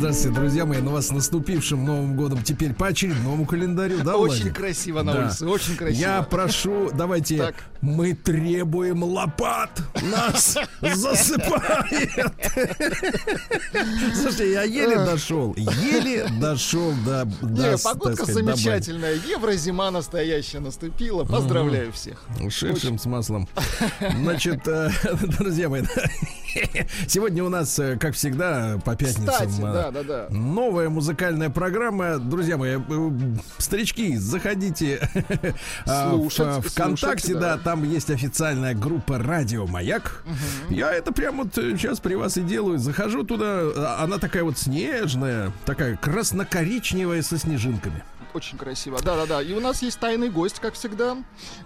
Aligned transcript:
Здравствуйте, 0.00 0.34
друзья 0.34 0.64
мои. 0.64 0.80
На 0.80 0.92
вас 0.92 1.08
с 1.08 1.10
наступившим 1.10 1.84
Новым 1.84 2.16
годом 2.16 2.42
теперь 2.42 2.72
по 2.72 2.86
очередному 2.86 3.44
календарю, 3.44 3.98
да, 4.02 4.16
Очень 4.16 4.44
Владик? 4.44 4.56
красиво 4.56 5.02
на 5.02 5.12
Да. 5.12 5.24
улице, 5.26 5.46
очень 5.46 5.76
красиво. 5.76 6.00
Я 6.00 6.22
прошу, 6.22 6.90
давайте, 6.94 7.36
Так. 7.36 7.54
мы 7.82 8.14
требуем 8.14 9.04
лопат. 9.04 9.82
Нас 10.00 10.56
засыпает. 10.80 12.32
Слушайте, 14.14 14.52
я 14.52 14.62
еле 14.62 14.96
дошел, 14.96 15.54
еле 15.54 16.26
дошел 16.40 16.94
до, 17.04 17.26
до 17.42 17.76
погодка 17.76 18.24
замечательная. 18.24 19.16
Еврозима 19.16 19.90
настоящая 19.90 20.60
наступила. 20.60 21.24
Поздравляю 21.24 21.92
всех. 21.92 22.24
Ушедшим 22.40 22.98
с 22.98 23.04
маслом. 23.04 23.46
Значит, 24.22 24.66
э, 24.66 24.90
друзья 25.38 25.68
мои, 25.68 25.82
сегодня 27.06 27.44
у 27.44 27.50
нас, 27.50 27.78
э, 27.78 27.98
как 27.98 28.14
всегда, 28.14 28.80
по 28.82 28.96
пятницам 28.96 29.26
Кстати, 29.26 29.60
э, 29.60 29.89
да, 29.90 30.02
да, 30.02 30.28
да. 30.28 30.34
Новая 30.34 30.88
музыкальная 30.88 31.50
программа. 31.50 32.18
Друзья 32.18 32.56
мои, 32.56 32.78
э, 32.78 33.10
старички, 33.58 34.16
заходите 34.16 35.08
в, 35.86 36.10
Слушать, 36.10 36.64
э, 36.64 36.68
ВКонтакте, 36.68 37.28
слушать, 37.28 37.40
да, 37.40 37.56
да. 37.56 37.62
там 37.62 37.84
есть 37.84 38.10
официальная 38.10 38.74
группа 38.74 39.18
Радио 39.18 39.66
Маяк. 39.66 40.24
Я 40.68 40.92
это 40.92 41.12
прямо 41.12 41.44
вот 41.44 41.54
сейчас 41.54 42.00
при 42.00 42.14
вас 42.14 42.36
и 42.36 42.42
делаю. 42.42 42.78
Захожу 42.78 43.24
туда, 43.24 43.98
она 43.98 44.18
такая 44.18 44.44
вот 44.44 44.58
снежная, 44.58 45.52
такая 45.64 45.96
красно-коричневая 45.96 47.22
со 47.22 47.38
снежинками. 47.38 48.02
Очень 48.32 48.58
красиво. 48.58 48.98
Да, 49.02 49.16
да, 49.16 49.26
да. 49.26 49.42
И 49.42 49.52
у 49.52 49.60
нас 49.60 49.82
есть 49.82 49.98
тайный 49.98 50.30
гость, 50.30 50.60
как 50.60 50.74
всегда. 50.74 51.16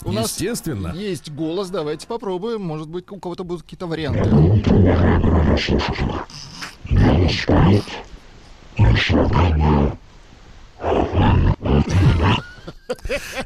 У 0.05 0.13
нас 0.13 0.31
Естественно. 0.31 0.93
есть 0.95 1.31
голос. 1.31 1.69
Давайте 1.69 2.07
попробуем. 2.07 2.63
Может 2.63 2.89
быть, 2.89 3.11
у 3.11 3.19
кого-то 3.19 3.45
будут 3.45 3.63
какие-то 3.63 3.87
варианты. 3.87 4.25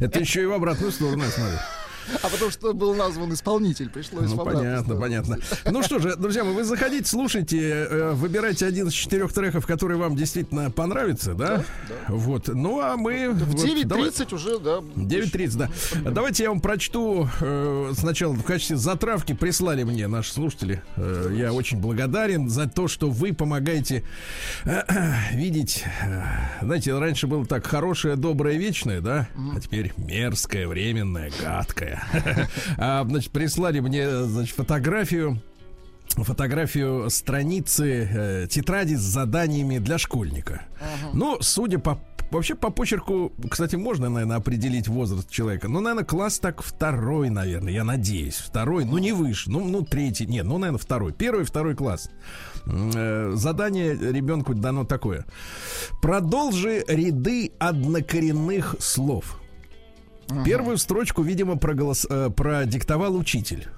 Это 0.01 0.19
еще 0.21 0.43
и 0.43 0.47
в 0.47 0.53
обратную 0.53 0.93
сторону, 0.93 1.25
я 1.25 1.31
смотрю. 1.31 1.59
А 2.23 2.29
потому 2.29 2.51
что 2.51 2.73
был 2.73 2.95
назван 2.95 3.33
исполнитель, 3.33 3.89
пришлось 3.91 4.31
Ну, 4.31 4.45
понятно, 4.45 4.97
понятно. 4.97 5.39
Ну 5.71 5.83
что 5.83 5.99
же, 5.99 6.17
друзья 6.17 6.45
мои, 6.45 6.55
вы 6.55 6.65
заходите, 6.65 7.07
слушайте, 7.07 7.59
э, 7.61 8.13
выбирайте 8.13 8.67
один 8.67 8.89
из 8.89 8.93
четырех 8.95 9.33
треков, 9.33 9.67
который 9.67 9.97
вам 9.97 10.17
действительно 10.17 10.71
понравится, 10.71 11.35
да? 11.35 11.65
Вот. 12.09 12.49
Ну, 12.49 12.81
а 12.81 12.97
мы... 12.97 13.31
В 13.31 13.45
вот, 13.45 13.65
9.30 13.65 13.85
давай- 13.87 14.11
уже, 14.33 14.59
да. 14.59 14.79
9.30, 14.97 15.57
да. 15.57 16.11
Давайте 16.11 16.45
я 16.45 16.51
вам 16.51 16.61
прочту 16.61 17.29
э, 17.41 17.93
сначала 17.97 18.33
в 18.33 18.43
качестве 18.43 18.77
затравки 18.77 19.35
прислали 19.35 19.83
мне 19.85 20.09
наши 20.09 20.33
слушатели. 20.33 20.83
Э, 20.97 21.33
я 21.35 21.53
очень 21.53 21.79
благодарен 21.79 22.49
за 22.49 22.69
то, 22.69 22.89
что 22.89 23.11
вы 23.11 23.33
помогаете 23.33 24.05
видеть. 25.33 25.85
знаете, 26.63 26.99
раньше 26.99 27.27
было 27.27 27.45
так 27.47 27.67
хорошее, 27.67 28.17
доброе, 28.17 28.57
вечное, 28.57 29.01
да? 29.01 29.29
А 29.55 29.61
теперь 29.61 29.93
мерзкое, 29.97 30.67
временное, 30.67 31.31
гадкое. 31.41 31.98
А, 32.77 33.05
Значит, 33.05 33.33
прислали 33.33 33.81
мне, 33.81 34.25
значит, 34.25 34.55
фотографию 34.55 35.41
фотографию 36.09 37.11
страницы 37.11 38.09
э, 38.11 38.47
тетради 38.51 38.95
с 38.95 39.01
заданиями 39.01 39.79
для 39.79 39.99
школьника. 39.99 40.63
Ну, 41.13 41.37
судя 41.41 41.79
по 41.79 42.01
Вообще 42.31 42.55
по 42.55 42.71
почерку, 42.71 43.33
кстати, 43.51 43.77
можно, 43.77 44.11
наверное, 44.11 44.37
определить 44.37 44.87
возраст 44.87 45.31
человека. 45.31 45.69
Ну, 45.69 45.81
наверное, 45.81 46.05
класс 46.05 46.39
так 46.39 46.63
второй, 46.63 47.31
наверное, 47.31 47.73
я 47.73 47.85
надеюсь. 47.85 48.37
Второй, 48.37 48.85
ну 48.85 48.99
не 48.99 49.13
выше, 49.13 49.51
ну, 49.51 49.65
ну 49.65 49.83
третий, 49.83 50.27
нет, 50.27 50.45
ну, 50.45 50.59
наверное, 50.59 50.79
второй. 50.79 51.13
Первый, 51.15 51.45
второй 51.45 51.75
класс. 51.75 52.11
Э, 52.67 53.33
Задание 53.35 53.95
ребенку 53.95 54.55
дано 54.55 54.85
такое. 54.85 55.25
Продолжи 56.03 56.85
ряды 56.87 57.53
однокоренных 57.59 58.77
слов. 58.79 59.41
Первую 60.45 60.77
строчку, 60.79 61.23
видимо, 61.23 61.57
проголос, 61.57 62.07
э, 62.09 62.31
продиктовал 62.31 63.15
учитель. 63.17 63.69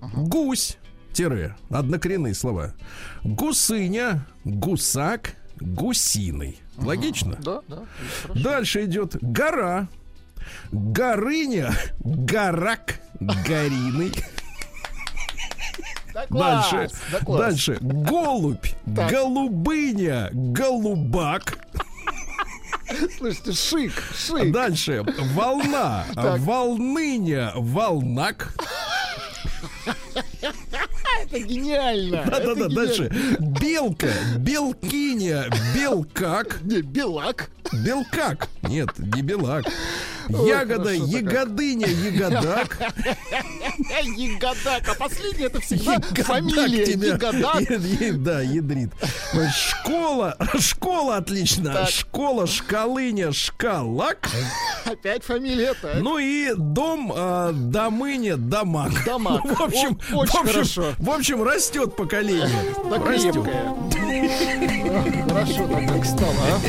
Гусь, 0.00 0.78
тире, 1.12 1.56
однокоренные 1.70 2.34
слова. 2.34 2.72
Гусыня, 3.22 4.26
гусак, 4.44 5.34
гусиный. 5.60 6.58
Логично? 6.78 7.36
Да, 7.42 7.60
да. 7.68 7.82
Дальше 8.34 8.86
идет 8.86 9.16
гора, 9.20 9.88
горыня, 10.72 11.72
горак, 12.02 13.00
гориный. 13.20 14.12
Да 16.14 16.26
класс, 16.26 16.70
Дальше, 16.72 16.94
да 17.12 17.18
класс. 17.20 17.40
дальше 17.40 17.78
голубь, 17.80 18.66
Так. 18.96 19.10
голубыня, 19.10 20.28
голубак. 20.32 21.58
Слушайте, 23.18 23.52
шик, 23.52 23.92
шик. 24.16 24.52
Дальше 24.52 25.04
волна, 25.34 26.04
Так. 26.14 26.40
волныня, 26.40 27.52
волнак. 27.56 28.54
Это 31.30 31.38
гениально. 31.38 32.16
это 32.16 32.30
Да-да-да, 32.30 32.68
дальше 32.68 33.10
белка, 33.38 34.08
белкиня, 34.38 35.44
белкак. 35.74 36.60
Не, 36.62 36.82
белак. 36.82 37.50
Белкак. 37.72 38.48
Нет, 38.62 38.88
не 38.98 39.22
белак. 39.22 39.64
Ягода, 40.28 40.90
ягодыня, 40.92 41.86
ягодак. 41.86 42.78
Ягодак. 44.16 44.88
А 44.88 44.94
последний 44.94 45.44
это 45.46 45.60
всегда 45.60 46.00
фамилия. 46.24 46.84
Ягодак. 46.84 48.22
Да, 48.22 48.40
ядрит. 48.40 48.90
Школа, 49.54 50.36
школа 50.58 51.16
отлично. 51.16 51.86
Школа, 51.86 52.46
шкалыня, 52.46 53.32
шкалак. 53.32 54.28
Опять 54.84 55.24
фамилия. 55.24 55.74
Так. 55.80 56.00
Ну 56.00 56.18
и 56.18 56.54
дом, 56.56 57.12
а, 57.14 57.52
домыня, 57.52 58.36
домак. 58.36 58.92
Домак. 59.04 59.44
В 59.44 59.62
общем, 59.62 59.98
в 60.10 60.20
общем, 60.20 61.19
общем, 61.20 61.42
растет 61.42 61.94
поколение. 61.96 62.48
Так 62.88 63.06
Растет. 63.06 63.34
крепкая. 63.34 63.74
Хорошо 65.28 65.68
так 65.68 65.86
как 65.86 66.04
стало, 66.06 66.34
а? 66.48 66.60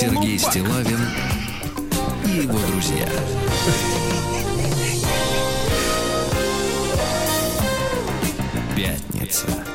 Сергей. 0.00 0.38
Стилавин 0.38 0.98
и 2.24 2.30
его 2.30 2.58
друзья. 2.70 3.06
Пятница. 8.74 9.73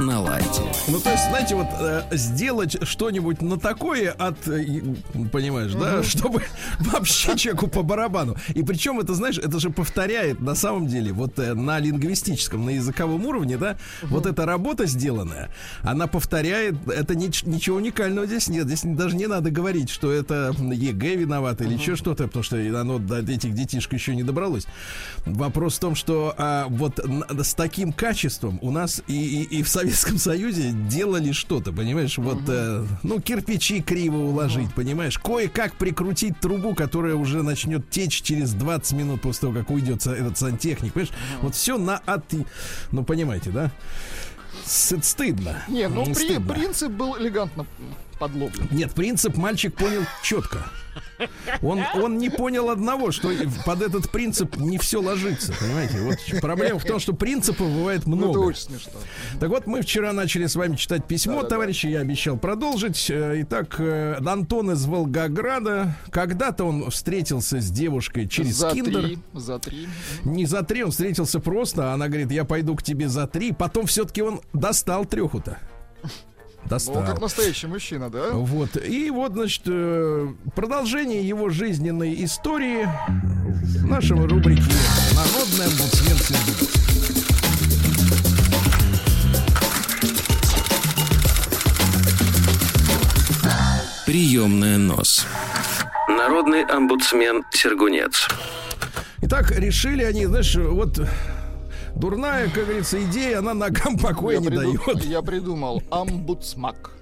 На 0.00 0.20
лайте. 0.20 0.62
Ну, 0.88 1.00
то 1.00 1.10
есть, 1.10 1.24
знаете, 1.28 1.54
вот 1.54 1.68
э, 1.80 2.02
сделать 2.12 2.76
что-нибудь 2.86 3.40
на 3.40 3.58
такое 3.58 4.12
от, 4.12 4.46
э, 4.46 4.64
понимаешь, 5.32 5.72
да, 5.72 6.02
чтобы 6.02 6.42
вообще 6.80 7.36
человеку 7.36 7.66
по 7.68 7.82
барабану. 7.82 8.36
И 8.54 8.62
причем 8.62 9.00
это, 9.00 9.14
знаешь, 9.14 9.38
это 9.38 9.58
же 9.58 9.70
повторяет 9.70 10.40
на 10.40 10.54
самом 10.54 10.86
деле 10.86 11.12
вот 11.12 11.38
э, 11.38 11.54
на 11.54 11.78
лингвистическом, 11.78 12.66
на 12.66 12.70
языковом 12.70 13.24
уровне, 13.26 13.56
да, 13.56 13.76
вот 14.02 14.26
эта 14.26 14.44
работа 14.44 14.84
сделанная, 14.86 15.50
она 15.82 16.06
повторяет, 16.06 16.74
это 16.88 17.14
нич- 17.14 17.48
ничего 17.48 17.76
уникального 17.76 18.26
здесь 18.26 18.48
нет. 18.48 18.66
Здесь 18.66 18.82
даже 18.84 19.16
не 19.16 19.26
надо 19.26 19.50
говорить, 19.50 19.88
что 19.88 20.12
это 20.12 20.54
ЕГЭ 20.58 21.16
виноват 21.16 21.62
или 21.62 21.72
еще 21.72 21.96
что-то, 21.96 22.24
потому 22.26 22.42
что 22.42 22.56
оно 22.78 22.98
до 22.98 23.20
этих 23.20 23.54
детишек 23.54 23.94
еще 23.94 24.14
не 24.14 24.22
добралось. 24.24 24.66
Вопрос 25.24 25.76
в 25.76 25.80
том, 25.80 25.94
что 25.94 26.34
а, 26.36 26.66
вот 26.68 27.00
н- 27.00 27.24
с 27.42 27.54
таким 27.54 27.92
качеством 27.92 28.58
у 28.62 28.70
нас 28.70 29.02
и, 29.06 29.14
и, 29.42 29.58
и 29.58 29.62
в 29.62 29.68
Советском 29.86 30.18
Союзе 30.18 30.72
делали 30.72 31.32
что-то, 31.32 31.72
понимаешь, 31.72 32.18
вот, 32.18 32.40
э, 32.48 32.84
ну, 33.02 33.20
кирпичи 33.20 33.80
криво 33.80 34.16
уложить, 34.16 34.72
понимаешь, 34.74 35.18
кое-как 35.18 35.76
прикрутить 35.76 36.38
трубу, 36.40 36.74
которая 36.74 37.14
уже 37.14 37.42
начнет 37.42 37.88
течь 37.88 38.20
через 38.22 38.52
20 38.54 38.92
минут 38.92 39.20
после 39.22 39.42
того, 39.42 39.52
как 39.54 39.70
уйдет 39.70 40.04
этот 40.06 40.36
сантехник, 40.38 40.92
понимаешь, 40.92 41.14
вот 41.42 41.54
все 41.54 41.78
на 41.78 41.98
от, 41.98 42.24
ну, 42.90 43.04
понимаете, 43.04 43.50
да? 43.50 43.70
Стыдно. 44.64 45.62
Не, 45.68 45.88
ну 45.88 46.04
М, 46.06 46.14
при- 46.14 46.24
стыдно. 46.24 46.54
принцип 46.54 46.90
был 46.90 47.16
элегантно 47.18 47.66
подловлен. 48.18 48.68
Нет, 48.70 48.92
принцип 48.92 49.36
мальчик 49.36 49.74
понял 49.74 50.02
четко. 50.22 50.64
Он, 51.62 51.82
он 51.94 52.18
не 52.18 52.30
понял 52.30 52.70
одного, 52.70 53.10
что 53.10 53.30
под 53.64 53.82
этот 53.82 54.10
принцип 54.10 54.56
не 54.56 54.78
все 54.78 55.00
ложится, 55.00 55.52
понимаете? 55.58 56.00
Вот 56.00 56.40
проблема 56.40 56.78
в 56.78 56.84
том, 56.84 56.98
что 56.98 57.12
принципов 57.12 57.68
бывает 57.70 58.06
много. 58.06 58.34
Ну, 58.34 58.46
очень 58.46 58.62
смешно. 58.62 58.92
Так 59.40 59.48
вот, 59.48 59.66
мы 59.66 59.82
вчера 59.82 60.12
начали 60.12 60.46
с 60.46 60.56
вами 60.56 60.76
читать 60.76 61.06
письмо, 61.06 61.42
да, 61.42 61.48
товарищи, 61.48 61.86
да. 61.86 61.94
я 61.94 62.00
обещал 62.00 62.36
продолжить. 62.36 63.10
Э, 63.10 63.34
итак, 63.42 63.76
э, 63.78 64.16
Антон 64.26 64.72
из 64.72 64.84
Волгограда. 64.86 65.96
Когда-то 66.10 66.64
он 66.64 66.90
встретился 66.90 67.60
с 67.60 67.70
девушкой 67.70 68.28
через 68.28 68.56
за 68.56 68.70
Киндер. 68.70 69.02
Три, 69.02 69.18
за 69.32 69.58
три. 69.58 69.88
Не 70.24 70.46
за 70.46 70.62
три, 70.62 70.82
он 70.84 70.90
встретился 70.90 71.40
просто. 71.40 71.92
Она 71.92 72.08
говорит, 72.08 72.30
я 72.30 72.44
пойду 72.44 72.74
к 72.76 72.82
тебе 72.82 73.08
за 73.08 73.26
три. 73.26 73.52
Потом 73.52 73.86
все-таки 73.86 74.22
он 74.22 74.40
достал 74.52 75.04
треху-то 75.04 75.58
достал. 76.68 76.96
Ну, 76.96 77.06
как 77.06 77.20
настоящий 77.20 77.66
мужчина, 77.66 78.10
да? 78.10 78.30
Вот. 78.32 78.76
И 78.76 79.10
вот, 79.10 79.32
значит, 79.32 79.62
э, 79.66 80.28
продолжение 80.54 81.26
его 81.26 81.48
жизненной 81.48 82.24
истории 82.24 82.88
в 83.80 83.86
нашем 83.86 84.24
рубрике 84.24 84.62
«Народный 85.14 85.66
омбудсмен 85.66 86.16
Приемная 94.06 94.78
нос. 94.78 95.26
Народный 96.08 96.64
омбудсмен 96.64 97.44
Сергунец. 97.50 98.28
Итак, 99.22 99.50
решили 99.50 100.04
они, 100.04 100.26
знаешь, 100.26 100.54
вот 100.54 101.00
Дурная, 101.96 102.48
как 102.50 102.64
говорится, 102.64 103.02
идея, 103.04 103.38
она 103.38 103.54
ногам 103.54 103.96
покоя 103.96 104.34
я 104.34 104.40
не 104.40 104.48
приду... 104.48 104.78
дает. 104.84 105.04
Я 105.04 105.22
придумал 105.22 105.82
амбудсмак. 105.90 106.92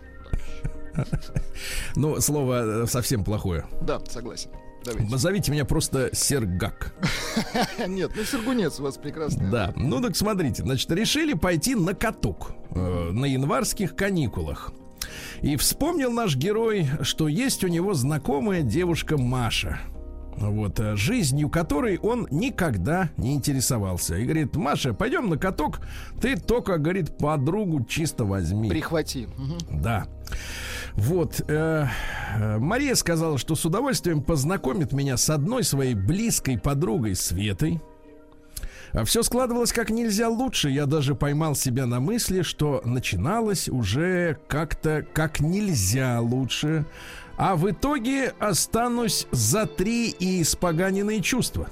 Ну, 1.96 2.20
слово 2.20 2.86
совсем 2.86 3.24
плохое. 3.24 3.66
Да, 3.82 4.00
согласен. 4.08 4.50
Давайте. 4.84 5.10
Назовите 5.10 5.50
меня 5.50 5.64
просто 5.64 6.10
Сергак. 6.12 6.94
Нет, 7.88 8.12
ну 8.14 8.22
Сергунец 8.22 8.78
у 8.78 8.84
вас 8.84 8.96
прекрасный. 8.96 9.50
Да, 9.50 9.72
ну 9.76 10.00
так 10.00 10.14
смотрите, 10.14 10.62
значит, 10.62 10.90
решили 10.92 11.32
пойти 11.32 11.74
на 11.74 11.94
каток 11.94 12.52
э, 12.70 13.10
на 13.10 13.24
январских 13.24 13.96
каникулах. 13.96 14.72
И 15.42 15.56
вспомнил 15.56 16.12
наш 16.12 16.36
герой, 16.36 16.86
что 17.00 17.28
есть 17.28 17.64
у 17.64 17.68
него 17.68 17.94
знакомая 17.94 18.62
девушка 18.62 19.16
Маша 19.16 19.80
вот, 20.36 20.80
э, 20.80 20.96
жизнью 20.96 21.48
которой 21.48 21.98
он 21.98 22.26
никогда 22.30 23.10
не 23.16 23.34
интересовался. 23.34 24.16
И 24.16 24.24
говорит, 24.24 24.56
Маша, 24.56 24.94
пойдем 24.94 25.28
на 25.28 25.36
каток, 25.36 25.80
ты 26.20 26.36
только, 26.36 26.78
говорит, 26.78 27.16
подругу 27.16 27.84
чисто 27.84 28.24
возьми. 28.24 28.68
Прихвати. 28.68 29.28
Да. 29.70 30.06
Вот. 30.94 31.40
Э, 31.48 31.86
э, 32.36 32.58
Мария 32.58 32.94
сказала, 32.94 33.38
что 33.38 33.54
с 33.54 33.64
удовольствием 33.64 34.22
познакомит 34.22 34.92
меня 34.92 35.16
с 35.16 35.28
одной 35.30 35.64
своей 35.64 35.94
близкой 35.94 36.58
подругой 36.58 37.14
Светой. 37.16 37.80
А 38.92 39.04
все 39.04 39.24
складывалось 39.24 39.72
как 39.72 39.90
нельзя 39.90 40.28
лучше. 40.28 40.70
Я 40.70 40.86
даже 40.86 41.16
поймал 41.16 41.56
себя 41.56 41.84
на 41.84 41.98
мысли, 41.98 42.42
что 42.42 42.80
начиналось 42.84 43.68
уже 43.68 44.38
как-то 44.46 45.04
как 45.12 45.40
нельзя 45.40 46.20
лучше. 46.20 46.86
А 47.36 47.56
в 47.56 47.70
итоге 47.70 48.34
останусь 48.38 49.26
за 49.30 49.66
три 49.66 50.10
и 50.10 50.42
испоганенные 50.42 51.20
чувства. 51.20 51.68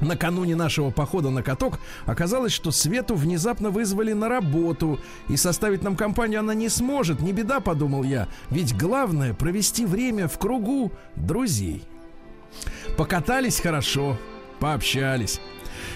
Накануне 0.00 0.56
нашего 0.56 0.90
похода 0.90 1.30
на 1.30 1.42
каток 1.42 1.78
оказалось, 2.06 2.52
что 2.52 2.72
Свету 2.72 3.14
внезапно 3.14 3.70
вызвали 3.70 4.12
на 4.12 4.28
работу, 4.28 4.98
и 5.28 5.36
составить 5.36 5.82
нам 5.82 5.96
компанию 5.96 6.40
она 6.40 6.54
не 6.54 6.68
сможет. 6.68 7.20
Не 7.20 7.32
беда, 7.32 7.60
подумал 7.60 8.02
я, 8.02 8.28
ведь 8.50 8.76
главное 8.76 9.32
провести 9.32 9.86
время 9.86 10.26
в 10.26 10.38
кругу 10.38 10.90
друзей. 11.14 11.84
Покатались 12.96 13.60
хорошо, 13.60 14.18
пообщались. 14.58 15.40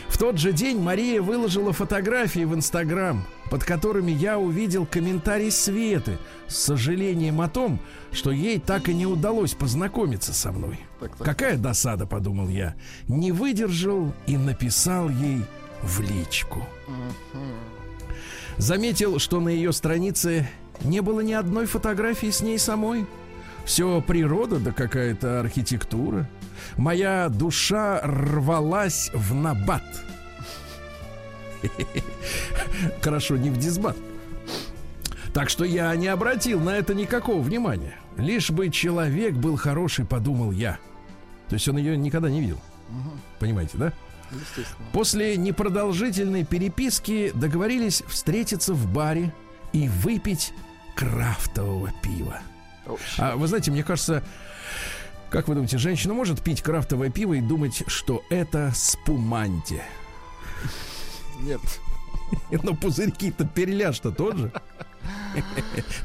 В 0.08 0.18
тот 0.18 0.38
же 0.38 0.52
день 0.52 0.78
Мария 0.78 1.20
выложила 1.20 1.72
фотографии 1.72 2.44
в 2.44 2.54
Инстаграм, 2.54 3.24
под 3.50 3.64
которыми 3.64 4.12
я 4.12 4.38
увидел 4.38 4.86
комментарий 4.86 5.50
Светы 5.50 6.18
с 6.46 6.56
сожалением 6.56 7.40
о 7.40 7.48
том, 7.48 7.80
что 8.12 8.30
ей 8.30 8.58
так 8.58 8.88
и 8.88 8.94
не 8.94 9.06
удалось 9.06 9.54
познакомиться 9.54 10.32
со 10.32 10.52
мной. 10.52 10.80
Так, 11.00 11.16
так, 11.16 11.26
Какая 11.26 11.56
досада, 11.58 12.06
подумал 12.06 12.48
я. 12.48 12.74
Не 13.08 13.32
выдержал 13.32 14.14
и 14.26 14.36
написал 14.36 15.10
ей 15.10 15.42
в 15.82 16.00
личку. 16.00 16.66
Заметил, 18.56 19.18
что 19.18 19.40
на 19.40 19.50
ее 19.50 19.72
странице 19.72 20.48
не 20.82 21.02
было 21.02 21.20
ни 21.20 21.32
одной 21.32 21.66
фотографии 21.66 22.30
с 22.30 22.40
ней 22.40 22.58
самой. 22.58 23.06
Все 23.64 24.00
природа 24.00 24.58
да 24.58 24.72
какая-то 24.72 25.40
архитектура. 25.40 26.28
Моя 26.76 27.28
душа 27.28 28.00
рвалась 28.02 29.10
в 29.14 29.34
набат. 29.34 29.82
Хорошо, 33.00 33.36
не 33.36 33.50
в 33.50 33.58
дисбат. 33.58 33.96
Так 35.32 35.50
что 35.50 35.64
я 35.64 35.94
не 35.96 36.08
обратил 36.08 36.60
на 36.60 36.70
это 36.70 36.94
никакого 36.94 37.40
внимания. 37.42 37.98
Лишь 38.16 38.50
бы 38.50 38.70
человек 38.70 39.34
был 39.34 39.56
хороший, 39.56 40.04
подумал 40.04 40.52
я. 40.52 40.78
То 41.48 41.54
есть 41.54 41.68
он 41.68 41.76
ее 41.76 41.96
никогда 41.96 42.30
не 42.30 42.40
видел. 42.40 42.60
Понимаете, 43.38 43.76
да? 43.76 43.92
После 44.92 45.36
непродолжительной 45.36 46.44
переписки 46.44 47.32
договорились 47.34 48.02
встретиться 48.08 48.74
в 48.74 48.92
баре 48.92 49.32
и 49.72 49.88
выпить 49.88 50.52
крафтового 50.94 51.92
пива. 52.02 52.40
А 53.18 53.36
вы 53.36 53.46
знаете, 53.46 53.70
мне 53.70 53.82
кажется, 53.82 54.22
как 55.30 55.48
вы 55.48 55.54
думаете, 55.54 55.78
женщина 55.78 56.14
может 56.14 56.42
пить 56.42 56.62
крафтовое 56.62 57.10
пиво 57.10 57.34
и 57.34 57.40
думать, 57.40 57.82
что 57.86 58.22
это 58.30 58.72
спуманти? 58.74 59.82
Нет. 61.40 61.60
Но 62.62 62.74
пузырьки-то 62.74 63.46
переляж-то 63.46 64.10
тот 64.10 64.36
же. 64.36 64.52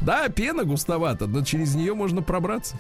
Да, 0.02 0.30
пена 0.30 0.64
густовата, 0.64 1.26
но 1.26 1.44
через 1.44 1.74
нее 1.74 1.96
можно 1.96 2.22
пробраться. 2.22 2.80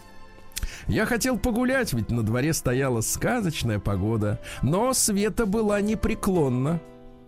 Я 0.88 1.06
хотел 1.06 1.38
погулять, 1.40 1.94
ведь 1.94 2.12
на 2.12 2.24
дворе 2.24 2.54
стояла 2.54 3.02
сказочная 3.02 3.80
погода, 3.80 4.40
но 4.62 4.94
Света 4.94 5.46
была 5.46 5.82
непреклонна. 5.82 6.80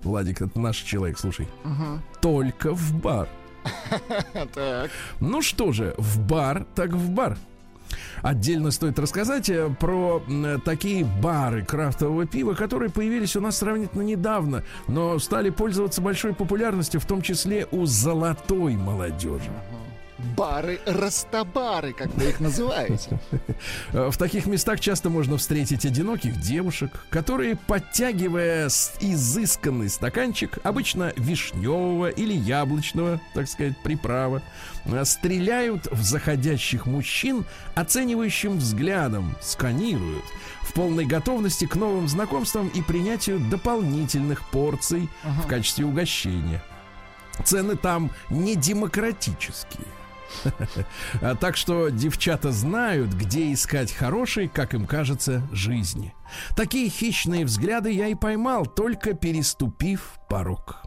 Владик, 0.03 0.41
это 0.41 0.59
наш 0.59 0.77
человек, 0.77 1.17
слушай. 1.17 1.47
Угу. 1.63 2.01
Только 2.21 2.73
в 2.73 2.93
бар. 2.95 3.27
Так. 4.53 4.91
Ну 5.19 5.41
что 5.41 5.71
же, 5.71 5.95
в 5.97 6.19
бар, 6.19 6.65
так 6.75 6.91
в 6.91 7.09
бар. 7.11 7.37
Отдельно 8.21 8.71
стоит 8.71 8.99
рассказать 8.99 9.49
э, 9.49 9.69
про 9.79 10.23
такие 10.65 11.05
бары 11.05 11.63
крафтового 11.63 12.25
пива, 12.25 12.53
которые 12.53 12.89
появились 12.89 13.35
у 13.35 13.41
нас 13.41 13.57
сравнительно 13.57 14.01
недавно, 14.01 14.63
но 14.87 15.19
стали 15.19 15.49
пользоваться 15.49 16.01
большой 16.01 16.33
популярностью, 16.33 16.99
в 16.99 17.05
том 17.05 17.21
числе 17.21 17.67
у 17.71 17.85
золотой 17.85 18.75
молодежи 18.75 19.51
бары, 20.35 20.79
растабары, 20.85 21.93
как 21.93 22.13
вы 22.15 22.29
их 22.29 22.39
называете. 22.39 23.19
В 23.91 24.17
таких 24.17 24.45
местах 24.45 24.79
часто 24.79 25.09
можно 25.09 25.37
встретить 25.37 25.85
одиноких 25.85 26.39
девушек, 26.39 27.05
которые, 27.09 27.55
подтягивая 27.55 28.67
изысканный 28.67 29.89
стаканчик, 29.89 30.57
обычно 30.63 31.13
вишневого 31.15 32.09
или 32.09 32.33
яблочного, 32.33 33.19
так 33.33 33.47
сказать, 33.47 33.77
приправа, 33.83 34.41
стреляют 35.03 35.87
в 35.91 36.01
заходящих 36.01 36.85
мужчин 36.85 37.45
оценивающим 37.75 38.57
взглядом, 38.57 39.35
сканируют 39.41 40.25
в 40.61 40.73
полной 40.73 41.05
готовности 41.05 41.65
к 41.65 41.75
новым 41.75 42.07
знакомствам 42.07 42.67
и 42.69 42.81
принятию 42.81 43.39
дополнительных 43.39 44.49
порций 44.49 45.09
ага. 45.23 45.41
в 45.41 45.47
качестве 45.47 45.85
угощения. 45.85 46.63
Цены 47.43 47.75
там 47.75 48.11
не 48.29 48.55
демократические. 48.55 49.87
А 51.21 51.35
так 51.35 51.57
что 51.57 51.89
девчата 51.89 52.51
знают, 52.51 53.13
где 53.13 53.53
искать 53.53 53.91
хорошей, 53.91 54.47
как 54.47 54.73
им 54.73 54.87
кажется, 54.87 55.47
жизни. 55.51 56.13
Такие 56.55 56.89
хищные 56.89 57.45
взгляды 57.45 57.91
я 57.91 58.07
и 58.07 58.15
поймал, 58.15 58.65
только 58.65 59.13
переступив 59.13 60.19
порог. 60.27 60.82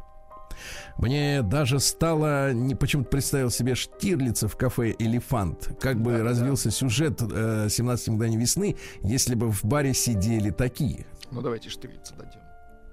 Мне 0.99 1.43
даже 1.43 1.79
стало, 1.79 2.53
не 2.53 2.75
почему-то 2.75 3.11
представил 3.11 3.51
себе 3.51 3.75
Штирлица 3.75 4.49
в 4.49 4.57
кафе 4.57 4.95
«Элефант». 4.99 5.77
Как 5.81 6.01
бы 6.01 6.19
да, 6.19 6.25
развился 6.25 6.67
да. 6.67 6.71
сюжет 6.71 7.21
э, 7.21 7.67
«17 7.67 8.13
мгновений 8.13 8.39
весны», 8.39 8.77
если 9.03 9.35
бы 9.35 9.51
в 9.51 9.65
баре 9.65 9.93
сидели 9.93 10.51
такие. 10.51 11.07
Ну, 11.31 11.43
давайте 11.43 11.69
Штирлица 11.69 12.15
дадим. 12.15 12.41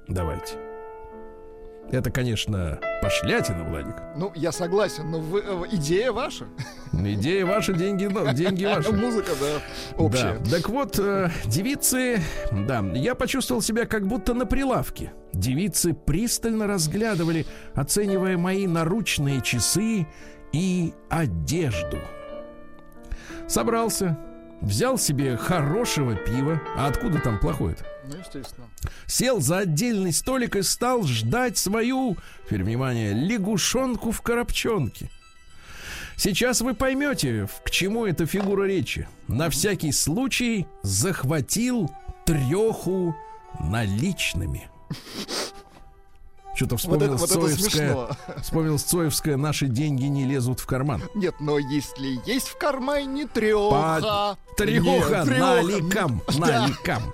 Давайте. 0.08 0.73
Это, 1.92 2.10
конечно, 2.10 2.80
пошлятина, 3.02 3.64
Владик. 3.66 3.96
Ну, 4.16 4.32
я 4.36 4.52
согласен, 4.52 5.12
но 5.12 5.20
вы, 5.20 5.42
э, 5.46 5.64
идея 5.74 6.12
ваша. 6.12 6.46
Идея 6.92 7.46
ваша, 7.46 7.74
деньги, 7.74 8.10
деньги 8.34 8.66
ваши. 8.66 8.92
Музыка, 8.96 9.32
да, 9.40 10.04
общая. 10.04 10.40
Да. 10.40 10.50
Так 10.58 10.70
вот, 10.70 10.98
э, 10.98 11.30
девицы, 11.46 12.20
да, 12.52 12.80
я 12.96 13.14
почувствовал 13.14 13.62
себя 13.62 13.86
как 13.86 14.08
будто 14.08 14.34
на 14.34 14.46
прилавке. 14.46 15.14
Девицы 15.34 15.94
пристально 15.94 16.66
разглядывали, 16.66 17.46
оценивая 17.76 18.38
мои 18.38 18.66
наручные 18.66 19.42
часы 19.42 20.08
и 20.52 20.94
одежду. 21.10 22.00
Собрался, 23.48 24.18
взял 24.62 24.98
себе 24.98 25.38
хорошего 25.38 26.16
пива. 26.16 26.60
А 26.76 26.88
откуда 26.88 27.20
там 27.20 27.40
плохое-то? 27.40 27.86
Ну, 28.06 28.18
естественно. 28.18 28.68
Сел 29.08 29.40
за 29.40 29.60
отдельный 29.60 30.12
столик 30.12 30.56
и 30.56 30.62
стал 30.64 31.04
ждать 31.04 31.58
свою, 31.58 32.18
теперь 32.46 32.64
внимание, 32.64 33.14
лягушонку 33.14 34.12
в 34.12 34.22
коробчонке. 34.22 35.10
Сейчас 36.18 36.62
вы 36.62 36.74
поймете, 36.74 37.48
к 37.64 37.72
чему 37.72 38.06
эта 38.06 38.26
фигура 38.26 38.66
речи. 38.66 39.08
На 39.28 39.50
всякий 39.50 39.92
случай 39.92 40.68
захватил 40.84 41.92
треху 42.26 43.16
наличными. 43.60 44.70
Что-то 46.56 46.78
вспомнил 46.78 47.14
Вот 47.18 47.24
это- 47.32 47.40
вот 47.40 47.48
это 47.48 47.56
Цоевская. 47.58 47.70
смешно. 47.88 48.10
Вспомнил 48.44 48.78
Цоевская, 48.78 49.38
наши 49.38 49.68
деньги 49.68 50.04
не 50.06 50.24
лезут 50.26 50.60
в 50.60 50.68
карман. 50.68 51.02
Нет, 51.16 51.34
но 51.40 51.58
если 51.58 52.20
есть 52.30 52.48
в 52.48 52.58
кармане 52.60 53.26
треха... 53.28 54.38
Треха 54.56 54.84
Нет, 54.84 55.08
трёха. 55.10 55.26
наликам, 55.26 56.22
Да, 56.28 56.38
наликам. 56.62 57.14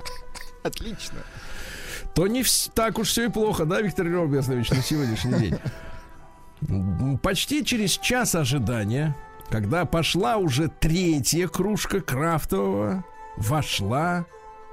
Отлично. 0.64 1.20
то 2.14 2.28
не 2.28 2.44
так 2.74 3.00
уж 3.00 3.10
все 3.10 3.26
и 3.26 3.30
плохо, 3.30 3.66
да, 3.66 3.82
Виктор 3.82 4.08
Робертович, 4.08 4.72
на 4.72 4.82
сегодняшний 4.82 5.34
день. 5.40 7.20
Почти 7.22 7.64
через 7.64 7.98
час 7.98 8.36
ожидания, 8.36 9.16
когда 9.50 9.86
пошла 9.86 10.38
уже 10.38 10.68
третья 10.68 11.48
кружка 11.48 12.02
крафтового, 12.02 13.06
вошла 13.38 14.26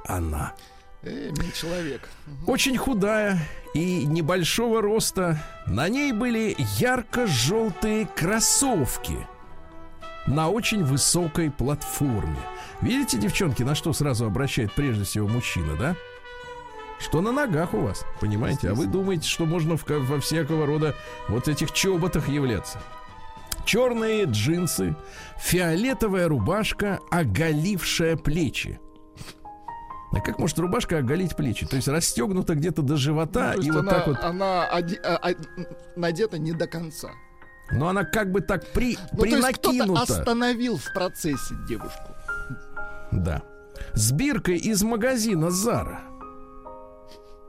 она. 0.05 0.55
Эй, 1.03 1.31
мил 1.31 1.53
человек. 1.53 2.09
Очень 2.47 2.77
худая 2.77 3.39
и 3.75 4.05
небольшого 4.05 4.83
роста. 4.83 5.41
На 5.67 5.89
ней 5.89 6.13
были 6.13 6.57
ярко-желтые 6.79 8.07
кроссовки 8.07 9.17
на 10.27 10.49
очень 10.49 10.85
высокой 10.85 11.51
платформе. 11.51 12.37
Видите, 12.81 13.19
девчонки, 13.19 13.63
на 13.63 13.75
что 13.75 13.93
сразу 13.93 14.27
обращает 14.27 14.73
прежде 14.73 15.05
всего 15.05 15.29
мужчина, 15.29 15.77
да? 15.77 15.97
Что 16.99 17.21
на 17.21 17.31
ногах 17.33 17.75
у 17.75 17.81
вас, 17.81 18.05
понимаете? 18.21 18.71
А 18.71 18.75
вы 18.75 18.87
думаете, 18.87 19.29
что 19.29 19.45
можно 19.45 19.77
в, 19.77 19.85
во 19.87 20.21
всякого 20.21 20.67
рода 20.67 20.95
вот 21.29 21.47
этих 21.49 21.73
чоботах 21.73 22.29
являться. 22.29 22.81
Черные 23.65 24.25
джинсы, 24.25 24.97
фиолетовая 25.39 26.29
рубашка, 26.29 27.01
оголившая 27.11 28.17
плечи. 28.17 28.81
А 30.13 30.21
как 30.21 30.39
может 30.39 30.59
рубашка 30.59 30.99
оголить 30.99 31.37
плечи? 31.37 31.67
То 31.67 31.77
есть 31.77 31.89
расстегнута 31.89 32.55
где-то 32.55 32.81
до 32.81 32.97
живота 32.97 33.55
Ну, 33.57 33.63
и 33.63 33.71
вот 33.71 33.81
она, 33.81 33.91
так 33.93 34.07
вот. 34.07 34.19
Она 34.23 34.67
оди- 34.71 35.01
а- 35.05 35.17
а- 35.31 35.35
надета 35.97 36.39
не 36.39 36.53
до 36.53 36.67
конца. 36.67 37.11
Но 37.73 37.89
она 37.89 38.05
как 38.05 38.31
бы 38.31 38.41
так 38.41 38.67
при, 38.73 38.97
Ну, 39.13 39.19
принакинута. 39.23 40.03
остановил 40.03 40.77
в 40.79 40.93
процессе 40.95 41.55
девушку. 41.69 42.13
Да. 43.13 43.43
С 43.95 44.13
биркой 44.13 44.57
из 44.57 44.83
магазина 44.83 45.51
Зара. 45.51 46.01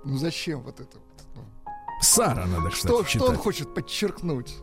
Ну 0.04 0.18
зачем 0.18 0.62
вот 0.64 0.80
это? 0.80 0.98
Ну, 1.36 1.42
Сара 2.02 2.46
надо, 2.46 2.70
кстати, 2.70 2.88
Что, 2.94 3.04
что 3.06 3.20
он 3.26 3.32
читать. 3.32 3.44
хочет 3.44 3.74
подчеркнуть? 3.74 4.56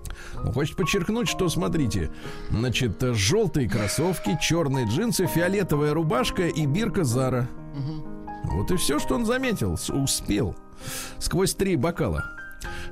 Он 0.42 0.52
хочет 0.52 0.76
подчеркнуть, 0.76 1.28
что, 1.28 1.48
смотрите, 1.48 2.10
значит, 2.50 3.00
желтые 3.00 3.68
кроссовки, 3.68 4.38
черные 4.40 4.86
джинсы, 4.86 5.26
фиолетовая 5.26 5.92
рубашка 5.94 6.48
и 6.48 6.66
бирка 6.66 7.04
Зара. 7.04 7.48
Вот 8.44 8.70
и 8.70 8.76
все, 8.76 8.98
что 8.98 9.14
он 9.14 9.24
заметил, 9.26 9.72
успел. 9.74 10.54
Сквозь 11.18 11.54
три 11.54 11.76
бокала. 11.76 12.30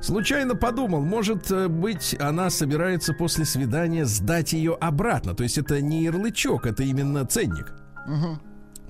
Случайно 0.03 0.57
подумал, 0.57 1.01
может 1.01 1.51
э, 1.53 1.69
быть, 1.69 2.17
она 2.19 2.51
собирается 2.51 3.15
после 3.15 3.45
свидания 3.45 4.05
сдать 4.05 4.53
ее 4.53 4.75
обратно. 4.75 5.35
То 5.35 5.45
есть 5.45 5.59
это 5.59 5.81
не 5.81 6.03
ярлычок, 6.03 6.67
это 6.67 6.83
именно 6.83 7.25
ценник. 7.25 7.73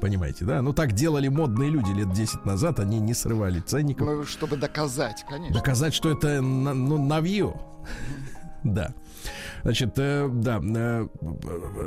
Понимаете, 0.00 0.44
да? 0.46 0.62
Ну 0.62 0.72
так 0.72 0.92
делали 0.92 1.28
модные 1.28 1.70
люди 1.70 1.90
лет 1.92 2.12
10 2.12 2.44
назад, 2.46 2.80
они 2.80 2.98
не 2.98 3.14
срывали 3.14 3.60
ценников. 3.60 4.06
Ну, 4.06 4.24
чтобы 4.24 4.56
доказать, 4.56 5.24
конечно. 5.28 5.54
Доказать, 5.54 5.94
что 5.94 6.10
это 6.10 6.40
ну, 6.40 6.98
навью. 7.04 7.54
Да. 8.64 8.94
Значит, 9.62 9.92
э, 9.96 10.28
да, 10.32 10.60
э, 10.62 11.06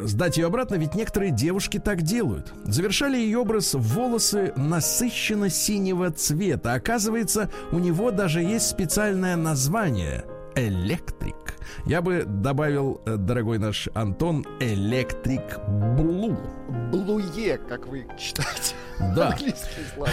сдать 0.03 0.37
ее 0.37 0.47
обратно, 0.47 0.75
ведь 0.75 0.95
некоторые 0.95 1.31
девушки 1.31 1.79
так 1.79 2.01
делают. 2.01 2.53
Завершали 2.65 3.17
ее 3.17 3.39
образ 3.39 3.73
волосы 3.73 4.53
насыщенно 4.55 5.49
синего 5.49 6.11
цвета. 6.11 6.73
Оказывается, 6.73 7.49
у 7.71 7.79
него 7.79 8.11
даже 8.11 8.41
есть 8.41 8.67
специальное 8.67 9.35
название 9.35 10.25
электрик. 10.55 11.55
Я 11.85 12.01
бы 12.01 12.23
добавил, 12.25 13.01
э, 13.05 13.17
дорогой 13.17 13.59
наш 13.59 13.89
Антон, 13.93 14.45
электрик 14.59 15.59
блу. 15.97 16.37
Блуе, 16.91 17.57
как 17.57 17.87
вы 17.87 18.07
читаете. 18.17 18.75
Да, 19.15 19.29
Английские 19.29 19.85
слова. 19.93 20.09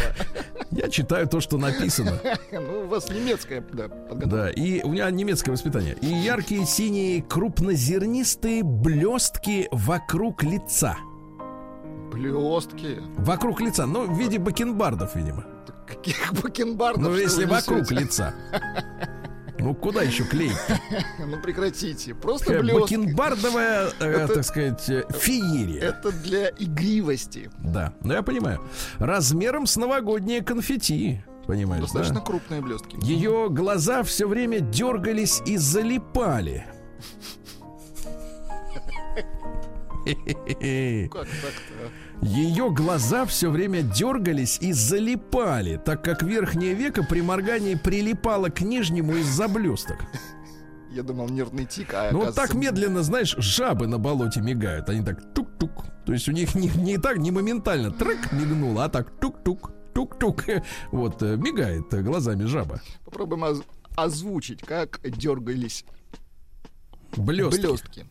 я 0.70 0.88
читаю 0.88 1.26
то, 1.28 1.40
что 1.40 1.58
написано. 1.58 2.18
Ну, 2.52 2.84
у 2.84 2.86
вас 2.86 3.08
немецкая, 3.08 3.64
да, 3.72 3.88
подготовка. 3.88 4.26
Да, 4.26 4.50
и 4.50 4.82
у 4.82 4.90
меня 4.90 5.10
немецкое 5.10 5.52
воспитание. 5.52 5.96
И 6.00 6.06
яркие 6.06 6.66
синие 6.66 7.22
крупнозернистые 7.22 8.62
блестки 8.62 9.68
вокруг 9.70 10.42
лица. 10.42 10.96
Блестки. 12.12 12.98
Вокруг 13.16 13.60
лица, 13.60 13.86
ну, 13.86 14.06
в 14.06 14.18
виде 14.18 14.38
бакенбардов, 14.38 15.16
видимо. 15.16 15.44
Каких 15.86 16.32
бакенбардов? 16.42 17.02
Ну, 17.02 17.16
если 17.16 17.44
вокруг 17.44 17.90
лица. 17.90 18.34
Ну, 19.62 19.75
куда 19.75 20.02
еще 20.02 20.25
клеить? 20.25 20.57
Ну, 21.19 21.40
прекратите. 21.40 22.14
Просто 22.14 22.47
Такая 22.47 22.62
блестки. 22.62 22.97
Бакенбардовая, 22.97 23.90
э, 24.00 24.28
так 24.35 24.45
сказать, 24.45 24.88
э, 24.90 25.04
феерия. 25.11 25.83
Это 25.83 26.11
для 26.11 26.49
игривости. 26.59 27.50
Да, 27.61 27.92
ну 28.02 28.12
я 28.12 28.23
понимаю. 28.23 28.61
Размером 28.99 29.66
с 29.66 29.76
новогодние 29.76 30.42
конфетти. 30.42 31.23
Понимаешь, 31.47 31.83
Достаточно 31.83 32.16
да? 32.16 32.21
крупные 32.21 32.61
блестки. 32.61 32.97
Ее 33.02 33.49
глаза 33.50 34.02
все 34.02 34.26
время 34.26 34.61
дергались 34.61 35.40
и 35.47 35.57
залипали. 35.57 36.66
Как 41.12 41.26
так-то? 41.28 41.90
Ее 42.22 42.70
глаза 42.70 43.26
все 43.26 43.50
время 43.50 43.82
дергались 43.82 44.58
и 44.60 44.72
залипали, 44.72 45.80
так 45.84 46.04
как 46.04 46.22
верхнее 46.22 46.72
веко 46.72 47.02
при 47.02 47.20
моргании 47.20 47.74
прилипало 47.74 48.48
к 48.48 48.60
нижнему 48.60 49.16
из-за 49.16 49.48
блесток. 49.48 49.98
Я 50.92 51.02
думал, 51.02 51.28
нервный 51.28 51.64
тик, 51.64 51.94
а 51.94 52.10
Ну 52.12 52.18
вот 52.18 52.34
так 52.34 52.44
оказывается, 52.50 52.58
медленно, 52.58 53.02
знаешь, 53.02 53.34
жабы 53.38 53.86
на 53.86 53.98
болоте 53.98 54.40
мигают. 54.40 54.88
Они 54.88 55.02
так 55.04 55.34
тук-тук. 55.34 55.84
То 56.04 56.12
есть 56.12 56.28
у 56.28 56.32
них 56.32 56.54
не, 56.54 56.68
не 56.68 56.98
так, 56.98 57.16
не 57.16 57.30
моментально 57.30 57.90
трек 57.90 58.30
мигнуло, 58.30 58.84
а 58.84 58.88
так 58.88 59.18
тук-тук, 59.18 59.72
тук-тук. 59.94 60.44
Вот, 60.92 61.22
э, 61.22 61.36
мигает 61.36 61.88
глазами 62.04 62.44
жаба. 62.44 62.80
Попробуем 63.04 63.42
оз- 63.44 63.62
озвучить, 63.96 64.60
как 64.60 65.00
дергались 65.02 65.84
Блестки. 67.16 67.60
блестки. 67.66 68.06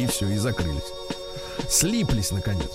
И 0.00 0.06
все, 0.06 0.28
и 0.28 0.38
закрылись. 0.38 0.82
Слиплись, 1.68 2.30
наконец. 2.30 2.70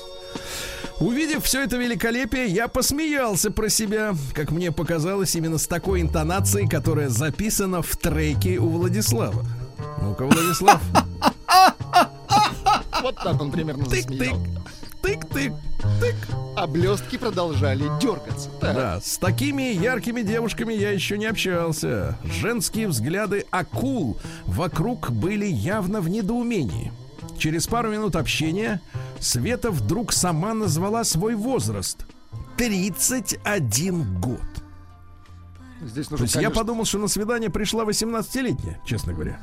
Увидев 1.00 1.44
все 1.44 1.64
это 1.64 1.76
великолепие, 1.76 2.46
я 2.46 2.68
посмеялся 2.68 3.52
про 3.52 3.68
себя, 3.68 4.16
как 4.34 4.52
мне 4.52 4.72
показалось, 4.72 5.36
именно 5.36 5.58
с 5.58 5.68
такой 5.68 6.02
интонацией, 6.02 6.70
которая 6.70 7.10
записана 7.10 7.82
в 7.82 7.98
треке 7.98 8.60
у 8.60 8.70
Владислава. 8.70 9.44
Ну-ка, 10.02 10.26
Владислав, 10.26 10.82
Вот 13.02 13.16
так 13.16 13.42
он 13.42 13.52
примерно 13.52 13.86
засмеял. 13.86 14.38
тык-тык, 15.02 15.54
тык. 16.00 16.16
А 16.56 16.68
блестки 16.68 17.18
продолжали 17.18 17.84
дергаться. 18.00 18.50
Так. 18.62 18.76
Да, 18.76 19.02
с 19.02 19.18
такими 19.18 19.74
яркими 19.74 20.22
девушками 20.22 20.74
я 20.74 20.92
еще 20.92 21.18
не 21.18 21.26
общался. 21.26 22.18
Женские 22.24 22.88
взгляды 22.88 23.46
акул 23.52 24.18
вокруг 24.46 25.12
были 25.12 25.46
явно 25.46 26.02
в 26.02 26.08
недоумении. 26.08 26.94
Через 27.38 27.68
пару 27.68 27.92
минут 27.92 28.16
общения 28.16 28.82
Света 29.20 29.72
вдруг 29.72 30.14
сама 30.14 30.54
назвала 30.54 31.04
свой 31.04 31.36
возраст. 31.36 32.06
31 32.58 34.20
год. 34.20 34.40
Здесь 35.82 36.08
То 36.08 36.12
нужно, 36.14 36.24
есть 36.26 36.36
я 36.36 36.42
конечно, 36.42 36.62
подумал, 36.62 36.86
что 36.86 37.00
на 37.00 37.08
свидание 37.08 37.50
пришла 37.50 37.84
18-летняя, 37.84 38.80
честно 38.86 39.14
говоря. 39.14 39.40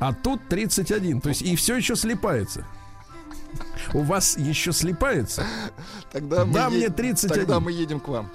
А 0.00 0.12
тут 0.12 0.48
31. 0.48 1.20
То 1.20 1.28
есть 1.28 1.42
и 1.42 1.54
все 1.54 1.76
еще 1.76 1.94
слипается. 1.96 2.66
У 3.94 4.02
вас 4.02 4.36
еще 4.36 4.72
слипается? 4.72 5.44
тогда 6.10 6.44
мы 6.44 6.52
да, 6.52 6.64
е- 6.66 6.70
мне 6.70 6.88
31. 6.88 7.38
Тогда 7.38 7.60
мы 7.60 7.70
едем 7.72 8.00
к 8.00 8.08
вам. 8.08 8.30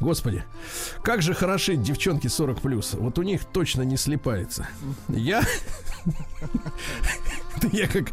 Господи, 0.00 0.44
как 1.02 1.20
же 1.20 1.34
хороши 1.34 1.76
девчонки 1.76 2.26
40 2.26 2.60
плюс. 2.62 2.94
Вот 2.94 3.18
у 3.18 3.22
них 3.22 3.44
точно 3.44 3.82
не 3.82 3.96
слипается. 3.98 4.66
Я. 5.08 5.42
Я 7.72 7.86
как. 7.86 8.06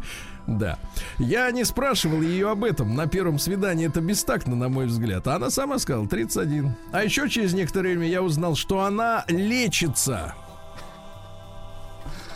Да. 0.46 0.78
Я 1.18 1.50
не 1.50 1.64
спрашивал 1.64 2.20
ее 2.20 2.50
об 2.50 2.64
этом. 2.64 2.94
На 2.94 3.06
первом 3.06 3.38
свидании 3.38 3.86
это 3.86 4.00
бестактно, 4.00 4.54
на 4.54 4.68
мой 4.68 4.86
взгляд. 4.86 5.26
А 5.28 5.36
она 5.36 5.50
сама 5.50 5.78
сказала 5.78 6.06
31. 6.06 6.74
А 6.92 7.04
еще 7.04 7.28
через 7.28 7.54
некоторое 7.54 7.90
время 7.90 8.08
я 8.08 8.22
узнал, 8.22 8.54
что 8.54 8.80
она 8.82 9.24
лечится. 9.28 10.34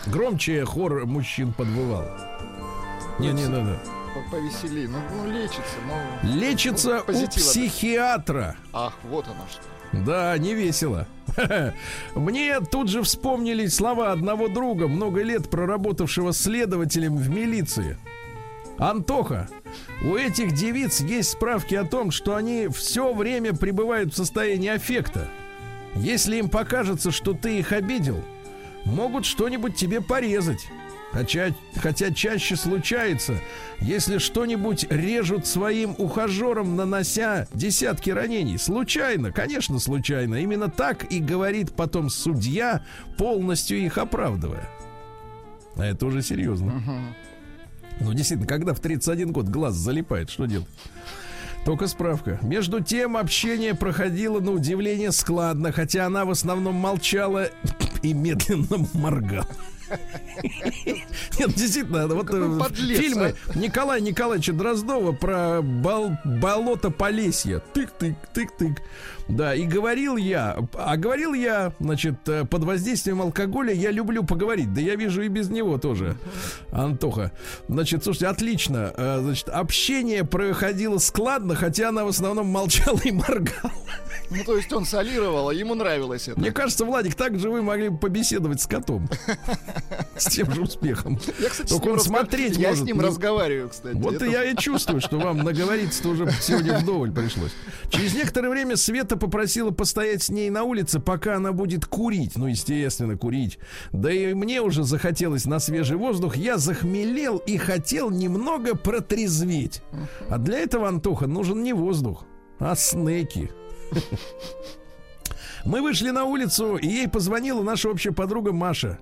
Громче 0.06 0.64
хор 0.64 1.06
мужчин 1.06 1.52
подвывал. 1.52 2.06
Не, 3.18 3.32
не 3.32 3.46
надо. 3.46 3.78
По- 3.84 4.01
Повеселей. 4.30 4.86
Ну, 4.86 4.98
ну, 5.10 5.30
лечится, 5.30 5.76
но... 5.86 6.28
Лечится 6.28 7.02
Ну, 7.06 7.24
у 7.24 7.26
психиатра. 7.28 8.56
Ах, 8.72 8.94
вот 9.04 9.26
оно 9.26 9.46
что. 9.50 9.62
Да, 10.04 10.36
не 10.38 10.54
весело. 10.54 11.06
Мне 12.14 12.60
тут 12.60 12.88
же 12.88 13.02
вспомнились 13.02 13.74
слова 13.74 14.12
одного 14.12 14.48
друга, 14.48 14.88
много 14.88 15.22
лет 15.22 15.50
проработавшего 15.50 16.32
следователем 16.32 17.16
в 17.16 17.28
милиции. 17.28 17.96
Антоха, 18.78 19.48
у 20.02 20.16
этих 20.16 20.52
девиц 20.52 21.00
есть 21.00 21.30
справки 21.30 21.74
о 21.74 21.84
том, 21.84 22.10
что 22.10 22.34
они 22.34 22.68
все 22.68 23.12
время 23.12 23.54
пребывают 23.54 24.12
в 24.12 24.16
состоянии 24.16 24.70
аффекта. 24.70 25.28
Если 25.94 26.36
им 26.36 26.48
покажется, 26.48 27.10
что 27.10 27.34
ты 27.34 27.58
их 27.58 27.72
обидел, 27.72 28.22
могут 28.84 29.26
что-нибудь 29.26 29.76
тебе 29.76 30.00
порезать. 30.00 30.66
Хотя, 31.12 31.54
хотя 31.76 32.10
чаще 32.10 32.56
случается, 32.56 33.34
если 33.80 34.16
что-нибудь 34.16 34.86
режут 34.88 35.46
своим 35.46 35.94
ухажерам, 35.98 36.74
нанося 36.74 37.46
десятки 37.52 38.08
ранений. 38.10 38.56
Случайно, 38.56 39.30
конечно, 39.30 39.78
случайно. 39.78 40.36
Именно 40.36 40.70
так 40.70 41.12
и 41.12 41.20
говорит 41.20 41.72
потом 41.72 42.08
судья, 42.08 42.84
полностью 43.18 43.78
их 43.78 43.98
оправдывая. 43.98 44.68
А 45.76 45.84
это 45.84 46.06
уже 46.06 46.22
серьезно. 46.22 46.82
Ну, 48.00 48.14
действительно, 48.14 48.48
когда 48.48 48.72
в 48.72 48.80
31 48.80 49.32
год 49.32 49.48
глаз 49.48 49.74
залипает, 49.74 50.30
что 50.30 50.46
делать? 50.46 50.68
Только 51.66 51.86
справка. 51.86 52.38
Между 52.42 52.80
тем, 52.80 53.16
общение 53.16 53.74
проходило 53.74 54.40
на 54.40 54.50
удивление 54.50 55.12
складно, 55.12 55.72
хотя 55.72 56.06
она 56.06 56.24
в 56.24 56.30
основном 56.30 56.74
молчала 56.74 57.48
и 58.02 58.14
медленно 58.14 58.88
моргала. 58.94 59.46
Нет, 61.38 61.54
действительно, 61.54 62.06
вот 62.06 62.30
э, 62.30 62.58
подлец, 62.58 62.98
фильмы 62.98 63.34
Николая 63.54 64.00
Николаевича 64.00 64.52
Дроздова 64.52 65.12
про 65.12 65.60
бол- 65.62 66.16
болото 66.24 66.90
Полесья. 66.90 67.62
Тык-тык, 67.74 68.14
тык-тык. 68.34 68.78
Да, 69.32 69.54
и 69.54 69.64
говорил 69.64 70.16
я, 70.18 70.58
а 70.74 70.96
говорил 70.96 71.32
я, 71.32 71.72
значит, 71.80 72.16
э, 72.28 72.44
под 72.44 72.64
воздействием 72.64 73.22
алкоголя 73.22 73.72
я 73.72 73.90
люблю 73.90 74.24
поговорить. 74.24 74.74
Да 74.74 74.80
я 74.80 74.94
вижу 74.94 75.22
и 75.22 75.28
без 75.28 75.48
него 75.48 75.78
тоже, 75.78 76.16
Антоха. 76.70 77.32
Значит, 77.68 78.04
слушайте, 78.04 78.26
отлично. 78.26 78.92
Э, 78.96 79.20
Значит, 79.22 79.48
общение 79.48 80.24
проходило 80.24 80.98
складно, 80.98 81.54
хотя 81.54 81.88
она 81.88 82.04
в 82.04 82.08
основном 82.08 82.46
молчала 82.48 83.00
и 83.04 83.10
моргала. 83.10 83.72
Ну, 84.30 84.44
то 84.44 84.56
есть 84.56 84.72
он 84.72 84.84
солировал, 84.84 85.48
а 85.48 85.54
ему 85.54 85.74
нравилось 85.74 86.28
это. 86.28 86.38
Мне 86.38 86.52
кажется, 86.52 86.84
Владик, 86.84 87.14
так 87.14 87.38
же 87.38 87.50
вы 87.50 87.62
могли 87.62 87.88
бы 87.88 87.98
побеседовать 87.98 88.60
с 88.60 88.66
котом. 88.66 89.08
С 90.16 90.26
тем 90.26 90.52
же 90.52 90.62
успехом. 90.62 91.18
Я, 91.38 91.48
кстати, 91.48 91.68
Только 91.68 91.88
он 91.88 92.00
смотреть 92.00 92.56
Я 92.56 92.68
может 92.68 92.84
с 92.84 92.86
ним 92.86 93.00
разговариваю, 93.00 93.70
кстати. 93.70 93.96
Вот 93.96 94.22
я 94.22 94.44
и 94.44 94.56
чувствую, 94.56 95.00
что 95.00 95.18
вам 95.18 95.38
наговориться-то 95.38 96.08
уже 96.10 96.30
сегодня 96.40 96.78
вдоволь 96.78 97.12
пришлось. 97.12 97.52
Через 97.90 98.14
некоторое 98.14 98.50
время 98.50 98.76
Света 98.76 99.16
попросила 99.22 99.70
постоять 99.70 100.24
с 100.24 100.30
ней 100.30 100.50
на 100.50 100.64
улице, 100.64 100.98
пока 100.98 101.36
она 101.36 101.52
будет 101.52 101.86
курить. 101.86 102.32
Ну, 102.34 102.48
естественно, 102.48 103.16
курить. 103.16 103.60
Да 103.92 104.10
и 104.10 104.34
мне 104.34 104.60
уже 104.60 104.82
захотелось 104.82 105.44
на 105.44 105.60
свежий 105.60 105.96
воздух. 105.96 106.34
Я 106.36 106.58
захмелел 106.58 107.36
и 107.36 107.56
хотел 107.56 108.10
немного 108.10 108.74
протрезветь. 108.74 109.80
А 110.28 110.38
для 110.38 110.58
этого, 110.58 110.88
Антоха, 110.88 111.28
нужен 111.28 111.62
не 111.62 111.72
воздух, 111.72 112.24
а 112.58 112.74
снеки. 112.74 113.52
Мы 115.64 115.82
вышли 115.82 116.10
на 116.10 116.24
улицу, 116.24 116.76
и 116.76 116.88
ей 116.88 117.08
позвонила 117.08 117.62
наша 117.62 117.90
общая 117.90 118.10
подруга 118.10 118.52
Маша. 118.52 118.98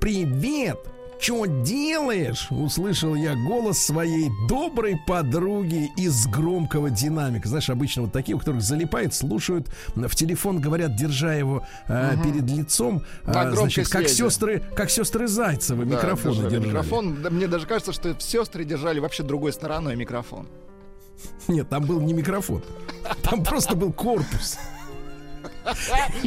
«Привет! 0.00 0.78
Чё 1.20 1.44
делаешь?» 1.46 2.46
Услышал 2.50 3.14
я 3.14 3.34
голос 3.34 3.78
своей 3.78 4.30
доброй 4.48 4.96
подруги 5.06 5.90
из 5.96 6.26
громкого 6.26 6.88
динамика. 6.90 7.46
Знаешь, 7.48 7.68
обычно 7.68 8.02
вот 8.02 8.12
такие, 8.12 8.34
у 8.34 8.38
которых 8.38 8.62
залипает, 8.62 9.12
слушают 9.14 9.68
в 9.94 10.14
телефон, 10.14 10.60
говорят, 10.60 10.96
держа 10.96 11.34
его 11.34 11.66
э, 11.88 12.14
перед 12.24 12.48
лицом, 12.50 13.04
громкой 13.24 13.56
значит, 13.56 13.88
как 13.88 14.08
сестры, 14.08 14.62
как 14.74 14.90
сестры 14.90 15.28
Зайцевы 15.28 15.84
Да, 15.84 15.96
микрофоны 15.96 16.34
держали 16.34 16.50
держали. 16.50 16.68
Микрофон. 16.68 17.22
Да, 17.22 17.30
мне 17.30 17.46
даже 17.46 17.66
кажется, 17.66 17.92
что 17.92 18.18
сестры 18.18 18.64
держали 18.64 18.98
вообще 18.98 19.22
другой 19.22 19.52
стороной 19.52 19.96
микрофон. 19.96 20.48
Нет, 21.48 21.68
там 21.68 21.84
был 21.84 22.00
не 22.00 22.14
микрофон, 22.14 22.62
там 23.22 23.44
просто 23.44 23.76
был 23.76 23.92
корпус. 23.92 24.58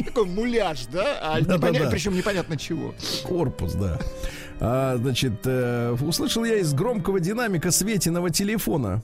Такой 0.04 0.26
муляж, 0.26 0.86
да? 0.92 1.18
А 1.20 1.40
Да-да-да. 1.40 1.68
непоня- 1.70 1.90
Причем 1.90 2.16
непонятно 2.16 2.56
чего. 2.56 2.94
Корпус, 3.24 3.72
да. 3.74 3.98
А, 4.60 4.96
значит, 4.96 5.40
э, 5.44 5.96
услышал 6.00 6.44
я 6.44 6.56
из 6.56 6.72
громкого 6.74 7.20
динамика 7.20 7.70
Светиного 7.70 8.30
телефона. 8.30 9.02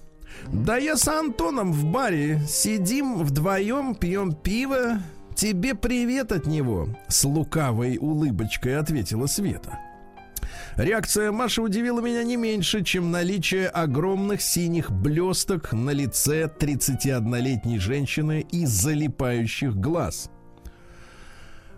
Да 0.52 0.76
я 0.76 0.96
с 0.96 1.06
Антоном 1.08 1.72
в 1.72 1.84
баре. 1.86 2.40
Сидим 2.48 3.18
вдвоем, 3.18 3.94
пьем 3.94 4.32
пиво. 4.32 5.00
Тебе 5.34 5.74
привет 5.74 6.32
от 6.32 6.46
него. 6.46 6.88
С 7.08 7.24
лукавой 7.24 7.98
улыбочкой 7.98 8.78
ответила 8.78 9.26
Света. 9.26 9.78
Реакция 10.76 11.32
Маши 11.32 11.62
удивила 11.62 12.00
меня 12.00 12.22
не 12.22 12.36
меньше, 12.36 12.82
чем 12.82 13.10
наличие 13.10 13.68
огромных 13.68 14.40
синих 14.40 14.90
блесток 14.90 15.72
на 15.72 15.90
лице 15.90 16.50
31-летней 16.58 17.78
женщины 17.78 18.46
и 18.50 18.66
залипающих 18.66 19.76
глаз. 19.76 20.30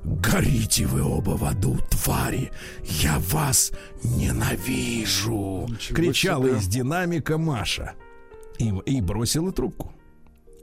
«Горите 0.04 0.86
вы 0.86 1.02
оба 1.02 1.30
в 1.36 1.44
аду, 1.44 1.78
твари! 1.90 2.50
Я 2.82 3.18
вас 3.18 3.72
ненавижу!» 4.02 5.66
Ничего 5.68 5.96
Кричала 5.96 6.46
себе. 6.48 6.56
из 6.58 6.66
динамика 6.66 7.38
Маша. 7.38 7.94
И, 8.58 8.72
и 8.86 9.00
бросила 9.00 9.52
трубку. 9.52 9.92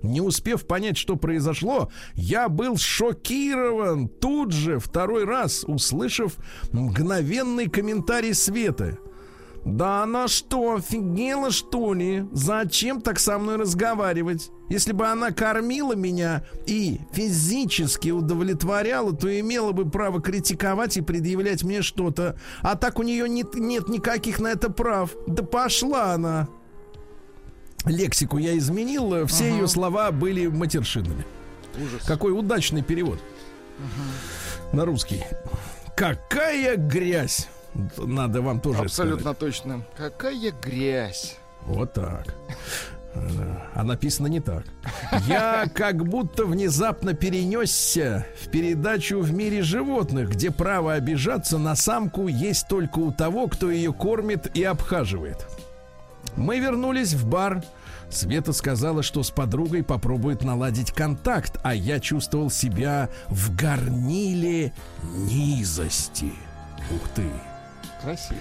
Не 0.02 0.21
успев 0.21 0.65
понять, 0.65 0.97
что 0.97 1.15
произошло, 1.15 1.89
я 2.13 2.47
был 2.47 2.78
шокирован 2.78 4.08
тут 4.08 4.52
же, 4.54 4.80
второй 4.80 5.25
раз, 5.25 5.65
услышав 5.65 6.38
мгновенный 6.71 7.67
комментарий 7.69 8.34
Светы. 8.34 8.97
Да 9.65 10.04
она 10.04 10.28
что, 10.28 10.76
офигела 10.76 11.52
что 11.52 11.93
ли? 11.93 12.26
Зачем 12.32 13.02
так 13.02 13.19
со 13.19 13.38
мной 13.38 13.58
разговаривать? 13.58 14.50
Если 14.69 14.93
бы 14.93 15.08
она 15.08 15.32
кормила 15.32 15.93
меня 15.93 16.43
и 16.65 17.00
физически 17.12 18.10
удовлетворяла, 18.10 19.13
то 19.13 19.39
имела 19.39 19.72
бы 19.72 19.89
право 19.89 20.22
критиковать 20.22 20.98
и 20.98 21.02
предъявлять 21.02 21.63
мне 21.63 21.82
что-то. 21.82 22.38
А 22.62 22.76
так 22.76 23.00
у 23.00 23.04
нее 23.04 23.28
нет, 23.28 23.56
нет 23.56 23.89
никаких 23.89 24.39
на 24.39 24.48
это 24.48 24.69
прав. 24.72 25.12
Да 25.28 25.43
пошла 25.43 26.13
она. 26.13 26.48
Лексику 27.86 28.38
я 28.38 28.58
изменил, 28.58 29.26
все 29.28 29.45
Ага. 29.45 29.56
ее 29.56 29.67
слова 29.67 30.12
были 30.12 30.48
матершинными. 30.48 31.26
Ужас. 31.82 32.04
Какой 32.06 32.32
удачный 32.38 32.82
перевод 32.84 33.19
на 34.74 34.86
русский. 34.86 35.24
Какая 35.95 36.76
грязь! 36.76 37.48
Надо 37.98 38.42
вам 38.42 38.60
тоже 38.60 38.82
Абсолютно 38.82 39.34
точно. 39.34 39.84
Какая 39.98 40.52
грязь. 40.52 41.38
вот 41.66 41.94
так. 41.94 42.36
А 43.74 43.84
написано 43.84 44.28
не 44.28 44.40
так. 44.40 44.64
Я 45.28 45.66
как 45.74 46.06
будто 46.08 46.46
внезапно 46.46 47.14
перенесся 47.14 48.26
в 48.42 48.50
передачу 48.50 49.20
в 49.20 49.34
мире 49.34 49.64
животных, 49.64 50.30
где 50.30 50.52
право 50.52 50.94
обижаться 50.94 51.58
на 51.58 51.76
самку 51.76 52.28
есть 52.28 52.68
только 52.68 53.00
у 53.00 53.12
того, 53.12 53.48
кто 53.48 53.72
ее 53.72 53.94
кормит 53.94 54.56
и 54.56 54.64
обхаживает. 54.64 55.48
Мы 56.36 56.60
вернулись 56.60 57.14
в 57.14 57.28
бар. 57.28 57.64
Света 58.12 58.54
сказала, 58.54 59.04
что 59.04 59.24
с 59.24 59.32
подругой 59.32 59.84
попробует 59.84 60.44
наладить 60.44 60.92
контакт, 60.92 61.60
а 61.64 61.74
я 61.76 62.00
чувствовал 62.00 62.50
себя 62.50 63.10
в 63.28 63.56
горниле 63.56 64.74
низости. 65.04 66.32
Ух 66.92 67.10
ты! 67.16 67.24
Красиво. 68.02 68.40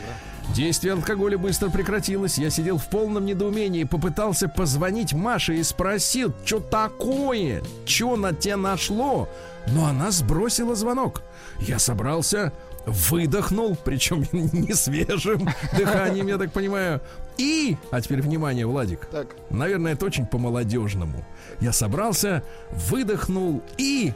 Действие 0.54 0.94
алкоголя 0.94 1.36
быстро 1.36 1.68
прекратилось. 1.68 2.38
Я 2.38 2.50
сидел 2.50 2.78
в 2.78 2.86
полном 2.86 3.26
недоумении, 3.26 3.84
попытался 3.84 4.48
позвонить 4.48 5.12
Маше 5.12 5.56
и 5.56 5.62
спросил, 5.62 6.32
что 6.44 6.60
такое, 6.60 7.62
что 7.84 8.16
на 8.16 8.32
тебя 8.32 8.56
нашло. 8.56 9.28
Но 9.68 9.86
она 9.86 10.10
сбросила 10.10 10.74
звонок. 10.74 11.22
Я 11.58 11.78
собрался, 11.78 12.52
выдохнул, 12.86 13.76
причем 13.84 14.24
не 14.32 14.72
свежим 14.74 15.48
дыханием, 15.76 16.28
я 16.28 16.38
так 16.38 16.52
понимаю. 16.52 17.02
И, 17.36 17.76
а 17.90 18.00
теперь 18.00 18.22
внимание, 18.22 18.66
Владик, 18.66 19.06
Так, 19.06 19.28
Наверное, 19.50 19.92
это 19.92 20.06
очень 20.06 20.26
по-молодежному. 20.26 21.24
Я 21.60 21.72
собрался, 21.72 22.42
выдохнул 22.70 23.62
и 23.76 24.14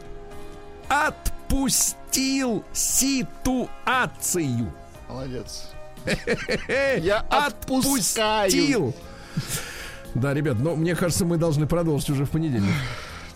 отпустил 0.89 2.65
ситуацию. 2.73 3.71
Молодец. 5.13 5.69
Я 6.69 7.21
отпускаю. 7.31 8.95
Да, 10.15 10.35
ребят, 10.35 10.59
но 10.59 10.75
мне 10.77 10.95
кажется, 10.95 11.25
мы 11.25 11.37
должны 11.37 11.67
продолжить 11.67 12.11
уже 12.11 12.25
в 12.25 12.31
понедельник. 12.31 12.75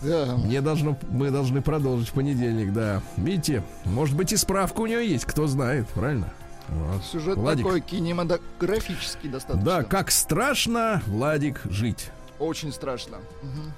Да. 0.01 0.35
Мне 0.37 0.61
должно, 0.61 0.97
мы 1.09 1.31
должны 1.31 1.61
продолжить 1.61 2.09
в 2.09 2.13
понедельник, 2.13 2.71
да. 2.71 3.01
Видите, 3.15 3.63
может 3.85 4.15
быть 4.15 4.31
и 4.31 4.37
справка 4.37 4.81
у 4.81 4.85
нее 4.85 5.07
есть, 5.07 5.25
кто 5.25 5.47
знает, 5.47 5.87
правильно? 5.89 6.31
Вот. 6.67 7.03
Сюжет 7.03 7.37
Владик. 7.37 7.65
такой 7.65 7.81
кинематографический 7.81 9.29
достаточно. 9.29 9.65
Да, 9.65 9.83
как 9.83 10.11
страшно, 10.11 11.01
Владик, 11.07 11.61
жить. 11.65 12.11
Очень 12.39 12.71
страшно. 12.71 13.17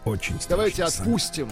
Очень 0.04 0.42
страшно. 0.42 0.50
Давайте 0.50 0.84
отпустим. 0.84 1.50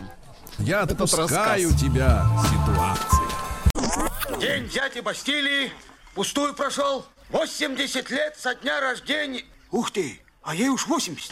Я 0.57 0.81
отпускаю 0.81 1.71
тебя 1.73 2.25
ситуации. 2.49 4.41
День 4.41 4.67
дяди 4.69 4.99
Бастилии 4.99 5.71
пустую 6.17 6.53
прошел. 6.55 7.05
80 7.29 8.09
лет 8.09 8.35
со 8.35 8.55
дня 8.55 8.81
рождения. 8.81 9.43
Ух 9.69 9.91
ты, 9.91 10.19
а 10.41 10.55
ей 10.55 10.69
уж 10.69 10.87
80. 10.87 11.31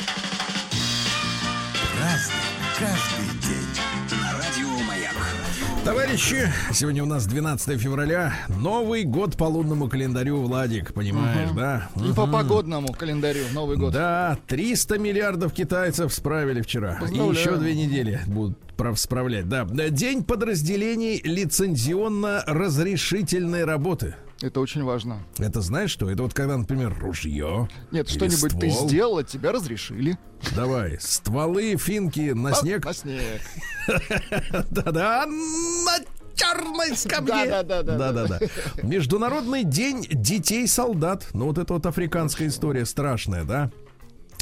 Товарищи, 5.83 6.53
сегодня 6.71 7.01
у 7.01 7.07
нас 7.07 7.25
12 7.25 7.81
февраля. 7.81 8.35
Новый 8.47 9.05
год 9.05 9.35
по 9.37 9.45
лунному 9.45 9.89
календарю, 9.89 10.41
Владик, 10.41 10.93
понимаешь, 10.93 11.49
да? 11.55 11.89
И 11.95 12.13
по 12.13 12.27
погодному 12.27 12.93
календарю 12.93 13.45
Новый 13.53 13.77
год. 13.77 13.91
Да, 13.91 14.37
300 14.45 14.99
миллиардов 14.99 15.51
китайцев 15.51 16.13
справили 16.13 16.61
вчера. 16.61 16.99
И 17.11 17.15
еще 17.15 17.57
две 17.57 17.73
недели 17.73 18.21
будут 18.27 18.59
прав 18.75 18.99
справлять. 18.99 19.49
Да, 19.49 19.65
день 19.65 20.23
подразделений 20.23 21.21
лицензионно-разрешительной 21.21 23.65
работы. 23.65 24.13
Это 24.41 24.59
очень 24.59 24.83
важно. 24.83 25.23
Это 25.37 25.61
знаешь 25.61 25.91
что? 25.91 26.09
Это 26.09 26.23
вот 26.23 26.33
когда, 26.33 26.57
например, 26.57 26.93
ружье. 26.99 27.69
Нет, 27.91 28.09
что-нибудь 28.09 28.59
ты 28.59 28.69
ствол. 28.69 28.87
сделал, 28.89 29.17
от 29.19 29.27
тебя 29.27 29.51
разрешили. 29.51 30.17
Давай, 30.55 30.97
стволы, 30.99 31.77
финки 31.77 32.31
на 32.31 32.49
А, 32.49 32.53
снег. 32.53 32.85
На 32.85 32.93
снег. 32.93 33.41
Да-да, 34.71 35.25
на 35.25 35.97
черной 36.35 36.95
скамье. 36.97 37.49
Да-да-да-да. 37.49 38.11
Да-да-да. 38.11 38.39
Международный 38.83 39.63
день 39.63 40.05
детей-солдат. 40.09 41.27
Ну, 41.33 41.45
вот 41.45 41.57
это 41.57 41.73
вот 41.73 41.85
африканская 41.85 42.49
история 42.49 42.85
страшная, 42.85 43.45
да? 43.45 43.71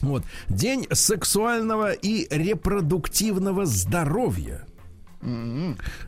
Вот. 0.02 0.24
День 0.50 0.88
сексуального 0.92 1.92
и 1.94 2.28
репродуктивного 2.36 3.66
здоровья. 3.66 4.66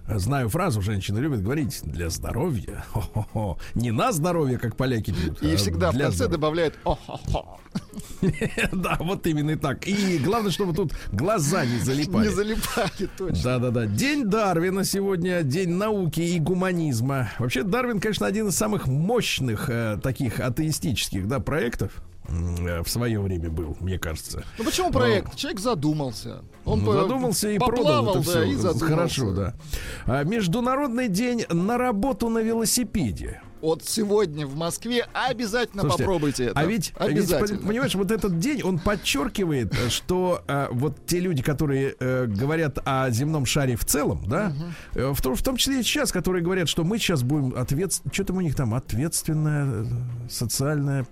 Знаю 0.08 0.50
фразу, 0.50 0.82
женщины 0.82 1.20
любят 1.20 1.42
говорить 1.42 1.82
для 1.84 2.10
здоровья. 2.10 2.84
Хо-хо-хо. 2.90 3.58
Не 3.74 3.92
на 3.92 4.12
здоровье, 4.12 4.58
как 4.58 4.76
поляки 4.76 5.12
пьют. 5.12 5.42
И 5.42 5.54
а 5.54 5.58
всегда 5.58 5.92
в 5.92 5.98
конце 5.98 6.12
здоровья. 6.12 6.32
добавляет 6.32 6.80
«О-хо-хо». 6.84 7.60
Да, 8.72 8.98
вот 9.00 9.26
именно 9.28 9.52
и 9.52 9.56
так. 9.56 9.88
И 9.88 10.18
главное, 10.18 10.52
чтобы 10.52 10.74
тут 10.74 10.94
глаза 11.12 11.66
не 11.66 11.80
залипали. 11.80 12.28
Не 12.28 12.34
залипали, 12.34 13.10
точно. 13.18 13.44
Да-да-да. 13.44 13.86
День 13.86 14.26
Дарвина 14.26 14.84
сегодня, 14.84 15.44
день 15.44 15.70
науки 15.70 16.22
и 16.22 16.40
гуманизма. 16.40 17.30
Вообще, 17.40 17.64
Дарвин, 17.64 18.00
конечно, 18.00 18.26
один 18.26 18.48
из 18.48 18.56
самых 18.56 18.88
мощных 18.88 19.70
э, 19.70 20.00
таких 20.02 20.40
атеистических 20.40 21.28
да, 21.28 21.40
проектов 21.40 21.92
в 22.28 22.88
свое 22.88 23.20
время 23.20 23.50
был, 23.50 23.78
мне 23.80 24.00
кажется. 24.00 24.44
Ну 24.58 24.64
почему 24.66 24.92
проект? 24.92 25.36
Человек 25.36 25.60
задумался. 25.60 26.44
Он 26.66 26.80
Ну, 26.80 26.86
по- 26.88 26.94
задумался 26.94 27.50
и 27.50 27.58
продал 27.60 27.76
поплавал, 28.06 28.10
это 28.18 28.26
да, 28.26 28.32
все. 28.32 28.44
и 28.44 28.56
задумался. 28.56 28.86
Хорошо, 28.86 29.32
да. 29.34 29.54
А, 30.06 30.24
Международный 30.24 31.08
день 31.08 31.46
на 31.50 31.78
работу 31.78 32.30
на 32.30 32.40
велосипеде. 32.40 33.42
Вот 33.62 33.84
сегодня 33.84 34.46
в 34.46 34.56
Москве 34.56 35.08
обязательно 35.14 35.82
Слушайте, 35.84 36.04
попробуйте 36.04 36.44
это. 36.46 36.60
А 36.60 36.66
ведь, 36.66 36.90
ведь, 37.00 37.10
обязательно. 37.10 37.68
понимаешь, 37.68 37.96
вот 37.96 38.12
этот 38.12 38.38
день, 38.38 38.62
он 38.62 38.78
подчеркивает, 38.78 39.74
э, 39.74 39.90
что 39.90 40.44
э, 40.48 40.68
вот 40.72 41.04
те 41.08 41.20
люди, 41.20 41.42
которые 41.42 41.96
э, 42.00 42.26
говорят 42.28 42.78
о 42.86 43.10
земном 43.10 43.48
шаре 43.48 43.76
в 43.76 43.84
целом, 43.84 44.24
да, 44.28 44.54
э, 44.94 45.12
в, 45.12 45.20
том, 45.22 45.36
в 45.36 45.42
том 45.42 45.58
числе 45.58 45.80
и 45.80 45.84
сейчас, 45.84 46.12
которые 46.12 46.44
говорят, 46.44 46.70
что 46.70 46.84
мы 46.84 47.00
сейчас 47.00 47.24
будем 47.24 47.56
ответственны, 47.58 48.14
что 48.14 48.24
там 48.26 48.38
у 48.38 48.42
них 48.42 48.56
там, 48.56 48.74
ответственная 48.76 49.84
э, 49.84 49.86
социальная 50.30 51.08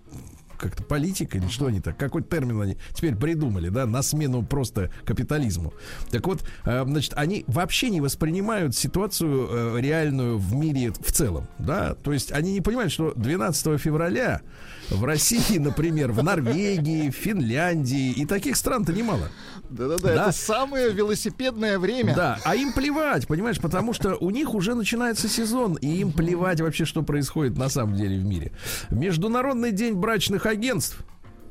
как-то 0.63 0.83
политика 0.83 1.37
или 1.37 1.47
что 1.49 1.65
они 1.65 1.81
так, 1.81 1.97
какой 1.97 2.23
термин 2.23 2.61
они 2.61 2.77
теперь 2.93 3.15
придумали, 3.15 3.67
да, 3.67 3.85
на 3.85 4.01
смену 4.01 4.43
просто 4.43 4.89
капитализму. 5.03 5.73
Так 6.09 6.25
вот, 6.25 6.43
э, 6.63 6.83
значит, 6.85 7.13
они 7.15 7.43
вообще 7.47 7.89
не 7.89 7.99
воспринимают 7.99 8.73
ситуацию 8.73 9.49
э, 9.49 9.81
реальную 9.81 10.37
в 10.37 10.55
мире 10.55 10.93
в 10.93 11.11
целом, 11.11 11.47
да, 11.59 11.95
то 11.95 12.13
есть 12.13 12.31
они 12.31 12.53
не 12.53 12.61
понимают, 12.61 12.93
что 12.93 13.11
12 13.13 13.79
февраля 13.79 14.41
в 14.89 15.03
России, 15.03 15.57
например, 15.59 16.13
в 16.13 16.23
Норвегии, 16.23 17.09
в 17.09 17.15
Финляндии 17.15 18.11
и 18.11 18.25
таких 18.25 18.55
стран-то 18.55 18.93
немало. 18.93 19.29
Да-да-да, 19.73 20.15
Да. 20.15 20.23
это 20.23 20.31
самое 20.31 20.91
велосипедное 20.91 21.79
время. 21.79 22.15
Да, 22.15 22.39
а 22.45 22.55
им 22.55 22.73
плевать, 22.73 23.27
понимаешь, 23.27 23.59
потому 23.59 23.93
что 23.93 24.15
у 24.15 24.29
них 24.29 24.53
уже 24.53 24.75
начинается 24.75 25.27
сезон, 25.27 25.75
и 25.75 25.87
им 25.87 26.11
плевать 26.11 26.61
вообще, 26.61 26.85
что 26.85 27.01
происходит 27.03 27.57
на 27.57 27.69
самом 27.69 27.95
деле 27.95 28.17
в 28.19 28.23
мире. 28.25 28.51
Международный 28.89 29.71
день 29.71 29.93
брачных 29.95 30.45
агентств. 30.45 30.99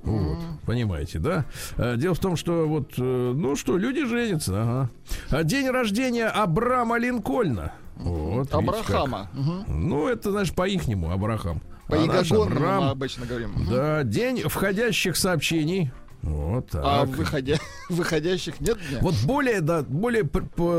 Вот, 0.05 0.39
понимаете, 0.67 1.19
да? 1.21 1.45
Э, 1.77 1.97
Дело 1.97 2.15
в 2.15 2.19
том, 2.19 2.35
что 2.37 2.67
вот, 2.67 2.93
э, 2.99 3.03
ну 3.03 3.55
что, 3.55 3.77
люди 3.77 4.05
женятся, 4.05 4.63
ага. 4.63 4.91
А 5.31 5.45
День 5.45 5.69
рождения 5.71 6.27
Абрама 6.27 6.99
Линкольна. 6.99 7.73
Вот, 7.97 8.53
Абрахама. 8.53 9.31
Как. 9.33 9.69
Ну, 9.69 10.09
это, 10.09 10.33
знаешь, 10.33 10.53
по-ихнему, 10.53 11.13
Абрахам. 11.13 11.61
По 11.87 11.97
А 11.97 12.21
Абрам, 12.45 12.85
мы 12.85 12.91
обычно 12.91 13.27
говорим. 13.27 13.53
Да, 13.71 14.03
день 14.03 14.41
входящих 14.49 15.17
сообщений. 15.17 15.93
Вот 16.23 16.69
так. 16.71 16.83
А 16.85 17.05
выходя... 17.05 17.57
выходящих 17.89 18.61
нет 18.61 18.79
дня? 18.89 18.99
Вот 19.01 19.15
более, 19.25 19.61
да, 19.61 19.83
более 19.83 20.25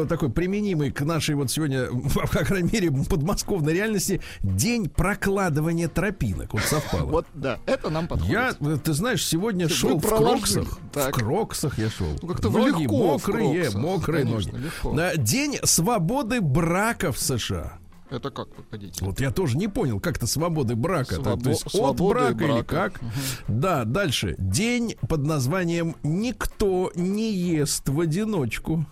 такой 0.05 0.29
применимый 0.29 0.91
к 0.91 1.01
нашей 1.01 1.35
вот 1.35 1.51
сегодня, 1.51 1.87
по 2.13 2.45
крайней 2.45 2.71
мере, 2.71 2.91
подмосковной 2.91 3.73
реальности, 3.73 4.21
день 4.41 4.89
прокладывания 4.89 5.89
тропинок. 5.89 6.53
Вот 6.53 6.63
совпало. 6.63 7.09
Вот, 7.09 7.27
да, 7.33 7.59
это 7.65 7.89
нам 7.89 8.07
подходит. 8.07 8.33
Я, 8.33 8.53
ты 8.77 8.93
знаешь, 8.93 9.25
сегодня 9.25 9.67
Вы 9.67 9.73
шел 9.73 9.99
в 9.99 10.07
кроксах. 10.07 10.79
Так. 10.93 11.15
В 11.15 11.19
кроксах 11.19 11.77
я 11.77 11.89
шел. 11.89 12.07
Ну, 12.21 12.27
как-то 12.29 12.49
ноги 12.49 12.83
легко 12.83 12.95
мокрые, 12.95 13.69
мокрые 13.71 14.25
Конечно, 14.25 14.51
ноги. 14.53 14.63
легко. 14.63 15.11
День 15.17 15.57
свободы 15.63 16.39
брака 16.39 17.11
в 17.11 17.19
США. 17.19 17.79
Это 18.09 18.29
как 18.29 18.47
вы 18.57 18.63
хотите? 18.69 19.03
Вот 19.03 19.19
я 19.21 19.31
тоже 19.31 19.57
не 19.57 19.67
понял, 19.67 19.99
как 19.99 20.19
то 20.19 20.27
свободы 20.27 20.75
брака. 20.75 21.15
Свобо- 21.15 21.43
То 21.43 21.49
есть 21.49 21.65
от 21.65 21.71
свободы 21.71 22.13
брака, 22.13 22.43
или 22.43 22.51
брака. 22.51 22.63
как? 22.91 23.01
Да, 23.47 23.85
дальше. 23.85 24.35
День 24.37 24.95
под 25.09 25.25
названием 25.25 25.95
«Никто 26.03 26.91
не 26.95 27.33
ест 27.33 27.89
в 27.89 27.99
одиночку». 27.99 28.85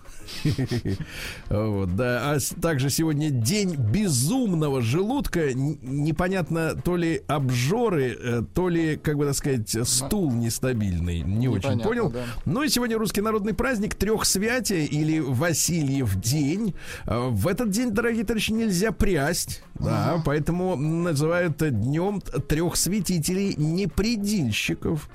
Вот, 1.48 1.94
да. 1.96 2.32
А 2.34 2.38
также 2.60 2.90
сегодня 2.90 3.30
день 3.30 3.74
безумного 3.76 4.80
желудка. 4.80 5.52
Непонятно, 5.54 6.74
то 6.82 6.96
ли 6.96 7.22
обжоры, 7.26 8.16
э, 8.18 8.42
то 8.54 8.68
ли, 8.68 8.96
как 8.96 9.16
бы 9.18 9.26
так 9.26 9.34
сказать, 9.34 9.76
стул 9.86 10.32
нестабильный. 10.32 11.20
Не 11.22 11.48
очень 11.48 11.80
понял. 11.80 12.12
Ну 12.44 12.62
и 12.62 12.68
сегодня 12.68 12.98
русский 12.98 13.20
народный 13.20 13.54
праздник 13.54 13.94
Трехсвятия 13.94 14.84
или 14.86 15.18
Васильев 15.18 16.14
день. 16.20 16.74
Э, 17.06 17.28
В 17.28 17.46
этот 17.48 17.70
день, 17.70 17.90
дорогие 17.90 18.24
товарищи, 18.24 18.52
нельзя 18.52 18.92
прясть. 19.02 19.62
Да, 19.74 20.22
поэтому 20.24 20.76
называют 20.76 21.56
днем 21.58 22.20
трех 22.20 22.76
святителей 22.76 23.54
непредильщиков. 23.56 25.08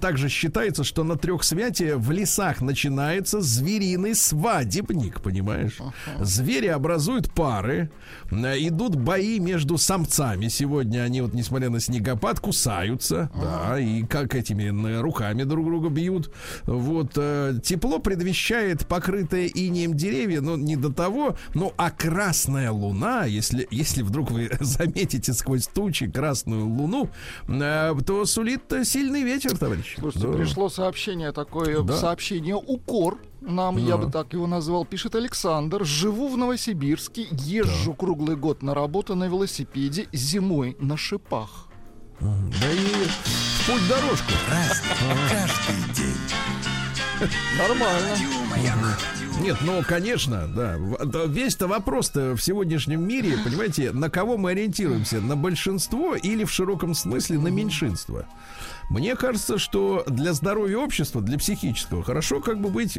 Также 0.00 0.28
считается, 0.28 0.84
что 0.84 1.04
на 1.04 1.16
трехсвятие 1.16 1.96
в 1.96 2.10
лесах 2.10 2.60
начинается 2.60 3.40
звериный 3.40 4.14
свадебник, 4.14 5.22
понимаешь? 5.22 5.78
Звери 6.20 6.66
образуют 6.66 7.32
пары, 7.32 7.90
э, 8.30 8.58
идут 8.58 8.96
бои 8.96 9.38
между 9.38 9.78
самцами. 9.78 10.48
Сегодня 10.48 11.00
они 11.00 11.22
вот, 11.22 11.32
несмотря 11.32 11.70
на 11.70 11.80
снегопад, 11.80 12.40
кусаются, 12.40 13.30
да, 13.34 13.78
и 13.78 14.02
как 14.02 14.34
этими 14.34 15.00
руками 15.00 15.44
друг 15.44 15.66
друга 15.66 15.88
бьют. 15.88 16.30
Вот 16.64 17.12
э, 17.16 17.58
тепло 17.62 18.00
предвещает 18.00 18.86
покрытые 18.86 19.48
инеем 19.48 19.94
деревья, 19.94 20.42
но 20.42 20.56
не 20.56 20.76
до 20.76 20.92
того. 20.92 21.36
Ну 21.54 21.72
а 21.78 21.90
красная 21.90 22.70
луна, 22.70 23.13
если 23.22 23.66
если 23.70 24.02
вдруг 24.02 24.30
вы 24.32 24.50
заметите 24.60 25.32
сквозь 25.32 25.66
тучи 25.68 26.10
красную 26.10 26.66
луну, 26.66 27.08
э, 27.48 27.94
то 28.06 28.24
сулит 28.26 28.62
сильный 28.84 29.22
ветер, 29.22 29.56
товарищ. 29.56 29.96
Слушайте, 29.98 30.26
Да. 30.28 30.34
пришло 30.34 30.68
сообщение 30.68 31.32
такое, 31.32 31.82
Да. 31.82 31.96
сообщение 31.96 32.56
укор. 32.56 33.18
Нам, 33.40 33.76
я 33.76 33.96
бы 33.98 34.10
так 34.10 34.32
его 34.32 34.46
назвал, 34.46 34.84
пишет 34.84 35.14
Александр. 35.14 35.84
Живу 35.84 36.28
в 36.28 36.36
Новосибирске, 36.38 37.26
езжу 37.30 37.92
круглый 37.94 38.36
год 38.36 38.62
на 38.62 38.74
работу 38.74 39.14
на 39.14 39.24
велосипеде, 39.24 40.08
зимой 40.12 40.76
на 40.80 40.96
шипах. 40.96 41.68
Да 42.20 42.72
и 42.72 43.06
путь 43.66 43.88
дорожку. 43.88 44.32
Нормально. 47.58 48.16
Нет, 49.40 49.56
ну, 49.62 49.82
конечно, 49.82 50.48
да. 50.48 50.76
Весь-то 51.26 51.66
вопрос-то 51.66 52.34
в 52.36 52.40
сегодняшнем 52.42 53.06
мире, 53.06 53.36
понимаете, 53.44 53.92
на 53.92 54.08
кого 54.08 54.36
мы 54.36 54.52
ориентируемся? 54.52 55.20
На 55.20 55.36
большинство 55.36 56.14
или 56.14 56.44
в 56.44 56.50
широком 56.50 56.94
смысле 56.94 57.38
на 57.38 57.48
меньшинство? 57.48 58.24
Мне 58.90 59.16
кажется, 59.16 59.58
что 59.58 60.04
для 60.06 60.32
здоровья 60.32 60.78
общества, 60.78 61.20
для 61.20 61.38
психического, 61.38 62.02
хорошо 62.02 62.40
как 62.40 62.60
бы 62.60 62.68
быть 62.68 62.98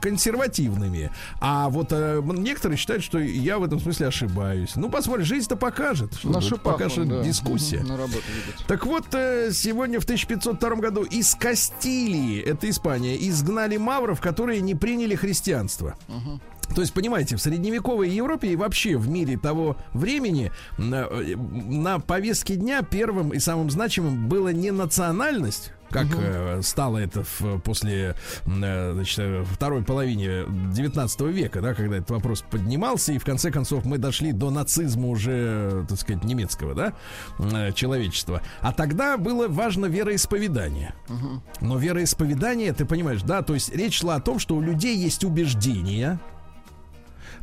консервативными. 0.00 1.10
А 1.40 1.68
вот 1.68 1.88
э, 1.90 2.20
некоторые 2.24 2.78
считают, 2.78 3.02
что 3.02 3.18
я 3.18 3.58
в 3.58 3.64
этом 3.64 3.80
смысле 3.80 4.08
ошибаюсь. 4.08 4.76
Ну, 4.76 4.90
посмотрим, 4.90 5.24
жизнь-то 5.24 5.56
покажет. 5.56 6.14
Что 6.14 6.30
Наша 6.30 6.56
покажет 6.56 7.08
да. 7.08 7.22
дискуссия. 7.22 7.80
На 7.80 7.96
работу 7.96 8.22
так 8.66 8.86
вот, 8.86 9.06
э, 9.14 9.50
сегодня 9.52 10.00
в 10.00 10.04
1502 10.04 10.76
году 10.76 11.02
из 11.02 11.34
Кастилии, 11.34 12.40
это 12.40 12.68
Испания, 12.68 13.16
изгнали 13.28 13.76
мавров, 13.76 14.20
которые 14.20 14.60
не 14.60 14.74
приняли 14.74 15.14
христианство. 15.14 15.96
Угу. 16.08 16.40
То 16.74 16.80
есть, 16.80 16.92
понимаете, 16.92 17.36
в 17.36 17.40
средневековой 17.40 18.10
Европе 18.10 18.48
и 18.48 18.56
вообще 18.56 18.96
в 18.96 19.08
мире 19.08 19.38
того 19.38 19.76
времени 19.92 20.52
на, 20.78 21.06
э, 21.10 21.36
на 21.36 21.98
повестке 21.98 22.56
дня 22.56 22.82
первым 22.82 23.30
и 23.30 23.38
самым 23.38 23.70
значимым 23.70 24.28
было 24.28 24.48
не 24.48 24.70
национальность, 24.70 25.72
как 25.90 26.06
угу. 26.06 26.16
э, 26.18 26.60
стало 26.62 26.98
это 26.98 27.22
в, 27.24 27.58
после 27.60 28.14
э, 28.46 28.92
значит, 28.92 29.18
э, 29.18 29.44
второй 29.44 29.82
половине 29.82 30.44
19 30.72 31.20
века, 31.22 31.60
да, 31.60 31.74
когда 31.74 31.96
этот 31.96 32.10
вопрос 32.10 32.42
поднимался, 32.48 33.12
и 33.12 33.18
в 33.18 33.24
конце 33.24 33.50
концов 33.50 33.84
мы 33.84 33.98
дошли 33.98 34.32
до 34.32 34.50
нацизма 34.50 35.08
уже, 35.08 35.86
так 35.88 35.98
сказать, 35.98 36.24
немецкого, 36.24 36.74
да, 36.74 36.92
э, 37.38 37.72
человечества. 37.72 38.42
А 38.60 38.72
тогда 38.72 39.16
было 39.16 39.48
важно 39.48 39.86
вероисповедание. 39.86 40.94
Угу. 41.08 41.42
Но 41.62 41.78
вероисповедание, 41.78 42.72
ты 42.72 42.84
понимаешь, 42.84 43.22
да, 43.22 43.42
то 43.42 43.54
есть 43.54 43.74
речь 43.74 43.98
шла 44.00 44.16
о 44.16 44.20
том, 44.20 44.38
что 44.38 44.56
у 44.56 44.60
людей 44.60 44.96
есть 44.96 45.24
убеждения, 45.24 46.18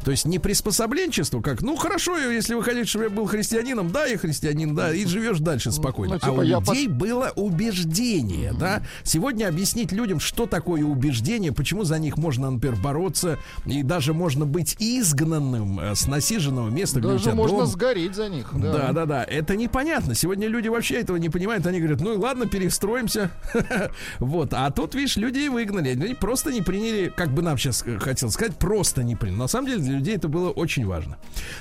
то 0.04 0.12
есть 0.12 0.26
не 0.26 0.40
приспособленчество, 0.40 1.42
как, 1.42 1.62
ну 1.62 1.76
хорошо, 1.76 2.18
если 2.18 2.54
вы 2.54 2.64
хотите, 2.64 2.86
чтобы 2.86 3.06
я 3.06 3.10
был 3.10 3.26
христианином, 3.26 3.92
да, 3.92 4.06
я 4.06 4.18
христианин, 4.18 4.76
да, 4.76 4.94
и 4.94 5.06
живешь 5.06 5.40
дальше 5.40 5.70
ну, 5.70 5.76
спокойно. 5.76 6.16
Ну, 6.16 6.20
типа, 6.20 6.32
а 6.32 6.36
у 6.36 6.42
людей 6.42 6.88
под... 6.88 6.98
было 6.98 7.32
убеждение, 7.36 8.52
mm-hmm. 8.52 8.58
да. 8.58 8.84
Сегодня 9.04 9.48
объяснить 9.48 9.92
людям, 9.92 10.20
что 10.20 10.46
такое 10.46 10.84
убеждение, 10.84 11.54
почему 11.54 11.84
за 11.84 12.00
них 12.00 12.18
можно, 12.18 12.52
например, 12.52 12.78
бороться, 12.80 13.40
и 13.66 13.84
даже 13.84 14.14
можно 14.14 14.46
быть 14.46 14.76
изгнанным 14.80 15.80
э, 15.80 15.96
с 15.96 16.08
насиженного 16.08 16.70
места, 16.70 17.00
даже 17.00 17.16
где 17.16 17.22
у 17.22 17.24
тебя 17.24 17.36
можно 17.36 17.58
дом. 17.60 17.68
сгореть 17.68 18.16
за 18.16 18.30
них. 18.30 18.50
Да. 18.54 18.72
да, 18.72 18.92
да, 18.92 19.06
да. 19.06 19.24
Это 19.24 19.56
непонятно. 19.56 20.16
Сегодня 20.16 20.48
люди 20.48 20.68
вообще 20.68 20.96
этого 20.96 21.18
не 21.18 21.30
понимают. 21.30 21.66
Они 21.66 21.80
говорят, 21.80 22.02
ну 22.02 22.20
ладно, 22.20 22.46
перестроимся. 22.46 23.32
вот. 24.20 24.54
А 24.54 24.70
тут, 24.72 24.96
видишь, 24.96 25.16
людей 25.16 25.50
выгнали. 25.50 25.90
Они 25.90 26.14
просто 26.14 26.52
не 26.52 26.62
приняли, 26.62 27.12
как 27.16 27.30
бы 27.30 27.42
нам 27.42 27.58
сейчас 27.58 27.84
э, 27.86 28.00
хотел 28.00 28.30
сказать, 28.32 28.56
просто 28.58 29.04
не 29.04 29.16
приняли. 29.16 29.40
На 29.40 29.48
самом 29.48 29.68
деле 29.68 29.93
для 29.94 30.00
людей 30.00 30.16
это 30.16 30.28
было 30.28 30.50
очень 30.50 30.86
важно. 30.86 31.18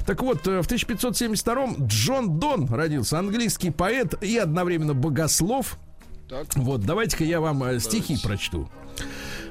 Так 0.06 0.22
вот, 0.22 0.46
э, 0.46 0.62
в 0.62 0.66
1572-м 0.66 1.86
Джон 1.86 2.38
Дон 2.38 2.66
родился, 2.66 3.18
английский 3.18 3.70
поэт 3.70 4.22
и 4.22 4.38
одновременно 4.38 4.94
богослов. 4.94 5.78
Так. 6.28 6.46
Вот, 6.56 6.80
давайте-ка 6.80 7.24
я 7.24 7.40
вам 7.40 7.58
э, 7.58 7.66
давайте. 7.66 7.84
стихи 7.84 8.16
прочту. 8.22 8.68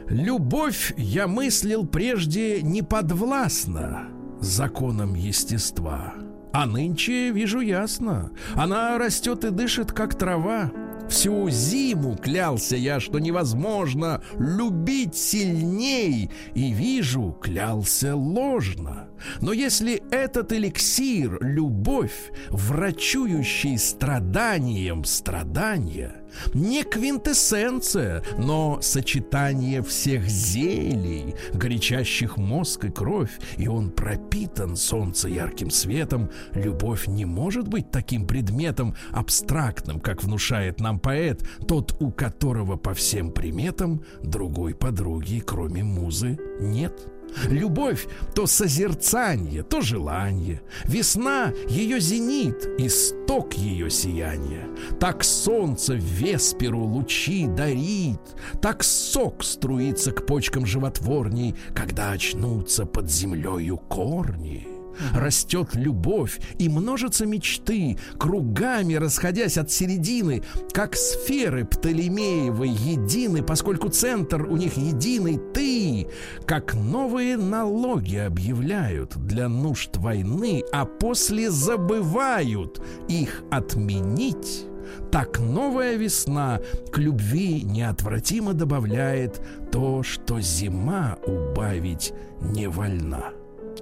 Любовь 0.09 0.93
я 0.97 1.27
мыслил 1.27 1.85
прежде 1.85 2.61
не 2.61 2.81
подвластна 2.81 4.07
законам 4.39 5.13
естества. 5.13 6.13
А 6.53 6.65
нынче 6.65 7.31
вижу 7.31 7.61
ясно. 7.61 8.31
Она 8.55 8.97
растет 8.97 9.45
и 9.45 9.51
дышит, 9.51 9.91
как 9.91 10.17
трава. 10.17 10.71
Всю 11.11 11.49
зиму 11.49 12.15
клялся 12.15 12.77
я, 12.77 13.01
что 13.01 13.19
невозможно 13.19 14.23
любить 14.39 15.13
сильней, 15.13 16.31
и 16.55 16.71
вижу, 16.71 17.37
клялся 17.41 18.15
ложно. 18.15 19.10
Но 19.41 19.53
если 19.53 20.01
этот 20.11 20.51
эликсир— 20.51 21.37
любовь, 21.41 22.31
врачующий 22.49 23.77
страданием 23.77 25.03
страдания, 25.03 26.21
не 26.53 26.83
квинтэссенция, 26.83 28.23
но 28.37 28.81
сочетание 28.81 29.83
всех 29.83 30.27
зелий, 30.27 31.35
горячащих 31.53 32.37
мозг 32.37 32.85
и 32.85 32.89
кровь, 32.89 33.31
и 33.57 33.67
он 33.67 33.91
пропитан 33.91 34.75
солнце 34.75 35.29
ярким 35.29 35.69
светом, 35.69 36.29
любовь 36.53 37.07
не 37.07 37.25
может 37.25 37.67
быть 37.67 37.91
таким 37.91 38.25
предметом 38.25 38.95
абстрактным, 39.11 39.99
как 39.99 40.23
внушает 40.23 40.79
нам 40.79 40.99
поэт, 40.99 41.43
тот, 41.67 41.95
у 41.99 42.11
которого 42.11 42.77
по 42.77 42.93
всем 42.93 43.31
приметам 43.31 44.03
другой 44.23 44.73
подруги, 44.73 45.43
кроме 45.45 45.83
музы, 45.83 46.37
нет. 46.59 47.07
Любовь— 47.49 48.07
то 48.35 48.47
созерцание, 48.47 49.63
то 49.63 49.81
желание. 49.81 50.61
Весна— 50.85 51.53
ее 51.67 51.99
зенит, 51.99 52.67
исток 52.77 53.53
ее 53.53 53.89
сияния. 53.89 54.67
Так 54.99 55.23
солнце 55.23 55.93
в 55.93 56.03
весперу 56.03 56.83
лучи 56.83 57.47
дарит, 57.47 58.19
Так 58.61 58.83
сок 58.83 59.43
струится 59.43 60.11
к 60.11 60.25
почкам 60.25 60.65
животворней, 60.65 61.55
Когда 61.75 62.11
очнутся 62.11 62.85
под 62.85 63.09
землею 63.09 63.77
корни 63.77 64.70
растет 65.13 65.69
любовь 65.73 66.39
и 66.57 66.69
множатся 66.69 67.25
мечты, 67.25 67.97
кругами 68.17 68.95
расходясь 68.95 69.57
от 69.57 69.71
середины, 69.71 70.43
как 70.71 70.95
сферы 70.95 71.65
Птолемеевой 71.65 72.69
едины, 72.69 73.43
поскольку 73.43 73.89
центр 73.89 74.45
у 74.45 74.57
них 74.57 74.77
единый 74.77 75.39
ты, 75.53 76.07
как 76.45 76.73
новые 76.73 77.37
налоги 77.37 78.17
объявляют 78.17 79.17
для 79.17 79.49
нужд 79.49 79.97
войны, 79.97 80.63
а 80.71 80.85
после 80.85 81.49
забывают 81.51 82.81
их 83.07 83.43
отменить. 83.51 84.65
Так 85.11 85.39
новая 85.39 85.95
весна 85.95 86.59
к 86.91 86.97
любви 86.97 87.63
неотвратимо 87.63 88.53
добавляет 88.53 89.41
то, 89.71 90.03
что 90.03 90.39
зима 90.39 91.17
убавить 91.25 92.13
не 92.41 92.67
вольна. 92.67 93.31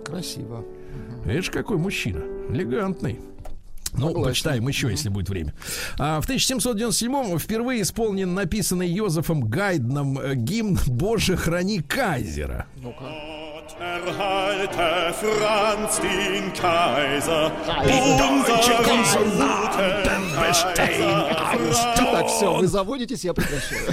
Красиво. 0.05 0.65
Видишь, 1.25 1.49
какой 1.49 1.77
мужчина. 1.77 2.21
Элегантный. 2.49 3.19
Ну, 3.93 4.07
Согласен. 4.07 4.29
почитаем 4.29 4.67
еще, 4.67 4.89
если 4.89 5.09
будет 5.09 5.29
время. 5.29 5.53
А, 5.97 6.21
в 6.21 6.29
1797-м 6.29 7.39
впервые 7.39 7.81
исполнен 7.81 8.33
написанный 8.33 8.87
Йозефом 8.87 9.41
Гайдном 9.41 10.19
э, 10.19 10.35
гимн 10.35 10.77
«Боже, 10.87 11.35
храни 11.35 11.81
Кайзера». 11.81 12.67
Ну-ка. 12.75 13.05
Erhalte 13.79 15.13
Franz 15.13 15.99
den 16.01 16.51
Kaiser. 16.53 17.51
Deutsche 17.85 18.73
Konsulaten 18.83 20.21
bestehen 20.39 21.23
Так, 21.95 22.27
все, 22.27 22.53
вы 22.55 22.67
заводитесь, 22.67 23.23
я 23.23 23.33
прекращаю. 23.33 23.85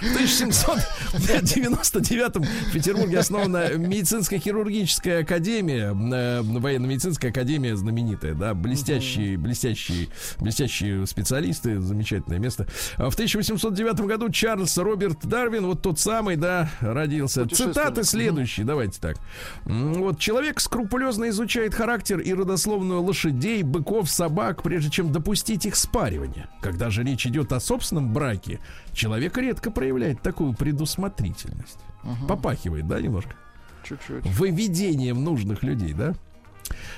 В 0.00 0.14
1799 0.14 2.36
в 2.36 2.72
Петербурге 2.72 3.18
основана 3.18 3.74
медицинско 3.74 4.38
хирургическая 4.38 5.22
академия, 5.22 5.94
э, 5.94 6.42
военно-медицинская 6.42 7.30
академия 7.30 7.76
знаменитая, 7.76 8.34
да, 8.34 8.54
блестящие, 8.54 9.36
блестящие, 9.38 10.08
блестящие 10.40 11.06
специалисты, 11.06 11.80
замечательное 11.80 12.38
место. 12.38 12.66
В 12.98 13.14
1809 13.14 14.00
году 14.00 14.28
Чарльз 14.30 14.76
Роберт 14.78 15.24
Дарвин, 15.26 15.66
вот 15.66 15.82
тот 15.82 15.98
самый, 15.98 16.36
да, 16.36 16.68
родился. 16.80 17.46
Цитаты 17.94 18.08
следующий, 18.08 18.64
давайте 18.64 19.00
так. 19.00 19.16
Вот 19.64 20.18
человек 20.18 20.60
скрупулезно 20.60 21.28
изучает 21.28 21.74
характер 21.74 22.18
и 22.18 22.32
родословную 22.34 23.02
лошадей, 23.02 23.62
быков, 23.62 24.10
собак, 24.10 24.62
прежде 24.62 24.90
чем 24.90 25.12
допустить 25.12 25.66
их 25.66 25.76
спаривание. 25.76 26.48
Когда 26.60 26.90
же 26.90 27.02
речь 27.02 27.26
идет 27.26 27.52
о 27.52 27.60
собственном 27.60 28.12
браке, 28.12 28.60
человек 28.92 29.36
редко 29.38 29.70
проявляет 29.70 30.22
такую 30.22 30.54
предусмотрительность. 30.54 31.78
Угу. 32.02 32.26
Попахивает, 32.26 32.86
да, 32.86 33.00
немножко? 33.00 33.34
Чуть-чуть. 33.82 34.24
Выведением 34.26 35.22
нужных 35.24 35.62
людей, 35.62 35.92
да? 35.92 36.14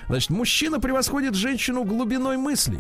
Значит, 0.09 0.31
мужчина 0.31 0.81
превосходит 0.81 1.35
женщину 1.35 1.85
глубиной 1.85 2.37
мысли. 2.37 2.79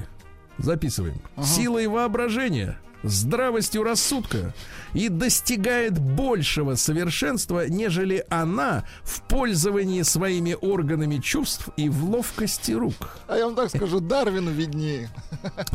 Записываем. 0.58 1.20
Ага. 1.36 1.46
Силой 1.46 1.86
воображения, 1.86 2.78
здравостью 3.02 3.82
рассудка 3.82 4.54
и 4.94 5.08
достигает 5.08 5.98
большего 5.98 6.74
совершенства, 6.74 7.68
нежели 7.68 8.24
она 8.30 8.84
в 9.02 9.22
пользовании 9.22 10.02
своими 10.02 10.56
органами 10.58 11.18
чувств 11.18 11.68
и 11.76 11.88
в 11.88 12.04
ловкости 12.04 12.72
рук. 12.72 12.94
А 13.28 13.36
я 13.36 13.46
вам 13.46 13.54
так 13.54 13.70
скажу, 13.70 14.00
Дарвину 14.00 14.50
виднее. 14.50 15.10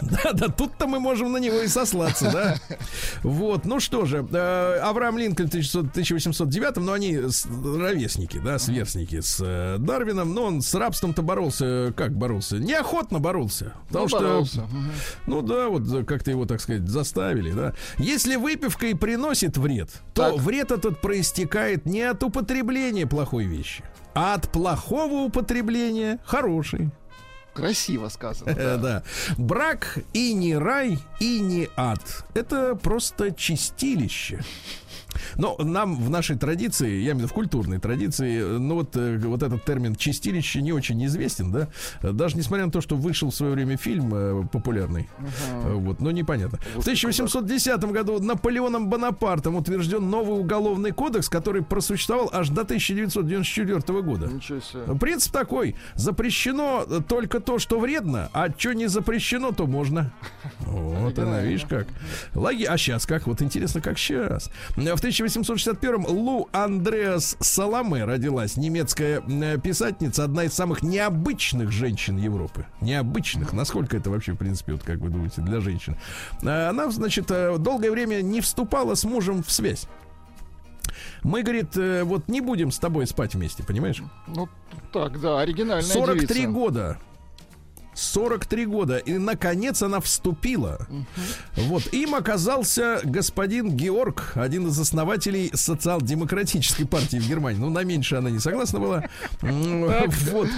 Да, 0.01 0.33
да, 0.33 0.47
тут-то 0.47 0.87
мы 0.87 0.99
можем 0.99 1.31
на 1.31 1.37
него 1.37 1.61
и 1.61 1.67
сослаться, 1.67 2.31
да. 2.31 2.55
Вот, 3.23 3.65
ну 3.65 3.79
что 3.79 4.05
же, 4.05 4.27
э, 4.31 4.79
Авраам 4.83 5.17
Линкольн 5.17 5.49
в 5.49 5.51
1809, 5.51 6.77
но 6.77 6.93
они 6.93 7.17
ровесники, 7.17 8.41
да, 8.43 8.59
сверстники 8.59 9.21
с 9.21 9.39
э, 9.39 9.77
Дарвином, 9.79 10.33
но 10.33 10.45
он 10.45 10.61
с 10.61 10.73
рабством-то 10.73 11.21
боролся, 11.21 11.93
как 11.95 12.13
боролся? 12.17 12.57
Неохотно 12.57 13.19
боролся. 13.19 13.73
Потому 13.87 14.05
ну, 14.05 14.09
что, 14.09 14.19
боролся. 14.19 14.67
ну 15.27 15.41
да, 15.41 15.69
вот 15.69 16.05
как-то 16.05 16.31
его, 16.31 16.45
так 16.45 16.61
сказать, 16.61 16.85
заставили, 17.11 17.51
да. 17.51 17.73
Если 17.97 18.35
выпивка 18.35 18.87
и 18.87 18.93
приносит 18.93 19.57
вред, 19.57 19.89
то 20.13 20.31
так. 20.31 20.39
вред 20.39 20.71
этот 20.71 21.01
проистекает 21.01 21.85
не 21.85 22.01
от 22.01 22.23
употребления 22.23 23.05
плохой 23.05 23.45
вещи, 23.45 23.83
а 24.13 24.33
от 24.35 24.51
плохого 24.51 25.25
употребления 25.25 26.19
хорошей. 26.23 26.89
Красиво 27.53 28.07
сказано. 28.07 28.49
Э, 28.49 28.77
Да. 28.77 29.03
Брак 29.37 29.99
и 30.13 30.33
не 30.33 30.55
рай, 30.55 30.99
и 31.19 31.39
не 31.41 31.67
ад. 31.75 32.01
Это 32.33 32.75
просто 32.75 33.31
чистилище. 33.31 34.41
Но 35.35 35.55
нам 35.59 35.95
в 35.95 36.09
нашей 36.09 36.37
традиции, 36.37 36.89
я 37.01 37.11
имею 37.11 37.15
в 37.15 37.17
виду 37.19 37.27
в 37.27 37.33
культурной 37.33 37.79
традиции, 37.79 38.41
ну 38.41 38.75
вот, 38.75 38.95
э, 38.95 39.17
вот 39.17 39.43
этот 39.43 39.63
термин 39.65 39.95
чистилище 39.95 40.61
не 40.61 40.73
очень 40.73 41.03
известен, 41.05 41.51
да? 41.51 41.67
Даже 42.01 42.37
несмотря 42.37 42.65
на 42.65 42.71
то, 42.71 42.81
что 42.81 42.95
вышел 42.95 43.29
в 43.31 43.35
свое 43.35 43.53
время 43.53 43.77
фильм 43.77 44.11
э, 44.13 44.43
популярный. 44.51 45.09
Э, 45.63 45.73
Вот, 45.73 46.01
но 46.01 46.11
непонятно. 46.11 46.59
В 46.75 46.81
1810 46.81 47.83
году 47.91 48.19
Наполеоном 48.19 48.89
Бонапартом 48.89 49.55
утвержден 49.55 50.09
новый 50.09 50.39
уголовный 50.39 50.91
кодекс, 50.91 51.29
который 51.29 51.63
просуществовал 51.63 52.29
аж 52.33 52.49
до 52.49 52.61
1994 52.61 54.01
года. 54.01 54.27
Ничего 54.27 54.59
себе. 54.59 54.95
Принцип 54.99 55.31
такой. 55.31 55.75
Запрещено 55.95 56.85
только 57.07 57.39
то, 57.39 57.59
что 57.59 57.79
вредно, 57.79 58.29
а 58.33 58.49
что 58.55 58.73
не 58.73 58.87
запрещено, 58.87 59.51
то 59.51 59.67
можно. 59.67 60.11
Вот 61.01 61.17
она, 61.19 61.41
видишь 61.41 61.65
как. 61.67 61.87
Логи... 62.33 62.63
А 62.63 62.77
сейчас 62.77 63.05
как? 63.05 63.27
Вот 63.27 63.41
интересно, 63.41 63.81
как 63.81 63.97
сейчас. 63.97 64.49
В 64.69 64.77
1861-м 65.01 66.05
Лу 66.05 66.47
Андреас 66.51 67.35
Саламе 67.39 68.05
родилась. 68.05 68.55
Немецкая 68.55 69.21
э, 69.27 69.57
писательница, 69.57 70.23
одна 70.23 70.43
из 70.43 70.53
самых 70.53 70.83
необычных 70.83 71.71
женщин 71.71 72.17
Европы. 72.17 72.65
Необычных. 72.81 73.53
Насколько 73.53 73.97
это 73.97 74.11
вообще, 74.11 74.33
в 74.33 74.37
принципе, 74.37 74.73
вот 74.73 74.83
как 74.83 74.99
вы 74.99 75.09
думаете, 75.09 75.41
для 75.41 75.59
женщин. 75.59 75.97
Э, 76.43 76.69
Она, 76.69 76.91
значит, 76.91 77.31
э, 77.31 77.57
долгое 77.57 77.89
время 77.91 78.21
не 78.21 78.41
вступала 78.41 78.93
с 78.95 79.03
мужем 79.03 79.43
в 79.43 79.51
связь. 79.51 79.87
Мы, 81.23 81.41
говорит, 81.43 81.75
вот 81.75 82.27
не 82.27 82.41
будем 82.41 82.71
с 82.71 82.79
тобой 82.79 83.07
спать 83.07 83.35
вместе, 83.35 83.63
понимаешь? 83.63 84.01
Ну, 84.27 84.49
так, 84.91 85.19
да, 85.21 85.39
оригинальная 85.39 85.81
43 85.83 86.27
девица. 86.27 86.49
года. 86.51 86.97
43 87.93 88.65
года. 88.65 88.97
И, 88.97 89.17
наконец, 89.17 89.81
она 89.81 89.99
вступила. 89.99 90.87
Вот. 91.55 91.87
Им 91.93 92.15
оказался 92.15 93.01
господин 93.03 93.75
Георг, 93.75 94.33
один 94.35 94.67
из 94.67 94.79
основателей 94.79 95.51
социал-демократической 95.53 96.85
партии 96.85 97.17
в 97.17 97.27
Германии. 97.27 97.59
Ну, 97.59 97.69
на 97.69 97.83
меньше 97.83 98.15
она 98.15 98.29
не 98.29 98.39
согласна 98.39 98.79
была. 98.79 99.03
Вот. 99.41 100.49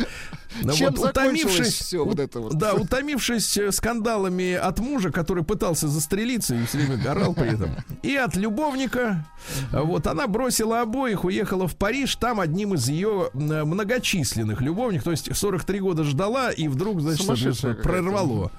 Ну, 0.62 0.74
Чем 0.74 0.94
вот, 0.94 1.14
закончилось 1.16 1.74
все 1.74 2.04
вот 2.06 2.20
это 2.20 2.40
вот? 2.40 2.54
Да, 2.54 2.74
утомившись 2.74 3.58
э, 3.58 3.72
скандалами 3.72 4.54
от 4.54 4.80
мужа, 4.80 5.12
который 5.12 5.44
пытался 5.44 5.88
застрелиться 5.88 6.56
и 6.56 6.66
все 6.66 6.78
время 6.80 6.98
горал 6.98 7.34
при 7.34 7.54
этом, 7.54 7.72
и 8.02 8.16
от 8.16 8.36
любовника, 8.36 9.26
вот 9.72 10.08
она 10.08 10.28
бросила 10.28 10.82
обоих, 10.82 11.24
уехала 11.24 11.68
в 11.68 11.76
Париж, 11.76 12.16
там 12.16 12.40
одним 12.40 12.74
из 12.74 12.88
ее 12.88 13.30
многочисленных 13.34 14.62
любовников, 14.62 15.06
то 15.06 15.12
есть 15.12 15.36
43 15.36 15.80
года 15.80 16.04
ждала, 16.04 16.52
и 16.52 16.68
вдруг, 16.68 17.02
значит, 17.02 17.82
прорвало. 17.82 18.52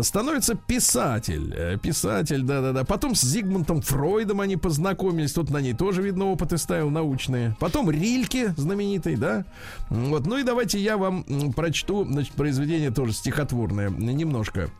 Становится 0.00 0.54
писатель, 0.54 1.52
э, 1.56 1.78
писатель, 1.78 2.42
да-да-да. 2.42 2.84
Потом 2.84 3.14
с 3.14 3.22
Зигмунтом 3.22 3.82
Фройдом 3.82 4.40
они 4.40 4.56
познакомились, 4.56 5.32
тут 5.32 5.50
на 5.50 5.60
ней 5.60 5.74
тоже, 5.74 6.02
видно, 6.02 6.26
опыты 6.26 6.58
ставил 6.58 6.90
научные. 6.90 7.56
Потом 7.58 7.90
Рильке 7.90 8.54
знаменитый, 8.56 9.16
да. 9.16 9.44
Вот, 9.88 10.26
ну 10.26 10.38
и 10.38 10.42
давайте 10.42 10.78
я 10.78 10.96
вам 10.96 11.24
прочту, 11.48 12.04
значит, 12.04 12.32
произведение 12.34 12.90
тоже 12.90 13.12
стихотворное, 13.12 13.90
немножко. 13.90 14.70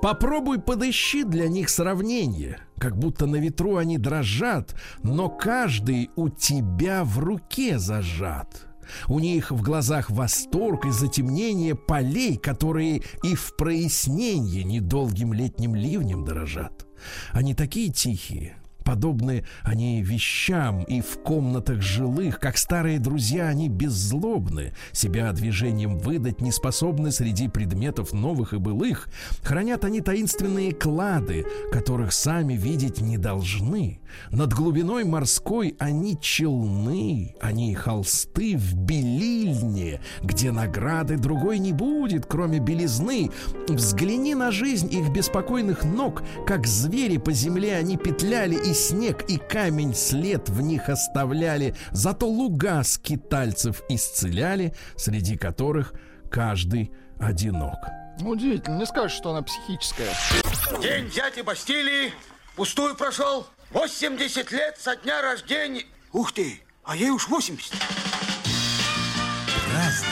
Попробуй 0.00 0.60
подыщи 0.60 1.24
для 1.24 1.48
них 1.48 1.68
сравнение, 1.68 2.58
как 2.78 2.96
будто 2.96 3.26
на 3.26 3.36
ветру 3.36 3.76
они 3.76 3.98
дрожат, 3.98 4.74
но 5.02 5.28
каждый 5.28 6.10
у 6.16 6.28
тебя 6.28 7.04
в 7.04 7.18
руке 7.18 7.78
зажат. 7.78 8.68
У 9.08 9.20
них 9.20 9.50
в 9.50 9.62
глазах 9.62 10.10
восторг 10.10 10.86
и 10.86 10.90
затемнение 10.90 11.74
полей, 11.74 12.36
которые 12.36 13.02
и 13.22 13.34
в 13.34 13.56
прояснении 13.56 14.62
недолгим 14.62 15.32
летним 15.32 15.74
ливнем 15.74 16.24
дорожат. 16.24 16.86
Они 17.32 17.54
такие 17.54 17.90
тихие, 17.90 18.56
Подобны 18.84 19.44
они 19.62 20.02
вещам 20.02 20.82
и 20.82 21.00
в 21.00 21.18
комнатах 21.22 21.80
жилых, 21.80 22.38
как 22.40 22.58
старые 22.58 22.98
друзья, 22.98 23.48
они 23.48 23.68
беззлобны, 23.68 24.74
себя 24.92 25.32
движением 25.32 25.98
выдать 25.98 26.40
не 26.40 26.52
способны 26.52 27.12
среди 27.12 27.48
предметов 27.48 28.12
новых 28.12 28.54
и 28.54 28.58
былых. 28.58 29.08
Хранят 29.42 29.84
они 29.84 30.00
таинственные 30.00 30.72
клады, 30.72 31.46
которых 31.70 32.12
сами 32.12 32.54
видеть 32.54 33.00
не 33.00 33.18
должны. 33.18 34.00
Над 34.30 34.52
глубиной 34.52 35.04
морской 35.04 35.74
они 35.78 36.18
челны, 36.20 37.34
они 37.40 37.74
холсты 37.74 38.56
в 38.56 38.74
белильне, 38.74 40.00
где 40.22 40.52
награды 40.52 41.16
другой 41.16 41.58
не 41.58 41.72
будет, 41.72 42.26
кроме 42.26 42.58
белизны. 42.58 43.30
Взгляни 43.68 44.34
на 44.34 44.50
жизнь 44.50 44.92
их 44.92 45.10
беспокойных 45.10 45.84
ног, 45.84 46.22
как 46.46 46.66
звери 46.66 47.16
по 47.16 47.32
земле 47.32 47.76
они 47.76 47.96
петляли, 47.96 48.56
и 48.56 48.71
снег, 48.74 49.24
и 49.28 49.38
камень 49.38 49.94
след 49.94 50.48
в 50.48 50.60
них 50.60 50.88
оставляли. 50.88 51.74
Зато 51.90 52.26
луга 52.26 52.82
скитальцев 52.82 53.82
исцеляли, 53.88 54.74
среди 54.96 55.36
которых 55.36 55.92
каждый 56.30 56.92
одинок. 57.20 57.78
Ну, 58.20 58.30
Удивительно, 58.30 58.78
не 58.78 58.86
скажешь, 58.86 59.16
что 59.16 59.30
она 59.30 59.42
психическая. 59.42 60.12
День 60.80 61.10
дяди 61.10 61.40
Бастилии 61.40 62.12
пустую 62.56 62.94
прошел. 62.94 63.46
80 63.70 64.52
лет 64.52 64.76
со 64.78 64.96
дня 64.96 65.22
рождения. 65.22 65.84
Ух 66.12 66.32
ты, 66.32 66.60
а 66.84 66.94
ей 66.94 67.10
уж 67.10 67.28
80. 67.28 67.72
Разный, 69.72 70.08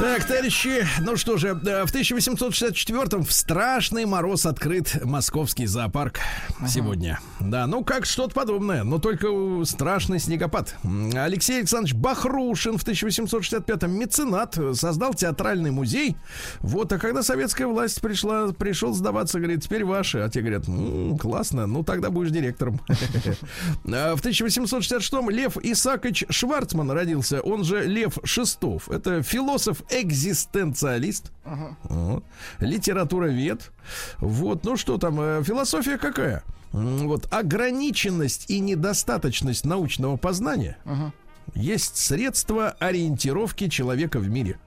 Так, 0.00 0.24
товарищи, 0.24 0.86
ну 1.02 1.14
что 1.16 1.36
же, 1.36 1.48
э, 1.48 1.84
в 1.84 1.94
1864-м 1.94 3.22
в 3.22 3.30
страшный 3.34 4.06
мороз 4.06 4.46
открыт 4.46 4.98
московский 5.04 5.66
зоопарк 5.66 6.20
сегодня. 6.66 7.20
Да, 7.38 7.66
ну 7.66 7.84
как 7.84 8.06
что-то 8.06 8.32
подобное, 8.34 8.82
но 8.82 8.98
только 8.98 9.28
страшный 9.66 10.18
снегопад. 10.18 10.74
Алексей 11.14 11.58
Александрович 11.58 11.94
Бахрушин 11.94 12.78
в 12.78 12.84
1865-м 12.86 13.90
меценат 13.92 14.56
э, 14.56 14.72
создал 14.72 15.12
театральный 15.12 15.70
музей. 15.70 16.16
Вот, 16.60 16.90
а 16.94 16.98
когда 16.98 17.22
советская 17.22 17.66
власть 17.66 18.00
пришла, 18.00 18.52
пришел 18.52 18.94
сдаваться, 18.94 19.38
говорит, 19.38 19.64
теперь 19.64 19.84
ваши. 19.84 20.20
А 20.20 20.30
те 20.30 20.40
говорят, 20.40 20.66
«М, 20.66 21.18
классно, 21.18 21.66
ну 21.66 21.84
тогда 21.84 22.08
будешь 22.08 22.30
директором. 22.30 22.80
А 23.92 24.16
В 24.16 24.22
1866-м 24.22 25.28
Лев 25.28 25.58
Исакович 25.62 26.24
Шварцман 26.30 26.90
родился, 26.90 27.42
он 27.42 27.64
же 27.64 27.84
Лев 27.84 28.16
Шестов. 28.24 28.88
Это 28.88 29.22
философ-экзистенциалист, 29.90 31.30
Вот. 31.84 32.24
литературовед. 32.58 33.70
Вот, 34.18 34.64
ну 34.64 34.76
что 34.76 34.98
там, 34.98 35.20
э, 35.20 35.42
философия 35.44 35.98
какая? 35.98 36.42
Вот, 36.72 37.26
ограниченность 37.32 38.48
и 38.48 38.60
недостаточность 38.60 39.64
научного 39.64 40.16
познания 40.16 40.78
есть 41.54 41.96
средство 41.96 42.70
ориентировки 42.78 43.68
человека 43.68 44.20
в 44.20 44.28
мире. 44.28 44.58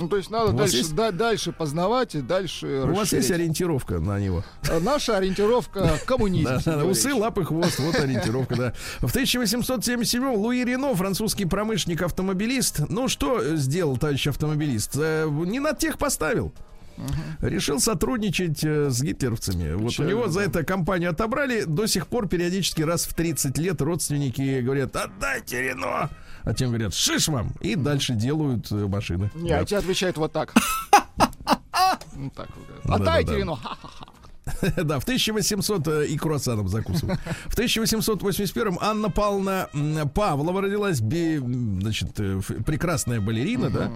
Ну, 0.00 0.08
то 0.08 0.16
есть 0.16 0.30
надо 0.30 0.52
дальше, 0.52 0.76
есть- 0.78 0.94
да- 0.94 1.12
дальше 1.12 1.52
познавать 1.52 2.14
и 2.14 2.20
дальше 2.22 2.84
У 2.86 2.94
вас 2.94 3.12
есть 3.12 3.30
ориентировка 3.30 4.00
на 4.00 4.18
него. 4.18 4.42
А 4.68 4.80
Наша 4.80 5.16
ориентировка 5.18 5.98
коммунизм. 6.06 6.54
Усы, 6.88 7.12
лапы, 7.14 7.44
хвост, 7.44 7.78
вот 7.78 7.94
ориентировка, 7.96 8.56
да. 8.56 8.72
В 9.00 9.14
1877-м 9.14 10.34
Луи 10.34 10.64
Рено, 10.64 10.94
французский 10.94 11.44
промышленник-автомобилист. 11.44 12.88
Ну, 12.88 13.08
что 13.08 13.56
сделал 13.56 13.96
товарищ 13.98 14.26
автомобилист? 14.26 14.96
Э, 14.96 15.28
Не 15.30 15.60
на 15.60 15.74
тех 15.74 15.98
поставил. 15.98 16.52
Решил 17.40 17.80
сотрудничать 17.80 18.62
э, 18.62 18.90
с 18.90 19.00
гитлеровцами. 19.02 19.72
Вот 19.74 19.98
у 19.98 20.02
него 20.04 20.28
за 20.28 20.40
это 20.40 20.64
компанию 20.64 21.10
отобрали. 21.10 21.64
До 21.64 21.86
сих 21.86 22.06
пор 22.06 22.28
периодически 22.28 22.82
раз 22.82 23.06
в 23.06 23.14
30 23.14 23.56
лет 23.58 23.80
родственники 23.80 24.60
говорят, 24.60 24.94
отдайте 24.96 25.62
Рено. 25.62 26.10
А 26.44 26.54
тем 26.54 26.68
говорят, 26.68 26.94
шиш 26.94 27.28
вам. 27.28 27.52
И 27.60 27.74
дальше 27.76 28.14
делают 28.14 28.70
э, 28.72 28.86
машины. 28.86 29.30
Не, 29.34 29.50
Да. 29.50 29.58
а 29.58 29.64
тебе 29.64 29.78
отвечает 29.78 30.16
вот 30.16 30.32
так. 30.32 30.54
Ну, 32.16 32.30
так 32.30 32.48
вот. 32.54 32.66
Да-да-да. 32.84 33.14
Отдайте. 33.14 33.44
Ха-ха-ха. 33.44 34.06
Да, 34.84 34.98
в 34.98 35.04
1800 35.04 35.88
э, 35.88 36.06
и 36.06 36.18
круассаном 36.18 36.68
закусывал. 36.68 37.14
В 37.46 37.52
1881 37.54 38.78
Анна 38.80 39.10
Павловна 39.10 39.68
Павлова 40.14 40.62
родилась, 40.62 40.98
значит, 40.98 42.18
э, 42.18 42.40
прекрасная 42.66 43.20
балерина, 43.20 43.70
да. 43.70 43.90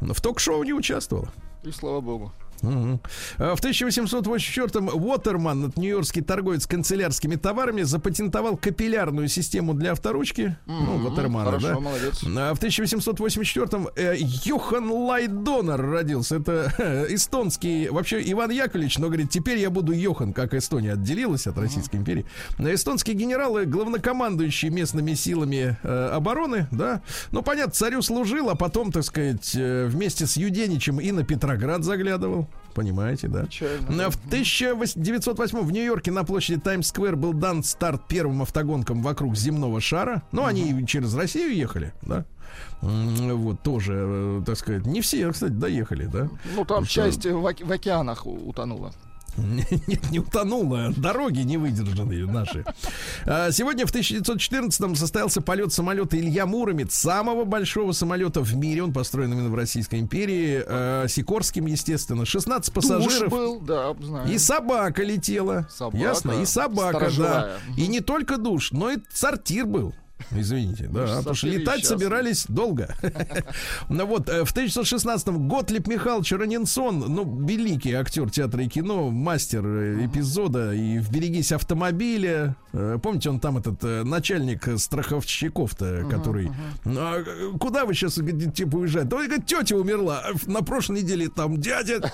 В 0.00 0.20
ток-шоу 0.20 0.62
не 0.64 0.72
участвовала. 0.72 1.28
И 1.62 1.70
слава 1.70 2.00
богу. 2.00 2.32
А 2.62 3.54
В 3.56 3.60
1884-м 3.60 4.88
Уотерман, 4.88 5.66
это 5.66 5.80
нью-йоркский 5.80 6.22
торговец 6.22 6.66
канцелярскими 6.66 7.36
товарами, 7.36 7.82
запатентовал 7.82 8.56
капиллярную 8.56 9.28
систему 9.28 9.74
для 9.74 9.92
авторучки. 9.92 10.56
Ну, 10.66 10.96
Уотермана, 11.04 11.46
Хорошо, 11.46 11.68
да. 11.68 11.80
молодец. 11.80 12.24
А 12.24 12.54
В 12.54 12.60
1884-м 12.62 13.88
э, 13.96 14.16
Йохан 14.18 14.90
Лайдонер 14.90 15.80
родился. 15.80 16.36
Это 16.36 16.72
э, 16.78 17.06
эстонский, 17.14 17.88
вообще 17.88 18.22
Иван 18.30 18.50
Яковлевич, 18.50 18.98
но 18.98 19.06
говорит, 19.08 19.30
теперь 19.30 19.58
я 19.58 19.70
буду 19.70 19.92
Йохан, 19.92 20.32
как 20.32 20.54
Эстония 20.54 20.92
отделилась 20.92 21.46
от 21.46 21.58
Российской 21.58 21.96
империи. 21.96 22.26
Э, 22.58 22.74
Эстонские 22.74 23.16
генералы, 23.16 23.64
главнокомандующие 23.66 24.70
местными 24.70 25.14
силами 25.14 25.76
э, 25.82 26.08
обороны, 26.12 26.68
да. 26.70 27.02
Ну, 27.30 27.42
понятно, 27.42 27.72
царю 27.72 28.02
служил, 28.02 28.50
а 28.50 28.54
потом, 28.54 28.92
так 28.92 29.04
сказать, 29.04 29.52
э, 29.54 29.86
вместе 29.86 30.26
с 30.26 30.36
Юденичем 30.36 31.00
и 31.00 31.10
на 31.12 31.24
Петроград 31.24 31.84
заглядывал. 31.84 32.48
Понимаете, 32.74 33.28
да? 33.28 33.44
Печально. 33.44 34.10
В 34.10 34.16
1908 34.26 35.60
в 35.60 35.70
Нью-Йорке 35.72 36.10
на 36.10 36.24
площади 36.24 36.58
Таймс-сквер 36.58 37.16
был 37.16 37.34
дан 37.34 37.62
старт 37.62 38.08
первым 38.08 38.40
автогонкам 38.42 39.02
вокруг 39.02 39.36
земного 39.36 39.80
шара. 39.80 40.22
Ну, 40.32 40.44
они 40.46 40.86
через 40.86 41.14
Россию 41.14 41.54
ехали, 41.54 41.92
да? 42.02 42.24
Вот, 42.80 43.60
тоже, 43.60 43.94
э, 43.96 44.42
так 44.44 44.56
сказать, 44.56 44.86
не 44.86 45.00
все, 45.00 45.30
кстати, 45.30 45.52
доехали, 45.52 46.06
да? 46.06 46.28
Ну, 46.56 46.64
там 46.64 46.84
Что? 46.84 46.94
часть 46.94 47.26
в, 47.26 47.46
оке- 47.46 47.64
в 47.64 47.70
океанах 47.72 48.26
утонула. 48.26 48.92
Нет, 49.86 50.10
не 50.10 50.18
утонула. 50.18 50.92
Дороги 50.96 51.40
не 51.40 51.56
выдержанные 51.56 52.26
наши. 52.26 52.64
А, 53.26 53.50
Сегодня 53.50 53.86
в 53.86 53.94
1914-м 53.94 54.94
состоялся 54.94 55.40
полет 55.40 55.72
самолета 55.72 56.18
Илья 56.18 56.46
Муромец, 56.46 56.94
самого 56.94 57.44
большого 57.44 57.92
самолета 57.92 58.40
в 58.40 58.54
мире. 58.54 58.82
Он 58.82 58.92
построен 58.92 59.32
именно 59.32 59.48
в 59.48 59.54
Российской 59.54 60.00
империи. 60.00 60.62
а, 60.66 61.06
Сикорским, 61.08 61.66
естественно. 61.66 62.24
16 62.26 62.72
Туш 62.74 62.84
пассажиров. 62.84 63.30
был, 63.32 63.60
да, 63.60 63.94
знаю. 64.00 64.30
И 64.30 64.38
собака 64.38 65.02
летела. 65.02 65.66
Собака. 65.70 65.96
Ясно? 65.96 66.32
И 66.42 66.44
собака, 66.46 66.92
да. 66.92 67.10
Сторожевая. 67.10 67.58
И 67.76 67.86
не 67.86 68.00
только 68.00 68.36
душ, 68.36 68.72
но 68.72 68.90
и 68.90 68.98
сортир 69.12 69.66
был. 69.66 69.94
Извините, 70.30 70.88
да, 70.88 71.06
ж 71.06 71.10
потому 71.18 71.34
что 71.34 71.46
летать 71.48 71.80
счастливы. 71.80 72.00
собирались 72.00 72.46
долго. 72.48 72.94
Ну 73.88 74.06
вот, 74.06 74.28
э, 74.28 74.44
в 74.44 74.54
1916-м 74.54 75.48
Готлиб 75.48 75.86
Михайлович 75.86 76.32
Ранинсон, 76.32 77.00
ну, 77.00 77.46
великий 77.46 77.92
актер 77.92 78.30
театра 78.30 78.62
и 78.62 78.68
кино, 78.68 79.10
мастер 79.10 79.64
э, 79.66 80.06
эпизода 80.06 80.72
и 80.72 80.98
в 80.98 81.10
«Берегись 81.10 81.52
автомобиля». 81.52 82.56
Э, 82.72 82.98
Помните, 83.02 83.30
он 83.30 83.40
там 83.40 83.58
этот 83.58 83.82
начальник 83.82 84.68
страховщиков-то, 84.76 86.06
который... 86.10 86.50
«Ну, 86.84 87.00
а, 87.00 87.24
куда 87.58 87.84
вы 87.84 87.94
сейчас, 87.94 88.14
типа, 88.54 88.76
уезжаете? 88.76 89.08
Да, 89.08 89.16
говорит, 89.16 89.46
тетя 89.46 89.76
умерла. 89.76 90.24
На 90.46 90.62
прошлой 90.62 91.02
неделе 91.02 91.28
там 91.28 91.60
дядя, 91.60 92.00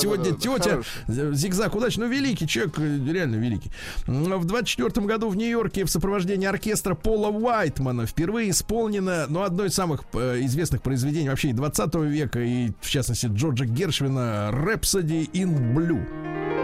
сегодня 0.00 0.32
да, 0.32 0.36
да, 0.36 0.36
тетя. 0.36 0.82
Зигзаг 1.06 1.74
удачи. 1.74 1.98
Ну, 1.98 2.08
великий 2.08 2.46
человек, 2.48 2.78
реально 2.78 3.36
великий. 3.36 3.70
В 4.06 4.44
24 4.44 5.06
году 5.06 5.28
в 5.28 5.36
Нью-Йорке 5.36 5.84
в 5.84 5.90
сопровождении 5.90 6.46
оркестра 6.46 6.94
Пола 6.94 7.30
Уайтмана 7.50 8.06
впервые 8.06 8.50
исполнено, 8.50 9.26
ну, 9.28 9.42
одно 9.42 9.64
из 9.64 9.74
самых 9.74 10.04
э, 10.12 10.40
известных 10.42 10.82
произведений 10.82 11.28
вообще 11.28 11.50
и 11.50 11.52
20 11.52 11.94
века, 11.96 12.40
и, 12.40 12.70
в 12.80 12.88
частности, 12.88 13.26
Джорджа 13.26 13.64
Гершвина 13.64 14.50
«Rhapsody 14.52 15.30
in 15.32 15.74
Blue». 15.74 16.59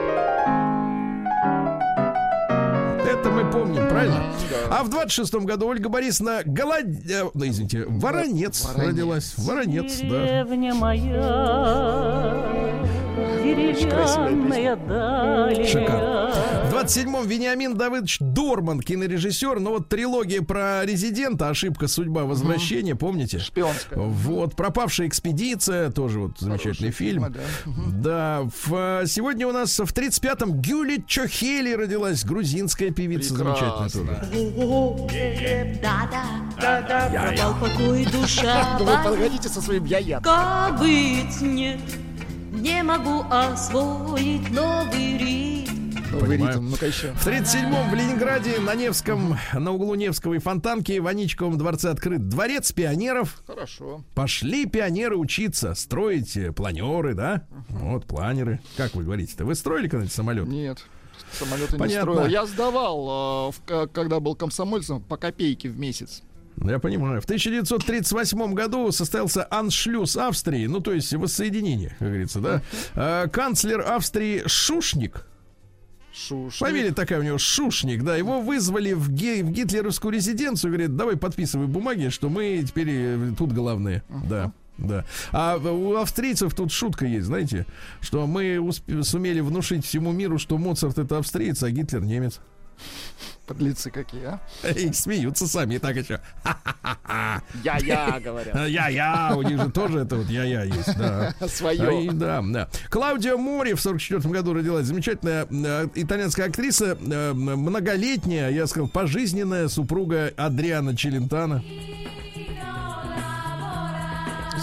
Это 3.07 3.31
мы 3.31 3.51
помним, 3.51 3.89
правильно? 3.89 4.33
А 4.71 4.83
в 4.83 4.89
26-м 4.89 5.45
году 5.47 5.69
Ольга 5.69 5.89
Борисовна 5.89 6.41
Голод... 6.45 6.87
э, 7.09 7.25
ну, 7.35 7.47
извините, 7.47 7.85
Воронец, 7.87 8.65
Воронец. 8.65 8.89
родилась. 8.89 9.35
Воронец, 9.39 9.99
да. 10.01 10.07
Деревня 10.09 10.75
моя, 10.75 12.43
деревянная 13.45 14.77
дальняя. 14.77 15.67
Шикарно. 15.67 16.33
В 16.67 16.75
27-м 16.75 17.27
Вениамин 17.27 17.75
Давыдович 17.75 18.19
Дорман, 18.21 18.81
кинорежиссер. 18.81 19.61
Но 19.61 19.71
вот 19.71 19.89
трилогия 19.89 20.43
про 20.43 20.85
резидента, 20.85 21.49
ошибка, 21.49 21.87
судьба, 21.87 22.25
возвращение, 22.25 22.97
помните? 22.97 23.39
Шпионская. 23.39 23.99
Вот, 23.99 24.57
пропавшая 24.57 25.07
экспедиция, 25.09 25.91
тоже 25.91 26.21
вот 26.21 26.39
замечательный 26.39 26.91
Хорошие 26.91 26.93
фильм. 26.93 27.25
фильмы, 27.25 27.31
да. 27.31 28.43
Да, 28.43 28.51
в, 28.65 29.03
э, 29.03 29.07
сегодня 29.07 29.47
у 29.47 29.53
нас 29.53 29.79
в 29.79 29.85
35-м 29.93 30.61
Гюли 30.61 31.03
Чохели 31.07 31.73
родилась, 31.73 32.25
грузинская 32.25 32.91
певица, 32.97 33.35
замечательная 33.35 33.89
Прекрасно. 33.89 34.17
тоже. 34.17 35.79
Да-да, 36.61 37.11
пропал 37.13 37.55
покой 37.61 38.07
душа. 38.07 38.79
Вы 38.81 38.87
подходите 39.05 39.49
со 39.49 39.61
своим 39.61 39.85
я-я. 39.85 40.21
Как 40.21 40.79
быть 40.81 41.41
нет, 41.43 41.81
не 42.53 42.83
могу 42.83 43.25
освоить 43.31 44.51
новый 44.51 45.19
ритм. 45.19 45.47
Ритм, 46.25 46.71
ну-ка 46.71 46.87
еще. 46.87 47.13
В 47.13 47.27
37-м 47.27 47.91
в 47.91 47.95
Ленинграде 47.95 48.59
на 48.59 48.75
Невском, 48.75 49.37
на 49.53 49.71
углу 49.73 49.95
Невского 49.97 50.35
и 50.35 50.39
Фонтанки 50.39 50.99
в 50.99 51.07
Аничковом 51.07 51.59
дворце 51.59 51.91
открыт 51.91 52.29
дворец 52.29 52.73
пионеров. 52.73 53.43
Хорошо. 53.47 54.03
Пошли 54.15 54.65
пионеры 54.65 55.17
учиться, 55.17 55.75
строить 55.75 56.39
планеры, 56.57 57.13
да? 57.15 57.43
Вот, 57.69 58.07
планеры. 58.07 58.61
Как 58.79 58.95
вы 58.95 59.05
говорите-то? 59.05 59.45
Вы 59.45 59.55
строили 59.55 59.89
когда-нибудь 59.89 60.15
самолет? 60.15 60.49
Нет. 60.49 60.87
Самолеты 61.33 61.73
не 61.73 61.79
Понятно. 61.79 62.13
строил. 62.15 62.29
Я 62.31 62.47
сдавал, 62.47 63.51
э, 63.51 63.53
ка- 63.67 63.87
когда 63.89 64.21
был 64.21 64.35
комсомольцем, 64.35 65.01
по 65.03 65.17
копейке 65.17 65.69
в 65.69 65.79
месяц. 65.79 66.23
Ну, 66.57 66.71
Я 66.71 66.79
понимаю. 66.79 67.21
В 67.21 67.25
1938 67.27 68.55
году 68.55 68.91
состоялся 68.91 69.47
аншлюз 69.51 70.17
Австрии, 70.17 70.67
ну, 70.67 70.81
то 70.81 70.93
есть 70.93 71.13
воссоединение, 71.13 71.95
как 71.99 72.09
говорится, 72.09 72.41
да? 72.41 72.63
А, 72.95 73.29
Канцлер 73.29 73.81
Австрии 73.83 74.43
Шушник, 74.47 75.27
Шуш. 76.15 76.57
фамилия 76.57 76.93
такая 76.93 77.21
у 77.21 77.23
него 77.23 77.37
Шушник, 77.37 78.03
да, 78.03 78.17
его 78.17 78.41
вызвали 78.41 78.95
в, 78.95 79.11
ге- 79.13 79.43
в 79.45 79.51
гитлеровскую 79.51 80.15
резиденцию, 80.15 80.73
говорит, 80.73 80.97
давай 80.97 81.17
подписывай 81.19 81.67
бумаги, 81.67 82.09
что 82.09 82.31
мы 82.31 82.65
теперь 82.67 82.89
э, 82.91 83.33
тут 83.37 83.53
главные, 83.53 84.03
да. 84.09 84.51
Да. 84.79 85.05
А 85.33 85.57
у 85.57 85.97
австрийцев 85.97 86.55
тут 86.55 86.71
шутка 86.71 87.07
есть, 87.07 87.27
знаете, 87.27 87.67
что 88.01 88.27
мы 88.27 88.57
усп- 88.57 89.03
сумели 89.03 89.41
внушить 89.41 89.85
всему 89.87 90.13
миру, 90.13 90.39
что 90.39 90.59
Моцарт 90.59 90.99
это 90.99 91.19
австриец, 91.19 91.63
а 91.63 91.71
Гитлер 91.71 92.03
немец. 92.03 92.41
Подлецы 93.47 93.91
какие, 93.91 94.25
а? 94.25 94.41
И 94.77 94.93
смеются 94.93 95.47
сами, 95.47 95.77
и 95.77 95.79
так 95.79 95.97
еще. 95.97 96.21
Я-я, 97.65 98.21
говорят. 98.21 98.55
Я-я, 98.69 99.33
у 99.37 99.43
них 99.43 99.63
же 99.63 99.71
тоже 99.71 100.01
это 100.01 100.17
вот 100.17 100.29
я-я 100.29 100.65
есть, 100.65 100.97
да. 100.99 101.33
Свое. 101.49 102.05
и 102.07 102.11
да, 102.11 102.43
да. 102.45 102.69
Клаудио 102.91 103.39
Мори 103.39 103.75
в 103.75 103.81
44 103.81 104.21
году 104.35 104.53
родилась. 104.53 104.87
Замечательная 104.87 105.47
э, 105.49 105.89
итальянская 105.95 106.49
актриса, 106.49 106.99
э, 107.01 107.33
многолетняя, 107.33 108.51
я 108.51 108.67
сказал, 108.67 108.89
пожизненная 108.89 109.69
супруга 109.69 110.33
Адриана 110.37 110.97
Челентана. 110.97 111.63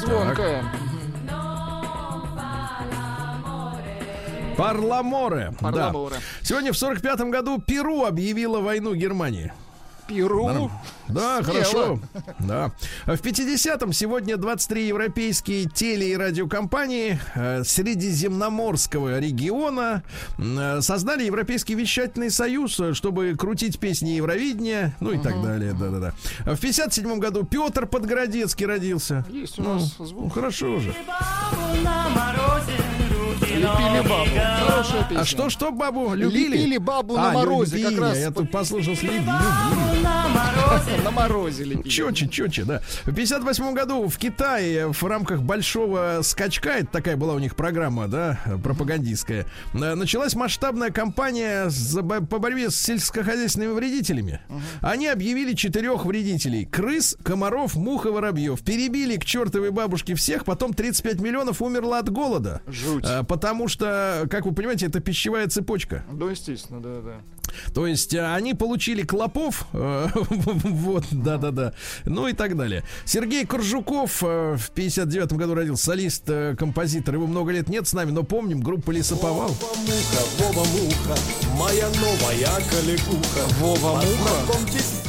Звонкая. 0.06 0.64
Парламоре. 4.58 5.51
Да. 5.62 5.72
Парламоре. 5.72 6.16
Сегодня 6.41 6.74
в 6.74 6.78
45 6.78 7.22
году 7.32 7.60
Перу 7.60 8.04
объявила 8.04 8.60
войну 8.60 8.93
Германии. 8.93 9.54
Перу. 10.08 10.72
Да, 11.08 11.43
Смело. 11.43 11.43
хорошо. 11.43 11.99
Да. 12.39 12.72
В 13.06 13.12
50-м 13.22 13.91
сегодня 13.93 14.38
23 14.38 14.88
европейские 14.88 15.66
теле- 15.66 16.12
и 16.12 16.18
радиокомпании 16.18 17.20
э, 17.36 17.64
Средиземноморского 17.64 19.20
региона 19.20 20.04
э, 20.38 20.82
создали 20.82 21.24
Европейский 21.26 21.76
вещательный 21.76 22.30
союз, 22.32 22.80
э, 22.80 22.93
чтобы 22.93 23.36
крутить 23.38 23.80
песни 23.80 24.12
Евровидения, 24.12 24.95
ну 24.99 25.12
и 25.12 25.18
так 25.18 25.41
далее. 25.41 25.74
Да-да-да. 25.74 26.14
В 26.54 26.60
57 26.60 27.20
году 27.20 27.43
Петр 27.43 27.86
Подгородецкий 27.86 28.66
родился. 28.66 29.26
Есть 29.30 29.60
у 29.60 29.64
Ну, 29.64 29.74
нас 29.76 29.95
ну, 29.99 30.06
звук. 30.06 30.34
хорошо 30.34 30.80
же. 30.80 30.93
На 31.84 32.10
морозе 32.10 32.74
Лепили 33.41 34.07
бабу. 34.07 34.29
Хорошая 34.67 35.03
песня. 35.03 35.19
А 35.21 35.25
что, 35.25 35.49
что 35.49 35.71
бабу 35.71 36.13
любили? 36.13 36.57
Лепили 36.57 36.77
бабу 36.77 37.15
на 37.15 37.29
А, 37.29 37.34
морозе, 37.34 37.77
любили. 37.77 37.95
как 37.95 38.03
раз 38.03 38.17
Я 38.17 38.31
тут 38.31 38.51
послушал, 38.51 38.93
любили. 38.93 39.11
любили. 39.11 39.27
на 40.03 40.27
морозе. 40.29 40.91
На 41.03 41.11
морозе 41.11 41.63
лепили. 41.65 41.89
Чече, 41.89 42.27
чече, 42.27 42.63
да. 42.63 42.81
В 43.05 43.13
58 43.13 43.73
году 43.73 44.07
в 44.07 44.17
Китае 44.17 44.91
в 44.91 45.03
рамках 45.03 45.41
большого 45.41 46.19
скачка, 46.23 46.71
это 46.71 46.88
такая 46.88 47.17
была 47.17 47.34
у 47.34 47.39
них 47.39 47.55
программа, 47.55 48.07
да, 48.07 48.39
пропагандистская, 48.63 49.45
э, 49.73 49.95
началась 49.95 50.34
масштабная 50.36 50.89
кампания 50.91 51.69
по 52.29 52.39
борьбе 52.39 52.69
с 52.69 52.75
сельскохозяйственными 52.75 53.73
вредителями. 53.73 54.41
Они 54.81 55.07
объявили 55.07 55.53
четырех 55.53 56.05
вредителей. 56.05 56.65
Крыс, 56.65 57.15
комаров, 57.23 57.75
мух 57.75 58.05
и 58.05 58.09
воробьев. 58.09 58.61
Перебили 58.63 59.17
к 59.17 59.25
чертовой 59.25 59.71
бабушке 59.71 60.15
всех, 60.15 60.45
потом 60.45 60.73
35 60.73 61.19
миллионов 61.21 61.61
умерло 61.61 61.99
от 61.99 62.09
голода. 62.09 62.61
Жуть. 62.67 63.05
Потому 63.24 63.67
что, 63.67 64.28
как 64.30 64.45
вы 64.45 64.53
понимаете, 64.53 64.88
это 64.88 64.99
пищевая 64.99 65.47
цепочка. 65.47 66.03
Да, 66.11 66.30
естественно, 66.30 66.82
да, 66.82 67.01
да. 67.01 67.21
То 67.74 67.88
есть 67.88 68.13
э, 68.13 68.34
они 68.34 68.53
получили 68.53 69.03
клопов, 69.03 69.67
э, 69.74 70.07
вот, 70.15 71.05
да-да-да, 71.11 71.74
ну 72.05 72.28
и 72.28 72.34
так 72.34 72.57
далее. 72.57 72.84
Сергей 73.05 73.45
Коржуков 73.45 74.24
э, 74.24 74.55
в 74.57 74.71
59 74.71 75.34
году 75.34 75.53
родился, 75.53 75.86
солист, 75.86 76.30
композитор, 76.57 77.15
его 77.15 77.28
много 77.28 77.51
лет 77.51 77.69
нет 77.69 77.88
с 77.88 77.93
нами, 77.93 78.11
но 78.11 78.24
помним, 78.24 78.61
группа 78.61 78.91
Лесоповал. 78.91 79.49
Вова-муха, 79.49 80.24
Вова-муха, 80.39 81.15
моя 81.57 81.88
новая 81.89 82.61
коллегуха. 82.69 83.45
Вова-муха? 83.59 85.03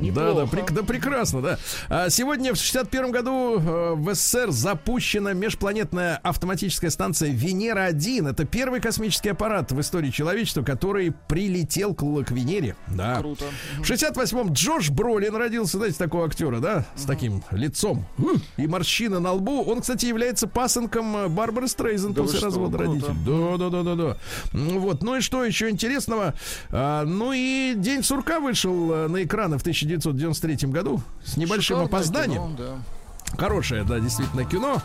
Да, 0.00 0.32
да, 0.34 0.42
прек- 0.44 0.72
да, 0.72 0.82
прекрасно, 0.82 1.42
да. 1.42 1.58
А 1.88 2.10
сегодня 2.10 2.52
в 2.52 2.56
61 2.56 3.10
году 3.10 3.58
э, 3.58 3.94
в 3.94 4.14
СССР 4.14 4.50
запущена 4.50 5.32
межпланетная 5.32 6.16
автоматическая 6.22 6.90
станция 6.90 7.30
Венера-1. 7.30 8.30
Это 8.30 8.44
первый 8.44 8.80
космический 8.80 9.30
аппарат 9.30 9.72
в 9.72 9.80
истории 9.80 10.10
человечества, 10.10 10.62
который 10.62 11.12
прилетел 11.28 11.94
к, 11.94 12.00
к 12.24 12.30
Венере. 12.30 12.76
Да. 12.88 13.16
Круто. 13.20 13.44
В 13.78 13.82
68-м 13.82 14.52
Джош 14.52 14.90
Бролин 14.90 15.34
родился, 15.36 15.78
знаете, 15.78 15.98
такого 15.98 16.26
актера, 16.26 16.58
да, 16.60 16.84
с 16.94 17.04
таким 17.04 17.42
лицом 17.50 18.06
Хм, 18.18 18.40
и 18.56 18.66
морщина 18.66 19.20
на 19.20 19.32
лбу. 19.32 19.62
Он, 19.62 19.80
кстати, 19.80 20.06
является 20.06 20.46
пасынком 20.46 21.16
э, 21.16 21.28
Барбары 21.28 21.68
Стрейзен 21.68 22.12
Да 22.12 22.22
после 22.22 22.40
развода 22.40 22.78
родителей. 22.78 23.14
Да, 23.24 23.56
да, 23.56 23.70
да, 23.70 23.82
да, 23.82 23.94
да. 23.94 24.16
Вот. 24.52 25.02
Ну 25.02 25.16
и 25.16 25.20
что 25.20 25.44
еще 25.44 25.70
интересного? 25.70 26.34
А, 26.70 27.04
ну 27.04 27.32
и 27.32 27.74
День 27.76 28.02
сурка 28.02 28.40
вышел 28.40 28.92
э, 28.92 29.08
на 29.08 29.22
экраны 29.24 29.58
в 29.58 29.62
1993 29.86 30.68
году 30.70 31.00
с 31.24 31.36
небольшим 31.36 31.78
Шикарное 31.78 31.86
опозданием. 31.86 32.56
кино, 32.56 32.56
да. 32.58 33.36
Хорошее, 33.38 33.84
да, 33.84 33.98
действительно 33.98 34.44
кино. 34.44 34.80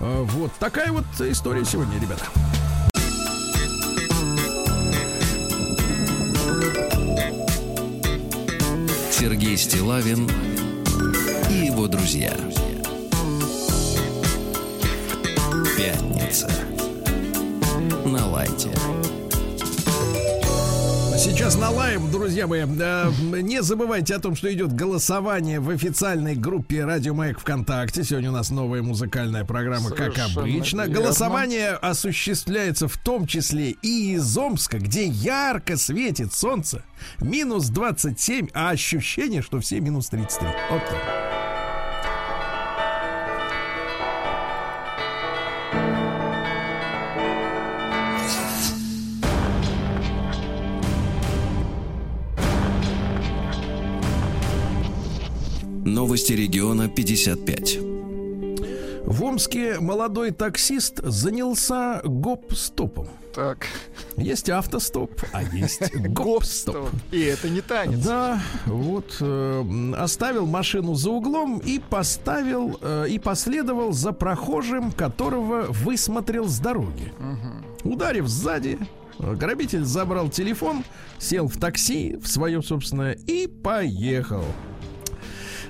Э, 0.00 0.22
Вот 0.22 0.52
такая 0.58 0.92
вот 0.92 1.04
история 1.20 1.64
сегодня, 1.64 1.98
ребята. 2.00 2.24
Сергей 9.10 9.56
Стилавин 9.56 10.28
и 11.50 11.66
его 11.66 11.86
друзья. 11.88 12.34
Пятница. 15.76 16.48
На 18.04 18.26
лайте. 18.28 18.70
Сейчас 21.26 21.56
налаем, 21.56 22.08
друзья 22.08 22.46
мои. 22.46 22.60
Не 22.62 23.60
забывайте 23.60 24.14
о 24.14 24.20
том, 24.20 24.36
что 24.36 24.50
идет 24.54 24.72
голосование 24.72 25.58
в 25.58 25.70
официальной 25.70 26.36
группе 26.36 26.84
Радио 26.84 27.14
Маяк 27.14 27.40
ВКонтакте. 27.40 28.04
Сегодня 28.04 28.30
у 28.30 28.32
нас 28.32 28.50
новая 28.50 28.80
музыкальная 28.80 29.44
программа, 29.44 29.90
как 29.90 30.14
Совершенно 30.14 30.42
обычно. 30.42 30.80
верно. 30.82 30.94
Голосование 30.94 31.70
осуществляется 31.70 32.86
в 32.86 32.96
том 32.96 33.26
числе 33.26 33.72
и 33.72 34.14
из 34.14 34.38
Омска, 34.38 34.78
где 34.78 35.04
ярко 35.08 35.76
светит 35.76 36.32
солнце. 36.32 36.84
Минус 37.18 37.70
27, 37.70 38.50
а 38.54 38.70
ощущение, 38.70 39.42
что 39.42 39.58
все 39.58 39.80
минус 39.80 40.06
33. 40.06 40.46
Вот 40.70 40.84
так. 40.84 41.25
Новости 56.16 56.32
региона 56.32 56.88
55. 56.88 57.78
В 59.04 59.22
Омске 59.22 59.78
молодой 59.80 60.30
таксист 60.30 61.02
занялся 61.04 62.00
гоп-стопом. 62.04 63.08
Так, 63.34 63.66
Есть 64.16 64.48
автостоп, 64.48 65.10
а 65.34 65.42
есть 65.42 65.94
гоп-стоп. 65.94 66.88
И 67.10 67.20
это 67.20 67.50
не 67.50 67.60
танец. 67.60 68.02
Да, 68.02 68.40
вот 68.64 69.18
э, 69.20 69.92
оставил 69.98 70.46
машину 70.46 70.94
за 70.94 71.10
углом 71.10 71.58
и 71.58 71.78
поставил 71.80 72.78
э, 72.80 73.08
и 73.10 73.18
последовал 73.18 73.92
за 73.92 74.12
прохожим, 74.12 74.92
которого 74.92 75.66
высмотрел 75.68 76.48
с 76.48 76.58
дороги. 76.58 77.12
Ударив 77.84 78.26
сзади, 78.26 78.78
грабитель 79.18 79.84
забрал 79.84 80.30
телефон, 80.30 80.82
сел 81.18 81.46
в 81.46 81.58
такси 81.58 82.16
в 82.16 82.26
свое 82.26 82.62
собственное 82.62 83.12
и 83.12 83.46
поехал. 83.46 84.46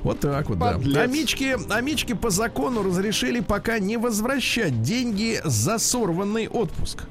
Вот 0.02 0.20
так 0.20 0.48
вот, 0.48 0.58
Подлец. 0.58 0.94
да. 0.94 1.02
Амички, 1.02 1.56
амички 1.72 2.14
по 2.14 2.30
закону 2.30 2.82
разрешили 2.82 3.40
пока 3.40 3.78
не 3.78 3.96
возвращать 3.96 4.82
деньги 4.82 5.40
за 5.44 5.78
сорванный 5.78 6.48
отпуск. 6.48 7.04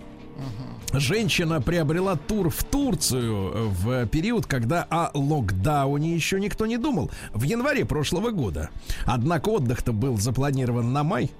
Женщина 0.94 1.62
приобрела 1.62 2.16
тур 2.16 2.50
в 2.50 2.64
Турцию 2.64 3.52
э, 3.54 3.64
в 3.66 4.06
период, 4.08 4.46
когда 4.46 4.86
о 4.90 5.10
локдауне 5.14 6.16
еще 6.16 6.40
никто 6.40 6.66
не 6.66 6.78
думал. 6.78 7.12
В 7.34 7.44
январе 7.44 7.86
прошлого 7.86 8.32
года. 8.32 8.70
Однако 9.06 9.50
отдых-то 9.50 9.92
был 9.92 10.18
запланирован 10.18 10.94
на 10.94 11.04
май. 11.04 11.32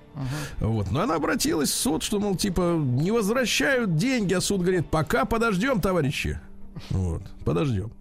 Вот. 0.60 0.92
Но 0.92 1.02
она 1.02 1.16
обратилась 1.16 1.70
в 1.70 1.76
суд, 1.76 2.04
что, 2.04 2.20
мол, 2.20 2.36
типа, 2.36 2.76
не 2.78 3.12
возвращают 3.12 3.96
деньги, 3.96 4.34
а 4.34 4.42
суд 4.42 4.62
говорит, 4.62 4.88
пока 4.88 5.26
подождем, 5.26 5.80
товарищи. 5.80 6.40
Вот, 6.90 7.24
подождем. 7.44 7.92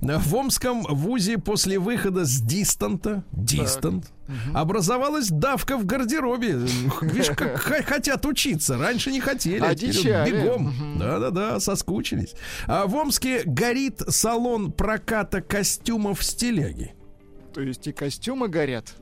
В 0.00 0.34
Омском 0.34 0.82
вузе 0.82 1.38
после 1.38 1.78
выхода 1.78 2.24
с 2.24 2.40
дистанта, 2.40 3.24
дистант, 3.32 4.10
образовалась 4.52 5.28
давка 5.28 5.76
в 5.76 5.86
гардеробе. 5.86 6.58
Видишь, 7.02 7.30
как 7.36 7.58
хотят 7.60 8.26
учиться. 8.26 8.76
Раньше 8.78 9.12
не 9.12 9.20
хотели. 9.20 9.60
а 10.10 10.26
бегом. 10.26 10.98
Да-да-да, 10.98 11.60
соскучились. 11.60 12.34
А 12.66 12.86
в 12.86 12.94
Омске 12.96 13.42
горит 13.44 14.02
салон 14.08 14.72
проката 14.72 15.40
костюмов 15.40 16.22
стиляги. 16.24 16.94
То 17.52 17.60
есть 17.60 17.86
и 17.86 17.92
костюмы 17.92 18.48
горят. 18.48 18.94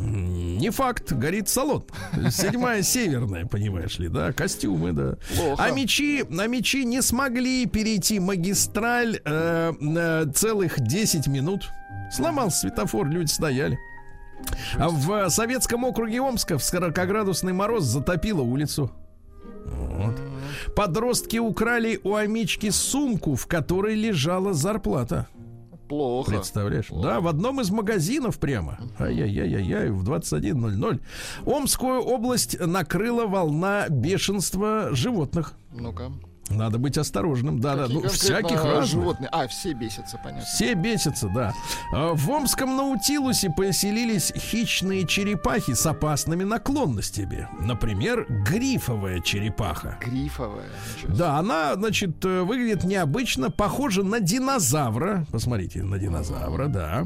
Не 0.00 0.70
факт, 0.70 1.12
горит 1.12 1.48
салон. 1.48 1.84
Седьмая 2.30 2.82
северная, 2.82 3.46
понимаешь 3.46 3.98
ли, 3.98 4.08
да, 4.08 4.32
костюмы, 4.32 4.92
да. 4.92 5.16
Плохо. 5.36 5.62
А 5.62 5.70
мечи, 5.70 6.24
а 6.24 6.46
мечи 6.46 6.84
не 6.84 7.02
смогли 7.02 7.66
перейти 7.66 8.18
магистраль 8.18 9.20
э, 9.24 9.72
на 9.80 10.32
целых 10.32 10.80
10 10.80 11.26
минут. 11.26 11.70
Сломался 12.10 12.60
светофор, 12.60 13.08
люди 13.08 13.30
стояли. 13.30 13.78
А 14.76 14.88
в 14.88 15.30
советском 15.30 15.84
округе 15.84 16.20
Омска 16.20 16.58
в 16.58 16.62
40-градусный 16.62 17.52
мороз 17.52 17.84
затопило 17.84 18.42
улицу. 18.42 18.90
Вот. 19.64 20.20
Подростки 20.74 21.38
украли 21.38 22.00
у 22.02 22.14
амички 22.14 22.70
сумку, 22.70 23.36
в 23.36 23.46
которой 23.46 23.94
лежала 23.94 24.52
зарплата. 24.52 25.28
Плохо. 25.92 26.30
Представляешь? 26.30 26.86
Да, 26.88 27.20
в 27.20 27.28
одном 27.28 27.60
из 27.60 27.70
магазинов 27.70 28.38
прямо. 28.38 28.78
Ай-яй-яй-яй, 28.98 29.90
в 29.90 30.08
21.00. 30.08 31.02
Омскую 31.44 32.00
область 32.00 32.58
накрыла 32.58 33.26
волна 33.26 33.88
бешенства 33.90 34.88
животных. 34.92 35.52
Ну-ка. 35.70 36.10
Надо 36.54 36.78
быть 36.78 36.98
осторожным. 36.98 37.60
Да-да, 37.60 37.82
Какие 37.82 37.96
ну, 37.96 38.02
конкретно 38.02 38.26
всяких 38.26 38.64
разных. 38.64 38.86
животные. 38.86 39.28
А, 39.32 39.46
все 39.48 39.72
бесятся, 39.72 40.18
понятно. 40.22 40.44
Все 40.44 40.74
бесятся, 40.74 41.28
да. 41.28 41.54
А 41.92 42.14
В 42.14 42.30
Омском 42.30 42.76
Наутилусе 42.76 43.50
поселились 43.50 44.32
хищные 44.36 45.06
черепахи 45.06 45.74
с 45.74 45.84
опасными 45.86 46.44
наклонностями. 46.44 47.48
Например, 47.60 48.26
грифовая 48.28 49.20
черепаха. 49.20 49.98
Грифовая. 50.00 50.68
Да, 51.08 51.38
она, 51.38 51.74
значит, 51.74 52.24
э, 52.24 52.42
выглядит 52.42 52.84
необычно, 52.84 53.50
похожа 53.50 54.02
на 54.02 54.20
динозавра. 54.20 55.26
Посмотрите, 55.30 55.82
на 55.82 55.98
динозавра, 55.98 56.68
да. 56.68 57.04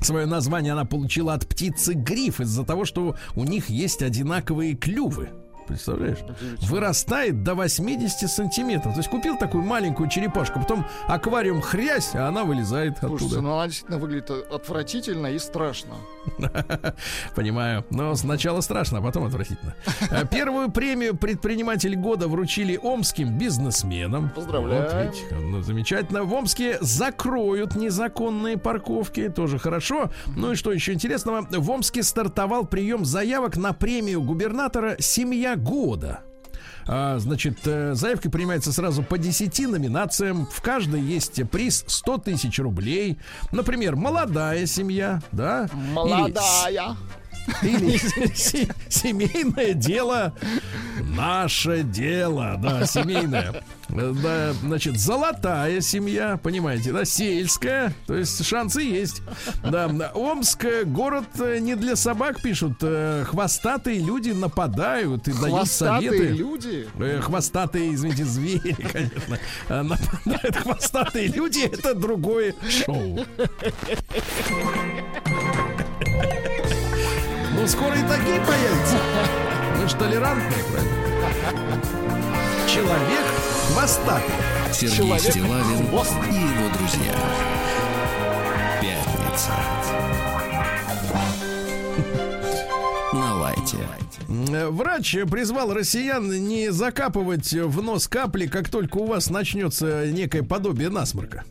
Свое 0.00 0.26
название 0.26 0.72
она 0.74 0.84
получила 0.84 1.34
от 1.34 1.48
птицы 1.48 1.94
гриф 1.94 2.40
из-за 2.40 2.64
того, 2.64 2.84
что 2.84 3.16
у 3.34 3.44
них 3.44 3.68
есть 3.68 4.02
одинаковые 4.02 4.74
клювы. 4.74 5.30
Представляешь? 5.68 6.18
Вырастает 6.62 7.42
до 7.42 7.54
80 7.54 8.28
сантиметров. 8.30 8.94
То 8.94 8.98
есть 9.00 9.10
купил 9.10 9.36
такую 9.36 9.64
маленькую 9.64 10.08
черепашку, 10.08 10.58
потом 10.60 10.84
аквариум 11.06 11.60
хрясь, 11.60 12.14
а 12.14 12.28
она 12.28 12.44
вылезает 12.44 12.98
Слушайте, 12.98 13.24
оттуда. 13.26 13.40
ну 13.42 13.52
она 13.54 13.66
действительно 13.66 13.98
выглядит 13.98 14.30
отвратительно 14.30 15.26
и 15.28 15.38
страшно. 15.38 15.94
Понимаю. 17.34 17.84
Но 17.90 18.14
сначала 18.14 18.60
страшно, 18.60 18.98
а 18.98 19.02
потом 19.02 19.24
отвратительно. 19.24 19.74
Э, 20.10 20.24
Первую 20.30 20.70
премию 20.70 21.16
предприниматель 21.16 21.94
года 21.96 22.28
вручили 22.28 22.78
омским 22.82 23.36
бизнесменам. 23.36 24.30
Поздравляю. 24.30 24.82
Вот, 24.84 24.94
видите, 25.16 25.34
ну, 25.34 25.60
замечательно. 25.60 26.22
В 26.24 26.32
Омске 26.32 26.78
закроют 26.80 27.74
незаконные 27.74 28.56
парковки. 28.56 29.28
Тоже 29.28 29.58
хорошо. 29.58 30.10
Ну 30.36 30.52
и 30.52 30.54
что 30.54 30.72
еще 30.72 30.92
интересного? 30.94 31.46
В 31.50 31.70
Омске 31.70 32.02
стартовал 32.02 32.64
прием 32.66 33.04
заявок 33.04 33.56
на 33.56 33.72
премию 33.72 34.22
губернатора 34.22 34.96
«Семья 34.98 35.56
года». 35.58 36.20
А, 36.90 37.18
значит, 37.18 37.58
э, 37.66 37.92
заявки 37.94 38.28
принимаются 38.28 38.72
сразу 38.72 39.02
по 39.02 39.18
10 39.18 39.66
номинациям. 39.66 40.46
В 40.50 40.62
каждой 40.62 41.02
есть 41.02 41.38
приз 41.50 41.84
100 41.86 42.16
тысяч 42.18 42.58
рублей. 42.58 43.18
Например, 43.52 43.94
молодая 43.94 44.64
семья, 44.64 45.20
да? 45.30 45.68
Молодая. 45.92 46.96
или 47.62 47.98
се- 48.34 48.74
семейное 48.88 49.74
дело. 49.74 50.32
Наше 51.14 51.82
дело, 51.82 52.56
да, 52.58 52.86
семейное. 52.86 53.62
Да, 53.88 54.52
значит, 54.62 54.98
золотая 55.00 55.80
семья, 55.80 56.38
понимаете, 56.42 56.92
да, 56.92 57.04
сельская, 57.06 57.94
то 58.06 58.14
есть 58.14 58.44
шансы 58.44 58.82
есть. 58.82 59.22
Да, 59.64 59.86
Омск, 60.14 60.66
город 60.84 61.24
э, 61.40 61.58
не 61.58 61.74
для 61.74 61.96
собак, 61.96 62.42
пишут, 62.42 62.74
э, 62.82 63.24
хвостатые 63.26 63.98
люди 64.00 64.30
нападают 64.30 65.26
и 65.28 65.32
дают 65.32 65.68
советы. 65.68 66.28
люди. 66.28 66.86
Э, 66.98 67.20
Хвостатые, 67.22 67.94
извините, 67.94 68.24
звери, 68.24 68.72
конечно. 68.92 69.38
А, 69.68 69.82
Нападают 69.82 70.56
хвостатые 70.56 71.28
люди, 71.28 71.60
это 71.60 71.94
другое 71.94 72.54
шоу. 72.68 73.20
Ну, 77.54 77.66
скоро 77.66 77.94
и 77.98 78.02
такие 78.02 78.40
появятся. 78.40 78.96
Мы 79.80 79.88
же 79.88 79.96
толерантные, 79.96 80.64
правильно? 80.70 81.82
Человек 82.68 83.24
хвостатый. 83.72 84.34
Сергей 84.72 84.96
Человек 84.96 85.20
Стилавин 85.20 85.86
и 86.30 86.34
его 86.34 86.68
друзья. 86.76 87.14
Пятница. 88.80 90.27
Врач 94.28 95.16
призвал 95.30 95.72
россиян 95.72 96.28
не 96.46 96.70
закапывать 96.70 97.52
в 97.52 97.82
нос 97.82 98.08
капли, 98.08 98.46
как 98.46 98.68
только 98.68 98.98
у 98.98 99.06
вас 99.06 99.30
начнется 99.30 100.10
некое 100.10 100.42
подобие 100.42 100.90
насморка. 100.90 101.44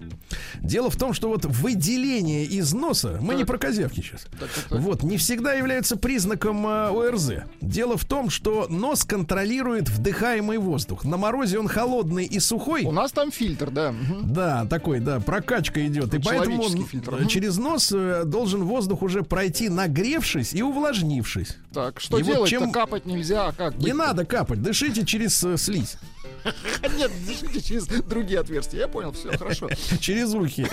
Дело 0.62 0.92
в 0.92 0.96
том, 0.96 1.14
что 1.14 1.30
вот 1.30 1.46
выделение 1.46 2.46
из 2.46 2.74
носа, 2.74 3.18
мы 3.20 3.34
не 3.34 3.46
про 3.46 3.58
козявки 3.58 4.02
сейчас, 4.02 4.28
вот, 4.70 5.02
не 5.02 5.18
всегда 5.18 5.54
является 5.54 5.96
признаком 5.98 6.68
э, 6.68 6.90
ОРЗ. 6.90 7.32
Дело 7.62 7.98
в 7.98 8.06
том, 8.06 8.30
что 8.30 8.68
нос 8.70 9.04
контролирует 9.04 9.90
вдыхаемый 9.90 10.58
воздух. 10.60 11.04
На 11.04 11.18
морозе 11.18 11.58
он 11.60 11.68
холодный 11.68 12.26
и 12.26 12.40
сухой. 12.40 12.84
У 12.84 12.92
нас 12.92 13.12
там 13.12 13.32
фильтр, 13.32 13.72
да. 13.72 13.96
Да, 14.22 14.66
такой, 14.66 15.00
да, 15.00 15.20
прокачка 15.20 15.86
идет. 15.88 16.14
И 16.14 16.20
поэтому 16.20 16.62
он, 16.64 16.86
фильтр. 16.86 17.16
э, 17.22 17.26
через 17.26 17.58
нос 17.58 17.92
э, 17.96 18.24
должен 18.26 18.64
воздух 18.66 19.02
уже 19.02 19.24
пройти, 19.24 19.70
нагревшись 19.70 20.54
и 20.54 20.62
увлажнившись. 20.62 21.58
Так, 21.74 22.00
что 22.00 22.18
И 22.20 22.24
вот 22.24 22.34
делать-то? 22.34 22.67
Чем- 22.68 22.82
Капать 22.82 23.06
нельзя, 23.06 23.48
а 23.48 23.52
как 23.54 23.78
Не 23.78 23.94
надо 23.94 24.26
капать, 24.26 24.62
дышите 24.62 25.06
через 25.06 25.44
э, 25.44 25.58
слизь, 25.58 25.98
Нет, 26.98 27.12
дышите 27.26 27.62
через 27.62 27.88
другие 27.88 28.40
отверстия. 28.40 28.82
Я 28.82 28.88
понял, 28.88 29.12
все, 29.12 29.38
хорошо. 29.38 29.70
через 30.00 30.34
ухи. 30.34 30.68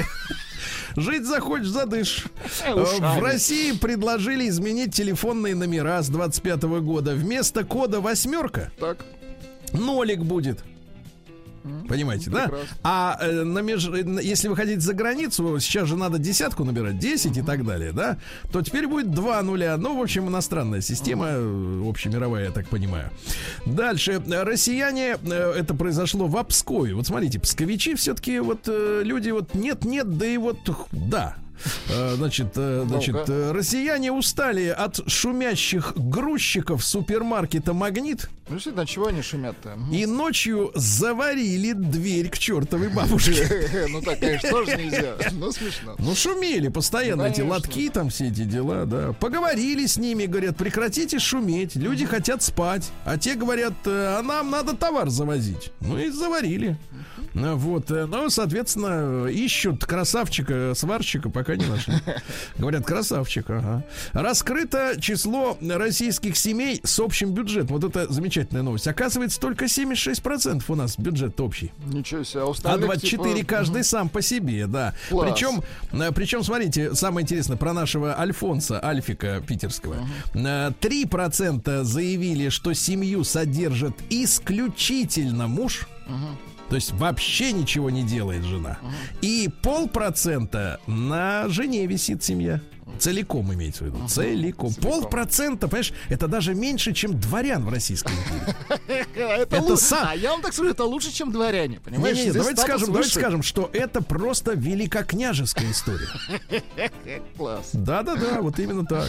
Жить 0.96 1.24
захочешь, 1.26 1.68
задышь. 1.68 2.24
Э, 2.64 2.72
Э. 2.76 3.18
В 3.18 3.22
России 3.22 3.72
предложили 3.72 4.48
изменить 4.48 4.94
телефонные 4.94 5.54
номера 5.54 6.02
с 6.02 6.08
25 6.08 6.62
года. 6.80 7.14
Вместо 7.14 7.64
кода 7.64 8.00
восьмерка 8.00 8.70
Так, 8.78 8.98
нолик 9.72 10.20
будет. 10.20 10.62
Понимаете, 11.88 12.30
да? 12.30 12.46
А 12.82 13.18
э, 13.20 13.42
на 13.42 13.60
меж- 13.60 14.22
если 14.22 14.48
вы 14.48 14.56
хотите 14.56 14.80
за 14.80 14.92
границу, 14.94 15.58
сейчас 15.60 15.88
же 15.88 15.96
надо 15.96 16.18
десятку 16.18 16.64
набирать, 16.64 16.98
10 16.98 17.36
и 17.36 17.42
так 17.42 17.64
далее, 17.64 17.92
да? 17.92 18.18
То 18.52 18.60
теперь 18.62 18.86
будет 18.86 19.12
два 19.12 19.42
нуля. 19.42 19.76
Ну, 19.76 19.98
в 19.98 20.02
общем, 20.02 20.28
иностранная 20.28 20.80
система, 20.80 21.26
э, 21.30 21.88
общемировая, 21.88 22.44
я 22.44 22.50
так 22.50 22.68
понимаю. 22.68 23.10
Дальше. 23.66 24.22
Россияне, 24.26 25.16
э, 25.22 25.52
это 25.56 25.74
произошло 25.74 26.26
в 26.26 26.42
Пскове. 26.44 26.94
Вот 26.94 27.06
смотрите, 27.06 27.40
псковичи 27.40 27.94
все-таки 27.94 28.40
вот 28.40 28.60
э, 28.66 29.02
люди 29.04 29.30
вот 29.30 29.54
нет-нет, 29.54 30.18
да 30.18 30.26
и 30.26 30.36
вот 30.36 30.58
да. 30.92 31.36
Э, 31.88 32.14
Значит, 32.16 32.52
э, 32.56 32.84
значит, 32.86 33.16
э, 33.28 33.52
россияне 33.52 34.12
устали 34.12 34.68
от 34.68 35.00
шумящих 35.10 35.92
грузчиков 35.96 36.84
супермаркета 36.84 37.72
Магнит 37.72 38.28
ну 38.48 38.56
действительно, 38.56 38.84
чего 38.86 39.06
они 39.06 39.22
шумят-то? 39.22 39.78
И 39.90 40.04
ночью 40.04 40.70
заварили 40.74 41.72
дверь 41.72 42.28
к 42.28 42.38
чертовой 42.38 42.88
бабушке. 42.88 43.70
Ну 43.88 44.02
так, 44.02 44.20
конечно, 44.20 44.50
тоже 44.50 44.76
нельзя. 44.76 45.14
Ну 45.32 45.50
смешно. 45.50 45.94
Ну, 45.98 46.14
шумели 46.14 46.68
постоянно 46.68 47.22
эти 47.22 47.40
лотки, 47.40 47.88
там 47.88 48.10
все 48.10 48.28
эти 48.28 48.44
дела, 48.44 48.84
да. 48.84 49.12
Поговорили 49.12 49.86
с 49.86 49.96
ними, 49.96 50.26
говорят, 50.26 50.56
прекратите 50.56 51.18
шуметь, 51.18 51.76
люди 51.76 52.04
хотят 52.04 52.42
спать. 52.42 52.90
А 53.04 53.16
те 53.16 53.34
говорят, 53.34 53.74
«Э, 53.86 54.16
а 54.18 54.22
нам 54.22 54.50
надо 54.50 54.76
товар 54.76 55.08
завозить. 55.08 55.72
Ну 55.80 55.98
и 55.98 56.10
заварили. 56.10 56.76
Ну, 57.34 57.56
Вот, 57.56 57.90
э, 57.90 58.06
ну, 58.06 58.30
соответственно, 58.30 59.26
ищут 59.26 59.84
красавчика, 59.84 60.72
сварщика, 60.74 61.28
пока 61.30 61.56
не 61.56 61.66
нашли. 61.66 61.94
Говорят, 62.58 62.86
красавчик, 62.86 63.50
ага. 63.50 63.84
Раскрыто 64.12 64.94
число 65.00 65.58
российских 65.60 66.36
семей 66.36 66.80
с 66.84 66.98
общим 67.00 67.32
бюджетом. 67.34 67.78
Вот 67.78 67.84
это 67.84 68.12
замечательная 68.12 68.62
новость. 68.62 68.86
Оказывается, 68.86 69.40
только 69.40 69.64
76% 69.64 70.62
у 70.68 70.74
нас 70.76 70.96
бюджет 70.96 71.40
общий. 71.40 71.72
Ничего 71.86 72.22
себе, 72.22 72.42
а 72.42 72.46
А 72.46 72.50
остальных, 72.50 72.86
24 72.86 73.34
типа, 73.34 73.46
каждый 73.48 73.84
сам 73.84 74.08
по 74.08 74.22
себе, 74.22 74.66
да. 74.68 74.94
Класс. 75.10 75.30
Причем, 75.30 75.62
э, 75.92 76.12
причем, 76.12 76.44
смотрите, 76.44 76.94
самое 76.94 77.24
интересное 77.24 77.56
про 77.56 77.72
нашего 77.72 78.18
Альфонса, 78.18 78.84
Альфика 78.84 79.42
питерского. 79.46 79.96
Э, 80.34 80.70
3% 80.80 81.82
заявили, 81.82 82.48
что 82.48 82.72
семью 82.74 83.24
содержит 83.24 83.94
исключительно 84.08 85.48
муж. 85.48 85.88
То 86.68 86.76
есть 86.76 86.92
вообще 86.92 87.52
ничего 87.52 87.90
не 87.90 88.02
делает 88.02 88.42
жена. 88.44 88.78
И 89.20 89.50
полпроцента 89.62 90.80
на 90.86 91.48
жене 91.48 91.86
висит 91.86 92.22
семья. 92.22 92.60
Целиком 92.98 93.52
имеется 93.52 93.84
в 93.84 93.86
виду. 93.86 94.08
Целиком. 94.08 94.72
Полпроцента, 94.74 95.68
понимаешь, 95.68 95.92
это 96.08 96.28
даже 96.28 96.54
меньше, 96.54 96.92
чем 96.92 97.18
дворян 97.18 97.64
в 97.64 97.68
Российской 97.68 98.12
империи. 98.12 99.42
Это, 99.42 99.60
лучше. 99.60 99.94
А 99.94 100.14
я 100.14 100.30
вам 100.30 100.42
так 100.42 100.52
скажу, 100.52 100.70
это 100.70 100.84
лучше, 100.84 101.12
чем 101.12 101.32
дворяне, 101.32 101.80
понимаешь? 101.80 102.16
Здесь 102.18 102.34
давайте 102.34 102.62
скажем, 102.62 102.88
давайте 102.88 103.10
скажем, 103.10 103.42
что 103.42 103.70
это 103.72 104.02
просто 104.02 104.52
великокняжеская 104.54 105.70
история. 105.70 106.08
Класс. 107.36 107.70
Да-да-да, 107.72 108.40
вот 108.40 108.58
именно 108.58 108.84
так. 108.84 109.08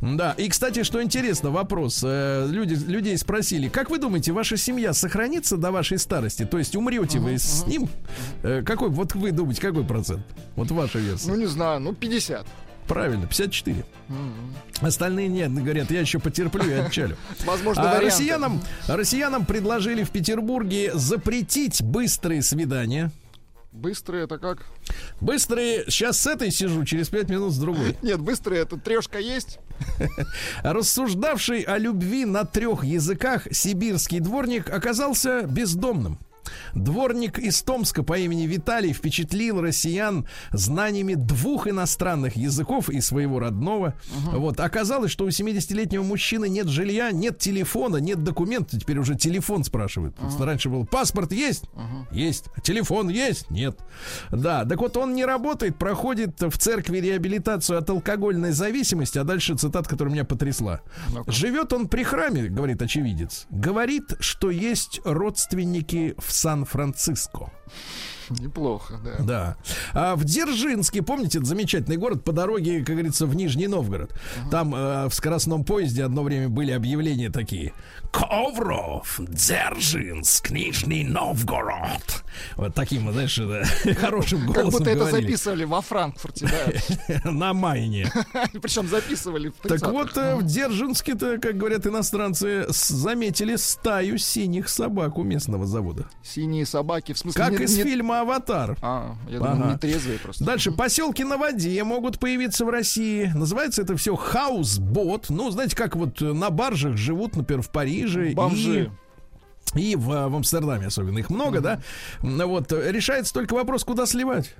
Да, 0.00 0.32
и, 0.32 0.48
кстати, 0.48 0.82
что 0.82 1.02
интересно, 1.02 1.50
вопрос. 1.50 2.00
Э, 2.04 2.46
Люди, 2.48 2.74
людей 2.74 3.16
спросили, 3.18 3.68
как 3.68 3.90
вы 3.90 3.98
думаете, 3.98 4.32
ваша 4.32 4.56
семья 4.56 4.92
сохранится 4.92 5.56
до 5.56 5.70
вашей 5.72 5.98
старости? 5.98 6.44
То 6.44 6.58
есть 6.58 6.76
умрете 6.76 7.18
вы 7.18 7.38
с 7.38 7.66
ним? 7.66 7.88
Э, 8.42 8.62
Какой, 8.64 8.88
вот 8.90 9.14
вы 9.14 9.32
думаете, 9.32 9.60
какой 9.60 9.84
процент? 9.84 10.22
Вот 10.56 10.70
ваша 10.70 10.98
версия. 10.98 11.28
Ну, 11.28 11.36
не 11.36 11.46
знаю, 11.46 11.80
ну, 11.80 11.94
50. 11.94 12.46
Правильно, 12.86 13.26
54. 13.26 13.84
Остальные 14.80 15.28
нет, 15.28 15.52
говорят, 15.54 15.90
я 15.90 16.00
еще 16.00 16.18
потерплю 16.18 16.68
и 16.68 16.72
отчалю. 16.72 17.16
Возможно, 17.44 17.90
А 17.90 18.00
россиянам, 18.00 18.60
россиянам 18.86 19.46
предложили 19.46 20.02
в 20.02 20.10
Петербурге 20.10 20.92
запретить 20.94 21.82
быстрые 21.82 22.42
свидания. 22.42 23.10
Быстрый 23.72 24.22
это 24.22 24.38
как? 24.38 24.66
Быстрые, 25.20 25.84
сейчас 25.88 26.18
с 26.18 26.26
этой 26.28 26.52
сижу, 26.52 26.84
через 26.84 27.08
пять 27.08 27.28
минут 27.28 27.52
с 27.52 27.58
другой. 27.58 27.96
Нет, 28.02 28.20
быстрый 28.20 28.58
это 28.58 28.78
трешка 28.78 29.18
есть. 29.18 29.58
Рассуждавший 30.62 31.62
о 31.62 31.78
любви 31.78 32.24
на 32.24 32.44
трех 32.44 32.84
языках 32.84 33.48
сибирский 33.50 34.20
дворник 34.20 34.70
оказался 34.70 35.42
бездомным. 35.42 36.20
Дворник 36.74 37.38
из 37.38 37.62
Томска 37.62 38.02
по 38.02 38.18
имени 38.18 38.46
Виталий 38.46 38.92
впечатлил 38.92 39.60
россиян 39.60 40.26
знаниями 40.52 41.14
двух 41.14 41.66
иностранных 41.66 42.36
языков 42.36 42.88
и 42.88 43.00
своего 43.00 43.38
родного. 43.38 43.94
Вот 44.32 44.60
оказалось, 44.60 45.10
что 45.10 45.24
у 45.24 45.28
70-летнего 45.28 46.02
мужчины 46.02 46.48
нет 46.48 46.68
жилья, 46.68 47.10
нет 47.12 47.38
телефона, 47.38 47.96
нет 47.98 48.22
документов. 48.22 48.80
Теперь 48.80 48.98
уже 48.98 49.14
телефон 49.14 49.64
спрашивают. 49.64 50.16
Раньше 50.38 50.68
был 50.68 50.86
паспорт 50.86 51.32
есть? 51.32 51.64
Есть. 52.10 52.46
А 52.56 52.60
телефон 52.60 53.08
есть? 53.08 53.50
Нет. 53.50 53.78
Да, 54.30 54.64
так 54.64 54.80
вот 54.80 54.96
он 54.96 55.14
не 55.14 55.24
работает, 55.24 55.78
проходит 55.78 56.40
в 56.40 56.58
церкви 56.58 56.98
реабилитацию 56.98 57.78
от 57.78 57.88
алкогольной 57.90 58.52
зависимости, 58.52 59.18
а 59.18 59.24
дальше 59.24 59.56
цитат, 59.56 59.88
которая 59.88 60.12
меня 60.12 60.24
потрясла. 60.24 60.80
Живет 61.26 61.72
он 61.72 61.88
при 61.88 62.02
храме, 62.02 62.48
говорит 62.48 62.82
очевидец. 62.82 63.46
Говорит, 63.50 64.14
что 64.20 64.50
есть 64.50 65.00
родственники 65.04 66.14
в 66.18 66.32
Сан-Франциско. 66.34 67.50
Неплохо, 68.30 68.98
да. 69.04 69.24
Да. 69.24 69.56
А 69.92 70.16
в 70.16 70.24
Дзержинске, 70.24 71.02
помните, 71.02 71.38
это 71.38 71.46
замечательный 71.46 71.96
город 71.96 72.24
по 72.24 72.32
дороге, 72.32 72.78
как 72.84 72.94
говорится, 72.96 73.26
в 73.26 73.34
Нижний 73.36 73.66
Новгород. 73.66 74.12
Там 74.50 74.74
э, 74.74 75.08
в 75.08 75.14
скоростном 75.14 75.64
поезде 75.64 76.04
одно 76.04 76.22
время 76.22 76.48
были 76.48 76.72
объявления 76.72 77.30
такие. 77.30 77.72
Ковров, 78.12 79.20
Дзержинск, 79.28 80.50
Нижний 80.50 81.04
Новгород. 81.04 82.24
Вот 82.56 82.74
таким, 82.74 83.10
знаешь, 83.12 83.36
да, 83.36 83.64
хорошим 83.94 84.46
Как 84.46 84.62
голосом 84.62 84.70
будто 84.70 84.90
это 84.90 84.98
говорили. 85.00 85.26
записывали 85.26 85.64
во 85.64 85.80
Франкфурте, 85.80 86.48
да. 86.48 87.20
На 87.30 87.52
майне. 87.54 88.10
Причем 88.62 88.88
записывали 88.88 89.48
в 89.48 89.54
Так 89.68 89.78
30-х. 89.80 89.90
вот, 89.90 90.16
э, 90.16 90.36
в 90.36 90.42
Дзержинске-то, 90.44 91.38
как 91.38 91.56
говорят 91.56 91.86
иностранцы, 91.86 92.66
заметили 92.68 93.56
стаю 93.56 94.18
синих 94.18 94.68
собак 94.68 95.18
у 95.18 95.22
местного 95.22 95.66
завода. 95.66 96.06
Синие 96.22 96.66
собаки, 96.66 97.12
в 97.12 97.18
смысле... 97.18 97.40
Как 97.44 97.60
из 97.60 97.76
не- 97.76 97.82
фильма 98.14 98.20
«Аватар». 98.20 98.76
А, 98.82 99.14
я 99.28 99.38
Ага. 99.40 99.54
думаю, 99.54 99.72
нетрезвые 99.74 100.18
просто. 100.18 100.44
Дальше. 100.44 100.72
Поселки 100.72 101.24
на 101.24 101.36
воде 101.36 101.82
могут 101.84 102.18
появиться 102.18 102.64
в 102.64 102.68
России. 102.70 103.30
Называется 103.34 103.82
это 103.82 103.96
все 103.96 104.14
хаусбот. 104.16 105.30
Ну, 105.30 105.50
знаете, 105.50 105.76
как 105.76 105.96
вот 105.96 106.20
э, 106.22 106.32
на 106.32 106.50
баржах 106.50 106.96
живут, 106.96 107.36
например, 107.36 107.62
в 107.62 107.70
Париже. 107.70 108.32
Бомжи. 108.34 108.90
и 109.74 109.96
в, 109.96 110.06
в 110.06 110.36
Амстердаме 110.36 110.86
особенно 110.86 111.18
их 111.18 111.30
много, 111.30 111.60
да, 111.60 111.80
Ну 112.22 112.46
вот, 112.48 112.72
э, 112.72 112.92
решается 112.92 113.32
только 113.34 113.54
вопрос, 113.54 113.84
куда 113.84 114.06
сливать. 114.06 114.54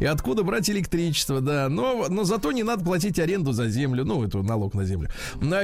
И 0.00 0.04
откуда 0.04 0.42
брать 0.42 0.68
электричество, 0.70 1.40
да. 1.40 1.68
Но, 1.68 2.06
но 2.08 2.24
зато 2.24 2.52
не 2.52 2.62
надо 2.62 2.84
платить 2.84 3.18
аренду 3.18 3.52
за 3.52 3.68
землю, 3.68 4.04
ну, 4.04 4.24
эту 4.24 4.42
налог 4.42 4.74
на 4.74 4.84
землю. 4.84 5.10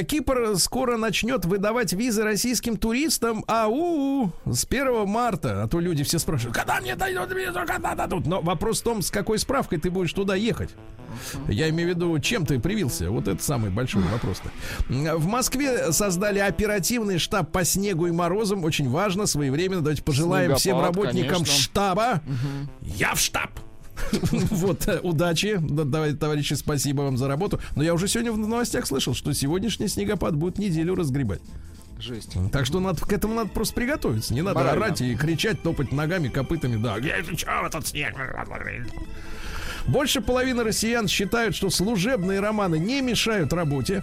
Кипр 0.08 0.54
скоро 0.56 0.96
начнет 0.96 1.44
выдавать 1.44 1.92
визы 1.92 2.22
российским 2.22 2.76
туристам, 2.76 3.44
а 3.46 3.68
у 3.68 4.30
с 4.46 4.64
1 4.64 5.06
марта. 5.06 5.62
А 5.62 5.68
то 5.68 5.80
люди 5.80 6.04
все 6.04 6.18
спрашивают, 6.18 6.56
когда 6.56 6.80
мне 6.80 6.96
дадут 6.96 7.32
визу, 7.32 7.60
когда 7.66 7.94
дадут? 7.94 8.26
Но 8.26 8.40
вопрос 8.40 8.80
в 8.80 8.84
том, 8.84 9.02
с 9.02 9.10
какой 9.10 9.38
справкой 9.38 9.78
ты 9.78 9.90
будешь 9.90 10.12
туда 10.12 10.34
ехать. 10.34 10.70
Я 11.46 11.68
имею 11.68 11.88
в 11.88 11.96
виду, 11.96 12.18
чем 12.20 12.46
ты 12.46 12.58
привился? 12.58 13.10
Вот 13.10 13.28
это 13.28 13.42
самый 13.42 13.70
большой 13.70 14.02
вопрос-то. 14.02 14.50
В 14.88 15.26
Москве 15.26 15.92
создали 15.92 16.38
оперативный 16.38 17.18
штаб 17.18 17.52
по 17.52 17.64
снегу 17.64 18.06
и 18.06 18.10
морозам. 18.10 18.64
Очень 18.64 18.88
важно, 18.88 19.26
своевременно. 19.26 19.82
Давайте 19.82 20.02
пожелаем 20.02 20.56
всем 20.56 20.78
Снегопад, 20.78 20.96
работникам 20.96 21.34
конечно. 21.34 21.54
штаба. 21.54 22.22
Я 22.80 23.14
в 23.14 23.20
штаб. 23.20 23.50
Вот, 24.50 24.88
э, 24.88 25.00
удачи. 25.02 25.60
Товарищи, 26.18 26.54
спасибо 26.54 27.02
вам 27.02 27.16
за 27.16 27.28
работу. 27.28 27.60
Но 27.76 27.82
я 27.82 27.94
уже 27.94 28.08
сегодня 28.08 28.32
в 28.32 28.38
новостях 28.38 28.86
слышал, 28.86 29.14
что 29.14 29.32
сегодняшний 29.32 29.88
снегопад 29.88 30.36
будет 30.36 30.58
неделю 30.58 30.94
разгребать. 30.94 31.40
Жесть. 31.98 32.36
Так 32.50 32.66
что 32.66 32.80
надо, 32.80 33.00
к 33.00 33.12
этому 33.12 33.34
надо 33.34 33.50
просто 33.50 33.74
приготовиться. 33.74 34.34
Не 34.34 34.42
надо 34.42 34.58
Морально. 34.58 34.86
орать 34.86 35.00
и 35.00 35.14
кричать, 35.14 35.62
топать 35.62 35.92
ногами, 35.92 36.28
копытами. 36.28 36.82
Да, 36.82 37.00
чё, 37.00 37.66
этот 37.66 37.86
снег? 37.86 38.16
Больше 39.86 40.20
половины 40.20 40.64
россиян 40.64 41.06
считают, 41.06 41.54
что 41.54 41.70
служебные 41.70 42.40
романы 42.40 42.78
не 42.78 43.00
мешают 43.02 43.52
работе. 43.52 44.02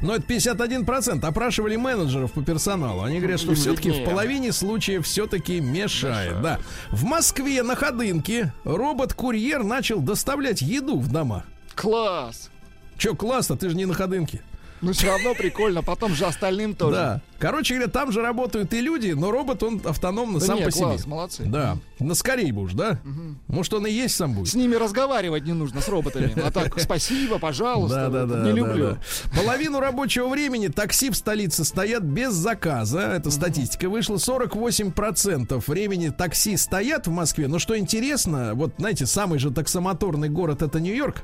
Но 0.00 0.16
это 0.16 0.24
51%. 0.26 1.24
Опрашивали 1.24 1.76
менеджеров 1.76 2.32
по 2.32 2.42
персоналу. 2.42 3.02
Они 3.02 3.18
говорят, 3.18 3.40
что 3.40 3.54
все-таки 3.54 3.90
в 3.90 4.04
половине 4.04 4.52
случаев 4.52 5.06
все-таки 5.06 5.60
мешает. 5.60 6.40
Да. 6.42 6.58
В 6.90 7.04
Москве 7.04 7.62
на 7.62 7.76
Ходынке 7.76 8.52
робот-курьер 8.64 9.62
начал 9.62 10.00
доставлять 10.00 10.62
еду 10.62 10.98
в 10.98 11.10
дома. 11.10 11.44
Класс. 11.74 12.50
Че, 12.98 13.14
классно, 13.14 13.56
ты 13.56 13.68
же 13.68 13.76
не 13.76 13.86
на 13.86 13.94
Ходынке. 13.94 14.42
Но 14.82 14.92
все 14.92 15.06
равно 15.06 15.34
прикольно, 15.34 15.82
потом 15.82 16.14
же 16.14 16.26
остальным 16.26 16.74
тоже. 16.74 16.96
Да. 16.96 17.20
Короче 17.38 17.74
говоря, 17.74 17.90
там 17.90 18.12
же 18.12 18.20
работают 18.20 18.72
и 18.74 18.80
люди, 18.80 19.12
но 19.12 19.30
робот, 19.30 19.62
он 19.62 19.80
автономно 19.84 20.38
Да 20.38 20.46
сам 20.46 20.58
не, 20.58 20.64
по 20.64 20.70
класс, 20.70 21.00
себе. 21.00 21.10
молодцы. 21.10 21.42
Да. 21.44 21.78
На 21.98 22.14
скорее 22.14 22.52
бы 22.52 22.62
уж, 22.62 22.72
да? 22.74 23.00
Может, 23.48 23.74
он 23.74 23.86
и 23.86 23.90
есть 23.90 24.14
сам 24.16 24.34
будет. 24.34 24.48
С 24.48 24.54
ними 24.54 24.74
разговаривать 24.74 25.44
не 25.44 25.52
нужно, 25.52 25.80
с 25.80 25.88
роботами. 25.88 26.32
А 26.40 26.50
так, 26.50 26.78
спасибо, 26.80 27.38
пожалуйста. 27.38 28.08
Да, 28.10 28.26
да, 28.26 28.26
да. 28.26 28.42
Не 28.44 28.50
да, 28.50 28.56
люблю. 28.56 28.90
да. 28.90 28.98
Половину 29.40 29.80
рабочего 29.80 30.28
времени 30.28 30.68
такси 30.68 31.10
в 31.10 31.16
столице 31.16 31.64
стоят 31.64 32.02
без 32.02 32.32
заказа. 32.34 33.00
Это 33.00 33.30
статистика 33.30 33.88
вышла. 33.88 34.16
48% 34.16 35.62
времени 35.66 36.08
такси 36.10 36.56
стоят 36.56 37.06
в 37.06 37.10
Москве. 37.10 37.48
Но 37.48 37.58
что 37.58 37.78
интересно, 37.78 38.52
вот, 38.54 38.74
знаете, 38.78 39.06
самый 39.06 39.38
же 39.38 39.50
таксомоторный 39.50 40.28
город 40.28 40.62
это 40.62 40.80
Нью-Йорк. 40.80 41.22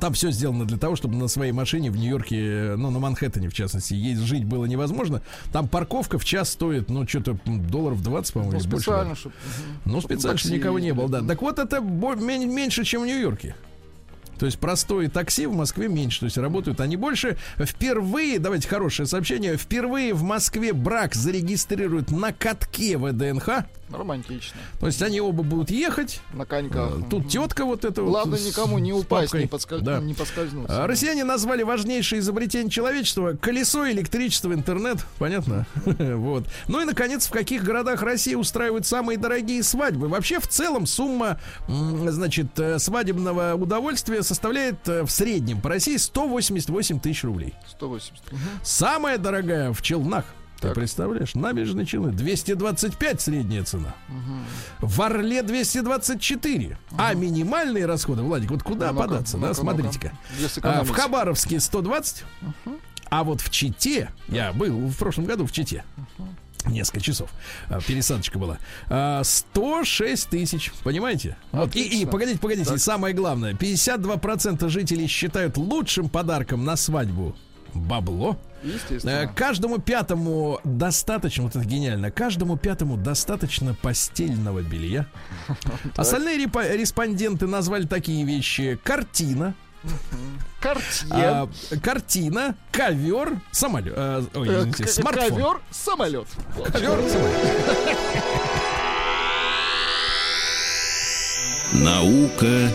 Там 0.00 0.14
все 0.14 0.30
сделано 0.30 0.64
для 0.64 0.78
того, 0.78 0.96
чтобы 0.96 1.16
на 1.16 1.28
своей 1.28 1.52
машине 1.52 1.90
в 1.90 1.96
Нью-Йорке, 1.96 2.74
ну, 2.76 2.90
на 2.90 2.98
Манхэттене, 2.98 3.48
в 3.48 3.54
частности, 3.54 3.94
есть, 3.94 4.20
жить 4.22 4.44
было 4.44 4.64
невозможно. 4.64 5.22
Там 5.52 5.68
парковка 5.68 6.18
в 6.18 6.24
час 6.24 6.50
стоит, 6.50 6.88
ну, 6.88 7.06
что-то 7.06 7.38
долларов 7.44 8.02
20, 8.02 8.32
по-моему, 8.32 8.52
Ну, 8.52 8.58
или 8.58 8.66
больше. 8.68 8.84
чтобы... 9.16 9.34
Ну, 9.84 10.00
специально, 10.00 10.38
чтобы 10.38 10.56
никого 10.56 10.78
не 10.78 10.92
было, 10.92 11.08
да. 11.08 11.22
Так 11.22 11.42
вот, 11.42 11.58
это 11.58 11.80
меньше, 11.80 12.84
чем 12.84 13.02
в 13.02 13.06
Нью-Йорке. 13.06 13.54
То 14.38 14.46
есть 14.46 14.58
простое 14.58 15.08
такси 15.08 15.46
в 15.46 15.54
Москве 15.54 15.88
меньше, 15.88 16.20
то 16.20 16.24
есть 16.26 16.36
работают 16.36 16.80
они 16.80 16.96
больше. 16.96 17.36
Впервые, 17.58 18.38
давайте 18.38 18.68
хорошее 18.68 19.06
сообщение, 19.06 19.56
впервые 19.56 20.14
в 20.14 20.22
Москве 20.24 20.72
брак 20.72 21.14
зарегистрируют 21.14 22.10
на 22.10 22.32
катке 22.32 22.98
ВДНХ. 22.98 23.48
Романтично. 23.90 24.58
То 24.80 24.86
есть 24.86 25.02
они 25.02 25.20
оба 25.20 25.42
будут 25.42 25.70
ехать. 25.70 26.20
На 26.32 26.46
коньках. 26.46 26.92
Э, 26.98 27.02
Тут 27.10 27.28
тетка 27.28 27.66
вот 27.66 27.84
эта 27.84 28.02
вот 28.02 28.08
Главное 28.08 28.38
с- 28.38 28.46
никому 28.46 28.78
не 28.78 28.90
упасть, 28.92 29.34
не, 29.34 29.44
подскольз- 29.44 29.82
Да. 29.82 30.00
не 30.00 30.14
поскользнуться. 30.14 30.82
А 30.82 30.86
Россияне 30.86 31.24
назвали 31.24 31.62
важнейшее 31.62 32.20
изобретение 32.20 32.70
человечества 32.70 33.36
колесо, 33.38 33.90
электричество, 33.90 34.54
интернет. 34.54 35.04
Понятно? 35.18 35.66
вот. 35.84 36.46
Ну 36.68 36.80
и, 36.80 36.84
наконец, 36.86 37.26
в 37.26 37.30
каких 37.30 37.64
городах 37.64 38.00
России 38.02 38.34
устраивают 38.34 38.86
самые 38.86 39.18
дорогие 39.18 39.62
свадьбы? 39.62 40.08
Вообще, 40.08 40.40
в 40.40 40.46
целом, 40.48 40.86
сумма, 40.86 41.38
значит, 41.68 42.58
э, 42.58 42.78
свадебного 42.78 43.54
удовольствия 43.54 44.21
составляет 44.22 44.88
э, 44.88 45.02
в 45.04 45.10
среднем 45.10 45.60
по 45.60 45.68
России 45.68 45.96
188 45.96 47.00
тысяч 47.00 47.24
рублей. 47.24 47.54
180. 47.70 48.32
Мгм. 48.32 48.40
Самая 48.62 49.18
дорогая 49.18 49.72
в 49.72 49.82
Челнах. 49.82 50.24
Ты 50.60 50.68
Так. 50.68 50.76
представляешь? 50.76 51.34
Набережные 51.34 51.86
Челны 51.86 52.12
225 52.12 53.20
средняя 53.20 53.64
цена. 53.64 53.94
В 54.78 55.02
Орле 55.02 55.42
224. 55.42 56.78
А 56.96 57.14
минимальные 57.14 57.84
расходы, 57.86 58.22
Владик, 58.22 58.50
вот 58.52 58.62
куда 58.62 58.92
Ну-ка, 58.92 59.08
податься, 59.08 59.38
да? 59.38 59.48
ну-ка, 59.48 59.54
Смотрите-ка. 59.60 60.12
А, 60.62 60.84
в 60.84 60.90
Хабаровске 60.90 61.58
120. 61.58 62.24
А 63.10 63.24
вот 63.24 63.40
в 63.40 63.50
Чите, 63.50 64.10
я 64.28 64.52
был 64.52 64.72
в 64.88 64.96
прошлом 64.96 65.24
году 65.26 65.44
в 65.46 65.52
Чите. 65.52 65.84
Несколько 66.66 67.00
часов. 67.00 67.30
А, 67.68 67.80
Пересадочка 67.80 68.38
была. 68.38 68.58
А, 68.88 69.22
106 69.24 70.28
тысяч. 70.28 70.72
Понимаете? 70.84 71.36
Вот. 71.50 71.74
И, 71.74 72.02
и, 72.02 72.06
погодите, 72.06 72.38
погодите. 72.38 72.74
И 72.74 72.78
самое 72.78 73.14
главное. 73.14 73.54
52% 73.54 74.68
жителей 74.68 75.06
считают 75.06 75.56
лучшим 75.56 76.08
подарком 76.08 76.64
на 76.64 76.76
свадьбу 76.76 77.34
бабло. 77.74 78.38
Естественно. 78.62 79.30
Каждому 79.34 79.78
пятому 79.78 80.60
достаточно, 80.62 81.44
вот 81.44 81.56
это 81.56 81.64
гениально, 81.64 82.10
каждому 82.10 82.56
пятому 82.56 82.96
достаточно 82.96 83.74
постельного 83.74 84.62
белья. 84.62 85.06
Остальные 85.96 86.46
респонденты 86.46 87.46
назвали 87.46 87.86
такие 87.86 88.24
вещи. 88.24 88.78
Картина, 88.84 89.54
Картье. 90.60 91.08
а, 91.10 91.48
картина, 91.82 92.54
ковер, 92.70 93.40
самолет. 93.50 93.96
ой, 93.96 94.48
Э, 94.48 94.60
извините, 94.60 94.86
смартфон. 94.86 95.30
Ковер, 95.30 95.60
самолет. 95.70 96.26
Ковер, 96.72 97.00
самолет. 97.08 97.36
Наука 101.72 102.70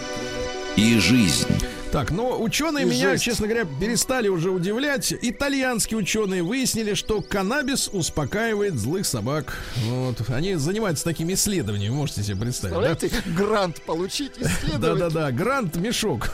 и 0.76 0.98
жизнь. 1.00 1.48
Так, 1.92 2.12
но 2.12 2.42
ученые 2.42 2.86
И 2.86 2.90
меня, 2.90 3.12
жесть. 3.12 3.24
честно 3.24 3.48
говоря, 3.48 3.66
перестали 3.80 4.28
уже 4.28 4.52
удивлять. 4.52 5.14
Итальянские 5.22 5.98
ученые 6.00 6.44
выяснили, 6.44 6.94
что 6.96 7.22
каннабис 7.22 7.90
успокаивает 7.92 8.76
злых 8.76 9.06
собак. 9.06 9.58
Вот. 9.86 10.30
Они 10.30 10.56
занимаются 10.56 11.06
такими 11.06 11.34
исследованиями, 11.34 11.94
можете 11.94 12.24
себе 12.24 12.36
представить. 12.42 12.76
да? 13.00 13.08
Грант 13.34 13.82
получить, 13.84 14.34
исследовать. 14.38 15.00
Да-да-да, 15.00 15.32
грант 15.32 15.78
мешок. 15.78 16.30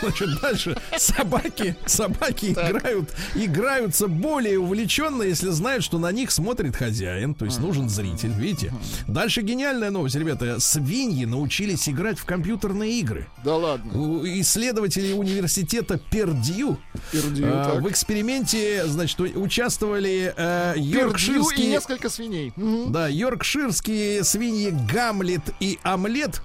Значит, 0.00 0.40
дальше 0.40 0.76
собаки, 0.96 1.76
собаки 1.84 2.46
играют, 2.52 3.10
играются 3.34 4.08
более 4.08 4.58
увлеченно, 4.58 5.22
если 5.22 5.50
знают, 5.50 5.84
что 5.84 5.98
на 5.98 6.10
них 6.12 6.30
смотрит 6.30 6.76
хозяин, 6.76 7.34
то 7.34 7.44
есть 7.44 7.60
нужен 7.60 7.90
зритель, 7.90 8.32
видите? 8.32 8.72
Дальше 9.06 9.42
гениальная 9.42 9.90
новость, 9.90 10.16
ребята. 10.16 10.58
Свиньи 10.60 11.26
научились 11.26 11.88
играть 11.90 12.18
в 12.18 12.24
компьютерные 12.24 12.98
игры. 13.00 13.28
Да 13.44 13.56
ладно. 13.56 13.92
Исследователи 14.40 15.03
университета 15.12 15.98
Пердью 15.98 16.78
Пердью, 17.12 17.46
так. 17.50 17.82
в 17.82 17.90
эксперименте, 17.90 18.86
значит, 18.86 19.20
участвовали 19.20 20.32
э, 20.36 20.72
Пердью 20.74 20.84
и 20.84 20.88
йоркширские... 20.88 21.68
несколько 21.68 22.08
свиней. 22.08 22.52
Да, 22.88 23.08
йоркширские 23.08 24.24
свиньи 24.24 24.70
Гамлет 24.92 25.42
и 25.60 25.78
Омлет. 25.82 26.40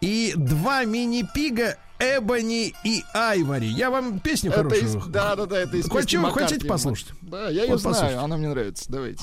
И 0.00 0.32
два 0.36 0.84
мини-пига 0.84 1.78
Эбони 2.00 2.74
и 2.82 3.04
Айвори. 3.14 3.68
Я 3.68 3.90
вам 3.90 4.18
песню 4.18 4.50
Это 4.50 4.64
хорошую. 4.64 4.84
из... 4.84 4.94
Да, 5.06 5.36
да, 5.36 5.46
да, 5.46 5.58
это 5.60 5.76
из 5.76 5.86
Маккартни. 5.86 6.18
хотите 6.32 6.66
послушать? 6.66 7.06
Да, 7.20 7.48
я 7.48 7.62
ее 7.62 7.68
Вот 7.70 7.80
знаю, 7.80 7.94
послушайте. 7.94 8.18
она 8.18 8.36
мне 8.36 8.48
нравится. 8.48 8.84
Давайте. 8.88 9.22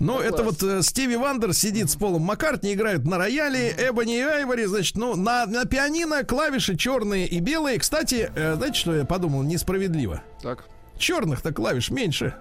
Ну, 0.00 0.18
это 0.18 0.42
класс. 0.42 0.56
вот 0.60 0.62
э, 0.62 0.82
Стиви 0.82 1.16
Вандер 1.16 1.52
сидит 1.52 1.90
с 1.90 1.96
Полом 1.96 2.22
Маккартни, 2.22 2.72
играют 2.72 3.04
на 3.04 3.18
рояле, 3.18 3.74
Эбони 3.78 4.18
и 4.18 4.22
Айвори, 4.22 4.64
значит, 4.64 4.96
ну, 4.96 5.14
на, 5.14 5.46
на 5.46 5.64
пианино 5.66 6.24
клавиши 6.24 6.76
черные 6.76 7.26
и 7.26 7.38
белые. 7.40 7.78
Кстати, 7.78 8.30
э, 8.34 8.54
знаете, 8.56 8.78
что 8.78 8.94
я 8.94 9.04
подумал? 9.04 9.42
Несправедливо. 9.42 10.22
Так. 10.42 10.64
Черных-то 10.98 11.52
клавиш 11.52 11.90
меньше. 11.90 12.34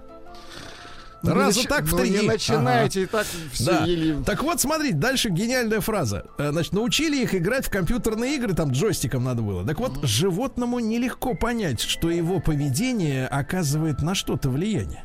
Ну, 1.21 1.33
Раза 1.33 1.59
нач- 1.59 1.67
так 1.67 1.83
в 1.83 1.91
ну, 1.91 1.99
три. 1.99 2.09
не 2.11 2.21
начинайте, 2.21 3.03
и 3.03 3.05
так 3.05 3.27
все 3.51 3.65
Да. 3.65 3.83
еле... 3.85 4.23
Так 4.25 4.41
вот, 4.41 4.61
смотрите, 4.61 4.95
дальше 4.95 5.27
гениальная 5.29 5.81
фраза. 5.81 6.25
Э, 6.37 6.51
Значит, 6.51 6.71
научили 6.71 7.21
их 7.21 7.35
играть 7.35 7.65
в 7.65 7.69
компьютерные 7.69 8.35
игры, 8.37 8.53
там 8.53 8.71
джойстиком 8.71 9.25
надо 9.25 9.41
было. 9.41 9.65
Так 9.65 9.79
вот, 9.79 9.99
животному 10.03 10.79
нелегко 10.79 11.33
понять, 11.35 11.81
что 11.81 12.09
его 12.09 12.39
поведение 12.39 13.27
оказывает 13.27 14.01
на 14.01 14.15
что-то 14.15 14.49
влияние. 14.49 15.03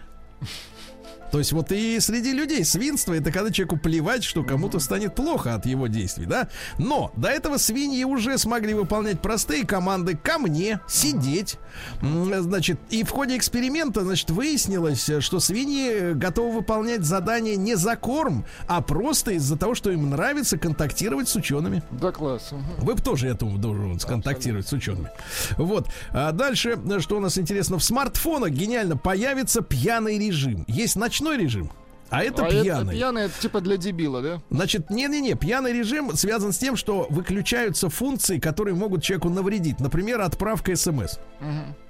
То 1.34 1.40
есть 1.40 1.52
вот 1.52 1.72
и 1.72 1.98
среди 1.98 2.30
людей 2.30 2.64
свинство 2.64 3.12
это 3.12 3.32
когда 3.32 3.50
человеку 3.50 3.76
плевать, 3.76 4.22
что 4.22 4.44
кому-то 4.44 4.78
станет 4.78 5.16
плохо 5.16 5.56
от 5.56 5.66
его 5.66 5.88
действий, 5.88 6.26
да? 6.26 6.48
Но 6.78 7.10
до 7.16 7.26
этого 7.26 7.56
свиньи 7.56 8.04
уже 8.04 8.38
смогли 8.38 8.72
выполнять 8.72 9.20
простые 9.20 9.66
команды 9.66 10.16
ко 10.16 10.38
мне, 10.38 10.78
сидеть. 10.86 11.58
Значит, 12.00 12.78
и 12.90 13.02
в 13.02 13.10
ходе 13.10 13.36
эксперимента, 13.36 14.04
значит, 14.04 14.30
выяснилось, 14.30 15.10
что 15.18 15.40
свиньи 15.40 16.12
готовы 16.12 16.58
выполнять 16.58 17.04
задания 17.04 17.56
не 17.56 17.74
за 17.74 17.96
корм, 17.96 18.46
а 18.68 18.80
просто 18.80 19.32
из-за 19.32 19.56
того, 19.56 19.74
что 19.74 19.90
им 19.90 20.10
нравится 20.10 20.56
контактировать 20.56 21.28
с 21.28 21.34
учеными. 21.34 21.82
Да, 21.90 22.12
класс. 22.12 22.50
Вы 22.78 22.94
бы 22.94 23.02
тоже, 23.02 23.34
думаю, 23.34 23.58
должен 23.58 23.98
сконтактировать 23.98 24.68
с 24.68 24.72
учеными. 24.72 25.10
Вот. 25.56 25.88
А 26.10 26.30
дальше, 26.30 26.78
что 27.00 27.16
у 27.16 27.20
нас 27.20 27.36
интересно, 27.38 27.80
в 27.80 27.82
смартфонах 27.82 28.50
гениально 28.50 28.96
появится 28.96 29.62
пьяный 29.62 30.16
режим. 30.16 30.64
Есть 30.68 30.94
ночной 30.94 31.23
режим, 31.32 31.70
а 32.10 32.22
это 32.22 32.46
а 32.46 32.50
пьяный. 32.50 32.82
это 32.82 32.90
пьяный, 32.90 33.22
это 33.22 33.40
типа 33.40 33.60
для 33.60 33.76
дебила, 33.76 34.22
да? 34.22 34.42
Значит, 34.50 34.90
не-не-не, 34.90 35.34
пьяный 35.34 35.72
режим 35.72 36.14
связан 36.14 36.52
с 36.52 36.58
тем, 36.58 36.76
что 36.76 37.06
выключаются 37.10 37.88
функции, 37.88 38.38
которые 38.38 38.74
могут 38.74 39.02
человеку 39.02 39.30
навредить. 39.30 39.80
Например, 39.80 40.20
отправка 40.20 40.76
смс. 40.76 41.18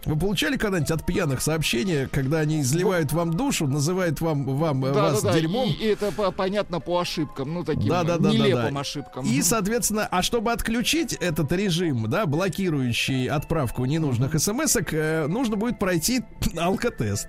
Вы 0.07 0.17
получали 0.17 0.57
когда-нибудь 0.57 0.91
от 0.91 1.07
пьяных 1.07 1.41
сообщения, 1.41 2.09
когда 2.11 2.39
они 2.41 2.61
изливают 2.61 3.13
вам 3.13 3.33
душу, 3.33 3.67
называют 3.67 4.21
вам, 4.21 4.45
вам 4.45 4.85
э, 4.85 4.93
Да, 4.93 5.03
вас 5.05 5.23
да, 5.23 5.33
да. 5.33 5.39
дерьмом? 5.39 5.69
И, 5.69 5.73
и 5.73 5.87
это 5.87 6.13
по- 6.13 6.31
понятно 6.31 6.81
по 6.81 6.99
ошибкам, 7.01 7.55
ну 7.55 7.65
таким 7.65 7.89
Да, 7.89 8.05
да, 8.05 8.19
да, 8.19 8.25
да, 8.25 8.31
нелепым 8.31 8.75
да. 8.75 8.81
ошибкам. 8.81 9.27
И, 9.27 9.41
соответственно, 9.43 10.07
а 10.11 10.23
чтобы 10.23 10.53
отключить 10.53 11.15
этот 11.15 11.53
режим, 11.53 12.09
да, 12.11 12.27
блокирующий 12.27 13.29
отправку 13.29 13.85
ненужных 13.85 14.39
смс 14.41 14.77
нужно 15.29 15.57
будет 15.57 15.79
пройти 15.79 16.23
алкотест. 16.59 17.29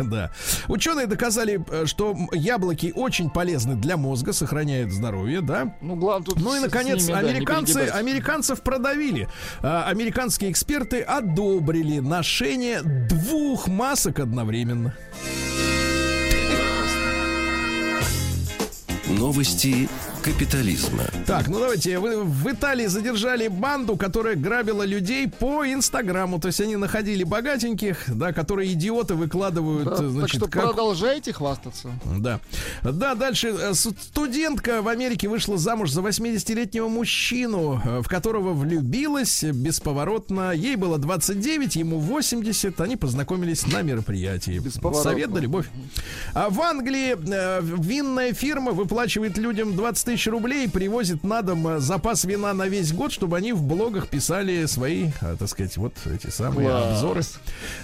Да. 0.00 0.32
Ученые 0.68 1.06
доказали, 1.06 1.64
э, 1.70 1.86
что 1.86 2.16
яблоки 2.32 2.92
очень 2.94 3.30
полезны 3.30 3.76
для 3.76 3.96
мозга, 3.96 4.32
сохраняют 4.32 4.92
здоровье, 4.92 5.40
да. 5.40 5.76
Ну, 5.80 5.96
главное 5.96 6.26
тут 6.26 6.40
Ну 6.40 6.56
и 6.56 6.60
наконец, 6.60 7.04
да, 7.06 7.18
американцы, 7.18 7.78
американцев 7.92 8.62
продавили. 8.62 9.28
А, 9.60 9.84
американские 9.84 10.50
эксперты 10.50 11.00
одобрили 11.00 11.91
ношение 12.00 12.82
двух 12.82 13.68
масок 13.68 14.20
одновременно. 14.20 14.94
Новости 19.06 19.88
капитализма. 20.22 21.04
Так, 21.26 21.48
ну 21.48 21.58
давайте, 21.58 21.98
вы 21.98 22.22
в 22.22 22.50
Италии 22.50 22.86
задержали 22.86 23.48
банду, 23.48 23.96
которая 23.96 24.36
грабила 24.36 24.84
людей 24.84 25.28
по 25.28 25.66
Инстаграму. 25.66 26.38
То 26.38 26.48
есть 26.48 26.60
они 26.60 26.76
находили 26.76 27.24
богатеньких, 27.24 28.04
да, 28.06 28.32
которые 28.32 28.72
идиоты 28.72 29.14
выкладывают, 29.14 29.84
Да, 29.84 29.94
э, 29.94 29.96
так 29.96 30.10
значит, 30.10 30.36
что 30.36 30.48
как... 30.48 30.62
продолжайте 30.64 31.32
хвастаться. 31.32 31.90
Да. 32.18 32.40
Да, 32.82 33.14
дальше. 33.14 33.48
э, 33.48 33.74
Студентка 33.74 34.80
в 34.82 34.88
Америке 34.88 35.28
вышла 35.28 35.58
замуж 35.58 35.90
за 35.90 36.00
80-летнего 36.00 36.88
мужчину, 36.88 37.80
э, 37.84 38.00
в 38.02 38.08
которого 38.08 38.52
влюбилась 38.52 39.42
бесповоротно. 39.42 40.52
Ей 40.52 40.76
было 40.76 40.98
29, 40.98 41.76
ему 41.76 41.98
80. 41.98 42.80
Они 42.80 42.96
познакомились 42.96 43.66
на 43.66 43.82
мероприятии. 43.82 44.62
Совет 45.02 45.32
да 45.32 45.40
любовь. 45.40 45.66
А 46.34 46.48
в 46.48 46.60
Англии 46.60 47.16
э, 47.16 47.60
винная 47.62 48.32
фирма 48.32 48.70
выплачивает 48.72 49.36
людям 49.36 49.74
20 49.74 50.11
тысяч 50.12 50.26
рублей, 50.26 50.68
привозит 50.68 51.24
на 51.24 51.42
дом 51.42 51.66
э, 51.66 51.78
запас 51.78 52.24
вина 52.24 52.52
на 52.52 52.68
весь 52.68 52.92
год, 52.92 53.12
чтобы 53.12 53.36
они 53.38 53.52
в 53.52 53.62
блогах 53.62 54.08
писали 54.08 54.66
свои, 54.66 55.10
э, 55.22 55.36
так 55.38 55.48
сказать, 55.48 55.76
вот 55.78 55.94
эти 56.06 56.30
самые 56.30 56.68
Класс. 56.68 56.84
обзоры. 56.96 57.22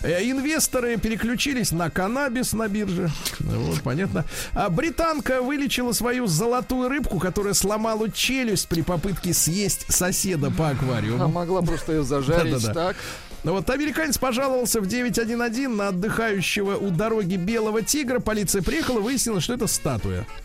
Э, 0.03 0.23
Инвесторы 0.31 0.97
переключились 0.99 1.73
на 1.73 1.89
каннабис 1.91 2.53
на 2.53 2.69
бирже. 2.69 3.11
Ну, 3.41 3.61
Вот, 3.61 3.81
понятно. 3.83 4.25
А 4.53 4.69
британка 4.69 5.41
вылечила 5.41 5.93
свою 5.93 6.27
золотую 6.27 6.89
рыбку, 6.91 7.19
которая 7.19 7.55
сломала 7.55 8.11
челюсть 8.11 8.69
при 8.69 8.83
попытке 8.83 9.33
съесть 9.33 9.91
соседа 9.93 10.51
по 10.51 10.69
аквариуму. 10.69 11.29
могла 11.29 11.63
просто 11.63 11.93
ее 11.93 12.03
зажарить 12.03 12.63
так. 12.75 12.97
Ну 13.45 13.53
вот 13.53 13.71
американец 13.71 14.19
пожаловался 14.19 14.81
в 14.81 14.87
911 14.87 15.69
на 15.69 15.89
отдыхающего 15.89 16.77
у 16.77 16.91
дороги 16.91 17.37
белого 17.37 17.83
тигра. 17.83 18.19
Полиция 18.21 18.63
приехала, 18.63 19.01
выяснила, 19.01 19.41
что 19.41 19.55
это 19.55 19.67
статуя. 19.67 20.27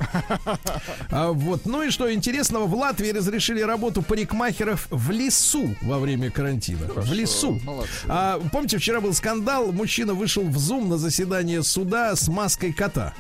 А, 1.09 1.31
вот. 1.31 1.65
Ну 1.65 1.83
и 1.83 1.89
что 1.89 2.11
интересного, 2.11 2.65
в 2.65 2.73
Латвии 2.75 3.09
разрешили 3.09 3.61
работу 3.61 4.01
парикмахеров 4.01 4.87
в 4.89 5.11
лесу 5.11 5.75
во 5.81 5.99
время 5.99 6.31
карантина. 6.31 6.87
В 6.87 7.13
лесу. 7.13 7.59
молодцы. 7.63 7.89
А, 8.07 8.39
помните, 8.51 8.77
вчера 8.77 8.99
был 8.99 9.13
скандал. 9.13 9.71
Мужчина 9.71 10.13
вышел 10.13 10.43
в 10.43 10.57
зум 10.57 10.89
на 10.89 10.97
заседание 10.97 11.61
суда 11.63 12.15
с 12.15 12.27
маской 12.27 12.73
кота. 12.73 13.13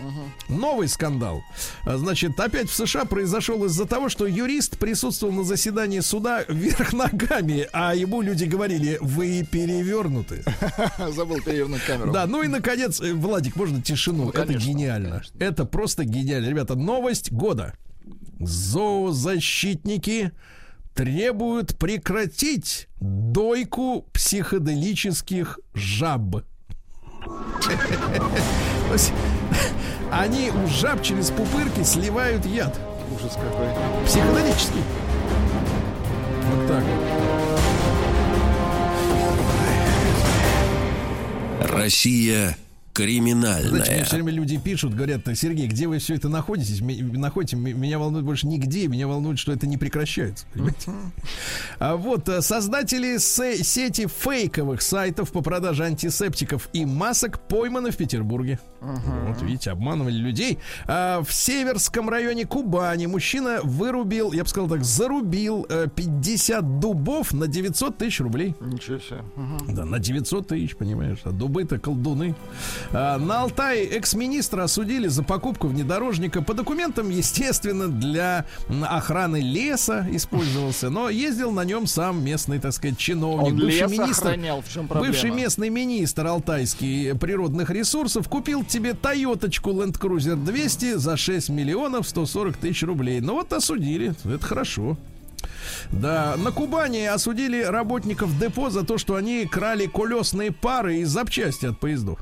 Новый 0.47 0.87
скандал. 0.87 1.43
А, 1.85 1.97
Значит, 1.97 2.39
опять 2.39 2.69
в 2.69 2.75
США 2.75 3.05
произошел 3.05 3.63
из-за 3.65 3.85
того, 3.85 4.09
что 4.09 4.25
юрист 4.25 4.77
присутствовал 4.77 5.33
на 5.33 5.43
заседании 5.43 5.99
суда 5.99 6.43
вверх 6.49 6.93
ногами, 6.93 7.67
а 7.71 7.95
ему 7.95 8.21
люди 8.21 8.45
говорили, 8.45 8.97
вы 9.01 9.47
перевернуты. 9.65 10.43
Забыл 11.11 11.41
перевернуть 11.41 11.83
камеру. 11.83 12.11
Да, 12.11 12.25
ну 12.27 12.43
и 12.43 12.47
наконец, 12.47 12.99
э, 13.01 13.13
Владик, 13.13 13.55
можно 13.55 13.81
тишину? 13.81 14.29
Это 14.29 14.45
конечно, 14.45 14.65
гениально. 14.65 15.23
Это 15.39 15.65
просто 15.65 16.03
гениально. 16.05 16.49
Ребята, 16.49 16.75
новость 16.75 17.31
года. 17.31 17.73
Зоозащитники 18.39 20.31
требуют 20.93 21.77
прекратить 21.77 22.87
дойку 22.99 24.05
психоделических 24.13 25.59
жаб. 25.73 26.43
Они 30.11 30.51
у 30.51 30.67
жаб 30.67 31.01
через 31.01 31.31
пупырки 31.31 31.83
сливают 31.83 32.45
яд. 32.45 32.79
Ужас 33.15 33.33
какой. 33.33 33.67
Психоделический. 34.05 34.83
Вот 36.51 36.67
так 36.67 36.83
вот. 36.83 37.52
Россия 41.63 42.57
Знаете, 43.69 43.91
мне 43.91 44.03
все 44.03 44.15
время 44.17 44.31
люди 44.31 44.57
пишут, 44.57 44.93
говорят, 44.93 45.21
Сергей, 45.35 45.67
где 45.67 45.87
вы 45.87 45.97
все 45.97 46.15
это 46.15 46.29
находитесь? 46.29 46.79
Находите, 46.81 47.55
меня 47.55 47.97
волнует 47.97 48.23
больше 48.25 48.45
нигде, 48.47 48.87
меня 48.87 49.07
волнует, 49.07 49.39
что 49.39 49.51
это 49.51 49.65
не 49.67 49.77
прекращается. 49.77 50.45
понимаете? 50.53 50.91
А 51.79 51.95
вот 51.95 52.29
э, 52.29 52.41
создатели 52.41 53.17
се- 53.17 53.63
сети 53.63 54.07
фейковых 54.07 54.81
сайтов 54.81 55.31
по 55.31 55.41
продаже 55.41 55.85
антисептиков 55.85 56.69
и 56.73 56.85
масок 56.85 57.39
пойманы 57.47 57.91
в 57.91 57.97
Петербурге. 57.97 58.59
Вот 58.81 59.41
видите, 59.41 59.71
обманывали 59.71 60.15
людей. 60.17 60.59
А 60.87 61.23
в 61.23 61.33
Северском 61.33 62.09
районе 62.09 62.45
Кубани 62.45 63.05
мужчина 63.07 63.59
вырубил, 63.63 64.33
я 64.33 64.43
бы 64.43 64.49
сказал 64.49 64.69
так, 64.69 64.83
зарубил 64.83 65.65
э, 65.69 65.87
50 65.95 66.79
дубов 66.79 67.33
на 67.33 67.47
900 67.47 67.97
тысяч 67.97 68.19
рублей. 68.19 68.55
Ничего 68.59 68.99
себе. 68.99 69.23
Мгм. 69.35 69.73
Да, 69.75 69.85
на 69.85 69.99
900 69.99 70.47
тысяч, 70.49 70.75
понимаешь. 70.75 71.19
А 71.23 71.31
дубы-то 71.31 71.79
колдуны. 71.79 72.35
А, 72.91 73.17
на 73.17 73.41
Алтай 73.41 73.85
экс-министра 73.85 74.63
осудили 74.63 75.07
за 75.07 75.23
покупку 75.23 75.67
внедорожника. 75.67 76.41
По 76.41 76.53
документам, 76.53 77.09
естественно, 77.09 77.87
для 77.87 78.45
охраны 78.87 79.37
леса 79.37 80.07
использовался. 80.11 80.89
Но 80.89 81.09
ездил 81.09 81.51
на 81.51 81.63
нем 81.63 81.87
сам 81.87 82.23
местный, 82.23 82.59
так 82.59 82.73
сказать, 82.73 82.97
чиновник. 82.97 83.53
Он 83.53 83.57
бывший 83.57 83.81
лес 83.81 83.91
министр. 83.91 84.27
охранял, 84.27 84.61
в 84.61 84.69
чем 84.69 84.87
проблема? 84.87 85.13
Бывший 85.13 85.31
местный 85.31 85.69
министр 85.69 86.27
алтайский 86.27 87.15
природных 87.15 87.69
ресурсов 87.69 88.27
купил 88.27 88.63
тебе 88.63 88.93
Тойоточку 88.93 89.71
Land 89.71 89.99
Cruiser 89.99 90.35
200 90.35 90.95
за 90.95 91.17
6 91.17 91.49
миллионов 91.49 92.07
140 92.07 92.57
тысяч 92.57 92.83
рублей. 92.83 93.21
Ну 93.21 93.33
вот 93.33 93.53
осудили. 93.53 94.13
Это 94.25 94.45
хорошо. 94.45 94.97
Да, 95.91 96.35
на 96.37 96.51
Кубани 96.51 97.05
осудили 97.05 97.61
работников 97.61 98.37
депо 98.39 98.69
за 98.69 98.83
то, 98.83 98.97
что 98.97 99.15
они 99.15 99.45
крали 99.45 99.87
колесные 99.87 100.51
пары 100.51 100.97
и 100.97 101.03
запчасти 101.03 101.67
от 101.67 101.79
поездов. 101.79 102.19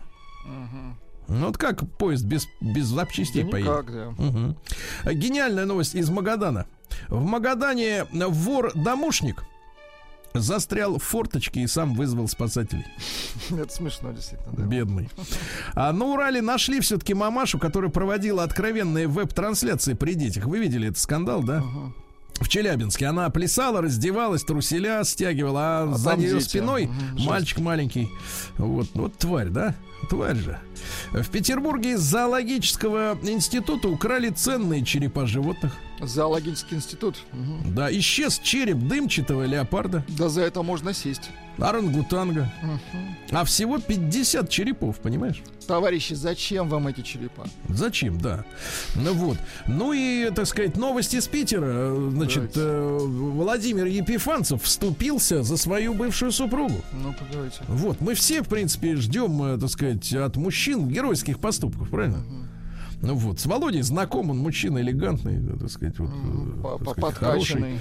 Ну 1.27 1.45
вот 1.47 1.57
как 1.57 1.89
поезд 1.97 2.25
без, 2.25 2.47
без 2.59 2.85
запчастей 2.87 3.43
Да 3.43 3.49
поедет? 3.51 3.71
никак, 3.71 3.91
да. 3.93 4.09
Мгм. 4.17 4.57
Гениальная 5.05 5.65
новость 5.65 5.95
из 5.95 6.09
Магадана. 6.09 6.65
В 7.07 7.23
Магадане 7.23 8.05
вор-домушник 8.11 9.43
застрял 10.33 10.97
в 10.97 11.03
форточке 11.03 11.61
и 11.61 11.67
сам 11.67 11.93
вызвал 11.93 12.27
спасателей. 12.27 12.85
Это 13.49 13.73
смешно, 13.73 14.11
действительно. 14.11 14.51
да. 14.57 14.63
Бедный. 14.63 15.09
А 15.73 15.91
на 15.93 16.05
Урале 16.05 16.41
нашли 16.41 16.79
все-таки 16.79 17.13
мамашу, 17.13 17.59
которая 17.59 17.91
проводила 17.91 18.43
откровенные 18.43 19.07
веб-трансляции 19.07 19.93
при 19.93 20.13
детях. 20.15 20.45
Вы 20.45 20.59
видели 20.59 20.87
этот 20.87 20.99
скандал, 20.99 21.43
да? 21.43 21.63
В 22.41 22.49
Челябинске 22.49 23.05
она 23.05 23.29
плясала, 23.29 23.81
раздевалась, 23.81 24.43
труселя 24.43 25.03
стягивала, 25.03 25.61
а, 25.61 25.91
А 25.93 25.97
за 25.97 26.15
нее 26.15 26.33
дети. 26.33 26.43
спиной 26.49 26.87
Мгм, 26.87 27.23
мальчик 27.25 27.59
маленький. 27.59 28.09
Вот, 28.57 28.87
вот 28.95 29.15
тварь, 29.17 29.49
да? 29.49 29.75
Тварь 30.09 30.35
же. 30.35 30.59
В 31.11 31.29
Петербурге 31.29 31.91
из 31.93 31.99
зоологического 32.01 33.17
института 33.23 33.87
украли 33.87 34.29
ценные 34.29 34.83
черепа 34.83 35.25
животных. 35.27 35.73
Зоологический 36.01 36.77
институт. 36.77 37.17
Мгм. 37.31 37.75
Да, 37.75 37.91
исчез 37.99 38.39
череп 38.39 38.77
дымчатого 38.77 39.45
леопарда, 39.45 40.03
Да 40.07 40.29
за 40.29 40.41
это 40.41 40.63
можно 40.63 40.93
сесть. 40.93 41.29
орангутанга. 41.59 42.51
А 43.31 43.43
всего 43.45 43.77
50 43.77 44.49
черепов, 44.49 44.97
понимаешь? 44.99 45.43
Товарищи, 45.67 46.13
зачем 46.15 46.67
вам 46.69 46.87
эти 46.87 47.01
черепа? 47.01 47.45
Зачем, 47.69 48.19
да. 48.19 48.43
Ну 48.95 49.13
вот. 49.13 49.37
Ну 49.67 49.93
и, 49.93 50.31
так 50.31 50.47
сказать, 50.47 50.75
новости 50.75 51.17
из 51.17 51.27
Питера. 51.27 51.93
Значит, 52.09 52.53
э, 52.55 52.97
Владимир 52.99 53.85
Епифанцев 53.85 54.63
вступился 54.63 55.43
за 55.43 55.55
свою 55.55 55.93
бывшую 55.93 56.31
супругу. 56.31 56.81
Ну, 56.93 57.13
поговорите. 57.13 57.57
Вот, 57.67 58.01
мы 58.01 58.15
все, 58.15 58.41
в 58.41 58.47
принципе, 58.49 58.95
ждем, 58.95 59.41
э, 59.43 59.57
так 59.59 59.69
сказать, 59.69 60.11
от 60.13 60.35
мужчин 60.35 60.70
геройских 60.77 61.39
поступков, 61.39 61.89
правильно? 61.89 62.23
Ну 63.03 63.15
вот, 63.15 63.39
с 63.39 63.47
Володей 63.47 63.81
знаком, 63.81 64.29
он 64.29 64.37
мужчина 64.37 64.77
элегантный, 64.77 65.39
да, 65.39 65.57
так 65.57 65.71
сказать, 65.71 65.97
вот, 65.97 66.11
э, 66.11 66.77
так 66.85 66.93
сказать, 66.99 67.15
хороший. 67.15 67.55
Подкачанный. 67.55 67.79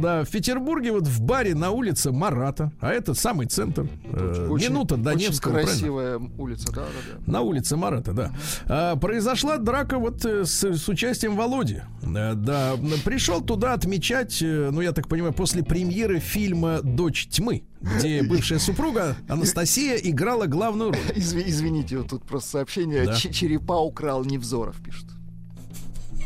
Да, 0.00 0.22
в 0.22 0.28
Петербурге 0.30 0.92
вот 0.92 1.08
в 1.08 1.20
баре 1.22 1.56
на 1.56 1.72
улице 1.72 2.12
Марата, 2.12 2.70
а 2.78 2.90
это 2.90 3.14
самый 3.14 3.46
центр, 3.48 3.88
э, 4.04 4.46
Очень- 4.48 4.70
минута 4.70 4.96
до 4.96 5.10
очень 5.10 5.26
Невского, 5.26 5.52
правильно? 5.54 5.72
красивая 5.72 6.20
улица, 6.38 6.68
да, 6.68 6.82
да, 6.82 7.16
да. 7.26 7.32
На 7.32 7.40
улице 7.40 7.76
Марата, 7.76 8.12
да. 8.12 8.30
А, 8.66 8.94
произошла 8.94 9.58
драка 9.58 9.98
вот 9.98 10.24
э, 10.24 10.44
с, 10.44 10.62
с 10.62 10.88
участием 10.88 11.34
Володи. 11.34 11.80
Да, 12.00 12.76
пришел 13.04 13.40
туда 13.40 13.72
отмечать, 13.74 14.38
ну 14.40 14.80
я 14.80 14.92
так 14.92 15.08
понимаю, 15.08 15.32
после 15.32 15.64
премьеры 15.64 16.20
фильма 16.20 16.80
«Дочь 16.82 17.26
тьмы», 17.26 17.64
где 17.80 18.22
бывшая 18.22 18.58
супруга 18.58 19.16
Анастасия 19.28 19.96
играла 19.96 20.46
главную 20.46 20.92
роль. 20.92 21.00
Изви- 21.14 21.44
извините, 21.46 21.98
вот 21.98 22.08
тут 22.08 22.24
просто 22.24 22.50
сообщение. 22.50 23.06
Да. 23.06 23.14
Черепа 23.14 23.80
украл 23.80 24.24
Невзоров, 24.24 24.76
пишет. 24.82 25.06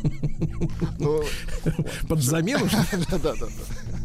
Ну, 0.98 1.22
Под 2.08 2.22
замену, 2.22 2.66
да, 3.10 3.18
да, 3.18 3.34
да. 3.34 3.46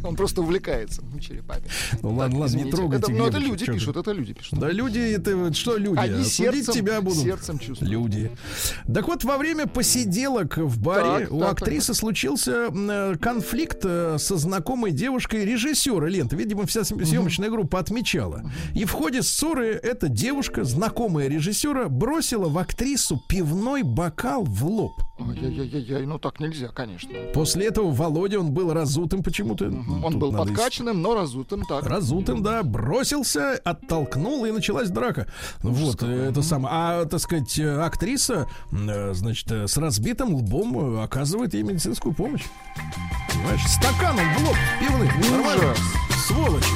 Он 0.03 0.15
просто 0.15 0.41
увлекается 0.41 1.01
черепами. 1.19 1.63
Ну 2.01 2.13
ладно, 2.15 2.39
ладно, 2.39 2.57
не 2.57 2.71
трогайте. 2.71 3.03
Это, 3.03 3.11
ну, 3.11 3.25
это 3.27 3.37
люди 3.39 3.65
пишут, 3.65 3.97
это 3.97 4.11
люди 4.11 4.33
пишут. 4.33 4.59
Да 4.59 4.71
люди, 4.71 4.99
это 4.99 5.53
что 5.53 5.77
люди? 5.77 5.99
Они 5.99 6.23
сердцем- 6.23 6.73
тебя 6.73 7.01
будут. 7.01 7.23
сердцем 7.23 7.59
чувствуют. 7.59 7.91
Люди. 7.91 8.31
Так 8.93 9.07
вот, 9.07 9.23
во 9.23 9.37
время 9.37 9.67
посиделок 9.67 10.57
в 10.57 10.79
баре 10.81 11.27
у 11.27 11.41
актрисы 11.43 11.93
случился 11.93 12.67
э, 12.71 13.15
конфликт 13.19 13.79
э, 13.83 14.17
со 14.19 14.37
знакомой 14.37 14.91
девушкой 14.91 15.45
режиссера 15.45 16.07
ленты. 16.07 16.35
Видимо, 16.35 16.65
вся 16.65 16.81
съем- 16.81 17.03
съемочная 17.05 17.49
группа 17.49 17.79
отмечала. 17.79 18.43
И 18.75 18.85
в 18.85 18.91
ходе 18.91 19.21
ссоры 19.23 19.67
эта 19.81 20.07
девушка, 20.09 20.63
знакомая 20.63 21.27
режиссера, 21.27 21.89
бросила 21.89 22.47
в 22.47 22.57
актрису 22.57 23.21
пивной 23.27 23.83
бокал 23.83 24.43
в 24.43 24.65
лоб. 24.65 25.01
Ой-яй-яй-яй, 25.19 26.05
ну 26.05 26.19
так 26.19 26.39
нельзя, 26.39 26.67
конечно. 26.67 27.09
После 27.33 27.65
этого 27.65 27.91
Володя, 27.91 28.39
он 28.39 28.51
был 28.51 28.71
разутым 28.71 29.23
почему-то. 29.23 29.65
Он 29.87 30.13
Тут 30.13 30.21
был 30.21 30.31
подкачанным, 30.33 31.01
но 31.01 31.15
разутым 31.15 31.63
так. 31.65 31.85
Разутым, 31.85 32.43
да, 32.43 32.63
бросился, 32.63 33.53
оттолкнул, 33.63 34.45
и 34.45 34.51
началась 34.51 34.89
драка. 34.89 35.27
Вот, 35.61 36.03
э, 36.03 36.29
это 36.29 36.41
самое. 36.41 36.75
А, 36.75 37.05
так 37.05 37.19
сказать, 37.19 37.57
э, 37.57 37.81
актриса, 37.81 38.47
э, 38.71 39.13
значит, 39.13 39.51
э, 39.51 39.67
с 39.67 39.77
разбитым 39.77 40.35
лбом 40.35 40.99
оказывает 40.99 41.53
ей 41.53 41.63
медицинскую 41.63 42.13
помощь. 42.13 42.43
Понимаешь, 43.31 43.65
стаканом 43.65 44.25
в 44.35 44.47
лоб 44.47 44.57
пивным. 44.79 45.31
Нормально? 45.31 45.73
Сволочи. 46.27 46.67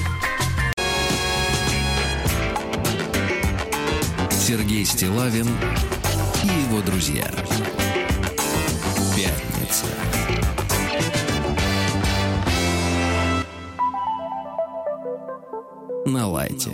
Сергей 4.29 4.85
Стилавин 4.85 5.47
и 6.43 6.47
его 6.47 6.81
друзья. 6.81 7.31
На 16.11 16.27
лайте. 16.27 16.69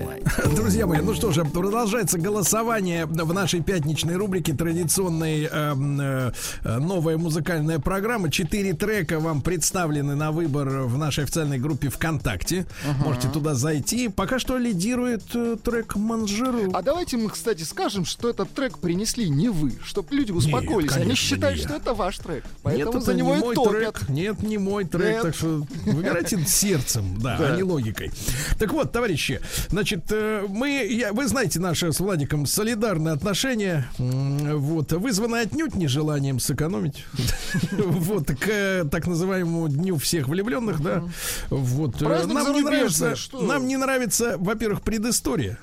Друзья 0.55 0.87
мои, 0.87 0.99
ну 0.99 1.13
что 1.13 1.31
же, 1.31 1.45
продолжается 1.45 2.17
голосование 2.17 3.05
в 3.05 3.33
нашей 3.33 3.61
пятничной 3.61 4.15
рубрике 4.15 4.51
традиционной 4.53 5.43
эм, 5.43 6.01
э, 6.01 6.31
э, 6.63 6.77
новая 6.79 7.17
музыкальная 7.19 7.77
программа. 7.77 8.31
Четыре 8.31 8.73
трека 8.73 9.19
вам 9.19 9.41
представлены 9.41 10.15
на 10.15 10.31
выбор 10.31 10.67
в 10.85 10.97
нашей 10.97 11.25
официальной 11.25 11.59
группе 11.59 11.89
ВКонтакте. 11.89 12.65
Можете 13.05 13.27
туда 13.29 13.53
зайти. 13.53 14.07
Пока 14.09 14.39
что 14.39 14.57
лидирует 14.57 15.21
э, 15.35 15.55
трек 15.63 15.95
Манжеру. 15.95 16.71
А 16.73 16.81
давайте 16.81 17.17
мы, 17.17 17.29
кстати, 17.29 17.61
скажем, 17.61 18.05
что 18.05 18.31
этот 18.31 18.49
трек 18.55 18.79
принесли 18.79 19.29
не 19.29 19.49
вы, 19.49 19.73
чтобы 19.83 20.15
люди 20.15 20.31
успокоились. 20.31 20.93
Они 20.93 21.03
конечно, 21.03 21.15
считают, 21.15 21.57
не 21.57 21.61
я. 21.61 21.67
что 21.67 21.77
это 21.77 21.93
ваш 21.93 22.17
трек. 22.17 22.43
Поэтому 22.63 22.93
Нет, 22.93 23.03
за 23.03 23.11
это 23.11 23.19
него 23.19 23.35
не 23.35 23.39
и 23.39 23.43
мой 23.43 23.55
топят. 23.55 23.73
трек. 23.73 24.09
Нет, 24.09 24.41
не 24.41 24.57
мой 24.57 24.85
трек. 24.85 25.13
Нет. 25.13 25.21
Так 25.21 25.35
что 25.35 25.63
выбирайте 25.85 26.43
сердцем, 26.47 27.19
да, 27.19 27.37
Да. 27.37 27.53
а 27.53 27.55
не 27.55 27.61
логикой. 27.61 28.11
Так 28.57 28.73
вот, 28.73 28.91
товарищи, 29.27 29.41
значит, 29.69 30.05
э, 30.11 30.45
мы, 30.47 30.85
я, 30.89 31.13
вы 31.13 31.27
знаете 31.27 31.59
наше 31.59 31.91
с 31.91 31.99
Владиком 31.99 32.45
солидарное 32.45 33.13
отношение, 33.13 33.85
вот, 33.97 34.91
вызванное 34.93 35.43
отнюдь 35.43 35.75
нежеланием 35.75 36.39
сэкономить, 36.39 37.05
вот, 37.71 38.27
к 38.27 38.87
так 38.89 39.07
называемому 39.07 39.67
дню 39.69 39.97
всех 39.97 40.27
влюбленных, 40.27 40.81
да, 40.81 41.03
вот. 41.49 42.01
э, 42.01 42.25
Нам 42.27 42.53
не 42.53 42.61
нравится, 42.61 43.15
нам 43.33 43.67
не 43.67 43.77
нравится, 43.77 44.35
во-первых, 44.37 44.81
предыстория. 44.81 45.57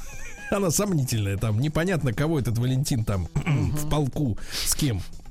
Она 0.50 0.70
сомнительная, 0.70 1.36
там 1.36 1.60
непонятно, 1.60 2.12
кого 2.12 2.38
этот 2.38 2.58
Валентин 2.58 3.04
там 3.04 3.28
в 3.34 3.88
полку 3.88 4.38
с 4.64 4.74
кем 4.74 5.00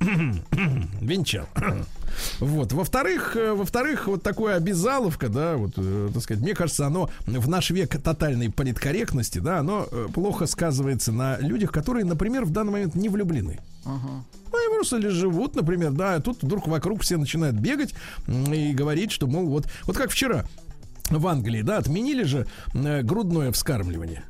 венчал. 1.00 1.46
Вот. 2.38 2.72
Во-вторых, 2.72 3.36
э, 3.36 3.52
во-вторых, 3.52 4.06
вот 4.06 4.22
такое 4.22 4.56
обязаловка, 4.56 5.28
да, 5.28 5.56
вот, 5.56 5.72
э, 5.76 6.10
так 6.12 6.22
сказать, 6.22 6.42
мне 6.42 6.54
кажется, 6.54 6.86
оно 6.86 7.10
в 7.26 7.48
наш 7.48 7.70
век 7.70 8.00
тотальной 8.02 8.50
политкорректности, 8.50 9.38
да, 9.38 9.58
оно 9.58 9.86
э, 9.90 10.08
плохо 10.12 10.46
сказывается 10.46 11.12
на 11.12 11.38
людях, 11.38 11.72
которые, 11.72 12.04
например, 12.04 12.44
в 12.44 12.50
данный 12.50 12.72
момент 12.72 12.94
не 12.94 13.08
влюблены. 13.08 13.60
Ну, 13.84 14.72
и 14.72 14.74
просто 14.74 14.96
ли 14.96 15.08
живут, 15.08 15.54
например, 15.54 15.92
да, 15.92 16.14
а 16.14 16.20
тут 16.20 16.42
вдруг 16.42 16.66
вокруг 16.66 17.02
все 17.02 17.16
начинают 17.16 17.56
бегать 17.56 17.94
и 18.26 18.72
говорить, 18.72 19.12
что, 19.12 19.26
мол, 19.26 19.46
вот, 19.46 19.66
вот 19.84 19.96
как 19.96 20.10
вчера 20.10 20.44
в 21.08 21.26
Англии, 21.26 21.62
да, 21.62 21.78
отменили 21.78 22.24
же 22.24 22.46
грудное 22.74 23.52
вскармливание. 23.52 24.24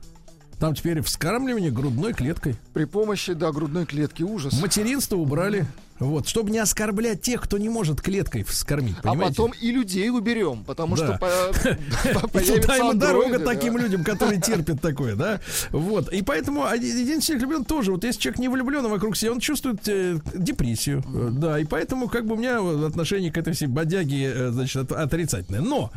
Там 0.61 0.75
теперь 0.75 1.01
вскармливание 1.01 1.71
грудной 1.71 2.13
клеткой. 2.13 2.55
При 2.75 2.85
помощи, 2.85 3.33
да, 3.33 3.51
грудной 3.51 3.87
клетки 3.87 4.23
ужас. 4.23 4.61
Материнство 4.61 5.17
убрали. 5.17 5.67
Вот, 6.01 6.27
чтобы 6.27 6.51
не 6.51 6.59
оскорблять 6.59 7.23
тех, 7.23 7.41
кто 7.43 7.59
не 7.59 7.69
может 7.69 8.01
клеткой 8.01 8.43
вскормить, 8.43 8.97
А 9.01 9.11
понимаете? 9.11 9.37
потом 9.37 9.53
и 9.61 9.71
людей 9.71 10.11
уберем, 10.11 10.65
потому 10.65 10.97
Да. 10.97 11.05
что 11.07 11.19
по- 11.19 11.27
по- 11.63 12.09
И 12.09 12.13
туда 12.15 12.29
появятся 12.29 12.73
ему 12.75 12.95
дорога 12.95 13.39
таким 13.39 13.77
людям, 13.77 14.03
которые 14.03 14.41
терпят 14.41 14.81
такое, 14.81 15.15
да? 15.15 15.41
Вот. 15.71 16.13
И 16.13 16.23
поэтому 16.23 16.65
один 16.67 17.21
человек 17.21 17.47
влюблен 17.47 17.65
тоже. 17.65 17.93
Вот 17.93 18.03
если 18.05 18.19
человек 18.21 18.39
не 18.41 18.49
влюблен 18.49 18.85
а 18.85 18.89
вокруг 18.89 19.17
себя, 19.17 19.33
он 19.33 19.41
чувствует 19.41 19.87
э, 19.89 20.19
депрессию. 20.35 21.05
Э, 21.15 21.29
Да, 21.31 21.59
и 21.61 21.65
поэтому 21.65 22.09
как 22.09 22.27
бы 22.27 22.35
у 22.35 22.39
меня 22.39 22.59
отношение 22.87 23.31
к 23.31 23.37
этой 23.39 23.53
всей 23.53 23.67
бодяге, 23.67 24.33
э, 24.35 24.51
значит, 24.51 24.91
от- 24.91 24.93
отрицательное. 24.93 25.61
Но 25.61 25.91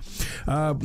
а, 0.46 0.78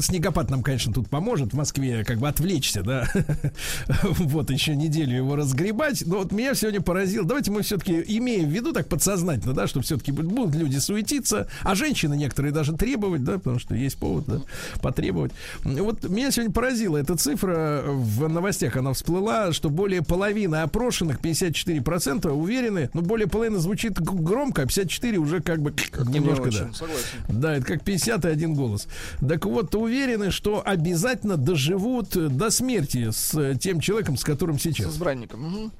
снегопад 0.00 0.50
нам, 0.50 0.62
конечно, 0.62 0.92
тут 0.92 1.08
поможет 1.08 1.52
в 1.52 1.56
Москве 1.56 2.04
как 2.04 2.18
бы 2.18 2.28
отвлечься, 2.28 2.82
да? 2.82 3.08
Вот 4.18 4.50
еще 4.50 4.74
неделю 4.76 5.16
его 5.16 5.36
разгребать. 5.36 6.02
Но 6.06 6.18
вот 6.18 6.32
меня 6.32 6.54
сегодня 6.54 6.80
поразило. 6.80 7.24
Давайте 7.26 7.50
мы 7.50 7.62
все-таки, 7.62 8.02
имея 8.42 8.48
в 8.48 8.54
виду 8.54 8.72
так 8.72 8.88
подсознательно, 8.88 9.54
да, 9.54 9.66
что 9.66 9.80
все-таки 9.80 10.12
будут 10.12 10.54
люди 10.54 10.78
суетиться, 10.78 11.48
а 11.62 11.74
женщины 11.74 12.14
некоторые 12.16 12.52
даже 12.52 12.72
требовать, 12.74 13.24
да, 13.24 13.38
потому 13.38 13.58
что 13.58 13.74
есть 13.74 13.96
повод, 13.96 14.24
да, 14.26 14.40
потребовать. 14.80 15.32
Вот 15.64 16.08
меня 16.08 16.30
сегодня 16.30 16.52
поразила 16.52 16.96
эта 16.96 17.16
цифра. 17.16 17.82
В 17.86 18.28
новостях 18.28 18.76
она 18.76 18.92
всплыла, 18.92 19.52
что 19.52 19.70
более 19.70 20.02
половины 20.02 20.56
опрошенных, 20.56 21.20
54%, 21.20 22.28
уверены, 22.30 22.90
ну, 22.94 23.02
более 23.02 23.28
половины 23.28 23.58
звучит 23.58 24.00
громко, 24.00 24.62
а 24.62 24.66
54 24.66 25.18
уже 25.18 25.40
как 25.40 25.60
бы 25.60 25.74
Не 26.06 26.18
немножко, 26.18 26.42
очень, 26.48 26.68
да. 26.68 26.72
согласен. 26.72 27.04
Да, 27.28 27.54
это 27.56 27.66
как 27.66 27.84
50 27.84 28.24
и 28.24 28.28
один 28.28 28.54
голос. 28.54 28.86
Так 29.26 29.44
вот, 29.46 29.74
уверены, 29.74 30.30
что 30.30 30.62
обязательно 30.64 31.36
доживут 31.36 32.10
до 32.36 32.50
смерти 32.50 33.10
с 33.10 33.34
э, 33.34 33.56
тем 33.58 33.80
человеком, 33.80 34.16
с 34.16 34.24
которым 34.24 34.58
С 34.58 34.62
сейчас. 34.62 34.92
избранником. 34.92 35.40
Мгм. 35.42 35.72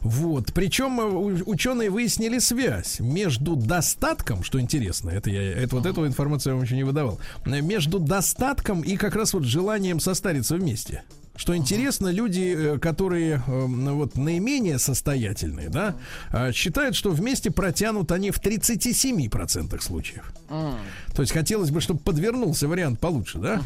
Вот. 0.00 0.52
Причем 0.52 1.00
э, 1.00 1.42
ученые 1.46 1.90
выяснили 1.90 2.38
связь 2.38 3.00
между 3.00 3.56
достатком, 3.56 4.42
что 4.42 4.60
интересно, 4.60 5.10
это 5.10 5.30
я, 5.30 5.42
это 5.42 5.76
вот 5.76 5.86
эту 5.86 6.06
информацию 6.06 6.52
я 6.52 6.54
вам 6.56 6.64
еще 6.64 6.76
не 6.76 6.84
выдавал, 6.84 7.20
между 7.44 7.98
достатком 7.98 8.82
и 8.82 8.96
как 8.96 9.14
раз 9.14 9.34
вот 9.34 9.44
желанием 9.44 10.00
состариться 10.00 10.56
вместе. 10.56 11.02
что 11.38 11.56
интересно, 11.56 12.08
люди, 12.08 12.54
э, 12.56 12.78
которые 12.78 13.42
э, 13.46 13.66
вот 13.66 14.16
наименее 14.16 14.78
состоятельные, 14.78 15.68
да, 15.68 15.94
э, 16.32 16.52
считают, 16.52 16.96
что 16.96 17.10
вместе 17.10 17.50
протянут 17.50 18.10
они 18.10 18.32
в 18.32 18.40
37% 18.40 19.80
случаев. 19.80 20.32
То 20.48 21.22
есть 21.22 21.32
хотелось 21.32 21.70
бы, 21.70 21.80
чтобы 21.80 22.00
подвернулся 22.00 22.66
вариант 22.66 22.98
получше, 23.00 23.38
да? 23.38 23.62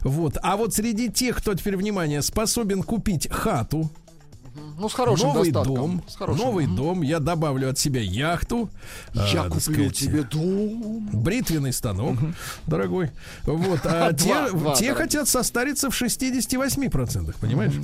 Вот. 0.00 0.36
А 0.42 0.56
вот 0.56 0.74
среди 0.74 1.08
тех, 1.10 1.36
кто 1.38 1.54
теперь, 1.54 1.76
внимание, 1.76 2.22
способен 2.22 2.82
купить 2.82 3.28
хату, 3.30 3.90
Ну, 4.78 4.88
с 4.88 4.94
хорошим 4.94 5.28
новый 5.28 5.50
достатком. 5.50 5.74
дом, 5.74 6.04
С 6.08 6.16
хорошим. 6.16 6.44
новый 6.44 6.66
дом, 6.66 7.02
я 7.02 7.18
добавлю 7.20 7.70
от 7.70 7.78
себя 7.78 8.00
яхту, 8.00 8.70
Я 9.14 9.44
так 9.44 9.52
куплю 9.52 9.60
сказать, 9.60 9.96
тебе 9.96 10.22
дом. 10.22 11.08
бритвенный 11.12 11.72
станок, 11.72 12.16
дорогой. 12.66 13.10
Вот, 13.44 13.80
а 13.84 14.12
те, 14.14 14.48
те 14.76 14.94
хотят 14.94 15.28
состариться 15.28 15.90
в 15.90 16.02
68%, 16.02 17.34
понимаешь? 17.40 17.74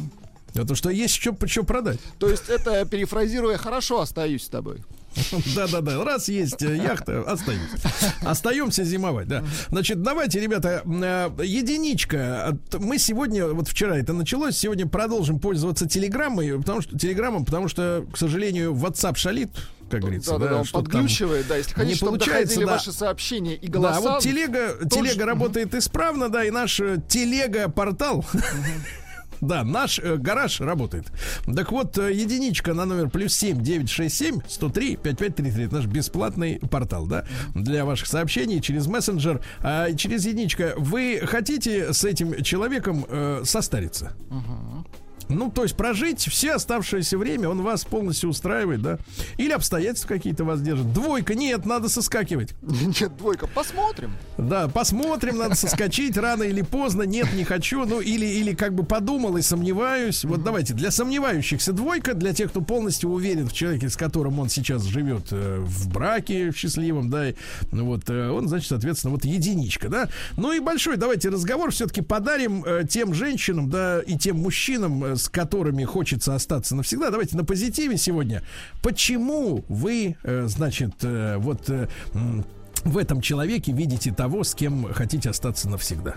Потому 0.53 0.75
что 0.75 0.89
есть 0.91 1.15
что, 1.15 1.37
что 1.47 1.65
продать. 1.65 2.01
То 2.19 2.29
есть 2.29 2.49
это, 2.49 2.85
перефразируя, 2.87 3.59
хорошо 3.59 4.01
остаюсь 4.01 4.45
с 4.45 4.49
тобой. 4.49 4.83
Да-да-да, 5.57 6.05
раз 6.05 6.29
есть 6.29 6.63
э, 6.63 6.77
яхта, 6.77 7.23
остаемся. 7.23 7.77
Остаемся 8.23 8.85
зимовать, 8.85 9.29
да. 9.29 9.45
Значит, 9.71 10.03
давайте, 10.03 10.41
ребята, 10.41 10.83
э, 10.85 11.31
единичка. 11.45 12.59
Мы 12.79 12.99
сегодня, 12.99 13.47
вот 13.47 13.69
вчера 13.69 13.97
это 13.99 14.13
началось, 14.13 14.57
сегодня 14.57 14.87
продолжим 14.87 15.39
пользоваться 15.41 15.89
телеграммой, 15.89 16.59
потому 16.59 16.81
что 16.81 16.99
телеграммом, 16.99 17.45
потому 17.45 17.69
что, 17.69 18.05
к 18.13 18.17
сожалению, 18.19 18.73
WhatsApp 18.75 19.17
шалит, 19.17 19.51
как 19.91 20.01
говорится. 20.01 20.33
Да-да-да, 20.33 20.59
он 20.59 20.65
что-то 20.65 20.85
там 20.91 20.93
подглючивает, 21.01 21.47
да. 21.49 21.57
Если 21.57 21.73
хотите, 21.73 22.05
не 22.05 22.09
получается, 22.11 22.61
да. 22.61 22.67
ваши 22.67 22.93
сообщения 22.93 23.55
и 23.55 23.69
Да, 23.69 23.79
голоса. 23.79 24.01
вот 24.01 24.23
телега, 24.23 24.73
тоже- 24.89 25.09
телега 25.11 25.27
работает 25.27 25.75
исправно, 25.75 26.29
да, 26.29 26.45
и 26.45 26.51
наш 26.51 26.81
э, 26.81 26.99
телега-портал. 27.09 28.25
Да, 29.41 29.65
наш 29.65 29.99
э, 29.99 30.17
гараж 30.17 30.61
работает. 30.61 31.07
Так 31.55 31.73
вот, 31.73 31.99
э, 31.99 32.13
единичка 32.13 32.75
на 32.75 32.85
номер 32.85 33.11
плюс 33.11 33.35
7 33.35 33.61
967 33.61 34.41
103 34.47 34.97
5533. 34.97 35.65
Это 35.65 35.75
наш 35.75 35.87
бесплатный 35.87 36.59
портал, 36.59 37.07
да, 37.07 37.25
для 37.55 37.85
ваших 37.85 38.07
сообщений 38.07 38.61
через 38.61 38.87
мессенджер. 38.87 39.41
А 39.61 39.93
через 39.93 40.27
единичка 40.27 40.75
вы 40.77 41.21
хотите 41.25 41.93
с 41.93 42.05
этим 42.05 42.43
человеком 42.43 43.05
э, 43.09 43.43
состариться? 43.45 44.13
Ну, 45.29 45.51
то 45.51 45.63
есть 45.63 45.77
прожить 45.77 46.21
все 46.21 46.55
оставшееся 46.55 47.19
время, 47.19 47.49
он 47.49 47.63
вас 47.63 47.85
полностью 47.85 48.31
устраивает, 48.31 48.83
да? 48.83 48.99
Или 49.39 49.53
обстоятельства 49.53 50.09
какие-то 50.09 50.45
вас 50.45 50.61
держат. 50.61 50.93
Двойка, 50.93 51.35
нет, 51.35 51.67
надо 51.67 51.89
соскакивать. 51.89 52.55
Нет, 52.63 53.17
двойка. 53.17 53.47
Посмотрим. 53.47 54.13
Да, 54.39 54.69
посмотрим, 54.69 55.39
надо 55.39 55.55
соскочить 55.55 56.17
рано 56.17 56.45
или 56.45 56.63
поздно. 56.63 57.03
Нет, 57.03 57.33
не 57.35 57.45
хочу. 57.45 57.85
Ну, 57.85 58.01
или, 58.01 58.27
или 58.27 58.55
как 58.55 58.75
бы 58.75 58.85
подумал 58.85 59.37
и 59.37 59.43
сомневаюсь. 59.43 60.25
Вот 60.25 60.45
давайте, 60.45 60.75
для 60.75 60.91
сомневающихся 60.91 61.73
двойка, 61.73 62.15
для 62.15 62.33
тех, 62.33 62.51
кто 62.51 62.61
полностью 62.61 63.11
уверен 63.11 63.49
в 63.49 63.53
человеке, 63.53 63.89
с 63.89 63.97
которым 63.97 64.39
он 64.39 64.49
сейчас 64.49 64.85
живет 64.85 65.29
э, 65.33 65.59
в 65.61 65.89
браке 65.89 66.51
в 66.51 66.57
счастливом, 66.57 67.11
да, 67.11 67.31
и, 67.31 67.35
ну 67.73 67.87
вот, 67.87 68.09
э, 68.09 68.29
он, 68.29 68.49
значит, 68.49 68.69
соответственно, 68.69 69.13
вот 69.13 69.25
единичка, 69.25 69.89
да. 69.89 70.09
Ну 70.37 70.53
и 70.53 70.61
большой, 70.61 70.97
давайте 70.97 71.29
разговор 71.29 71.71
все-таки 71.71 72.03
подарим 72.03 72.65
э, 72.65 72.85
тем 72.89 73.15
женщинам, 73.15 73.71
да, 73.71 74.01
и 74.01 74.17
тем 74.17 74.37
мужчинам, 74.37 75.16
с 75.17 75.29
которыми 75.29 75.85
хочется 75.85 76.35
остаться 76.35 76.75
навсегда. 76.75 77.11
Давайте 77.11 77.37
на 77.37 77.45
позитиве 77.45 77.97
сегодня. 77.97 78.43
Почему 78.83 79.65
вы, 79.69 80.17
э, 80.23 80.47
значит, 80.49 80.93
э, 81.03 81.37
вот 81.39 81.69
э, 81.69 81.89
в 82.87 82.99
этом 82.99 83.21
человеке 83.21 83.73
видите 83.73 84.13
того, 84.13 84.45
с 84.45 84.55
кем 84.55 84.93
хотите 84.93 85.31
остаться 85.31 85.69
навсегда. 85.69 86.15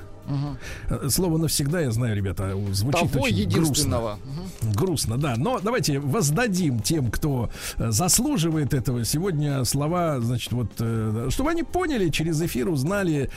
Э, 0.89 1.09
Слово 1.09 1.37
навсегда, 1.37 1.81
я 1.81 1.91
знаю, 1.91 2.15
ребята, 2.15 2.53
звучит 2.71 3.11
Того 3.11 3.23
очень 3.23 3.49
грустно. 3.49 4.19
Грустно, 4.61 5.17
да. 5.17 5.35
Но 5.37 5.59
давайте 5.59 5.99
воздадим 5.99 6.79
тем, 6.79 7.11
кто 7.11 7.49
э, 7.77 7.91
заслуживает 7.91 8.73
этого. 8.73 9.03
Сегодня 9.05 9.63
слова, 9.65 10.19
значит, 10.19 10.51
вот, 10.51 10.71
э, 10.79 11.27
чтобы 11.29 11.51
они 11.51 11.63
поняли, 11.63 12.09
через 12.09 12.41
эфир 12.41 12.69
узнали, 12.69 13.29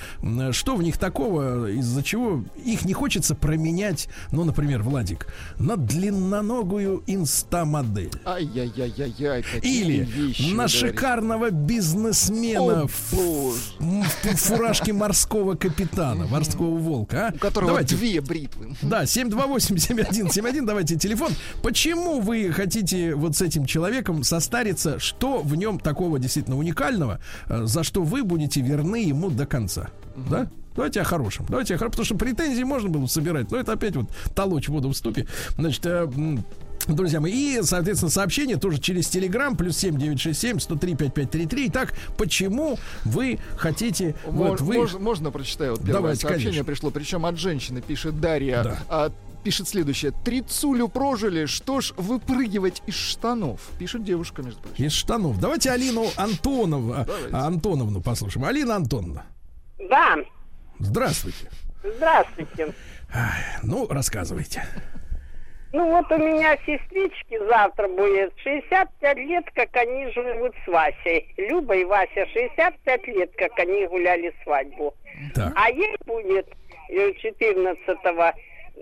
что 0.50 0.76
в 0.76 0.82
них 0.82 0.98
такого, 0.98 1.70
из-за 1.70 2.02
чего 2.02 2.44
их 2.64 2.84
не 2.84 2.92
хочется 2.92 3.34
променять, 3.34 4.08
ну, 4.30 4.44
например, 4.44 4.82
Владик, 4.82 5.26
на 5.58 5.76
длинноногую 5.76 7.02
инстамодель. 7.06 8.10
Ай-яй-яй-яй-яй. 8.24 9.44
Или 9.62 10.04
вещи 10.04 10.42
на 10.42 10.48
вы 10.48 10.54
говорите. 10.56 10.78
шикарного 10.78 11.50
бизнесмена 11.50 12.82
О, 12.82 12.86
в, 12.86 13.12
в 13.22 14.36
фуражке 14.36 14.92
морского 14.92 15.54
капитана, 15.54 16.26
морского 16.26 16.76
волка. 16.76 17.28
а? 17.28 17.34
У 17.34 17.38
которого 17.38 17.70
Давайте. 17.70 17.96
две 17.96 18.20
бритвы. 18.20 18.74
Да, 18.82 19.04
728-7171, 19.04 20.64
давайте 20.64 20.96
телефон. 20.96 21.32
Почему 21.62 22.20
вы 22.20 22.52
хотите 22.52 23.14
вот 23.14 23.36
с 23.36 23.42
этим 23.42 23.66
человеком 23.66 24.22
состариться? 24.24 24.98
Что 24.98 25.40
в 25.40 25.54
нем 25.54 25.78
такого 25.78 26.18
действительно 26.18 26.56
уникального, 26.58 27.20
э, 27.48 27.64
за 27.64 27.82
что 27.82 28.02
вы 28.02 28.24
будете 28.24 28.60
верны 28.60 29.04
ему 29.04 29.30
до 29.30 29.46
конца? 29.46 29.88
Да? 30.28 30.48
Давайте 30.74 31.00
о 31.02 31.04
хорошем. 31.04 31.44
Давайте 31.48 31.74
о 31.74 31.78
хорошем, 31.78 31.90
потому 31.92 32.06
что 32.06 32.14
претензии 32.16 32.62
можно 32.62 32.88
было 32.88 33.06
собирать, 33.06 33.50
но 33.50 33.58
это 33.58 33.72
опять 33.72 33.94
вот 33.94 34.06
толочь 34.34 34.68
воду 34.68 34.88
в 34.88 34.94
ступе. 34.94 35.26
Значит, 35.58 35.84
э, 35.84 36.08
Друзья 36.86 37.20
мои, 37.20 37.58
и, 37.58 37.62
соответственно, 37.62 38.10
сообщение 38.10 38.56
тоже 38.56 38.78
через 38.80 39.08
Телеграм, 39.08 39.56
плюс 39.56 39.76
7967 39.78 40.58
103 40.58 40.94
5533. 40.96 41.68
Итак, 41.68 41.94
почему 42.16 42.78
вы 43.04 43.38
хотите... 43.56 44.14
вот 44.24 44.60
Мож- 44.60 44.62
вы... 44.64 44.74
можно, 44.78 44.98
можно 44.98 45.30
прочитаю? 45.30 45.72
Вот 45.72 45.80
первое 45.80 45.94
Давайте, 45.94 46.20
сообщение 46.22 46.46
конечно. 46.50 46.64
пришло, 46.64 46.90
причем 46.90 47.24
от 47.26 47.38
женщины, 47.38 47.80
пишет 47.80 48.20
Дарья. 48.20 48.62
Да. 48.64 48.78
А, 48.88 49.12
пишет 49.44 49.68
следующее. 49.68 50.12
Трицулю 50.24 50.88
прожили, 50.88 51.46
что 51.46 51.80
ж 51.80 51.92
выпрыгивать 51.96 52.82
из 52.86 52.94
штанов? 52.94 53.60
Пишет 53.78 54.02
девушка, 54.04 54.42
между 54.42 54.60
прочим. 54.60 54.84
Из 54.84 54.92
штанов. 54.92 55.38
Давайте 55.38 55.70
Алину 55.70 56.06
Антонову, 56.16 56.92
а, 56.94 57.04
Давайте. 57.04 57.36
Антоновну 57.36 58.00
послушаем. 58.00 58.44
Алина 58.46 58.74
Антоновна, 58.76 59.24
Да, 59.88 60.16
здравствуйте. 60.80 61.48
здравствуйте. 61.96 62.74
Ну, 63.62 63.86
рассказывайте. 63.88 64.64
Ну 65.72 65.90
вот 65.90 66.10
у 66.12 66.18
меня 66.18 66.56
сестрички 66.66 67.38
завтра 67.48 67.88
будет 67.88 68.32
65 68.40 69.16
лет, 69.16 69.44
как 69.54 69.74
они 69.76 70.10
живут 70.12 70.54
с 70.64 70.68
Васей. 70.68 71.32
Люба 71.38 71.74
и 71.76 71.84
Вася 71.84 72.26
65 72.26 73.06
лет, 73.08 73.30
как 73.36 73.58
они 73.58 73.86
гуляли 73.86 74.34
свадьбу. 74.42 74.94
Так. 75.34 75.52
А 75.56 75.70
ей 75.70 75.96
будет 76.04 76.46
э, 76.90 77.12
14-го 77.12 78.32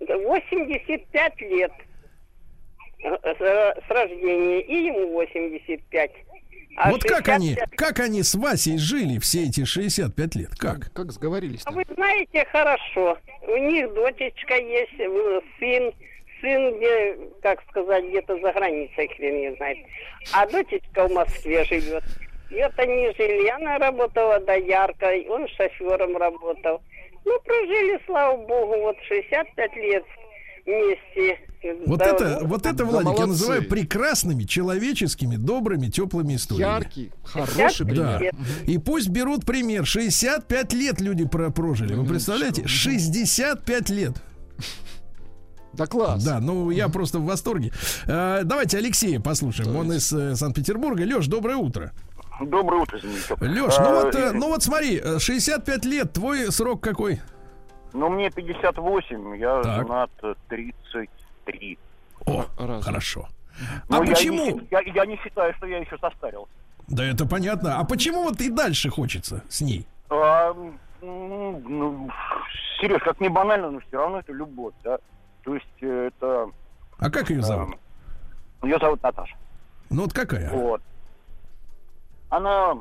85 0.01 1.41
лет 1.43 1.73
э, 3.05 3.17
с 3.23 3.85
с 3.87 3.91
рождения, 3.91 4.61
и 4.63 4.87
ему 4.87 5.13
85. 5.13 6.11
А 6.77 6.91
вот 6.91 7.05
как 7.05 7.29
они, 7.29 7.51
65 7.51 7.77
как 7.77 8.01
они 8.01 8.23
с 8.25 8.35
Васей 8.35 8.79
жили 8.79 9.19
все 9.21 9.45
эти 9.45 9.65
65 9.65 10.35
лет? 10.35 10.51
Как? 10.59 10.93
Как 10.93 11.13
сговорились 11.13 11.63
А 11.67 11.71
вы 11.71 11.85
знаете 11.95 12.47
хорошо, 12.51 13.17
у 13.43 13.57
них 13.57 13.93
дочечка 13.95 14.55
есть, 14.55 14.99
э, 14.99 15.41
сын, 15.59 15.93
сын 16.41 16.77
где, 16.77 17.17
как 17.43 17.61
сказать, 17.71 18.05
где-то 18.09 18.39
за 18.41 18.53
границей, 18.53 19.09
хрен 19.17 19.41
не 19.41 19.57
знает. 19.57 19.79
А 20.33 20.47
дочечка 20.47 21.09
в 21.09 21.13
Москве 21.13 21.65
живет. 21.65 22.05
И 22.51 22.55
вот 22.63 22.73
они 22.79 23.13
жили, 23.17 23.49
она 23.49 23.79
работала 23.79 24.41
дояркой, 24.41 25.27
он 25.29 25.47
шофером 25.49 26.17
работал. 26.17 26.81
Ну, 27.25 27.39
прожили, 27.45 28.01
слава 28.07 28.37
богу, 28.37 28.77
вот 28.81 28.97
65 29.09 29.77
лет 29.77 30.05
вместе. 30.67 31.39
Вот 31.87 31.99
Да, 31.99 32.07
это, 32.07 32.39
ну, 32.41 32.47
вот 32.49 32.65
это, 32.65 32.75
да 32.75 32.85
Владик, 32.87 33.05
я 33.05 33.13
молодцы. 33.13 33.27
называю 33.27 33.69
прекрасными, 33.69 34.45
человеческими, 34.45 35.37
добрыми, 35.37 35.89
теплыми 35.89 36.37
историями. 36.37 36.71
Яркий, 36.73 37.11
хороший 37.23 37.85
Да. 37.87 38.17
пример. 38.19 38.35
И 38.67 38.79
пусть 38.79 39.11
берут 39.11 39.45
пример. 39.45 39.85
65 39.85 40.73
лет 40.73 41.01
люди 41.03 41.27
про- 41.29 41.51
прожили. 41.51 41.93
Вы 41.93 42.07
представляете? 42.09 42.67
65 42.67 43.91
лет. 43.91 44.13
Да 45.81 45.87
класс. 45.87 46.23
Да, 46.23 46.41
ну 46.41 46.71
я 46.71 46.91
просто 46.91 47.19
в 47.19 47.25
восторге. 47.25 47.73
Э, 48.07 48.43
Давайте 48.45 48.77
Алексея 48.77 49.19
послушаем. 49.19 49.75
Он 49.75 49.91
из 49.93 50.13
э, 50.13 50.35
Санкт-Петербурга. 50.37 51.05
Леш, 51.05 51.27
доброе 51.27 51.57
утро. 51.57 51.93
Доброе 52.39 52.83
утро, 52.83 52.99
Змейтов. 52.99 53.41
Леш, 53.41 53.79
ну 53.79 54.03
вот, 54.03 54.15
э, 54.15 54.33
ну 54.33 54.49
вот 54.49 54.63
смотри, 54.63 55.01
э, 55.03 55.19
65 55.19 55.85
лет, 55.87 56.13
твой 56.13 56.53
срок 56.53 56.83
какой? 56.83 57.23
Ну, 57.95 58.11
мне 58.11 58.31
58, 58.31 59.37
я 59.39 59.63
Так. 59.63 59.83
женат 59.87 60.11
э, 60.23 60.35
33. 60.51 61.79
О, 62.27 62.45
Разом. 62.59 62.83
хорошо. 62.83 63.29
Но 63.89 64.01
А 64.03 64.05
я 64.05 64.11
почему? 64.11 64.45
Не, 64.61 64.69
я, 64.71 64.81
я 64.81 65.07
не 65.07 65.17
считаю, 65.17 65.55
что 65.55 65.67
я 65.67 65.79
еще 65.79 65.97
состарился. 65.99 66.53
Да 66.89 67.05
это 67.07 67.25
понятно. 67.27 67.79
А 67.79 67.85
почему 67.85 68.25
вот 68.25 68.39
и 68.43 68.51
дальше 68.51 68.91
хочется 68.91 69.43
с 69.49 69.63
ней? 69.63 69.87
А, 70.11 70.55
ну, 71.01 72.11
Сереж, 72.81 73.03
как 73.03 73.19
не 73.21 73.31
банально, 73.31 73.71
но 73.71 73.81
все 73.81 73.97
равно 73.97 74.19
это 74.19 74.33
любовь, 74.35 74.75
да. 74.85 74.99
То 75.45 75.55
есть 75.55 75.67
э, 75.81 76.09
это... 76.09 76.51
А 76.99 77.11
как 77.11 77.31
ее 77.31 77.43
зовут? 77.43 77.77
Ее 78.63 78.79
зовут 78.79 79.03
Наташа. 79.03 79.37
Ну 79.89 80.03
вот 80.03 80.13
какая? 80.13 80.51
Вот. 80.51 80.83
Она 82.29 82.79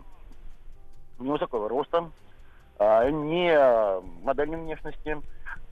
невысокого 1.20 1.68
роста, 1.70 2.12
а, 2.78 3.10
не 3.10 3.55
модельной 4.24 4.57
внешности, 4.57 5.18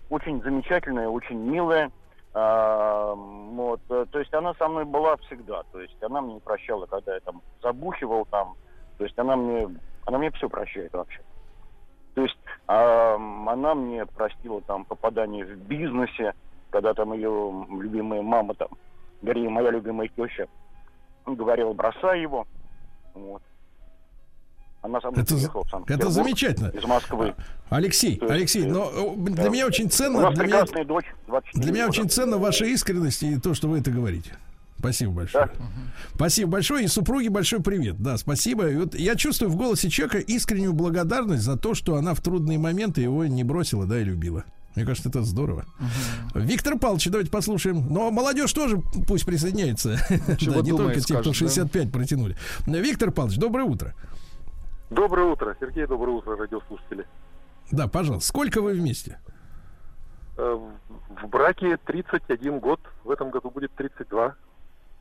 очень 0.10 0.42
замечательная, 0.42 1.08
очень 1.08 1.38
милая. 1.38 1.92
А, 2.34 3.14
вот, 3.16 3.82
э, 3.90 4.06
то 4.12 4.20
есть 4.20 4.34
она 4.34 4.54
со 4.56 4.68
мной 4.68 4.86
была 4.86 5.18
всегда. 5.18 5.64
То 5.72 5.82
есть 5.82 6.02
она 6.04 6.22
мне 6.22 6.36
не 6.36 6.40
прощала, 6.40 6.86
когда 6.86 7.16
я 7.16 7.20
там 7.22 7.42
забухивал 7.62 8.26
там. 8.26 8.56
То 8.98 9.04
есть 9.04 9.18
она 9.18 9.36
мне, 9.36 9.68
она 10.06 10.18
мне 10.18 10.32
все 10.32 10.50
прощает 10.50 10.94
вообще. 10.94 11.22
То 12.14 12.24
есть 12.24 12.38
она 12.66 13.76
мне 13.76 14.06
простила 14.08 14.62
там 14.62 14.86
попадание 14.86 15.46
в 15.46 15.56
бизнесе, 15.68 16.34
когда 16.70 16.94
там 16.94 17.14
ее 17.14 17.66
любимая 17.70 18.22
мама 18.22 18.54
там, 18.56 18.70
вернее, 19.22 19.50
моя 19.50 19.72
любимая 19.72 20.08
теща 20.10 20.48
говорила, 21.26 21.74
бросай 21.74 22.22
его. 22.22 22.48
Вот. 23.14 23.42
Она 24.82 25.02
со 25.02 25.10
мной 25.12 25.24
Это, 25.24 25.34
приехала 25.36 25.64
в 25.64 25.90
это 25.92 26.10
замечательно. 26.10 26.68
из 26.68 26.84
Москвы. 26.86 27.36
Алексей, 27.70 28.16
То 28.18 28.26
есть, 28.26 28.36
Алексей, 28.36 28.66
э, 28.66 28.72
но 28.72 28.90
э, 28.94 29.16
для 29.18 29.44
да. 29.44 29.50
меня 29.50 29.66
очень 29.66 29.88
У 29.88 29.90
ценно, 29.90 30.22
нас 30.22 30.36
для 30.36 30.46
меня, 30.46 30.66
дочь, 30.86 31.06
24 31.28 31.64
для 31.64 31.74
меня 31.74 31.88
года. 31.88 32.00
очень 32.00 32.10
ценно 32.10 32.38
ваша 32.38 32.66
искренность 32.66 33.24
и 33.24 33.40
то, 33.40 33.54
что 33.54 33.68
вы 33.68 33.80
это 33.80 33.92
говорите. 33.92 34.38
Спасибо 34.80 35.12
большое. 35.12 35.50
Спасибо 36.14 36.52
большое. 36.52 36.86
И 36.86 36.88
супруге 36.88 37.30
большой 37.32 37.62
привет. 37.62 37.96
Да, 37.98 38.18
спасибо. 38.18 38.70
И 38.70 38.76
вот 38.76 38.94
я 38.94 39.16
чувствую 39.16 39.50
в 39.50 39.56
голосе 39.56 39.90
человека 39.90 40.20
искреннюю 40.20 40.74
благодарность 40.74 41.44
за 41.44 41.58
то, 41.58 41.74
что 41.74 41.96
она 41.96 42.14
в 42.14 42.22
трудные 42.22 42.60
моменты 42.60 43.02
его 43.02 43.26
не 43.26 43.44
бросила, 43.44 43.86
да, 43.88 44.00
и 44.00 44.04
любила. 44.04 44.46
Мне 44.78 44.86
кажется, 44.86 45.10
это 45.10 45.24
здорово. 45.24 45.66
Виктор 46.36 46.78
Павлович, 46.78 47.08
давайте 47.10 47.32
послушаем. 47.32 47.92
Но 47.92 48.12
молодежь 48.12 48.54
тоже 48.54 48.78
пусть 49.08 49.26
присоединяется. 49.26 49.98
Да, 50.28 50.62
не 50.62 50.70
только 50.72 51.02
те, 51.02 51.16
кто 51.16 51.34
скажет, 51.34 51.48
да? 51.48 51.64
65 51.74 51.92
протянули. 51.92 52.38
Виктор 52.68 53.10
Павлович, 53.12 53.40
доброе 53.40 53.64
утро. 53.64 53.96
Доброе 54.92 55.32
утро, 55.32 55.58
Сергей, 55.60 55.88
доброе 55.88 56.12
утро, 56.12 56.36
радиослушатели. 56.38 57.08
Да, 57.72 57.88
пожалуйста. 57.88 58.28
Сколько 58.30 58.62
вы 58.62 58.74
вместе? 58.74 59.20
Э, 60.38 60.56
В 61.24 61.28
браке 61.28 61.78
31 61.84 62.60
год, 62.60 62.80
в 63.04 63.10
этом 63.10 63.32
году 63.32 63.50
будет 63.50 63.72
32. 63.74 64.36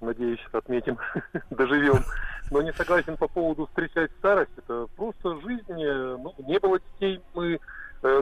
Надеюсь, 0.01 0.41
отметим, 0.53 0.97
доживем. 1.51 2.03
Но 2.51 2.63
не 2.63 2.73
согласен 2.73 3.19
по 3.19 3.29
поводу 3.29 3.67
встречать 3.67 4.11
старость. 4.21 4.53
Это 4.57 4.87
просто 4.97 5.39
жизнь. 5.43 5.65
э, 5.83 6.17
Ну, 6.19 6.35
не 6.49 6.59
было 6.61 6.79
детей, 6.95 7.21
мы 7.35 7.61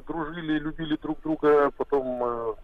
дружили, 0.06 0.58
любили 0.58 0.96
друг 0.96 1.20
друга, 1.22 1.70
потом 1.76 2.22
э, 2.22 2.54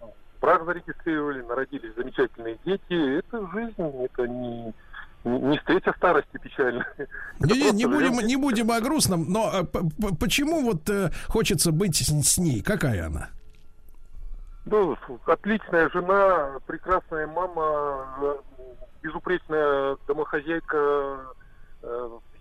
брак 0.41 0.65
зарегистрировали, 0.65 1.43
народились 1.43 1.95
замечательные 1.95 2.59
дети. 2.65 3.19
Это 3.19 3.47
жизнь, 3.53 4.05
это 4.05 4.27
не, 4.29 4.73
не, 5.25 5.59
встреча 5.59 5.93
старости 5.97 6.39
печально. 6.43 6.87
Не, 7.41 7.61
не, 7.61 7.71
не 7.73 7.87
будем, 7.87 8.27
не 8.27 8.37
будем 8.37 8.71
о 8.71 8.81
грустном, 8.81 9.27
но 9.29 9.51
э, 9.53 9.65
почему 10.19 10.63
вот 10.63 10.89
э, 10.89 11.11
хочется 11.29 11.73
быть 11.73 11.97
с, 11.97 12.09
с 12.09 12.39
ней? 12.39 12.63
Какая 12.63 13.07
она? 13.07 13.29
Ну, 14.67 14.97
отличная 15.27 15.89
жена, 15.91 16.59
прекрасная 16.67 17.27
мама, 17.27 18.07
э, 18.23 18.37
безупречная 19.03 19.97
домохозяйка. 20.07 21.35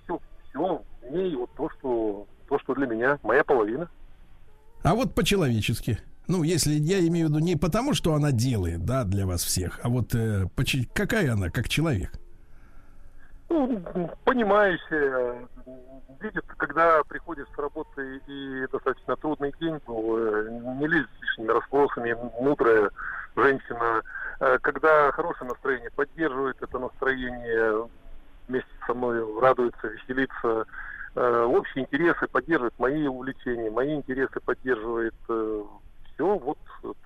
Все, 0.03 0.19
все 0.49 0.83
в 1.01 1.11
ней 1.11 1.33
вот 1.35 1.49
то, 1.55 1.69
что 1.69 2.27
то, 2.49 2.59
что 2.59 2.73
для 2.73 2.87
меня, 2.87 3.19
моя 3.23 3.43
половина. 3.43 3.89
А 4.83 4.95
вот 4.95 5.13
по-человечески. 5.13 5.99
Ну, 6.27 6.43
если 6.43 6.73
я 6.73 6.99
имею 7.07 7.27
в 7.27 7.29
виду 7.31 7.39
не 7.39 7.55
потому, 7.55 7.93
что 7.93 8.13
она 8.13 8.31
делает, 8.31 8.85
да, 8.85 9.03
для 9.03 9.25
вас 9.25 9.43
всех, 9.43 9.79
а 9.83 9.89
вот 9.89 10.13
э, 10.13 10.45
какая 10.93 11.33
она 11.33 11.49
как 11.49 11.67
человек? 11.67 12.11
Ну, 13.49 14.11
понимающая, 14.25 15.47
видит, 16.21 16.45
когда 16.57 17.01
приходишь 17.03 17.47
с 17.55 17.57
работы 17.57 18.21
и 18.27 18.67
достаточно 18.71 19.15
трудный 19.15 19.53
день 19.59 19.79
был, 19.87 20.17
э, 20.17 20.49
не 20.79 20.87
лезет 20.87 21.09
с 21.17 21.21
лишними 21.23 21.51
расспросами, 21.51 22.15
мудрая 22.39 22.91
женщина. 23.35 24.01
Э, 24.39 24.59
Когда 24.61 25.11
хорошее 25.11 25.49
настроение, 25.49 25.89
поддерживает 25.95 26.61
это 26.61 26.77
настроение, 26.77 27.89
вместе 28.47 28.69
со 28.85 28.93
мной 28.93 29.23
радуется, 29.41 29.87
веселится. 29.87 30.65
Э, 31.15 31.43
Общие 31.43 31.85
интересы 31.85 32.27
поддерживает 32.27 32.73
мои 32.77 33.07
увлечения, 33.07 33.69
мои 33.69 33.95
интересы 33.95 34.39
поддерживает. 34.43 35.13
Все 35.25 36.37
вот 36.37 36.57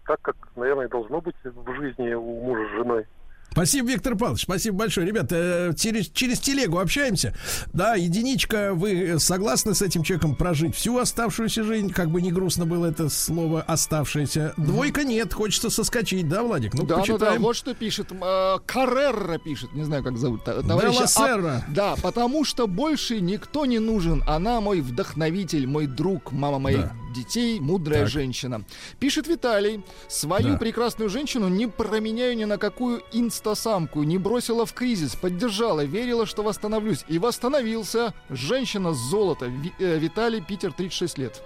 так, 0.05 0.19
как, 0.21 0.35
наверное, 0.55 0.87
должно 0.87 1.21
быть 1.21 1.35
в 1.43 1.73
жизни 1.75 2.13
у 2.13 2.41
мужа 2.41 2.67
с 2.67 2.71
женой. 2.71 3.05
Спасибо, 3.53 3.89
Виктор 3.89 4.15
Павлович, 4.15 4.43
спасибо 4.43 4.77
большое. 4.77 5.05
Ребята, 5.05 5.35
э, 5.35 5.73
через, 5.77 6.09
через 6.09 6.39
телегу 6.39 6.79
общаемся. 6.79 7.35
Да, 7.71 7.93
единичка, 7.93 8.73
вы 8.73 9.19
согласны 9.19 9.75
с 9.75 9.81
этим 9.83 10.01
человеком 10.03 10.35
прожить 10.35 10.75
всю 10.75 10.97
оставшуюся 10.97 11.63
жизнь, 11.63 11.91
как 11.91 12.09
бы 12.09 12.21
не 12.21 12.31
грустно 12.31 12.65
было 12.65 12.87
это 12.87 13.09
слово 13.09 13.61
оставшееся. 13.61 14.55
Двойка 14.57 15.03
нет, 15.03 15.33
хочется 15.33 15.69
соскочить, 15.69 16.27
да, 16.27 16.41
Владик? 16.41 16.73
Ну, 16.73 16.83
да, 16.83 16.97
ну 16.97 17.03
да, 17.03 17.13
почитаем. 17.13 17.41
вот 17.43 17.55
что 17.55 17.75
пишет. 17.75 18.11
э, 18.11 18.55
Каррера 18.65 19.37
пишет, 19.37 19.71
не 19.73 19.83
знаю, 19.83 20.03
как 20.03 20.17
зовут. 20.17 20.43
товарища. 20.43 21.05
А- 21.15 21.63
да, 21.69 21.95
потому 22.01 22.45
что 22.45 22.67
больше 22.67 23.21
никто 23.21 23.67
не 23.67 23.77
нужен. 23.77 24.23
Она 24.27 24.61
мой 24.61 24.81
вдохновитель, 24.81 25.67
мой 25.67 25.85
друг, 25.85 26.31
мама 26.31 26.57
моих 26.57 26.81
Да. 26.81 26.91
Детей, 27.13 27.59
мудрая 27.59 28.01
Так. 28.01 28.09
женщина. 28.09 28.63
Пишет 28.99 29.27
Виталий. 29.27 29.83
Свою 30.07 30.53
Да. 30.53 30.57
прекрасную 30.57 31.09
женщину 31.09 31.47
не 31.47 31.67
променяю 31.67 32.35
ни 32.35 32.45
на 32.45 32.57
какую 32.57 33.01
инстасамку. 33.11 34.03
Не 34.03 34.17
бросила 34.17 34.65
в 34.65 34.73
кризис, 34.73 35.15
поддержала, 35.15 35.85
верила, 35.85 36.25
что 36.25 36.43
восстановлюсь. 36.43 37.05
И 37.07 37.19
восстановился. 37.19 38.13
Женщина 38.29 38.93
с 38.93 38.97
золота. 38.97 39.45
Ви- 39.45 39.73
э, 39.79 39.97
Виталий, 39.99 40.41
Питер, 40.41 40.73
36 40.73 41.17
лет. 41.17 41.41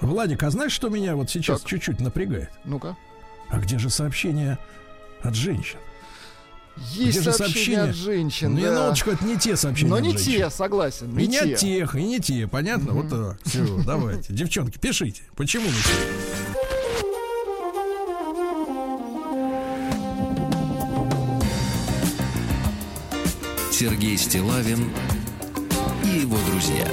Владик, 0.00 0.42
а 0.42 0.50
знаешь, 0.50 0.72
что 0.72 0.88
меня 0.88 1.14
вот 1.16 1.30
сейчас 1.30 1.60
Так. 1.60 1.70
чуть-чуть 1.70 2.00
напрягает? 2.00 2.50
Ну-ка. 2.64 2.96
А 3.48 3.58
где 3.60 3.78
же 3.78 3.90
сообщения 3.90 4.58
от 5.22 5.34
женщин? 5.34 5.78
Есть 6.76 7.20
Где 7.20 7.32
сообщения 7.32 7.32
сообщения? 7.54 7.82
от 7.82 7.94
женщин. 7.96 8.54
Не, 8.54 8.62
да. 8.62 8.70
минуточку, 8.70 9.10
это 9.10 9.24
не 9.24 9.36
те 9.38 9.56
сообщения 9.56 9.90
Но 9.90 9.96
от 9.96 10.02
не 10.02 10.10
женщин. 10.10 10.32
те, 10.32 10.50
согласен. 10.50 11.18
И 11.18 11.26
не 11.26 11.38
те. 11.38 11.54
от 11.54 11.60
тех, 11.60 11.94
и 11.94 12.02
не 12.02 12.18
те, 12.20 12.46
понятно? 12.48 12.92
Вот 12.92 13.08
так. 13.08 13.38
Все, 13.44 13.64
давайте. 13.86 14.32
Девчонки, 14.32 14.78
пишите. 14.78 15.22
Почему 15.36 15.66
не 15.66 15.70
те? 15.72 17.04
Сергей 23.70 24.16
Стилавин 24.16 24.90
и 26.04 26.20
его 26.20 26.36
друзья. 26.50 26.86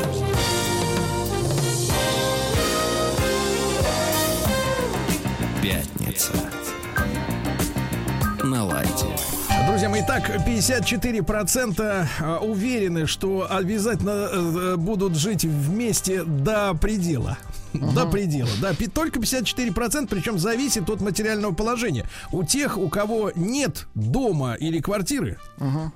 Пятница. 5.62 6.34
На 8.44 8.66
лайте. 8.66 9.06
Друзья 9.68 9.90
мои, 9.90 10.02
так, 10.02 10.30
54% 10.30 11.82
э, 12.20 12.38
уверены, 12.38 13.08
что 13.08 13.48
обязательно 13.50 14.30
э, 14.32 14.76
будут 14.76 15.16
жить 15.16 15.44
вместе 15.46 16.24
до 16.24 16.74
предела. 16.74 17.38
До 17.74 18.06
предела, 18.06 18.50
да. 18.62 18.74
Только 18.94 19.20
54%, 19.20 20.08
причем 20.10 20.38
зависит 20.40 20.90
от 20.90 21.02
материального 21.02 21.54
положения. 21.54 22.06
У 22.32 22.44
тех, 22.44 22.78
у 22.78 22.90
кого 22.90 23.32
нет 23.36 23.88
дома 23.96 24.54
или 24.54 24.80
квартиры, 24.80 25.38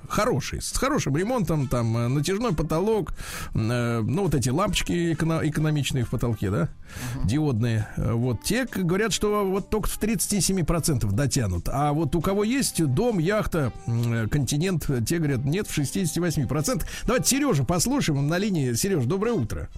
хороший, 0.07 0.61
с 0.61 0.71
хорошим 0.77 1.15
ремонтом, 1.17 1.67
там, 1.67 1.97
э, 1.97 2.07
натяжной 2.07 2.53
потолок, 2.53 3.13
э, 3.53 4.01
ну, 4.01 4.23
вот 4.23 4.35
эти 4.35 4.49
лампочки 4.49 5.13
эконо- 5.13 5.47
экономичные 5.47 6.05
в 6.05 6.09
потолке, 6.09 6.49
да, 6.49 6.69
диодные. 7.23 7.87
Э, 7.97 8.13
Вот 8.13 8.43
те 8.43 8.65
говорят, 8.65 9.11
что 9.13 9.45
вот 9.45 9.69
только 9.69 9.87
в 9.89 9.97
37% 9.99 11.11
дотянут. 11.11 11.67
А 11.71 11.91
вот 11.93 12.15
у 12.15 12.21
кого 12.21 12.43
есть 12.43 12.83
дом, 12.85 13.19
яхта, 13.19 13.71
э, 13.87 14.27
континент, 14.29 14.89
те 15.07 15.17
говорят, 15.17 15.43
нет, 15.45 15.67
в 15.67 15.73
68%. 15.73 16.85
Давайте 17.05 17.27
Сережа 17.29 17.63
послушаем, 17.63 18.19
он 18.19 18.27
на 18.27 18.37
линии. 18.37 18.73
Сереж, 18.73 19.05
доброе 19.05 19.33
утро. 19.33 19.69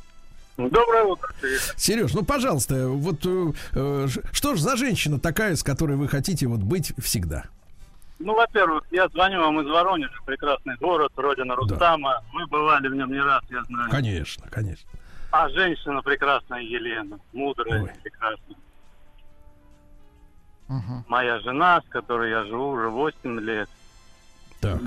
Доброе 0.58 1.04
утро. 1.04 1.30
Сереж, 1.76 2.14
ну, 2.14 2.26
пожалуйста, 2.26 2.88
вот 2.88 3.24
э, 3.26 3.54
э, 3.74 4.08
что 4.32 4.56
ж 4.56 4.60
за 4.60 4.76
женщина 4.76 5.20
такая, 5.20 5.56
с 5.56 5.62
которой 5.64 5.98
вы 5.98 6.08
хотите 6.08 6.48
вот 6.48 6.62
быть 6.62 6.94
всегда? 6.98 7.46
Ну, 8.18 8.34
во-первых, 8.34 8.84
я 8.90 9.08
звоню 9.10 9.40
вам 9.40 9.62
из 9.62 9.68
Воронежа, 9.68 10.20
прекрасный 10.26 10.76
город, 10.78 11.12
родина 11.16 11.56
Рустама. 11.56 12.24
Вы 12.34 12.48
бывали 12.48 12.88
в 12.88 12.96
нем 12.96 13.12
не 13.12 13.22
раз, 13.22 13.44
я 13.52 13.64
знаю. 13.66 13.92
Конечно, 13.92 14.48
конечно. 14.50 14.90
А 15.32 15.48
женщина 15.50 16.02
прекрасная 16.02 16.62
Елена, 16.62 17.20
мудрая, 17.34 17.96
прекрасная. 18.02 18.58
Моя 21.08 21.40
жена, 21.42 21.82
с 21.88 21.90
которой 21.90 22.32
я 22.32 22.44
живу 22.46 22.70
уже 22.70 22.90
8 22.90 23.40
лет. 23.42 23.70
Так. 24.60 24.82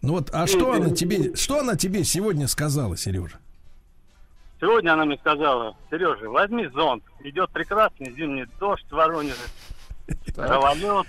Ну 0.00 0.12
вот, 0.12 0.30
а 0.32 0.46
что 0.46 0.72
она 0.72 0.90
тебе, 0.90 1.34
что 1.34 1.58
она 1.58 1.74
тебе 1.74 2.04
сегодня 2.04 2.46
сказала, 2.46 2.96
Сережа? 2.96 3.40
Сегодня 4.60 4.92
она 4.92 5.04
мне 5.04 5.16
сказала, 5.18 5.76
Сережа, 5.90 6.28
возьми 6.28 6.66
зонт. 6.68 7.04
Идет 7.22 7.50
прекрасный 7.50 8.10
зимний 8.12 8.46
дождь 8.58 8.84
в 8.90 8.92
Воронеже. 8.94 9.36
Гололед. 10.34 11.06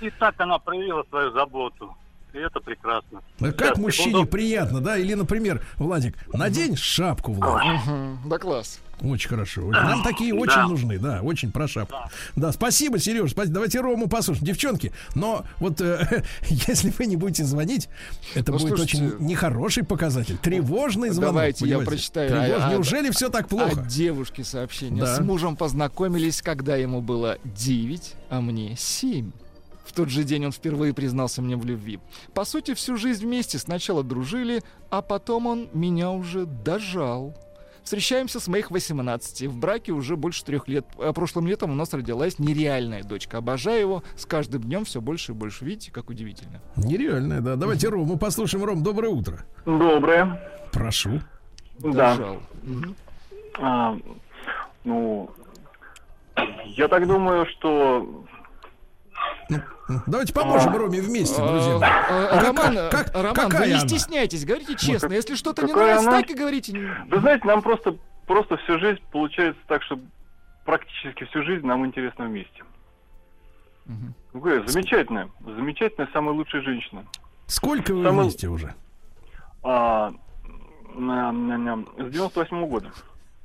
И 0.00 0.10
так 0.18 0.34
она 0.38 0.58
проявила 0.58 1.04
свою 1.08 1.30
заботу. 1.32 1.96
И 2.34 2.38
это 2.38 2.60
прекрасно. 2.60 3.22
А 3.40 3.44
Как 3.52 3.68
Сейчас, 3.68 3.78
мужчине 3.78 4.10
секунду. 4.10 4.30
приятно, 4.30 4.80
да? 4.80 4.98
Или, 4.98 5.14
например, 5.14 5.62
Владик, 5.76 6.14
надень 6.34 6.76
шапку, 6.76 7.32
Владик. 7.32 7.86
Мгм, 7.86 8.18
Да 8.28 8.38
класс. 8.38 8.80
Очень 9.02 9.28
хорошо. 9.28 9.66
очень. 9.66 9.80
Нам 9.80 10.02
такие 10.02 10.34
очень 10.34 10.54
Да. 10.54 10.66
нужны, 10.68 10.98
да, 10.98 11.20
очень 11.22 11.52
про 11.52 11.68
шапку. 11.68 11.96
Да, 12.36 12.50
спасибо, 12.52 12.98
Сереж, 12.98 13.30
спасибо. 13.30 13.54
Давайте 13.54 13.80
Рому 13.80 14.08
послушаем. 14.08 14.46
Девчонки, 14.46 14.92
но 15.14 15.44
вот 15.58 15.80
э, 15.80 16.24
если 16.48 16.92
вы 16.98 17.06
не 17.06 17.16
будете 17.16 17.44
звонить, 17.44 17.88
это 18.34 18.52
Ну, 18.52 18.58
будет 18.58 18.76
слушайте, 18.76 18.96
очень 19.06 19.26
нехороший 19.26 19.84
показатель. 19.84 20.36
Тревожный 20.38 21.10
звонок. 21.10 21.34
Давайте 21.34 21.64
я 21.66 21.76
понимаете? 21.78 21.90
прочитаю. 21.90 22.30
Тревож- 22.30 22.60
А- 22.60 22.68
а- 22.68 22.72
Неужели 22.72 23.10
все 23.10 23.28
так 23.28 23.48
плохо? 23.48 23.80
От 23.80 23.86
девушки 23.86 24.42
сообщение. 24.42 25.02
Да. 25.04 25.16
С 25.16 25.20
мужем 25.20 25.56
познакомились, 25.56 26.42
когда 26.42 26.76
ему 26.76 27.00
было 27.00 27.38
9, 27.44 28.14
а 28.30 28.40
мне 28.40 28.74
7. 28.76 29.30
В 29.84 29.92
тот 29.92 30.10
же 30.10 30.22
день 30.22 30.44
он 30.44 30.52
впервые 30.52 30.92
признался 30.92 31.40
мне 31.40 31.56
в 31.56 31.64
любви. 31.64 31.98
По 32.34 32.44
сути, 32.44 32.74
всю 32.74 32.96
жизнь 32.96 33.24
вместе 33.24 33.58
сначала 33.58 34.04
дружили, 34.04 34.62
а 34.90 35.00
потом 35.02 35.46
он 35.46 35.68
меня 35.72 36.10
уже 36.10 36.44
дожал. 36.44 37.34
Встречаемся 37.88 38.38
с 38.38 38.48
моих 38.48 38.70
18. 38.70 39.46
В 39.46 39.56
браке 39.56 39.92
уже 39.92 40.16
больше 40.16 40.44
трех 40.44 40.68
лет. 40.68 40.84
А 40.98 41.14
прошлым 41.14 41.46
летом 41.46 41.70
у 41.70 41.74
нас 41.74 41.94
родилась 41.94 42.38
нереальная 42.38 43.02
дочка. 43.02 43.38
Обожаю 43.38 43.80
его. 43.80 44.02
С 44.14 44.26
каждым 44.26 44.60
днем 44.60 44.84
все 44.84 45.00
больше 45.00 45.32
и 45.32 45.34
больше. 45.34 45.64
Видите, 45.64 45.90
как 45.90 46.10
удивительно. 46.10 46.60
Нереальное, 46.76 47.40
да. 47.40 47.56
Давайте 47.56 47.88
Рому 47.88 48.18
послушаем. 48.18 48.62
Ром, 48.66 48.82
доброе 48.82 49.08
утро. 49.08 49.38
Доброе. 49.64 50.38
Прошу. 50.70 51.22
Да. 51.78 52.36
А, 53.58 53.96
ну, 54.84 55.30
я 56.66 56.88
так 56.88 57.06
думаю, 57.06 57.46
что... 57.46 58.26
Давайте 60.06 60.32
поможем 60.34 60.76
Роме 60.76 61.00
вместе, 61.00 61.36
друзья. 61.36 61.78
мои. 61.78 61.88
А, 61.90 62.40
Роман, 62.44 62.74
как- 62.90 63.10
Роман, 63.14 63.34
какая 63.34 63.68
вы 63.68 63.72
не 63.74 63.80
стесняйтесь, 63.80 64.44
говорите 64.44 64.74
честно. 64.76 65.08
как- 65.08 65.16
Если 65.16 65.34
что-то 65.34 65.64
не 65.66 65.72
нравится, 65.72 66.10
так 66.10 66.30
и 66.30 66.34
говорите. 66.34 66.72
Вы 67.10 67.20
знаете, 67.20 67.46
нам 67.46 67.62
просто, 67.62 67.96
просто 68.26 68.56
всю 68.58 68.78
жизнь 68.78 69.00
получается 69.10 69.60
так, 69.66 69.82
что 69.82 69.98
практически 70.66 71.24
всю 71.24 71.42
жизнь 71.42 71.66
нам 71.66 71.86
интересно 71.86 72.26
вместе. 72.26 72.62
Ну, 73.86 74.40
какая 74.40 74.66
замечательная, 74.66 75.30
замечательная, 75.40 76.08
самая 76.12 76.34
лучшая 76.34 76.60
женщина. 76.62 77.06
Сколько 77.46 77.94
вы 77.94 78.10
вместе 78.10 78.48
уже? 78.48 78.74
А, 79.62 80.12
на- 80.94 81.32
на- 81.32 81.56
на- 81.58 81.84
с 81.96 82.10
98 82.12 82.66
года. 82.66 82.90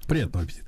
Приятного 0.07 0.43
аппетита. 0.43 0.67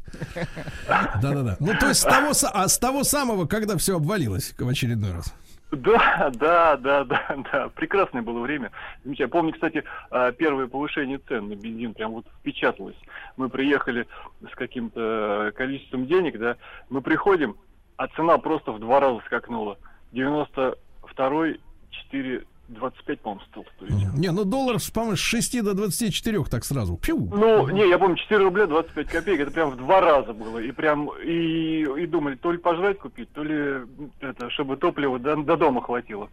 Да-да-да. 1.22 1.58
Ну, 1.60 1.74
то 1.78 1.90
есть 1.90 2.00
с 2.00 2.04
того, 2.04 2.32
а 2.54 2.68
с 2.70 2.80
того 2.80 3.04
самого, 3.04 3.46
когда 3.48 3.76
все 3.78 3.98
обвалилось 3.98 4.56
в 4.58 4.66
очередной 4.68 5.12
раз. 5.12 5.34
Да, 5.72 6.32
да, 6.34 6.78
да, 6.78 7.04
да, 7.04 7.38
да. 7.52 7.70
Прекрасное 7.70 8.22
было 8.22 8.40
время. 8.40 8.72
Замечательно. 9.04 9.30
Помню, 9.30 9.54
кстати, 9.54 9.84
а, 10.10 10.32
первое 10.32 10.68
повышение 10.68 11.20
цен 11.28 11.50
на 11.50 11.56
бензин 11.56 11.94
прям 11.94 12.12
вот 12.12 12.26
впечаталось. 12.40 12.98
Мы 13.38 13.50
приехали 13.50 14.08
с 14.52 14.56
каким-то 14.56 15.52
количеством 15.56 16.06
денег, 16.08 16.38
да, 16.38 16.58
мы 16.90 17.02
приходим, 17.02 17.58
а 17.98 18.08
цена 18.08 18.38
просто 18.38 18.72
в 18.72 18.80
два 18.80 19.00
раза 19.00 19.22
скакнула. 19.26 19.78
92 20.12 21.56
4 21.90 22.46
25, 22.68 23.22
по-моему, 23.22 23.42
стал 23.52 23.66
стоить. 23.76 24.14
Не, 24.16 24.32
ну 24.32 24.44
доллар, 24.44 24.78
по-моему, 24.94 25.16
с 25.16 25.20
6 25.20 25.64
до 25.64 25.74
24 25.74 26.44
так 26.46 26.66
сразу. 26.66 26.98
Пью. 26.98 27.30
Ну, 27.34 27.70
не, 27.70 27.88
я 27.88 27.98
помню, 28.00 28.18
4 28.18 28.44
рубля 28.44 28.66
25 28.66 29.08
копеек, 29.08 29.42
это 29.42 29.52
прям 29.52 29.70
в 29.72 29.78
два 29.78 30.02
раза 30.02 30.34
было. 30.34 30.60
И 30.60 30.72
прям, 30.72 31.10
и, 31.24 31.84
и 31.84 32.08
думали, 32.08 32.36
то 32.36 32.52
ли 32.52 32.58
пожрать 32.58 33.00
купить, 33.00 33.32
то 33.34 33.44
ли 33.44 33.86
это, 34.20 34.50
чтобы 34.50 34.78
топлива 34.78 35.20
до, 35.20 35.36
до 35.36 35.58
дома 35.58 35.82
хватило. 35.82 36.30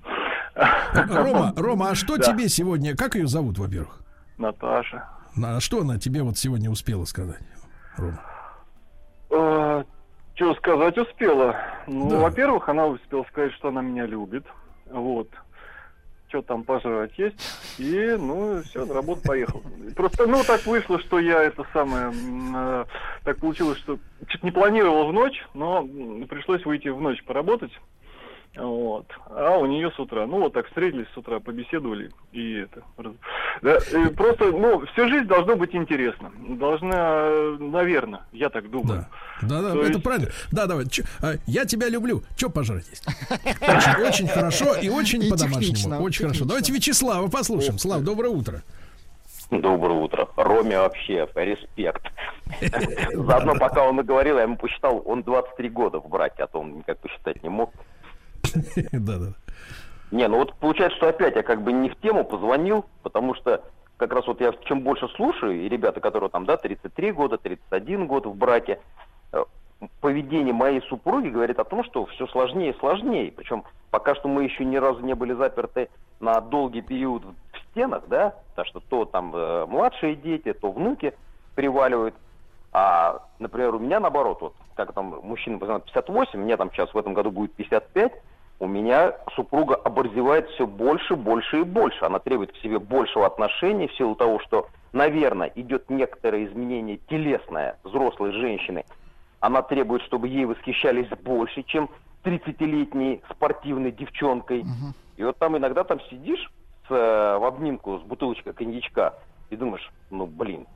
Рома, 0.94 1.52
Рома, 1.56 1.90
а 1.90 1.94
что 1.94 2.16
Да. 2.16 2.24
тебе 2.32 2.48
сегодня, 2.48 2.96
как 2.96 3.14
ее 3.14 3.26
зовут, 3.26 3.58
во-первых? 3.58 4.00
Наташа. 4.38 5.08
А 5.42 5.60
что 5.60 5.80
она 5.80 5.98
тебе 5.98 6.22
вот 6.22 6.36
сегодня 6.38 6.70
успела 6.70 7.04
сказать? 7.04 7.40
Рома? 7.96 8.18
что 10.34 10.54
сказать 10.56 10.96
успела? 10.98 11.54
Ну, 11.86 12.10
Да. 12.10 12.18
во-первых, 12.18 12.68
она 12.68 12.86
успела 12.86 13.24
сказать, 13.30 13.52
что 13.52 13.68
она 13.68 13.80
меня 13.82 14.06
любит. 14.06 14.44
Вот. 14.90 15.28
Что 16.32 16.40
там 16.40 16.64
пожрать 16.64 17.12
есть. 17.18 17.36
И, 17.78 18.16
ну, 18.18 18.62
все, 18.62 18.86
на 18.86 18.94
работу 18.94 19.20
поехал. 19.22 19.62
Просто, 19.94 20.26
ну, 20.26 20.42
так 20.42 20.64
вышло, 20.64 20.98
что 20.98 21.18
я 21.18 21.42
это 21.42 21.66
самое... 21.74 22.10
э, 22.10 22.84
так 23.22 23.36
получилось, 23.36 23.76
что 23.80 23.98
чуть 24.28 24.42
не 24.42 24.50
планировал 24.50 25.08
в 25.08 25.12
ночь, 25.12 25.44
но 25.52 25.86
пришлось 26.30 26.64
выйти 26.64 26.88
в 26.88 27.02
ночь 27.02 27.22
поработать. 27.24 27.72
Вот. 28.54 29.06
А 29.30 29.56
у 29.56 29.64
нее 29.66 29.90
с 29.90 29.98
утра. 29.98 30.26
Ну, 30.26 30.40
вот 30.40 30.52
так 30.52 30.66
встретились 30.66 31.06
с 31.14 31.16
утра, 31.16 31.40
побеседовали. 31.40 32.10
И 32.32 32.54
это... 32.60 32.82
Да, 33.62 33.78
и 33.78 34.08
просто, 34.14 34.52
ну, 34.52 34.84
всю 34.92 35.08
жизнь 35.08 35.24
должно 35.26 35.56
быть 35.56 35.74
интересно. 35.74 36.30
Должна, 36.48 37.30
наверное, 37.58 38.20
я 38.32 38.50
так 38.50 38.70
думаю. 38.70 39.06
Да, 39.40 39.62
да, 39.62 39.72
То 39.72 39.80
это 39.80 39.88
есть- 39.92 40.02
правильно. 40.04 40.28
Да, 40.50 40.66
давай. 40.66 40.86
чё- 40.86 41.04
а, 41.22 41.32
я 41.46 41.64
тебя 41.64 41.88
люблю. 41.88 42.22
Че 42.36 42.50
пожрать 42.50 42.86
есть? 42.90 43.06
Очень, 43.62 44.02
очень 44.06 44.28
хорошо 44.28 44.74
и 44.74 44.90
очень 44.90 45.22
по-домашнему. 45.30 45.60
технично, 45.60 46.00
Очень 46.00 46.24
хорошо. 46.26 46.44
Давайте 46.44 46.72
Вячеслава 46.74 47.28
послушаем. 47.28 47.78
Слав, 47.78 48.02
доброе 48.02 48.28
утро. 48.30 48.62
Доброе 49.50 49.98
утро. 49.98 50.28
Роме 50.36 50.78
вообще 50.78 51.26
респект. 51.34 52.02
Заодно, 53.14 53.54
пока 53.54 53.84
он 53.84 53.96
наговорил, 53.96 54.36
я 54.36 54.42
ему 54.42 54.56
посчитал, 54.56 55.02
он 55.06 55.22
23 55.22 55.68
года 55.70 56.00
в 56.00 56.08
браке, 56.08 56.42
а 56.44 56.46
то 56.46 56.60
он 56.60 56.78
никак 56.78 56.98
посчитать 56.98 57.42
не 57.42 57.48
мог. 57.48 57.72
Да, 58.92 59.18
да. 59.18 59.34
Не, 60.10 60.28
ну 60.28 60.38
вот 60.38 60.54
получается, 60.56 60.96
что 60.98 61.08
опять 61.08 61.36
я 61.36 61.42
как 61.42 61.62
бы 61.62 61.72
не 61.72 61.88
в 61.88 61.96
тему 61.96 62.24
позвонил, 62.24 62.84
потому 63.02 63.34
что 63.34 63.64
как 63.96 64.12
раз 64.12 64.26
вот 64.26 64.40
я 64.40 64.52
чем 64.64 64.80
больше 64.80 65.08
слушаю, 65.16 65.62
и 65.62 65.68
ребята, 65.68 66.00
которые 66.00 66.28
там, 66.28 66.44
да, 66.44 66.56
33 66.56 67.12
года, 67.12 67.38
31 67.38 68.06
год 68.06 68.26
в 68.26 68.34
браке, 68.34 68.80
э, 69.32 69.42
поведение 70.00 70.52
моей 70.52 70.82
супруги 70.82 71.28
говорит 71.28 71.58
о 71.58 71.64
том, 71.64 71.84
что 71.84 72.06
все 72.06 72.26
сложнее 72.26 72.72
и 72.72 72.78
сложнее. 72.78 73.32
Причем 73.32 73.64
пока 73.90 74.14
что 74.14 74.28
мы 74.28 74.44
еще 74.44 74.64
ни 74.64 74.76
разу 74.76 75.00
не 75.00 75.14
были 75.14 75.32
заперты 75.32 75.88
на 76.20 76.40
долгий 76.40 76.82
период 76.82 77.24
в 77.24 77.70
стенах, 77.70 78.04
да, 78.08 78.34
потому 78.50 78.66
что 78.66 78.80
то 78.80 79.04
там 79.06 79.32
э, 79.34 79.66
младшие 79.66 80.16
дети, 80.16 80.52
то 80.52 80.70
внуки 80.70 81.14
приваливают. 81.54 82.14
А, 82.72 83.22
например, 83.38 83.74
у 83.74 83.78
меня 83.78 84.00
наоборот, 84.00 84.40
вот, 84.40 84.54
как 84.74 84.92
там 84.92 85.20
мужчина 85.22 85.58
58, 85.58 86.38
мне 86.38 86.56
там 86.56 86.70
сейчас 86.72 86.92
в 86.92 86.98
этом 86.98 87.14
году 87.14 87.30
будет 87.30 87.54
55, 87.54 88.12
у 88.62 88.66
меня 88.68 89.16
супруга 89.34 89.74
оборзевает 89.74 90.48
все 90.50 90.66
больше, 90.66 91.16
больше 91.16 91.60
и 91.60 91.64
больше. 91.64 92.04
Она 92.04 92.20
требует 92.20 92.52
к 92.52 92.56
себе 92.58 92.78
большего 92.78 93.26
отношения 93.26 93.88
в 93.88 93.94
силу 93.96 94.14
того, 94.14 94.38
что, 94.38 94.68
наверное, 94.92 95.50
идет 95.56 95.90
некоторое 95.90 96.44
изменение 96.44 96.98
телесное 97.08 97.78
взрослой 97.82 98.30
женщины. 98.32 98.84
Она 99.40 99.62
требует, 99.62 100.02
чтобы 100.02 100.28
ей 100.28 100.44
восхищались 100.44 101.08
больше, 101.24 101.64
чем 101.64 101.90
30-летней 102.22 103.22
спортивной 103.30 103.90
девчонкой. 103.90 104.64
И 105.16 105.24
вот 105.24 105.36
там 105.38 105.56
иногда 105.56 105.82
там 105.82 106.00
сидишь 106.02 106.50
с, 106.86 106.90
э, 106.90 107.38
в 107.38 107.44
обнимку 107.44 107.98
с 107.98 108.02
бутылочкой 108.02 108.52
коньячка 108.52 109.14
и 109.50 109.56
думаешь, 109.56 109.90
ну 110.10 110.26
блин, 110.26 110.66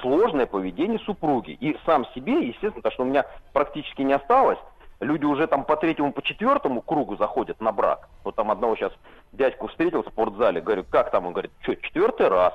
сложное 0.00 0.46
поведение 0.46 0.98
супруги. 1.00 1.52
И 1.60 1.76
сам 1.86 2.06
себе, 2.14 2.46
естественно, 2.46 2.82
потому 2.82 2.92
что 2.92 3.02
у 3.02 3.06
меня 3.06 3.24
практически 3.52 4.02
не 4.02 4.12
осталось. 4.12 4.58
Люди 5.00 5.24
уже 5.24 5.46
там 5.46 5.64
по 5.64 5.76
третьему, 5.76 6.12
по 6.12 6.22
четвертому 6.22 6.80
кругу 6.80 7.16
заходят 7.16 7.60
на 7.60 7.72
брак. 7.72 8.08
Вот 8.24 8.34
там 8.34 8.50
одного 8.50 8.76
сейчас 8.76 8.92
дядьку 9.32 9.68
встретил 9.68 10.02
в 10.02 10.08
спортзале, 10.08 10.60
говорю, 10.60 10.84
как 10.88 11.10
там? 11.10 11.26
Он 11.26 11.32
говорит, 11.32 11.52
что, 11.60 11.76
четвертый 11.76 12.28
раз? 12.28 12.54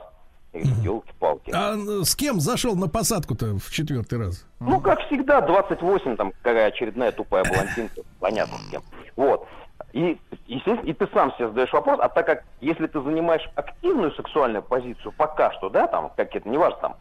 Елки-палки. 0.53 1.51
А 1.53 1.75
э, 1.75 2.03
с 2.03 2.15
кем 2.15 2.41
зашел 2.41 2.75
на 2.75 2.89
посадку-то 2.89 3.57
в 3.57 3.71
четвертый 3.71 4.19
раз? 4.19 4.45
Ну, 4.59 4.81
как 4.81 4.99
всегда, 5.05 5.39
28, 5.39 6.17
там, 6.17 6.33
какая 6.41 6.67
очередная 6.67 7.11
тупая 7.13 7.45
блондинка, 7.45 8.01
понятно 8.19 8.57
с 8.57 8.69
кем. 8.69 8.81
Вот. 9.15 9.47
И, 9.93 10.17
естественно, 10.47 10.89
и 10.89 10.93
ты 10.93 11.07
сам 11.13 11.33
себе 11.33 11.47
задаешь 11.47 11.73
вопрос, 11.73 11.99
а 12.01 12.09
так 12.09 12.25
как, 12.25 12.43
если 12.61 12.87
ты 12.87 13.01
занимаешь 13.01 13.47
активную 13.55 14.11
сексуальную 14.13 14.63
позицию, 14.63 15.11
пока 15.17 15.51
что, 15.53 15.69
да, 15.69 15.87
там, 15.87 16.11
как 16.15 16.35
это, 16.35 16.47
неважно, 16.47 16.79
там, 16.79 16.95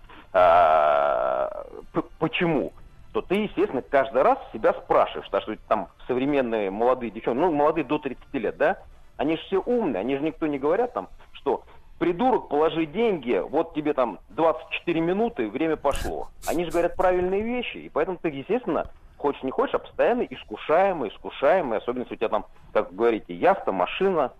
п- 1.93 2.09
почему, 2.19 2.73
то 3.13 3.23
ты, 3.23 3.35
естественно, 3.37 3.83
каждый 3.83 4.23
раз 4.23 4.39
себя 4.53 4.73
спрашиваешь, 4.73 5.27
потому 5.31 5.43
что 5.57 5.57
там 5.69 5.89
современные 6.07 6.71
молодые 6.71 7.11
девчонки, 7.11 7.39
ну, 7.41 7.53
молодые 7.53 7.85
до 7.85 7.99
30 7.99 8.35
лет, 8.35 8.57
да, 8.57 8.79
они 9.17 9.37
же 9.37 9.43
все 9.43 9.59
умные, 9.59 10.01
они 10.01 10.17
же 10.17 10.23
никто 10.23 10.47
не 10.47 10.59
говорят 10.59 10.93
там, 10.93 11.09
что 11.33 11.63
придурок, 11.99 12.49
положи 12.49 12.87
деньги, 12.87 13.43
вот 13.47 13.75
тебе 13.75 13.93
там 13.93 14.19
24 14.31 15.01
минуты, 15.01 15.49
время 15.51 15.77
пошло. 15.77 16.29
Они 16.47 16.65
же 16.65 16.71
говорят 16.71 16.97
правильные 16.97 17.43
вещи, 17.43 17.77
и 17.77 17.89
поэтому 17.91 18.17
ты, 18.17 18.29
естественно, 18.29 18.87
хочешь 19.21 19.43
не 19.43 19.51
хочешь, 19.51 19.75
а 19.75 19.79
постоянно 19.79 20.23
искушаемый, 20.23 21.11
искушаемый, 21.11 21.79
особенно 21.79 22.03
если 22.03 22.15
у 22.15 22.17
тебя 22.17 22.29
там, 22.29 22.47
как 22.73 22.91
вы 22.91 22.97
говорите, 22.97 23.35
яхта, 23.35 23.71
машина, 23.73 24.33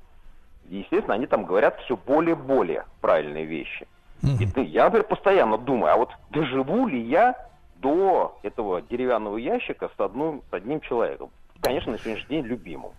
естественно, 0.69 1.15
они 1.15 1.27
там 1.27 1.45
говорят 1.45 1.79
все 1.85 1.97
более-более 1.97 2.85
правильные 3.01 3.45
вещи. 3.45 3.87
И 4.23 4.47
ты, 4.47 4.63
я, 4.63 4.85
например, 4.85 5.07
постоянно 5.07 5.57
думаю, 5.57 5.93
а 5.93 5.97
вот 5.97 6.11
доживу 6.31 6.87
ли 6.87 7.01
я 7.01 7.35
до 7.77 8.39
этого 8.43 8.83
деревянного 8.83 9.39
ящика 9.39 9.91
с 9.97 10.01
одним, 10.01 10.43
с 10.51 10.55
одним 10.55 10.81
человеком? 10.81 11.31
Конечно, 11.61 11.93
на 11.93 11.99
сегодняшний 11.99 12.37
день 12.37 12.47
любимым. 12.47 12.93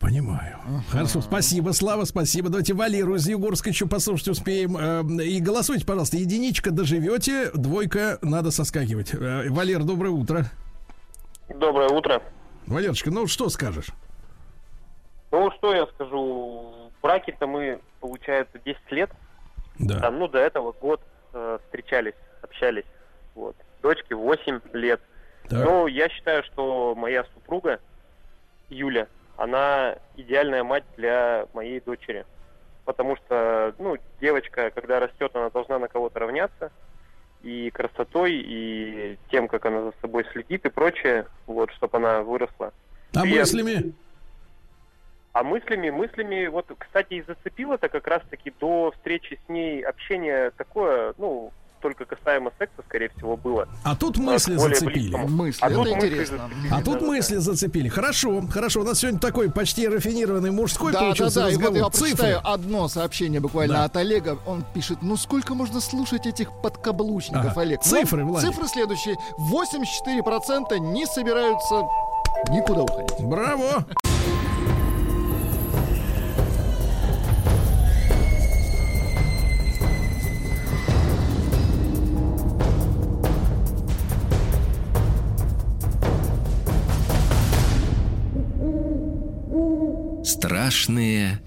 Понимаю. 0.00 0.56
Хорошо, 0.88 1.20
спасибо, 1.20 1.72
Слава, 1.72 2.04
спасибо. 2.04 2.48
Давайте 2.48 2.72
Валеру 2.72 3.16
из 3.16 3.28
Егорска 3.28 3.68
еще 3.68 3.86
послушать 3.86 4.28
успеем. 4.28 4.76
Э, 4.76 5.02
И 5.24 5.40
голосуйте, 5.40 5.84
пожалуйста. 5.84 6.16
Единичка 6.16 6.70
доживете, 6.70 7.50
двойка 7.52 8.18
надо 8.22 8.50
соскакивать. 8.50 9.12
Э, 9.12 9.50
Валер, 9.50 9.82
доброе 9.82 10.10
утро. 10.10 10.46
Доброе 11.54 11.88
утро. 11.88 12.22
Валерочка, 12.66 13.10
ну 13.10 13.26
что 13.26 13.48
скажешь? 13.48 13.88
Ну, 15.30 15.50
что 15.52 15.74
я 15.74 15.86
скажу, 15.86 16.90
в 16.96 17.02
браке-то 17.02 17.46
мы, 17.46 17.80
получается, 18.00 18.58
10 18.64 18.80
лет. 18.92 19.10
Да. 19.78 20.00
Там, 20.00 20.18
ну, 20.18 20.28
до 20.28 20.38
этого 20.38 20.72
год 20.72 21.00
э, 21.32 21.58
встречались, 21.64 22.14
общались. 22.42 22.84
Вот. 23.34 23.56
Дочке 23.82 24.14
8 24.14 24.60
лет. 24.72 25.00
Так. 25.48 25.64
Ну, 25.64 25.86
я 25.86 26.08
считаю, 26.08 26.42
что 26.44 26.94
моя 26.96 27.24
супруга, 27.34 27.80
Юля, 28.68 29.08
она 29.36 29.96
идеальная 30.16 30.64
мать 30.64 30.84
для 30.96 31.46
моей 31.54 31.80
дочери. 31.80 32.26
Потому 32.84 33.16
что, 33.16 33.74
ну, 33.78 33.96
девочка, 34.20 34.70
когда 34.70 35.00
растет, 35.00 35.34
она 35.34 35.50
должна 35.50 35.78
на 35.78 35.88
кого-то 35.88 36.18
равняться. 36.20 36.70
И 37.42 37.70
красотой, 37.70 38.34
и 38.34 39.18
тем, 39.30 39.48
как 39.48 39.64
она 39.66 39.82
за 39.82 39.92
собой 40.02 40.26
следит 40.32 40.66
и 40.66 40.68
прочее, 40.68 41.26
вот, 41.46 41.70
чтобы 41.72 41.96
она 41.98 42.22
выросла. 42.22 42.72
А 43.14 43.26
И 43.26 43.38
мыслями? 43.38 43.92
А 45.32 45.42
мыслями, 45.44 45.90
мыслями, 45.90 46.46
вот, 46.48 46.66
кстати, 46.76 47.14
и 47.14 47.22
зацепило 47.22 47.74
это 47.74 47.88
как 47.88 48.06
раз-таки 48.06 48.52
до 48.58 48.90
встречи 48.90 49.38
с 49.46 49.48
ней 49.48 49.80
общение 49.82 50.50
такое, 50.50 51.14
ну, 51.18 51.52
только 51.80 52.04
касаемо 52.04 52.52
секса, 52.58 52.82
скорее 52.86 53.10
всего, 53.16 53.36
было. 53.36 53.68
А 53.84 53.96
тут 53.96 54.18
А, 54.18 54.22
мысли 54.22 54.56
более 54.56 54.74
зацепили. 54.76 55.08
близкому. 55.08 55.28
Мысли, 55.28 55.60
А 55.62 55.66
это 55.66 55.74
тут 55.76 55.84
мысли 55.86 56.06
интересно. 56.06 56.38
зацепили, 56.38 56.68
А 56.70 56.76
тут 56.76 56.84
да-да-да. 56.84 57.06
мысли 57.06 57.36
зацепили. 57.36 57.88
Хорошо, 57.88 58.42
хорошо. 58.50 58.80
У 58.80 58.84
нас 58.84 58.98
сегодня 58.98 59.20
такой 59.20 59.50
почти 59.50 59.88
рафинированный 59.88 60.50
мужской 60.50 60.92
Да, 60.92 60.98
да, 61.00 61.04
получился 61.06 61.40
да, 61.40 61.48
и 61.50 61.54
вот 61.56 61.60
разговор. 61.64 61.78
я 61.78 61.90
Цифры. 61.90 62.08
прочитаю 62.16 62.40
одно 62.44 62.88
сообщение 62.88 63.40
буквально 63.40 63.74
Да. 63.74 63.84
от 63.84 63.96
Олега. 63.96 64.38
Он 64.46 64.64
пишет, 64.74 64.98
ну 65.02 65.16
сколько 65.16 65.54
можно 65.54 65.80
слушать 65.80 66.26
этих 66.26 66.50
подкаблучников, 66.62 67.52
Ага. 67.52 67.60
Олег? 67.62 67.80
Цифры, 67.82 68.24
Ну, 68.24 68.28
Владик. 68.32 68.50
Цифры 68.50 68.68
следующие. 68.68 69.16
84% 69.38 70.78
не 70.78 71.06
собираются 71.06 71.82
никуда 72.50 72.82
уходить. 72.82 73.20
Браво! 73.24 73.84
Страшные 90.22 91.40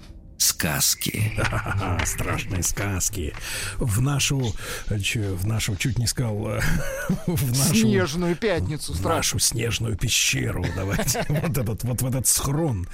сказки. 0.44 1.32
Страшные 2.04 2.62
сказки. 2.62 3.34
В 3.78 4.00
нашу, 4.00 4.54
в 4.88 5.46
нашу, 5.46 5.76
чуть 5.76 5.98
не 5.98 6.06
сказал, 6.06 6.34
в 7.26 7.58
нашу... 7.58 7.74
Снежную 7.74 8.36
пятницу 8.36 8.92
в 8.92 8.96
страшно. 8.96 9.16
нашу 9.16 9.38
снежную 9.38 9.96
пещеру. 9.96 10.64
Давайте 10.76 11.24
вот 11.28 11.58
этот 11.58 11.84
вот 11.84 12.02
в 12.02 12.06
этот 12.06 12.26
схрон 12.26 12.86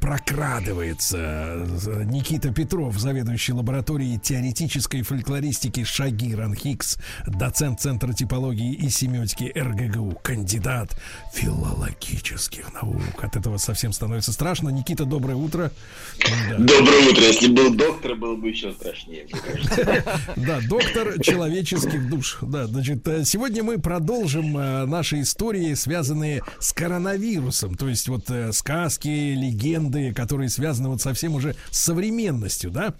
прокрадывается 0.00 1.66
Никита 2.04 2.52
Петров, 2.52 2.98
заведующий 2.98 3.52
лабораторией 3.52 4.18
теоретической 4.18 5.02
фольклористики 5.02 5.84
Шагиран 5.84 6.54
Хикс, 6.54 6.98
доцент 7.26 7.80
Центра 7.80 8.12
типологии 8.12 8.74
и 8.74 8.88
семиотики 8.88 9.52
РГГУ, 9.56 10.20
кандидат 10.22 10.96
филологических 11.34 12.72
наук. 12.74 13.02
От 13.22 13.36
этого 13.36 13.56
совсем 13.58 13.92
становится 13.92 14.32
страшно. 14.32 14.68
Никита, 14.68 15.04
доброе 15.04 15.34
утро. 15.34 15.70
Да. 16.58 16.78
Доброе 16.78 17.10
утро. 17.10 17.22
Если 17.22 17.48
был 17.48 17.74
доктор, 17.74 18.14
было 18.14 18.36
бы 18.36 18.48
еще 18.48 18.72
страшнее, 18.72 19.26
мне 19.30 19.40
кажется. 19.40 20.04
Да, 20.36 20.60
доктор 20.68 21.20
человеческих 21.20 22.08
душ. 22.08 22.38
Да, 22.42 22.66
значит, 22.66 23.06
э, 23.08 23.24
сегодня 23.24 23.62
мы 23.62 23.78
продолжим 23.78 24.56
э, 24.56 24.86
наши 24.86 25.20
истории, 25.20 25.74
связанные 25.74 26.42
с 26.58 26.72
коронавирусом. 26.72 27.74
То 27.74 27.88
есть 27.88 28.08
вот 28.08 28.30
э, 28.30 28.52
сказки, 28.52 29.08
легенды, 29.08 30.12
которые 30.12 30.48
связаны 30.48 30.88
вот 30.88 31.00
совсем 31.00 31.34
уже 31.34 31.54
с 31.70 31.78
современностью, 31.78 32.70
да? 32.70 32.94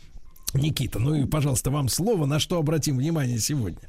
Никита, 0.55 0.99
ну 0.99 1.15
и, 1.15 1.25
пожалуйста, 1.25 1.71
вам 1.71 1.89
слово, 1.89 2.27
на 2.27 2.39
что 2.39 2.59
обратим 2.59 2.99
внимание 2.99 3.39
сегодня. 3.39 3.81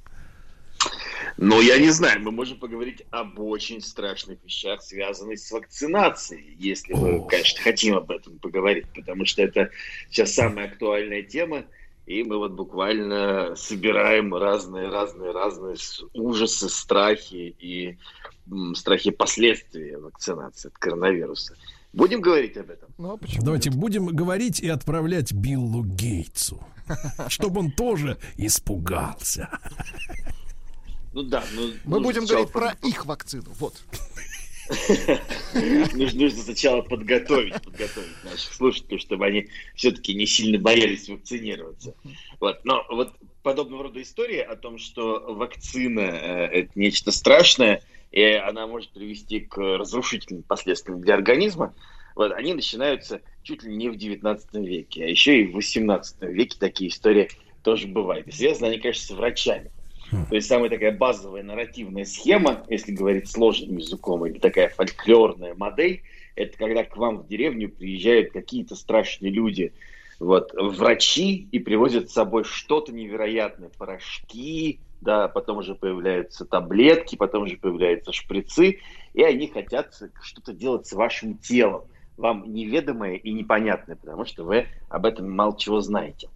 Но 1.37 1.61
я 1.61 1.77
не 1.79 1.89
знаю, 1.89 2.21
мы 2.21 2.31
можем 2.31 2.59
поговорить 2.59 3.03
об 3.11 3.39
очень 3.39 3.81
страшных 3.81 4.37
вещах, 4.43 4.81
связанных 4.81 5.39
с 5.39 5.51
вакцинацией, 5.51 6.55
если 6.59 6.93
мы, 6.93 7.27
конечно, 7.27 7.61
хотим 7.61 7.95
об 7.95 8.11
этом 8.11 8.37
поговорить, 8.39 8.85
потому 8.93 9.25
что 9.25 9.41
это 9.41 9.69
сейчас 10.09 10.33
самая 10.33 10.67
актуальная 10.67 11.23
тема, 11.23 11.65
и 12.05 12.23
мы 12.23 12.37
вот 12.37 12.51
буквально 12.51 13.55
собираем 13.55 14.33
разные, 14.35 14.89
разные, 14.89 15.31
разные 15.31 15.77
с- 15.77 16.03
ужасы, 16.13 16.69
страхи 16.69 17.55
и 17.59 17.97
страхи 18.75 19.11
последствий 19.11 19.95
вакцинации 19.95 20.67
от 20.67 20.77
коронавируса. 20.77 21.55
Будем 21.93 22.21
говорить 22.21 22.57
об 22.57 22.69
этом? 22.71 22.89
Ну, 22.97 23.13
а 23.13 23.17
почему 23.17 23.43
Давайте 23.45 23.69
нет? 23.69 23.79
будем 23.79 24.05
говорить 24.07 24.59
и 24.59 24.67
отправлять 24.67 25.31
Биллу 25.31 25.83
Гейтсу, 25.83 26.59
чтобы 27.29 27.61
он 27.61 27.71
тоже 27.71 28.17
испугался. 28.35 29.49
Ну 31.13 31.23
да, 31.23 31.43
ну, 31.53 31.71
Мы 31.85 31.99
нужно 31.99 32.03
будем 32.03 32.27
сначала 32.27 32.45
говорить 32.45 32.79
про 32.81 32.87
их 32.87 33.05
вакцину. 33.05 33.51
Вот. 33.59 33.75
Нужно, 35.93 36.29
сначала 36.29 36.81
подготовить, 36.81 37.53
подготовить 37.61 38.23
наших 38.23 38.53
слушателей, 38.53 38.97
чтобы 38.97 39.25
они 39.25 39.49
все-таки 39.75 40.13
не 40.15 40.25
сильно 40.25 40.57
боялись 40.57 41.09
вакцинироваться. 41.09 41.93
Вот. 42.39 42.63
Но 42.63 42.85
вот 42.89 43.13
подобного 43.43 43.83
рода 43.83 44.01
история 44.01 44.43
о 44.43 44.55
том, 44.55 44.79
что 44.79 45.19
вакцина 45.35 45.99
э, 45.99 46.45
это 46.45 46.71
нечто 46.75 47.11
страшное, 47.11 47.83
и 48.11 48.23
она 48.23 48.67
может 48.67 48.91
привести 48.91 49.41
к 49.41 49.57
разрушительным 49.57 50.43
последствиям 50.43 51.01
для 51.01 51.15
организма, 51.15 51.75
вот, 52.15 52.31
они 52.31 52.53
начинаются 52.53 53.21
чуть 53.41 53.63
ли 53.63 53.75
не 53.75 53.89
в 53.89 53.97
19 53.97 54.53
веке, 54.55 55.03
а 55.03 55.07
еще 55.07 55.41
и 55.41 55.47
в 55.47 55.53
18 55.53 56.21
веке 56.21 56.57
такие 56.59 56.89
истории 56.89 57.29
тоже 57.63 57.87
бывают. 57.87 58.33
Связаны 58.33 58.67
они, 58.67 58.79
конечно, 58.79 59.03
с 59.03 59.11
врачами. 59.11 59.71
То 60.09 60.35
есть 60.35 60.47
самая 60.47 60.69
такая 60.69 60.95
базовая 60.95 61.43
нарративная 61.43 62.05
схема, 62.05 62.65
если 62.69 62.91
говорить 62.91 63.29
сложным 63.29 63.77
языком, 63.77 64.25
или 64.25 64.37
такая 64.39 64.69
фольклорная 64.69 65.55
модель, 65.55 66.03
это 66.35 66.57
когда 66.57 66.83
к 66.83 66.95
вам 66.97 67.19
в 67.19 67.27
деревню 67.27 67.69
приезжают 67.69 68.31
какие-то 68.31 68.75
страшные 68.75 69.31
люди, 69.31 69.73
вот, 70.19 70.53
врачи, 70.53 71.47
и 71.51 71.59
привозят 71.59 72.09
с 72.09 72.13
собой 72.13 72.43
что-то 72.43 72.93
невероятное, 72.93 73.69
порошки, 73.77 74.79
да, 75.01 75.27
потом 75.27 75.57
уже 75.57 75.75
появляются 75.75 76.45
таблетки, 76.45 77.15
потом 77.15 77.43
уже 77.43 77.57
появляются 77.57 78.13
шприцы, 78.13 78.79
и 79.13 79.23
они 79.23 79.47
хотят 79.47 79.93
что-то 80.21 80.53
делать 80.53 80.87
с 80.87 80.93
вашим 80.93 81.37
телом, 81.37 81.83
вам 82.17 82.53
неведомое 82.53 83.15
и 83.15 83.31
непонятное, 83.33 83.95
потому 83.95 84.25
что 84.25 84.43
вы 84.43 84.67
об 84.89 85.05
этом 85.05 85.29
мало 85.31 85.57
чего 85.57 85.81
знаете. 85.81 86.29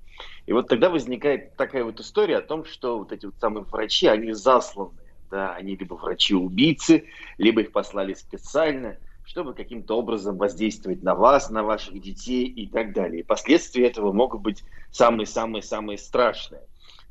И 0.47 0.53
вот 0.53 0.69
тогда 0.69 0.89
возникает 0.89 1.55
такая 1.57 1.83
вот 1.83 1.99
история 1.99 2.37
о 2.37 2.41
том, 2.41 2.63
что 2.63 2.97
вот 2.99 3.11
эти 3.11 3.25
вот 3.25 3.35
самые 3.39 3.65
врачи, 3.65 4.07
они 4.07 4.31
засланы, 4.31 4.97
да, 5.29 5.53
они 5.53 5.75
либо 5.75 5.95
врачи-убийцы, 5.95 7.03
либо 7.37 7.61
их 7.61 7.73
послали 7.73 8.13
специально, 8.13 8.95
чтобы 9.25 9.53
каким-то 9.53 9.97
образом 9.97 10.37
воздействовать 10.37 11.03
на 11.03 11.15
вас, 11.15 11.49
на 11.49 11.63
ваших 11.63 11.99
детей 11.99 12.45
и 12.45 12.65
так 12.65 12.93
далее. 12.93 13.19
И 13.19 13.23
последствия 13.23 13.87
этого 13.87 14.13
могут 14.13 14.41
быть 14.41 14.63
самые-самые-самые 14.91 15.97
страшные. 15.97 16.61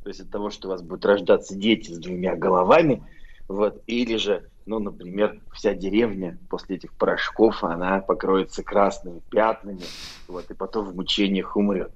То 0.02 0.08
есть 0.08 0.20
от 0.20 0.30
того, 0.30 0.48
что 0.48 0.68
у 0.68 0.70
вас 0.70 0.80
будут 0.80 1.04
рождаться 1.04 1.54
дети 1.54 1.92
с 1.92 1.98
двумя 1.98 2.36
головами, 2.36 3.04
вот, 3.48 3.82
или 3.86 4.16
же, 4.16 4.48
ну, 4.64 4.78
например, 4.78 5.42
вся 5.52 5.74
деревня 5.74 6.38
после 6.48 6.76
этих 6.76 6.94
порошков, 6.94 7.62
она 7.64 8.00
покроется 8.00 8.62
красными 8.62 9.20
пятнами, 9.30 9.82
вот, 10.26 10.50
и 10.50 10.54
потом 10.54 10.86
в 10.86 10.96
мучениях 10.96 11.54
умрет. 11.54 11.92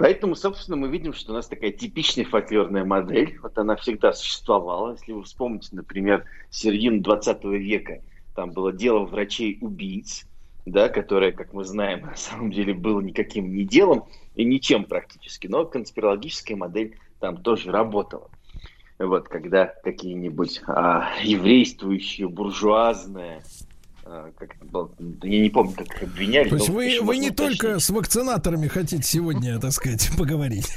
Поэтому, 0.00 0.34
собственно, 0.34 0.78
мы 0.78 0.88
видим, 0.88 1.12
что 1.12 1.32
у 1.32 1.34
нас 1.34 1.46
такая 1.46 1.72
типичная 1.72 2.24
фольклорная 2.24 2.86
модель. 2.86 3.38
Вот 3.42 3.58
она 3.58 3.76
всегда 3.76 4.14
существовала. 4.14 4.92
Если 4.92 5.12
вы 5.12 5.22
вспомните, 5.24 5.68
например, 5.72 6.24
середину 6.48 7.02
20 7.02 7.44
века, 7.44 8.00
там 8.34 8.52
было 8.52 8.72
дело 8.72 9.00
врачей-убийц, 9.04 10.26
да, 10.64 10.88
которое, 10.88 11.32
как 11.32 11.52
мы 11.52 11.64
знаем, 11.64 12.00
на 12.06 12.16
самом 12.16 12.50
деле 12.50 12.72
было 12.72 13.02
никаким 13.02 13.52
не 13.52 13.64
делом 13.64 14.06
и 14.36 14.46
ничем 14.46 14.84
практически. 14.84 15.48
Но 15.48 15.66
конспирологическая 15.66 16.56
модель 16.56 16.96
там 17.18 17.36
тоже 17.36 17.70
работала. 17.70 18.30
Вот, 18.98 19.28
когда 19.28 19.66
какие-нибудь 19.66 20.62
а, 20.66 21.10
еврействующие, 21.22 22.26
буржуазные, 22.26 23.42
как 24.38 24.56
это 24.56 24.64
было, 24.64 24.90
я 25.22 25.40
не 25.40 25.50
помню, 25.50 25.72
как 25.74 25.86
их 25.86 26.02
обвиняли. 26.02 26.48
То 26.48 26.56
есть 26.56 26.68
вы, 26.68 26.98
вы 27.00 27.18
не 27.18 27.30
уточнить. 27.30 27.58
только 27.60 27.78
с 27.78 27.90
вакцинаторами 27.90 28.66
хотите 28.66 29.02
сегодня, 29.02 29.58
так 29.60 29.72
сказать, 29.72 30.10
поговорить. 30.18 30.68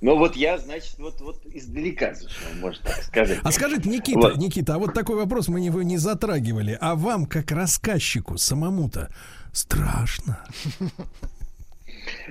Ну 0.00 0.16
вот 0.18 0.36
я, 0.36 0.58
значит, 0.58 0.98
вот, 0.98 1.20
вот 1.20 1.40
издалека 1.46 2.14
зашел, 2.14 2.48
можно 2.60 2.82
так 2.84 3.02
сказать. 3.02 3.38
А 3.42 3.52
скажите, 3.52 3.88
Никита, 3.88 4.18
Вот. 4.18 4.36
Никита, 4.36 4.74
а 4.74 4.78
вот 4.78 4.94
такой 4.94 5.16
вопрос 5.16 5.48
мы 5.48 5.70
вы 5.70 5.84
не 5.84 5.96
затрагивали. 5.96 6.76
А 6.80 6.94
вам, 6.94 7.26
как 7.26 7.50
рассказчику, 7.52 8.36
самому-то 8.38 9.10
страшно. 9.52 10.44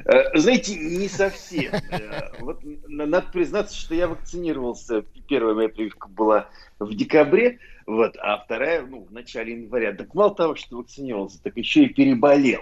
Э, 0.06 0.38
Знаете, 0.38 0.76
не 0.76 1.08
совсем. 1.10 1.74
Э, 1.92 2.30
Вот 2.40 2.62
надо 2.88 3.28
признаться, 3.32 3.76
что 3.76 3.96
я 3.96 4.08
вакцинировался. 4.08 5.04
Первая 5.28 5.56
моя 5.56 5.70
прививка 5.70 6.08
была 6.08 6.50
в 6.80 6.94
декабре, 6.94 7.60
вот, 7.86 8.18
а 8.18 8.38
вторая, 8.38 8.86
ну, 8.86 9.06
в 9.06 9.12
начале 9.12 9.54
января. 9.54 9.94
Так 9.94 10.14
мало 10.16 10.34
того, 10.34 10.56
что 10.56 10.78
вакцинировался, 10.78 11.42
так 11.42 11.56
еще 11.56 11.84
и 11.84 11.94
переболел. 11.94 12.62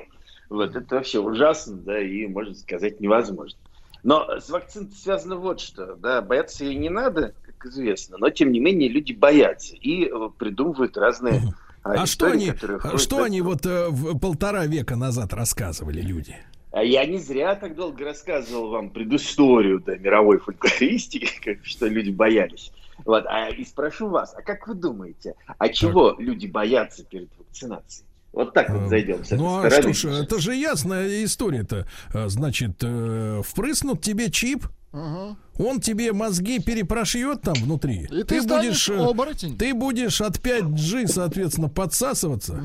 Вот, 0.50 0.76
это 0.76 0.96
вообще 0.96 1.20
ужасно, 1.20 1.78
да, 1.78 2.00
и, 2.00 2.28
можно 2.28 2.54
сказать, 2.54 3.00
невозможно. 3.00 3.58
Но 4.04 4.40
с 4.40 4.50
вакциной 4.50 4.92
связано 4.92 5.38
вот 5.38 5.62
что, 5.62 5.96
да, 5.96 6.22
бояться 6.22 6.66
ее 6.66 6.76
не 6.76 6.90
надо, 6.90 7.34
как 7.46 7.68
известно, 7.68 8.18
но, 8.18 8.30
тем 8.30 8.52
не 8.52 8.60
менее, 8.60 8.90
люди 8.90 9.14
боятся 9.14 9.76
и 9.78 10.06
э, 10.06 10.30
придумывают 10.38 10.98
разные 10.98 11.42
А 11.84 12.06
что 12.06 12.28
истории, 12.28 12.50
они, 12.50 12.50
а 12.50 12.80
ходят 12.80 13.02
что 13.02 13.24
они 13.24 13.42
вот 13.42 13.66
э, 13.66 13.90
полтора 14.22 14.66
века 14.66 14.98
назад 14.98 15.34
рассказывали 15.34 16.02
люди? 16.02 16.36
А 16.74 16.84
я 16.84 17.06
не 17.06 17.18
зря 17.18 17.56
так 17.56 17.76
долго 17.76 18.04
рассказывал 18.04 18.72
вам 18.72 18.90
предысторию 18.90 19.80
да, 19.80 19.96
мировой 19.96 20.40
фольклористики, 20.40 21.30
что 21.64 21.88
люди 21.88 22.10
боялись. 22.10 22.74
Вот, 23.06 23.26
а, 23.28 23.50
и 23.50 23.64
спрошу 23.66 24.10
вас, 24.10 24.34
а 24.38 24.42
как 24.42 24.68
вы 24.68 24.76
думаете, 24.76 25.36
а 25.58 25.70
чего 25.70 26.16
люди 26.18 26.48
боятся 26.48 27.04
перед 27.04 27.30
вакцинацией? 27.38 28.08
Вот 28.32 28.54
так 28.54 28.70
вот 28.72 28.90
зайдем 28.90 29.24
с 29.24 29.32
Ну 29.32 29.64
а 29.64 29.70
что 29.70 29.94
ж, 29.94 30.06
это 30.06 30.40
же 30.40 30.56
ясная 30.56 31.24
история-то. 31.24 31.88
А, 32.14 32.30
Значит, 32.30 32.78
э, 32.82 33.42
впрыснут 33.46 34.02
тебе 34.02 34.32
чип, 34.32 34.66
он 34.94 35.82
тебе 35.82 36.14
мозги 36.14 36.60
перепрошьет 36.60 37.42
там 37.42 37.56
внутри. 37.56 38.08
И 38.12 38.24
ты 38.24 38.42
станешь 38.42 38.90
э, 38.90 38.96
оборотень. 38.96 39.58
ты 39.58 39.74
будешь 39.74 40.22
от 40.22 40.38
5G, 40.38 41.08
соответственно, 41.08 41.68
подсасываться. 41.68 42.62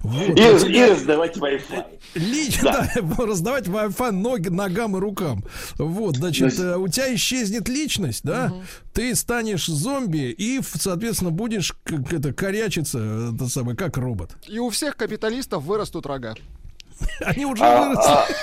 Вот, 0.00 0.38
И, 0.38 0.72
и 0.72 0.84
раздавать 0.84 1.36
Wi-Fi. 1.36 1.84
Лично, 2.14 2.88
да. 2.94 3.16
раздавать 3.24 3.66
Wi-Fi 3.66 4.10
ноги, 4.10 4.48
ногам 4.48 4.96
и 4.96 5.00
рукам. 5.00 5.44
Вот, 5.78 6.16
значит, 6.16 6.58
Ну, 6.58 6.64
э, 6.64 6.76
у 6.78 6.88
тебя 6.88 7.14
исчезнет 7.14 7.68
личность, 7.68 8.22
да? 8.24 8.52
Ты 8.92 9.14
станешь 9.14 9.66
зомби 9.66 10.34
и, 10.36 10.60
соответственно, 10.62 11.30
будешь 11.30 11.72
как 11.84 12.12
это 12.12 12.32
корячиться, 12.32 12.98
э, 13.00 13.32
это 13.34 13.48
самое, 13.48 13.76
как 13.76 13.96
робот. 13.96 14.32
И 14.48 14.58
у 14.58 14.68
всех 14.70 14.96
капиталистов 14.96 15.62
вырастут 15.64 16.06
рога. 16.06 16.34
Они 17.20 17.46
уже 17.46 17.62
А, 17.64 17.84
выросли. 17.88 18.34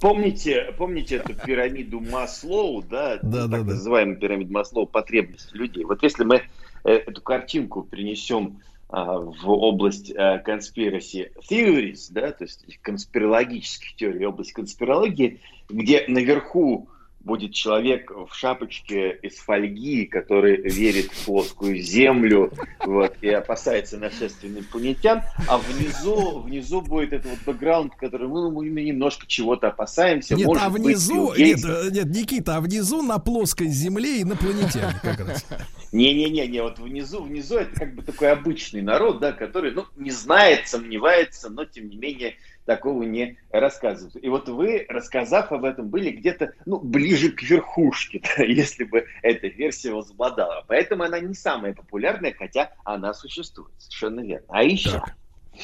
Помните, 0.00 0.74
помните 0.76 1.16
эту 1.16 1.34
пирамиду 1.34 2.00
Маслоу, 2.00 2.82
да, 2.82 3.18
Да, 3.22 3.46
да, 3.46 3.56
так 3.56 3.66
да. 3.66 3.72
называемую 3.72 4.18
пирамиду 4.18 4.52
Маслоу 4.52 4.86
потребностей 4.86 5.56
людей. 5.56 5.84
Вот 5.84 6.02
если 6.02 6.24
мы 6.24 6.42
э, 6.84 6.92
эту 6.92 7.20
картинку 7.22 7.82
принесем 7.82 8.60
а, 8.88 9.18
в 9.18 9.48
область 9.48 10.14
а, 10.16 10.40
conspiracy 10.42 11.30
theories, 11.50 12.06
да, 12.10 12.30
то 12.30 12.44
есть 12.44 12.64
конспирологических 12.82 13.96
теорий, 13.96 14.24
область 14.24 14.52
конспирологии, 14.52 15.40
где 15.68 16.04
наверху 16.06 16.88
будет 17.26 17.52
человек 17.52 18.10
в 18.10 18.34
шапочке 18.34 19.18
из 19.20 19.36
фольги, 19.36 20.06
который 20.06 20.56
верит 20.62 21.06
в 21.06 21.26
плоскую 21.26 21.78
землю 21.78 22.52
вот, 22.84 23.14
и 23.20 23.28
опасается 23.28 23.98
нашествия 23.98 24.48
инопланетян, 24.48 25.22
а 25.48 25.58
внизу, 25.58 26.38
внизу 26.38 26.80
будет 26.80 27.12
этот 27.12 27.32
вот 27.32 27.38
бэкграунд, 27.44 27.96
который 27.96 28.28
ну, 28.28 28.50
мы 28.50 28.68
немножко 28.68 29.26
чего-то 29.26 29.68
опасаемся. 29.68 30.36
Нет, 30.36 30.46
может 30.46 30.62
а 30.62 30.70
внизу, 30.70 31.34
нет, 31.34 31.58
нет, 31.90 32.06
Никита, 32.06 32.56
а 32.56 32.60
внизу 32.60 33.02
на 33.02 33.18
плоской 33.18 33.66
земле 33.66 34.22
инопланетяне 34.22 34.94
как 35.02 35.18
раз. 35.20 35.44
Не-не-не, 35.90 36.46
не, 36.46 36.62
вот 36.62 36.78
внизу, 36.78 37.22
внизу 37.22 37.56
это 37.56 37.74
как 37.74 37.94
бы 37.94 38.02
такой 38.02 38.30
обычный 38.30 38.82
народ, 38.82 39.18
да, 39.18 39.32
который, 39.32 39.72
ну, 39.72 39.84
не 39.96 40.12
знает, 40.12 40.68
сомневается, 40.68 41.50
но 41.50 41.64
тем 41.64 41.88
не 41.88 41.96
менее 41.96 42.36
такого 42.66 43.04
не 43.04 43.38
рассказывают. 43.50 44.16
И 44.22 44.28
вот 44.28 44.48
вы, 44.48 44.84
рассказав 44.88 45.52
об 45.52 45.64
этом, 45.64 45.88
были 45.88 46.10
где-то, 46.10 46.52
ну, 46.66 46.78
ближе 46.78 47.30
к 47.30 47.42
верхушке, 47.42 48.20
да, 48.36 48.42
если 48.44 48.84
бы 48.84 49.06
эта 49.22 49.46
версия 49.46 49.92
возобладала. 49.92 50.64
Поэтому 50.68 51.04
она 51.04 51.18
не 51.20 51.34
самая 51.34 51.72
популярная, 51.72 52.34
хотя 52.36 52.72
она 52.84 53.14
существует, 53.14 53.72
совершенно 53.78 54.20
верно. 54.20 54.46
А 54.48 54.62
еще... 54.62 55.02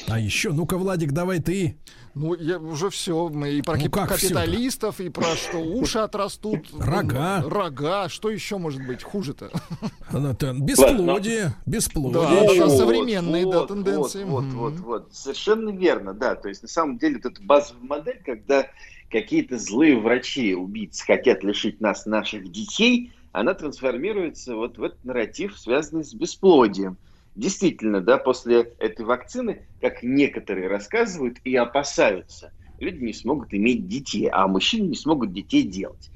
А 0.07 0.19
еще, 0.19 0.51
ну-ка, 0.51 0.75
Владик, 0.77 1.11
давай 1.11 1.39
ты. 1.39 1.77
Ну, 2.15 2.35
я 2.35 2.59
уже 2.59 2.89
все. 2.89 3.29
Мы 3.29 3.53
и 3.53 3.61
про 3.61 3.75
Ну, 3.75 3.83
кип- 3.83 3.93
капиталистов, 3.93 4.99
и 4.99 5.09
про 5.09 5.35
что 5.35 5.57
уши 5.57 5.99
отрастут. 5.99 6.67
Рога. 6.79 7.39
Ну, 7.41 7.49
Рога. 7.49 8.07
Что 8.09 8.29
еще 8.29 8.57
может 8.57 8.85
быть 8.85 9.01
хуже-то? 9.03 9.49
Это 10.11 10.53
Бесплодие, 10.53 11.55
бесплодие. 11.65 12.21
Да, 12.57 12.67
да, 12.67 12.69
современные, 12.69 13.45
да, 13.45 13.59
вот, 13.59 13.67
тенденции. 13.69 14.23
Вот, 14.23 14.43
вот, 14.45 14.73
вот, 14.73 14.79
вот. 14.79 15.09
Совершенно 15.11 15.69
верно, 15.69 16.13
да. 16.13 16.35
То 16.35 16.49
есть, 16.49 16.61
на 16.61 16.69
самом 16.69 16.97
деле, 16.97 17.19
эта 17.23 17.31
базовая 17.41 17.83
модель, 17.83 18.21
когда 18.23 18.67
какие-то 19.09 19.57
злые 19.57 19.97
врачи, 19.99 20.55
убийцы 20.55 21.03
хотят 21.05 21.43
лишить 21.43 21.81
нас 21.81 22.05
наших 22.05 22.51
детей, 22.51 23.11
она 23.31 23.55
трансформируется 23.55 24.55
вот 24.55 24.77
в 24.77 24.83
этот 24.83 25.03
нарратив, 25.03 25.57
связанный 25.57 26.03
с 26.03 26.13
бесплодием. 26.13 26.97
Действительно, 27.35 28.01
да, 28.01 28.17
после 28.17 28.73
этой 28.79 29.05
вакцины, 29.05 29.65
как 29.81 30.03
некоторые 30.03 30.67
рассказывают 30.67 31.37
и 31.43 31.55
опасаются, 31.55 32.51
люди 32.79 33.03
не 33.03 33.13
смогут 33.13 33.53
иметь 33.53 33.87
детей, 33.87 34.29
а 34.31 34.47
мужчины 34.47 34.87
не 34.87 34.95
смогут 34.95 35.33
детей 35.33 35.63
делать. 35.63 36.11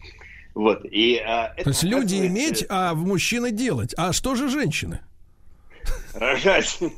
Вот, 0.53 0.85
и, 0.85 1.17
а, 1.17 1.53
это 1.55 1.65
То 1.65 1.69
есть 1.69 1.83
люди 1.83 2.15
иметь, 2.27 2.65
а 2.69 2.93
в 2.93 3.05
мужчины 3.05 3.51
делать. 3.51 3.93
А 3.97 4.13
что 4.13 4.35
же 4.35 4.49
женщины? 4.49 4.99
рожать. 6.13 6.79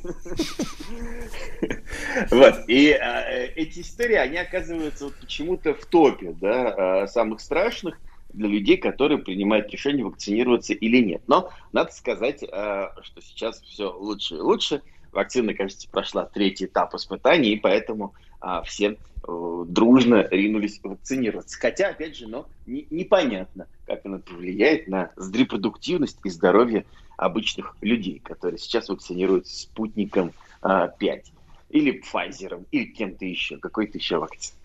Вот, 2.30 2.64
и 2.66 2.90
а, 2.92 3.22
э, 3.30 3.52
эти 3.54 3.80
истории, 3.80 4.16
они 4.16 4.38
оказываются 4.38 5.10
почему-то 5.20 5.74
в 5.74 5.84
топе, 5.84 6.34
да, 6.40 7.02
а, 7.02 7.06
самых 7.06 7.40
страшных 7.40 7.98
для 8.32 8.48
людей, 8.48 8.76
которые 8.76 9.18
принимают 9.18 9.70
решение, 9.70 10.04
вакцинироваться 10.04 10.72
или 10.74 10.98
нет. 11.02 11.22
Но 11.26 11.50
надо 11.72 11.92
сказать, 11.92 12.42
а, 12.44 12.92
что 13.02 13.20
сейчас 13.20 13.60
все 13.62 13.92
лучше 13.92 14.36
и 14.36 14.40
лучше. 14.40 14.82
Вакцина, 15.12 15.54
кажется, 15.54 15.88
прошла 15.90 16.24
третий 16.24 16.66
этап 16.66 16.94
испытаний, 16.94 17.50
и 17.50 17.60
поэтому 17.60 18.14
а, 18.40 18.62
все 18.62 18.90
э, 19.26 19.64
дружно 19.66 20.26
ринулись 20.30 20.80
вакцинироваться. 20.82 21.58
Хотя, 21.58 21.88
опять 21.88 22.16
же, 22.16 22.28
но 22.28 22.48
не- 22.64 22.86
непонятно, 22.90 23.66
как 23.86 24.06
она 24.06 24.18
повлияет 24.18 24.86
на 24.86 25.12
репродуктивность 25.16 26.20
и 26.22 26.30
здоровье 26.30 26.86
обычных 27.16 27.76
людей, 27.80 28.20
которые 28.20 28.58
сейчас 28.58 28.88
вакцинируются 28.88 29.62
спутником 29.62 30.34
а, 30.62 30.88
5 30.88 31.32
или 31.68 32.00
Pfizer, 32.02 32.64
или 32.70 32.86
кем-то 32.86 33.24
еще, 33.24 33.58
какой-то 33.58 33.98
еще 33.98 34.18
вакциной. 34.18 34.59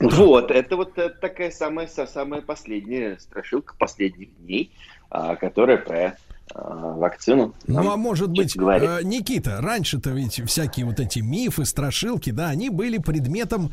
Вот, 0.00 0.50
это 0.50 0.76
вот 0.76 0.98
э, 0.98 1.10
такая 1.10 1.50
самая, 1.50 1.86
са- 1.86 2.06
самая 2.06 2.42
последняя 2.42 3.18
страшилка 3.18 3.74
последних 3.78 4.36
дней, 4.38 4.72
а, 5.10 5.36
которая 5.36 5.78
про 5.78 6.16
а, 6.52 6.94
вакцину. 6.96 7.54
Ну, 7.66 7.90
а 7.90 7.96
может 7.96 8.30
быть, 8.30 8.56
говорит. 8.56 8.88
э, 8.88 9.00
Никита, 9.02 9.60
раньше-то 9.60 10.10
ведь 10.10 10.42
всякие 10.46 10.84
вот 10.86 11.00
эти 11.00 11.20
мифы, 11.20 11.64
страшилки, 11.64 12.30
да, 12.30 12.48
они 12.48 12.70
были 12.70 12.98
предметом 12.98 13.72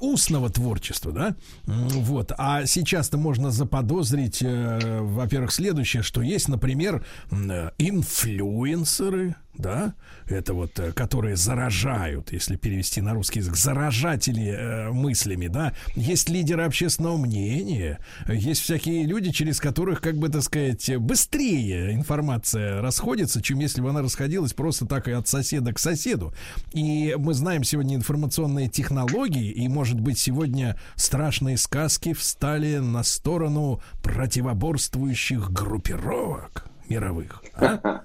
устного 0.00 0.50
творчества, 0.50 1.12
да? 1.12 1.34
Вот. 1.66 2.32
А 2.38 2.64
сейчас-то 2.66 3.18
можно 3.18 3.50
заподозрить, 3.50 4.42
э, 4.42 5.00
во-первых, 5.00 5.52
следующее, 5.52 6.02
что 6.02 6.22
есть, 6.22 6.48
например, 6.48 7.04
инфлюенсеры, 7.78 9.34
да, 9.60 9.94
это 10.26 10.54
вот, 10.54 10.78
э, 10.78 10.92
которые 10.92 11.36
заражают, 11.36 12.32
если 12.32 12.56
перевести 12.56 13.00
на 13.00 13.14
русский 13.14 13.40
язык, 13.40 13.56
заражатели 13.56 14.46
э, 14.46 14.90
мыслями, 14.90 15.46
да, 15.46 15.74
есть 15.94 16.28
лидеры 16.28 16.64
общественного 16.64 17.16
мнения, 17.16 17.98
есть 18.28 18.62
всякие 18.62 19.06
люди, 19.06 19.30
через 19.30 19.60
которых, 19.60 20.00
как 20.00 20.16
бы 20.16 20.28
так 20.28 20.42
сказать, 20.42 20.96
быстрее 20.96 21.94
информация 21.94 22.80
расходится, 22.80 23.42
чем 23.42 23.58
если 23.60 23.80
бы 23.80 23.90
она 23.90 24.02
расходилась 24.02 24.52
просто 24.52 24.86
так 24.86 25.08
и 25.08 25.12
от 25.12 25.28
соседа 25.28 25.72
к 25.72 25.78
соседу. 25.78 26.34
И 26.72 27.14
мы 27.18 27.34
знаем 27.34 27.64
сегодня 27.64 27.96
информационные 27.96 28.68
технологии, 28.68 29.50
и, 29.50 29.68
может 29.68 30.00
быть, 30.00 30.18
сегодня 30.18 30.78
страшные 30.96 31.56
сказки 31.56 32.12
встали 32.12 32.78
на 32.78 33.02
сторону 33.02 33.80
противоборствующих 34.02 35.50
группировок 35.52 36.70
мировых. 36.88 37.42
а? 37.54 38.02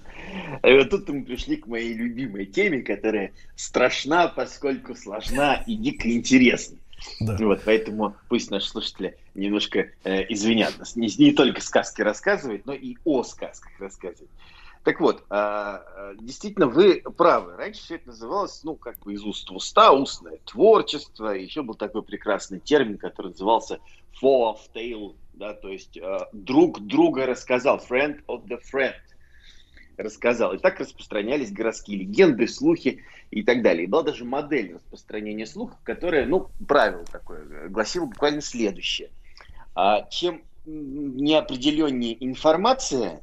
И 0.65 0.77
вот 0.77 0.89
тут 0.89 1.07
мы 1.09 1.23
пришли 1.23 1.57
к 1.57 1.67
моей 1.67 1.93
любимой 1.93 2.45
теме, 2.45 2.81
которая 2.81 3.33
страшна, 3.55 4.27
поскольку 4.27 4.95
сложна 4.95 5.63
и 5.67 5.75
дико 5.75 6.11
интересна. 6.11 6.77
Вот, 7.19 7.61
поэтому 7.65 8.15
пусть 8.29 8.49
наши 8.49 8.67
слушатели 8.67 9.17
немножко 9.35 9.89
э, 10.03 10.25
извинят 10.29 10.79
нас. 10.79 10.95
Не, 10.95 11.07
не 11.17 11.33
только 11.33 11.61
сказки 11.61 12.01
рассказывают, 12.01 12.65
но 12.65 12.73
и 12.73 12.95
о 13.03 13.23
сказках 13.23 13.71
рассказывают. 13.79 14.31
Так 14.85 15.01
вот, 15.01 15.23
а, 15.29 15.83
а, 15.95 16.13
действительно, 16.19 16.67
вы 16.67 17.01
правы. 17.17 17.55
Раньше 17.57 17.81
все 17.81 17.95
это 17.95 18.09
называлось, 18.09 18.63
ну, 18.63 18.75
как 18.75 18.99
бы 18.99 19.13
из 19.13 19.23
уст 19.23 19.49
в 19.49 19.55
уста, 19.55 19.91
устное 19.91 20.37
творчество. 20.45 21.29
Еще 21.29 21.63
был 21.63 21.73
такой 21.73 22.03
прекрасный 22.03 22.59
термин, 22.59 22.99
который 22.99 23.31
назывался 23.31 23.79
fall 24.21 24.53
of 24.53 24.59
tale, 24.73 25.15
да, 25.33 25.53
то 25.53 25.69
есть 25.69 25.97
а, 25.97 26.29
друг 26.33 26.79
друга 26.81 27.25
рассказал, 27.25 27.77
friend 27.89 28.23
of 28.27 28.45
the 28.47 28.59
friend. 28.71 28.93
Рассказал. 30.03 30.53
И 30.53 30.57
так 30.57 30.79
распространялись 30.79 31.51
городские 31.51 31.99
легенды, 31.99 32.47
слухи 32.47 33.03
и 33.31 33.43
так 33.43 33.61
далее. 33.61 33.85
И 33.85 33.87
была 33.87 34.03
даже 34.03 34.25
модель 34.25 34.75
распространения 34.75 35.45
слухов, 35.45 35.77
которая, 35.83 36.25
ну, 36.25 36.49
правило 36.67 37.05
такое, 37.05 37.69
гласило 37.69 38.05
буквально 38.05 38.41
следующее. 38.41 39.09
А 39.73 40.03
чем 40.09 40.41
неопределеннее 40.65 42.23
информация, 42.25 43.21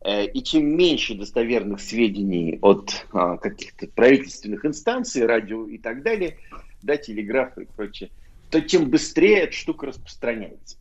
э, 0.00 0.26
и 0.26 0.42
чем 0.42 0.76
меньше 0.76 1.14
достоверных 1.14 1.80
сведений 1.80 2.58
от 2.62 3.06
а, 3.12 3.36
каких-то 3.36 3.88
правительственных 3.88 4.64
инстанций, 4.64 5.26
радио 5.26 5.66
и 5.66 5.78
так 5.78 6.02
далее, 6.02 6.38
да, 6.82 6.96
телеграфа 6.96 7.62
и 7.62 7.66
прочее, 7.66 8.10
то 8.50 8.60
тем 8.60 8.88
быстрее 8.88 9.40
эта 9.40 9.52
штука 9.52 9.86
распространяется. 9.86 10.78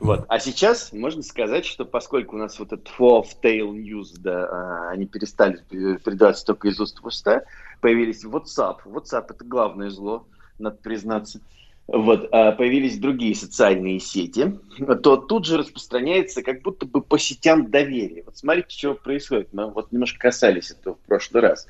Вот. 0.00 0.24
А 0.28 0.38
сейчас 0.38 0.92
можно 0.92 1.22
сказать, 1.22 1.64
что 1.64 1.84
поскольку 1.84 2.36
у 2.36 2.38
нас 2.38 2.58
вот 2.58 2.72
этот 2.72 2.88
tail 2.98 3.72
news, 3.72 4.18
да, 4.18 4.46
а, 4.46 4.90
они 4.90 5.06
перестали 5.06 5.62
передаваться 5.68 6.44
только 6.44 6.68
из 6.68 6.78
уст 6.80 7.00
в 7.00 7.06
уста, 7.06 7.42
появились 7.80 8.24
WhatsApp. 8.24 8.78
WhatsApp 8.84 9.26
это 9.30 9.44
главное 9.44 9.90
зло, 9.90 10.26
надо 10.58 10.76
признаться. 10.76 11.40
Вот, 11.86 12.28
а 12.32 12.52
появились 12.52 12.98
другие 12.98 13.34
социальные 13.34 13.98
сети, 13.98 14.58
то 15.02 15.16
тут 15.16 15.46
же 15.46 15.56
распространяется 15.56 16.42
как 16.42 16.60
будто 16.60 16.84
бы 16.84 17.00
по 17.00 17.18
сетям 17.18 17.70
доверия. 17.70 18.24
Вот 18.24 18.36
смотрите, 18.36 18.76
что 18.76 18.94
происходит. 18.94 19.54
Мы 19.54 19.70
вот 19.70 19.90
немножко 19.90 20.18
касались 20.18 20.70
этого 20.70 20.96
в 20.96 21.00
прошлый 21.06 21.42
раз. 21.42 21.66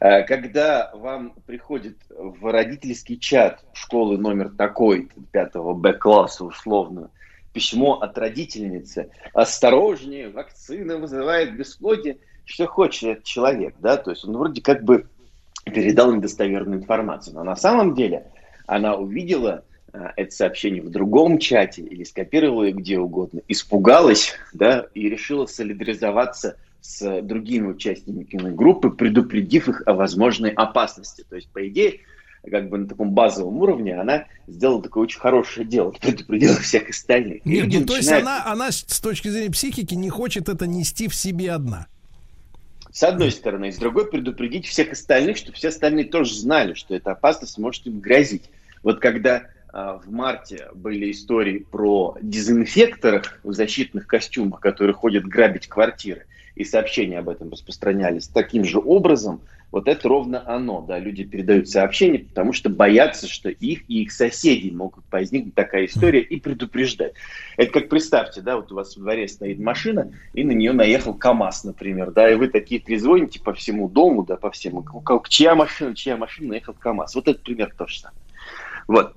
А, 0.00 0.22
когда 0.22 0.90
вам 0.94 1.34
приходит 1.46 1.98
в 2.08 2.50
родительский 2.50 3.16
чат 3.16 3.64
школы 3.72 4.18
номер 4.18 4.50
такой, 4.50 5.08
пятого 5.30 5.72
Б-класса 5.74 6.44
условно, 6.44 7.10
письмо 7.52 7.94
от 8.00 8.16
родительницы. 8.18 9.10
Осторожнее, 9.32 10.28
вакцина 10.28 10.96
вызывает 10.96 11.56
бесплодие. 11.56 12.18
Что 12.44 12.66
хочет 12.66 13.02
этот 13.04 13.24
человек, 13.24 13.74
да? 13.78 13.96
То 13.96 14.10
есть 14.10 14.24
он 14.24 14.36
вроде 14.36 14.62
как 14.62 14.84
бы 14.84 15.06
передал 15.64 16.12
недостоверную 16.12 16.80
информацию. 16.80 17.34
Но 17.34 17.44
на 17.44 17.56
самом 17.56 17.94
деле 17.94 18.26
она 18.66 18.96
увидела 18.96 19.64
а, 19.92 20.12
это 20.16 20.30
сообщение 20.30 20.82
в 20.82 20.90
другом 20.90 21.38
чате 21.38 21.82
или 21.82 22.04
скопировала 22.04 22.64
ее 22.64 22.72
где 22.72 22.98
угодно, 22.98 23.40
испугалась, 23.48 24.34
да, 24.52 24.86
и 24.94 25.08
решила 25.08 25.46
солидаризоваться 25.46 26.56
с 26.80 27.20
другими 27.22 27.68
участниками 27.68 28.54
группы, 28.54 28.90
предупредив 28.90 29.68
их 29.68 29.82
о 29.86 29.94
возможной 29.94 30.50
опасности. 30.50 31.24
То 31.28 31.36
есть, 31.36 31.50
по 31.50 31.66
идее, 31.68 32.00
как 32.48 32.68
бы 32.68 32.78
на 32.78 32.88
таком 32.88 33.10
базовом 33.10 33.58
уровне, 33.58 33.98
она 33.98 34.24
сделала 34.46 34.82
такое 34.82 35.04
очень 35.04 35.20
хорошее 35.20 35.66
дело, 35.66 35.90
предупредила 36.00 36.56
всех 36.56 36.88
остальных. 36.88 37.44
Нет, 37.44 37.68
ну, 37.72 37.86
то 37.86 37.96
есть 37.96 38.10
она, 38.10 38.44
она 38.46 38.70
с 38.70 39.00
точки 39.00 39.28
зрения 39.28 39.50
психики 39.50 39.94
не 39.94 40.10
хочет 40.10 40.48
это 40.48 40.66
нести 40.66 41.08
в 41.08 41.14
себе 41.14 41.52
одна. 41.52 41.86
С 42.92 43.04
одной 43.04 43.30
стороны, 43.30 43.70
с 43.70 43.76
другой 43.76 44.10
предупредить 44.10 44.66
всех 44.66 44.92
остальных, 44.92 45.36
чтобы 45.36 45.56
все 45.56 45.68
остальные 45.68 46.06
тоже 46.06 46.34
знали, 46.34 46.74
что 46.74 46.94
эта 46.94 47.12
опасность 47.12 47.56
может 47.56 47.86
им 47.86 48.00
грозить. 48.00 48.50
Вот 48.82 48.98
когда 48.98 49.44
а, 49.72 49.98
в 49.98 50.10
марте 50.10 50.68
были 50.74 51.12
истории 51.12 51.58
про 51.58 52.16
дезинфекторах 52.20 53.38
в 53.44 53.52
защитных 53.52 54.08
костюмах, 54.08 54.60
которые 54.60 54.94
ходят 54.94 55.24
грабить 55.24 55.68
квартиры, 55.68 56.26
и 56.60 56.64
сообщения 56.64 57.18
об 57.18 57.30
этом 57.30 57.50
распространялись 57.50 58.28
таким 58.28 58.64
же 58.64 58.78
образом, 58.78 59.40
вот 59.72 59.88
это 59.88 60.06
ровно 60.08 60.46
оно, 60.46 60.82
да, 60.82 60.98
люди 60.98 61.24
передают 61.24 61.70
сообщения, 61.70 62.18
потому 62.18 62.52
что 62.52 62.68
боятся, 62.68 63.28
что 63.28 63.48
их 63.48 63.88
и 63.88 64.02
их 64.02 64.12
соседей 64.12 64.70
могут 64.70 65.04
возникнуть 65.10 65.54
такая 65.54 65.86
история 65.86 66.20
и 66.20 66.38
предупреждать. 66.38 67.14
Это 67.56 67.72
как 67.72 67.88
представьте, 67.88 68.42
да, 68.42 68.56
вот 68.56 68.70
у 68.72 68.74
вас 68.74 68.94
в 68.94 69.00
дворе 69.00 69.26
стоит 69.26 69.58
машина, 69.58 70.12
и 70.34 70.44
на 70.44 70.50
нее 70.50 70.72
наехал 70.72 71.14
КАМАЗ, 71.14 71.64
например, 71.64 72.10
да, 72.10 72.30
и 72.30 72.34
вы 72.34 72.48
такие 72.48 72.80
трезвоните 72.80 73.40
по 73.40 73.54
всему 73.54 73.88
дому, 73.88 74.24
да, 74.24 74.36
по 74.36 74.50
всему, 74.50 74.84
чья 75.28 75.54
машина, 75.54 75.94
чья 75.94 76.18
машина 76.18 76.50
наехал 76.50 76.74
КАМАЗ. 76.74 77.14
Вот 77.14 77.28
этот 77.28 77.42
пример 77.42 77.72
то 77.74 77.86
же 77.86 78.00
самое. 78.00 78.20
Вот. 78.86 79.16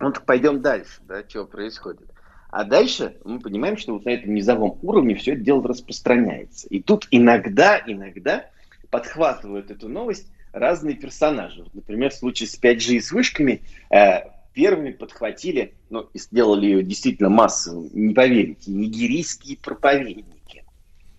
Ну 0.00 0.12
так 0.12 0.26
пойдем 0.26 0.60
дальше, 0.60 1.00
да, 1.08 1.22
что 1.26 1.46
происходит. 1.46 2.13
А 2.54 2.62
дальше 2.62 3.16
мы 3.24 3.40
понимаем, 3.40 3.76
что 3.76 3.94
вот 3.94 4.04
на 4.04 4.10
этом 4.10 4.32
низовом 4.32 4.78
уровне 4.82 5.16
все 5.16 5.32
это 5.32 5.40
дело 5.40 5.66
распространяется. 5.66 6.68
И 6.68 6.80
тут 6.80 7.08
иногда, 7.10 7.82
иногда 7.84 8.46
подхватывают 8.90 9.72
эту 9.72 9.88
новость 9.88 10.28
разные 10.52 10.94
персонажи. 10.94 11.64
Например, 11.72 12.12
в 12.12 12.14
случае 12.14 12.48
с 12.48 12.56
5G 12.56 12.94
и 12.94 13.00
с 13.00 13.10
вышками 13.10 13.62
э, 13.90 14.20
первыми 14.52 14.92
подхватили, 14.92 15.74
ну, 15.90 16.02
и 16.14 16.18
сделали 16.20 16.66
ее 16.66 16.84
действительно 16.84 17.28
массовым, 17.28 17.90
не 17.92 18.14
поверите, 18.14 18.70
нигерийские 18.70 19.56
проповедники, 19.56 20.62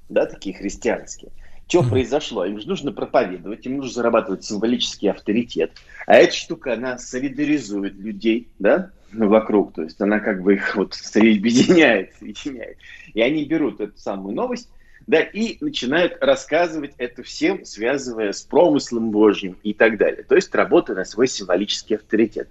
да, 0.08 0.28
такие 0.28 0.56
христианские. 0.56 1.34
Что 1.68 1.84
произошло? 1.84 2.46
Им 2.46 2.62
же 2.62 2.68
нужно 2.70 2.94
проповедовать, 2.94 3.66
им 3.66 3.76
нужно 3.76 3.92
зарабатывать 3.92 4.46
символический 4.46 5.12
авторитет. 5.12 5.74
А 6.08 6.16
эта 6.16 6.34
штука, 6.34 6.76
она 6.76 6.98
солидаризует 6.98 7.96
людей, 7.96 8.48
да, 8.58 8.92
вокруг. 9.18 9.74
То 9.74 9.84
есть 9.84 10.00
она 10.02 10.20
как 10.20 10.42
бы 10.42 10.56
их 10.56 10.76
вот 10.76 10.96
объединяет, 11.16 12.14
соединяет. 12.20 12.78
И 13.14 13.22
они 13.22 13.46
берут 13.46 13.80
эту 13.80 13.98
самую 13.98 14.36
новость 14.36 14.70
да, 15.08 15.22
и 15.22 15.58
начинают 15.64 16.18
рассказывать 16.22 16.94
это 16.98 17.22
всем, 17.24 17.64
связывая 17.64 18.32
с 18.32 18.42
промыслом 18.42 19.12
Божьим 19.12 19.58
и 19.64 19.74
так 19.74 19.98
далее. 19.98 20.24
То 20.24 20.36
есть 20.36 20.54
работа 20.56 20.96
на 20.96 21.06
свой 21.06 21.28
символический 21.28 21.98
авторитет. 21.98 22.50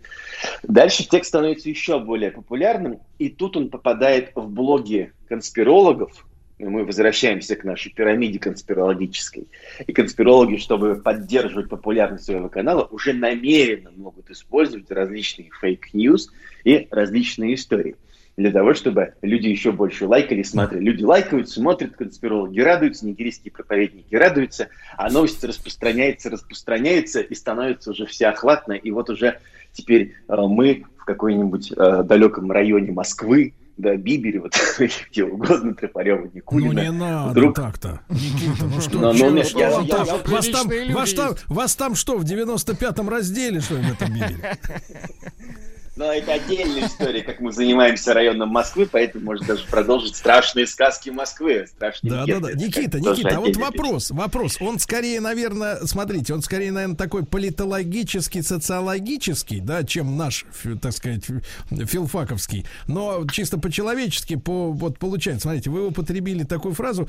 Дальше 0.63 1.09
текст 1.09 1.29
становится 1.29 1.69
еще 1.69 1.99
более 1.99 2.31
популярным, 2.31 3.01
и 3.19 3.29
тут 3.29 3.57
он 3.57 3.71
попадает 3.71 4.31
в 4.35 4.49
блоги 4.49 5.13
конспирологов, 5.29 6.27
мы 6.59 6.85
возвращаемся 6.85 7.57
к 7.57 7.65
нашей 7.65 7.93
пирамиде 7.93 8.39
конспирологической. 8.39 9.49
И 9.87 9.93
конспирологи, 9.93 10.57
чтобы 10.57 10.97
поддерживать 10.97 11.69
популярность 11.69 12.25
своего 12.25 12.49
канала, 12.49 12.85
уже 12.91 13.13
намеренно 13.13 13.91
могут 13.97 14.31
использовать 14.31 14.91
различные 14.91 15.51
fake 15.61 15.96
news 15.96 16.31
и 16.65 16.87
различные 16.91 17.55
истории 17.55 17.97
для 18.37 18.51
того, 18.51 18.75
чтобы 18.75 19.15
люди 19.23 19.49
еще 19.49 19.73
больше 19.73 20.07
лайкали, 20.07 20.43
смотрели. 20.43 20.83
Люди 20.83 21.05
лайкают, 21.05 21.49
смотрят, 21.49 21.95
конспирологи 21.97 22.61
радуются, 22.61 23.07
нигерийские 23.07 23.53
проповедники 23.53 24.15
радуются, 24.15 24.69
а 24.97 25.11
новость 25.11 25.43
распространяется, 25.45 26.31
распространяется 26.31 27.21
и 27.21 27.35
становится 27.35 27.93
уже 27.93 28.07
всеохватной. 28.07 28.79
И 28.79 28.91
вот 28.91 29.11
уже 29.11 29.39
теперь 29.73 30.15
э, 30.29 30.35
мы 30.37 30.85
в 30.99 31.05
какой-нибудь 31.05 31.73
э, 31.73 32.03
далеком 32.05 32.51
районе 32.51 32.93
Москвы, 32.93 33.55
да, 33.77 33.97
Бибере, 33.97 34.41
вот 34.41 34.55
где 35.11 35.25
угодно, 35.25 35.75
Тропарева, 35.75 36.31
Никулина. 36.33 36.73
Ну 36.73 36.81
не 36.81 36.91
надо 36.91 37.31
вдруг... 37.31 37.57
так-то, 37.57 38.01
Никита, 38.09 38.65
ну 38.65 38.81
что, 38.81 38.99
но, 38.99 39.13
но, 39.13 39.39
я, 39.39 39.45
я, 39.45 39.69
я, 39.81 40.05
вас, 40.27 40.49
там, 40.49 40.69
вас, 40.93 41.13
там, 41.13 41.35
вас 41.49 41.77
там 41.77 41.95
что, 41.95 42.17
в 42.17 42.25
95-м 42.25 43.09
разделе, 43.09 43.61
что 43.61 43.77
ли, 43.77 43.83
в 43.83 43.93
этом 43.93 44.13
Бибере? 44.13 44.59
Но 45.97 46.13
это 46.13 46.33
отдельная 46.33 46.87
история, 46.87 47.23
как 47.23 47.41
мы 47.41 47.53
занимаемся 47.53 48.15
районом 48.15 48.49
Москвы, 48.49 48.89
поэтому 48.91 49.27
можно 49.27 49.47
даже 49.47 49.65
продолжить 49.67 50.17
страшные 50.17 50.67
сказки 50.67 51.11
Москвы. 51.11 51.67
Страшные 51.69 52.11
да, 52.11 52.27
да, 52.27 52.41
да. 52.41 52.53
Никита, 52.53 52.99
Никита, 52.99 53.37
а 53.37 53.41
вот 53.41 53.57
вопрос, 53.57 54.11
вопрос. 54.11 54.57
Он 54.61 54.81
скорее, 54.81 55.21
наверное, 55.21 55.87
смотрите, 55.87 56.35
он 56.35 56.43
скорее, 56.43 56.73
наверное, 56.73 56.97
такой 56.97 57.25
политологический, 57.25 58.43
социологический, 58.43 59.61
да, 59.61 59.85
чем 59.85 60.17
наш, 60.17 60.45
так 60.83 60.93
сказать, 60.93 61.25
филфаковский. 61.71 62.67
Но 62.89 63.25
чисто 63.31 63.59
по-человечески, 63.59 64.35
по, 64.35 64.73
вот 64.73 64.99
получается, 64.99 65.43
смотрите, 65.43 65.71
вы 65.71 65.87
употребили 65.87 66.43
такую 66.43 66.75
фразу, 66.75 67.09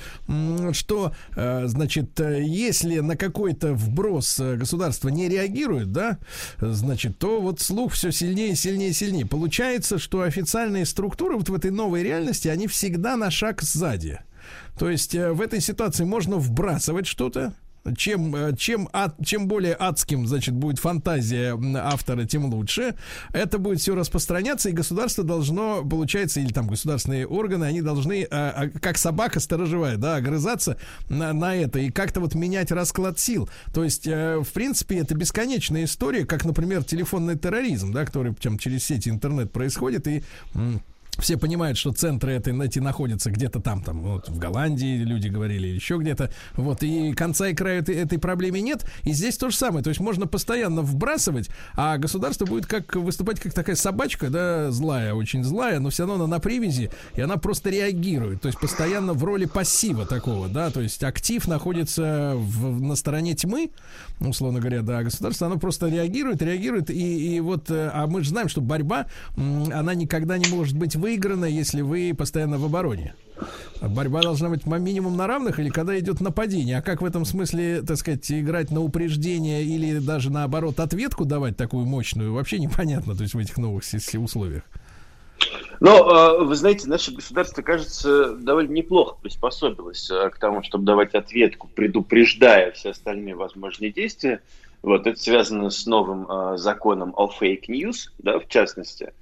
что, 0.73 1.13
э, 1.35 1.63
значит, 1.65 2.19
если 2.19 2.99
на 2.99 3.17
какой-то 3.17 3.73
вброс 3.73 4.39
э, 4.39 4.57
государство 4.57 5.09
не 5.09 5.27
реагирует, 5.27 5.91
да, 5.91 6.19
значит, 6.59 7.17
то 7.17 7.41
вот 7.41 7.61
слух 7.61 7.93
все 7.93 8.11
сильнее 8.11 8.51
и 8.51 8.55
сильнее 8.55 8.74
сильнее 8.76 8.89
и 8.89 8.93
сильнее. 8.93 9.26
Получается, 9.26 9.97
что 9.97 10.22
официальные 10.22 10.85
структуры 10.85 11.38
вот 11.38 11.47
в 11.47 11.53
этой 11.53 11.72
новой 11.72 12.03
реальности, 12.03 12.49
они 12.49 12.68
всегда 12.68 13.15
на 13.15 13.31
шаг 13.31 13.61
сзади. 13.61 14.19
То 14.77 14.89
есть 14.89 15.15
э, 15.15 15.31
в 15.31 15.39
этой 15.39 15.61
ситуации 15.61 16.03
можно 16.03 16.35
вбрасывать 16.35 17.07
что-то, 17.07 17.53
чем, 17.97 18.35
э, 18.35 18.55
чем, 18.57 18.89
ад, 18.93 19.15
чем 19.23 19.47
более 19.47 19.75
адским, 19.77 20.27
значит, 20.27 20.55
будет 20.55 20.79
фантазия 20.79 21.57
автора, 21.77 22.25
тем 22.25 22.45
лучше. 22.45 22.95
Это 23.33 23.57
будет 23.57 23.79
все 23.79 23.95
распространяться, 23.95 24.69
и 24.69 24.73
государство 24.73 25.23
должно, 25.23 25.83
получается, 25.83 26.39
или 26.39 26.51
там 26.51 26.67
государственные 26.67 27.27
органы, 27.27 27.65
они 27.65 27.81
должны, 27.81 28.27
а, 28.29 28.69
как 28.81 28.97
собака 28.97 29.39
сторожевая, 29.39 29.97
да, 29.97 30.15
огрызаться 30.15 30.77
на, 31.09 31.33
на 31.33 31.55
это 31.55 31.79
и 31.79 31.91
как-то 31.91 32.19
вот 32.19 32.35
менять 32.35 32.71
расклад 32.71 33.19
сил. 33.19 33.49
То 33.73 33.83
есть, 33.83 34.07
в 34.07 34.47
принципе, 34.53 34.97
это 34.97 35.15
бесконечная 35.15 35.83
история, 35.83 36.25
как, 36.25 36.45
например, 36.45 36.83
телефонный 36.83 37.37
терроризм, 37.37 37.91
да, 37.91 38.05
который 38.05 38.33
там 38.33 38.57
через 38.57 38.83
сети 38.85 39.09
интернет 39.09 39.51
происходит, 39.51 40.07
и 40.07 40.23
все 41.19 41.37
понимают, 41.37 41.77
что 41.77 41.91
центры 41.91 42.33
этой, 42.33 42.57
эти 42.65 42.79
находятся 42.79 43.31
где-то 43.31 43.59
там, 43.59 43.81
там, 43.83 44.01
вот 44.01 44.29
в 44.29 44.37
Голландии 44.37 45.03
люди 45.03 45.27
говорили, 45.27 45.67
или 45.67 45.75
еще 45.75 45.97
где-то. 45.97 46.31
Вот, 46.53 46.83
и 46.83 47.13
конца 47.13 47.49
и 47.49 47.53
края 47.53 47.79
этой, 47.79 47.95
этой 47.95 48.19
проблеме 48.19 48.61
нет. 48.61 48.85
И 49.03 49.13
здесь 49.13 49.37
то 49.37 49.49
же 49.49 49.55
самое. 49.55 49.83
То 49.83 49.89
есть 49.89 49.99
можно 49.99 50.27
постоянно 50.27 50.81
вбрасывать, 50.81 51.49
а 51.73 51.97
государство 51.97 52.45
будет 52.45 52.65
как 52.65 52.95
выступать 52.95 53.39
как 53.39 53.53
такая 53.53 53.75
собачка, 53.75 54.29
да, 54.29 54.71
злая, 54.71 55.13
очень 55.13 55.43
злая, 55.43 55.79
но 55.79 55.89
все 55.89 56.05
равно 56.05 56.25
она 56.25 56.35
на 56.35 56.39
привязи, 56.39 56.91
и 57.15 57.21
она 57.21 57.37
просто 57.37 57.69
реагирует. 57.69 58.41
То 58.41 58.47
есть 58.47 58.59
постоянно 58.59 59.13
в 59.13 59.23
роли 59.23 59.45
пассива 59.45 60.05
такого, 60.05 60.47
да, 60.47 60.69
то 60.69 60.81
есть 60.81 61.03
актив 61.03 61.47
находится 61.47 62.33
в, 62.35 62.81
на 62.81 62.95
стороне 62.95 63.35
тьмы, 63.35 63.71
условно 64.19 64.59
говоря, 64.59 64.81
да, 64.81 64.99
а 64.99 65.03
государство, 65.03 65.47
оно 65.47 65.57
просто 65.57 65.87
реагирует, 65.87 66.41
реагирует, 66.41 66.89
и, 66.89 67.35
и 67.35 67.39
вот, 67.39 67.69
э, 67.69 67.89
а 67.93 68.07
мы 68.07 68.23
же 68.23 68.29
знаем, 68.29 68.49
что 68.49 68.61
борьба, 68.61 69.07
она 69.35 69.93
никогда 69.93 70.37
не 70.37 70.47
может 70.47 70.77
быть 70.77 70.95
выиграна, 71.06 71.45
если 71.45 71.82
вы 71.82 72.15
постоянно 72.18 72.57
в 72.57 72.65
обороне. 72.65 73.14
Борьба 73.80 74.23
должна 74.23 74.49
быть 74.49 74.65
минимум 74.65 75.15
на 75.15 75.27
равных 75.27 75.60
или 75.60 75.69
когда 75.69 75.99
идет 75.99 76.19
нападение. 76.19 76.80
А 76.80 76.82
как 76.82 77.02
в 77.02 77.06
этом 77.06 77.26
смысле, 77.26 77.84
так 77.84 77.98
сказать, 77.98 78.32
играть 78.32 78.72
на 78.72 78.82
упреждение 78.82 79.64
или 79.64 79.99
даже 79.99 80.32
наоборот 80.32 80.80
ответку 80.80 81.26
давать 81.26 81.57
такую 81.57 81.86
мощную, 81.86 82.34
вообще 82.34 82.57
непонятно, 82.57 83.15
то 83.15 83.22
есть 83.22 83.36
в 83.36 83.38
этих 83.38 83.57
новых 83.57 83.84
условиях. 84.15 84.64
Но, 85.80 86.40
вы 86.40 86.56
знаете, 86.56 86.88
наше 86.88 87.14
государство, 87.14 87.61
кажется, 87.61 88.34
довольно 88.34 88.72
неплохо 88.72 89.18
приспособилось 89.22 90.10
э, 90.10 90.30
к 90.30 90.40
тому, 90.40 90.64
чтобы 90.64 90.86
давать 90.86 91.14
ответку, 91.14 91.68
предупреждая 91.76 92.72
все 92.72 92.91
остальные 92.91 93.36
возможные 93.36 93.91
действия. 93.91 94.41
Вот, 94.82 95.06
это 95.06 95.19
связано 95.19 95.69
с 95.69 95.86
новым 95.86 96.26
э, 96.32 96.57
законом 96.57 97.14
о 97.15 97.27
фейк 97.27 97.69
news, 97.69 98.10
да, 98.18 98.40
в 98.40 98.48
частности. 98.48 99.14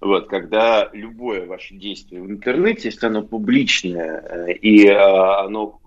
Вот, 0.00 0.28
когда 0.28 0.90
любое 0.92 1.46
ваше 1.46 1.74
действие 1.74 2.22
в 2.22 2.30
интернете, 2.30 2.88
если 2.88 3.06
оно 3.06 3.22
публичное 3.22 4.20
э, 4.20 4.52
и 4.52 4.86
э, 4.86 4.94
оно 4.94 5.80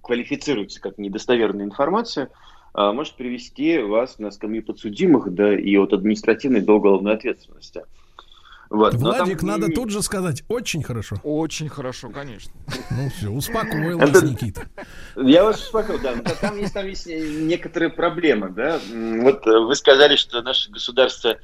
квалифицируется 0.00 0.80
как 0.80 0.98
недостоверная 0.98 1.64
информация, 1.64 2.28
э, 2.74 2.92
может 2.92 3.14
привести 3.14 3.78
вас 3.78 4.18
на 4.18 4.30
скамью 4.30 4.64
подсудимых 4.64 5.34
да, 5.34 5.58
и 5.58 5.76
от 5.76 5.92
административной 5.92 6.60
до 6.60 6.74
уголовной 6.74 7.14
ответственности. 7.14 7.82
Вот. 8.68 8.94
Владик, 8.94 9.40
там... 9.40 9.48
надо 9.48 9.68
тут 9.68 9.90
же 9.90 10.02
сказать, 10.02 10.42
очень 10.48 10.82
хорошо. 10.82 11.16
Очень 11.22 11.68
хорошо, 11.68 12.10
конечно. 12.10 12.52
Ну 12.90 13.08
все, 13.10 13.30
успокоил 13.30 13.98
вас, 13.98 14.22
Никита. 14.22 14.68
Я 15.16 15.44
вас 15.44 15.62
успокоил, 15.62 16.00
да. 16.00 16.16
Там 16.40 16.58
есть, 16.58 16.74
там 16.74 16.86
есть 16.86 17.06
некоторые 17.06 17.90
проблемы, 17.90 18.50
да. 18.50 18.80
Вот 19.22 19.46
вы 19.46 19.74
сказали, 19.76 20.16
что 20.16 20.42
наше 20.42 20.70
государство 20.70 21.38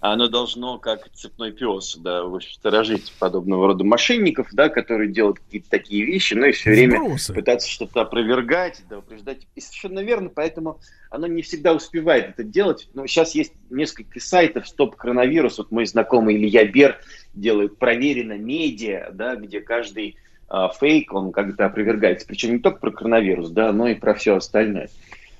оно 0.00 0.28
должно, 0.28 0.78
как 0.78 1.10
цепной 1.10 1.52
пес, 1.52 1.96
да, 1.96 2.22
сторожить 2.40 3.12
подобного 3.18 3.68
рода 3.68 3.84
мошенников, 3.84 4.48
да, 4.52 4.70
которые 4.70 5.12
делают 5.12 5.40
какие-то 5.40 5.68
такие 5.68 6.04
вещи, 6.06 6.32
но 6.32 6.46
и 6.46 6.52
все 6.52 6.70
время 6.70 6.98
Сбросы. 6.98 7.34
пытаться 7.34 7.68
что-то 7.68 8.00
опровергать, 8.00 8.82
да, 8.88 8.98
упреждать. 8.98 9.46
И 9.54 9.60
совершенно 9.60 10.00
верно, 10.00 10.30
поэтому 10.30 10.80
оно 11.10 11.26
не 11.26 11.42
всегда 11.42 11.74
успевает 11.74 12.30
это 12.30 12.44
делать. 12.44 12.88
Но 12.94 13.06
сейчас 13.06 13.34
есть 13.34 13.52
несколько 13.68 14.20
сайтов 14.20 14.66
«Стоп 14.66 14.96
коронавирус». 14.96 15.58
Вот 15.58 15.70
мой 15.70 15.84
знакомый 15.84 16.36
Илья 16.36 16.64
Бер 16.64 16.98
делает 17.34 17.78
проверено 17.78 18.38
медиа, 18.38 19.10
да, 19.12 19.36
где 19.36 19.60
каждый 19.60 20.16
а, 20.48 20.68
фейк, 20.70 21.12
он 21.12 21.30
как-то 21.30 21.66
опровергается. 21.66 22.26
Причем 22.26 22.54
не 22.54 22.58
только 22.58 22.80
про 22.80 22.90
коронавирус, 22.90 23.50
да, 23.50 23.70
но 23.72 23.86
и 23.88 23.94
про 23.94 24.14
все 24.14 24.36
остальное. 24.36 24.88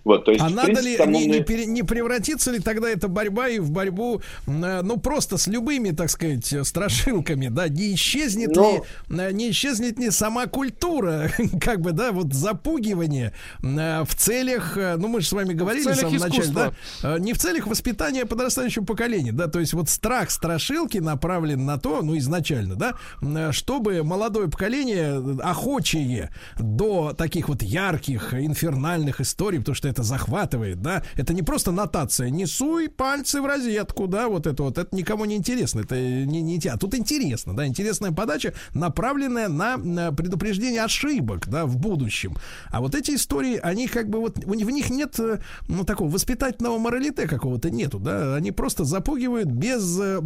Вот, 0.04 0.24
то 0.24 0.32
есть, 0.32 0.42
а 0.42 0.48
надо 0.48 0.72
принципе, 0.72 1.04
ли, 1.04 1.12
не, 1.12 1.26
не, 1.26 1.40
пере, 1.40 1.66
не 1.66 1.82
превратится 1.82 2.50
ли 2.50 2.58
тогда 2.58 2.88
эта 2.88 3.08
борьба 3.08 3.48
и 3.48 3.58
в 3.58 3.70
борьбу, 3.70 4.22
э, 4.46 4.80
ну, 4.82 4.96
просто 4.96 5.36
с 5.36 5.46
любыми, 5.46 5.90
так 5.90 6.08
сказать, 6.10 6.54
страшилками, 6.66 7.48
да, 7.48 7.68
не 7.68 7.94
исчезнет 7.94 8.56
Но... 8.56 8.84
ли, 9.08 9.18
э, 9.18 9.32
не 9.32 9.50
исчезнет 9.50 9.98
ли 9.98 10.10
сама 10.10 10.46
культура, 10.46 11.30
как 11.60 11.80
бы, 11.80 11.92
да, 11.92 12.12
вот 12.12 12.32
запугивание 12.32 13.34
э, 13.62 14.04
в 14.04 14.14
целях, 14.14 14.76
ну, 14.76 15.08
мы 15.08 15.20
же 15.20 15.28
с 15.28 15.32
вами 15.32 15.52
говорили 15.52 15.84
в, 15.84 15.92
в 15.92 15.96
самом 15.96 16.16
начале, 16.16 16.48
да, 16.48 17.18
не 17.18 17.34
в 17.34 17.38
целях 17.38 17.66
воспитания 17.66 18.24
подрастающего 18.24 18.84
поколения, 18.84 19.32
да, 19.32 19.48
то 19.48 19.60
есть 19.60 19.74
вот 19.74 19.90
страх 19.90 20.30
страшилки 20.30 20.98
направлен 20.98 21.66
на 21.66 21.78
то, 21.78 22.00
ну, 22.02 22.16
изначально, 22.16 22.74
да, 22.74 23.52
чтобы 23.52 24.02
молодое 24.02 24.48
поколение 24.48 25.38
охочее 25.42 26.30
до 26.58 27.12
таких 27.12 27.48
вот 27.48 27.62
ярких, 27.62 28.32
инфернальных 28.32 29.20
историй, 29.20 29.58
потому 29.58 29.74
что 29.74 29.89
это 29.90 30.02
захватывает, 30.02 30.80
да, 30.80 31.02
это 31.16 31.34
не 31.34 31.42
просто 31.42 31.72
нотация, 31.72 32.30
не 32.30 32.46
суй 32.46 32.88
пальцы 32.88 33.40
в 33.40 33.46
розетку, 33.46 34.06
да, 34.06 34.28
вот 34.28 34.46
это 34.46 34.62
вот, 34.62 34.78
это 34.78 34.94
никому 34.96 35.24
не 35.24 35.36
интересно, 35.36 35.80
это 35.80 35.96
не, 36.00 36.40
не 36.42 36.58
а 36.68 36.76
тут 36.76 36.94
интересно, 36.94 37.54
да, 37.54 37.66
интересная 37.66 38.12
подача, 38.12 38.54
направленная 38.74 39.48
на, 39.48 39.76
на 39.76 40.12
предупреждение 40.12 40.82
ошибок, 40.82 41.48
да, 41.48 41.66
в 41.66 41.76
будущем. 41.76 42.34
А 42.70 42.80
вот 42.80 42.94
эти 42.94 43.12
истории, 43.12 43.58
они 43.62 43.88
как 43.88 44.08
бы 44.08 44.20
вот, 44.20 44.38
в 44.38 44.70
них 44.70 44.90
нет, 44.90 45.18
э, 45.18 45.40
ну, 45.68 45.84
такого 45.84 46.10
воспитательного 46.10 46.78
моралите 46.78 47.26
какого-то 47.26 47.70
нету, 47.70 47.98
да, 47.98 48.36
они 48.36 48.52
просто 48.52 48.84
запугивают 48.84 49.48
без 49.48 49.98
э, 50.00 50.20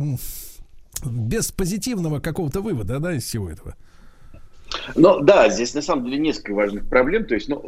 без 1.04 1.50
позитивного 1.52 2.20
какого-то 2.20 2.60
вывода, 2.60 2.98
да, 2.98 3.14
из 3.14 3.24
всего 3.24 3.50
этого. 3.50 3.76
Ну 4.94 5.20
да, 5.20 5.48
здесь 5.48 5.74
на 5.74 5.82
самом 5.82 6.04
деле 6.04 6.18
несколько 6.18 6.54
важных 6.54 6.88
проблем. 6.88 7.26
То 7.26 7.34
есть, 7.34 7.48
ну, 7.48 7.58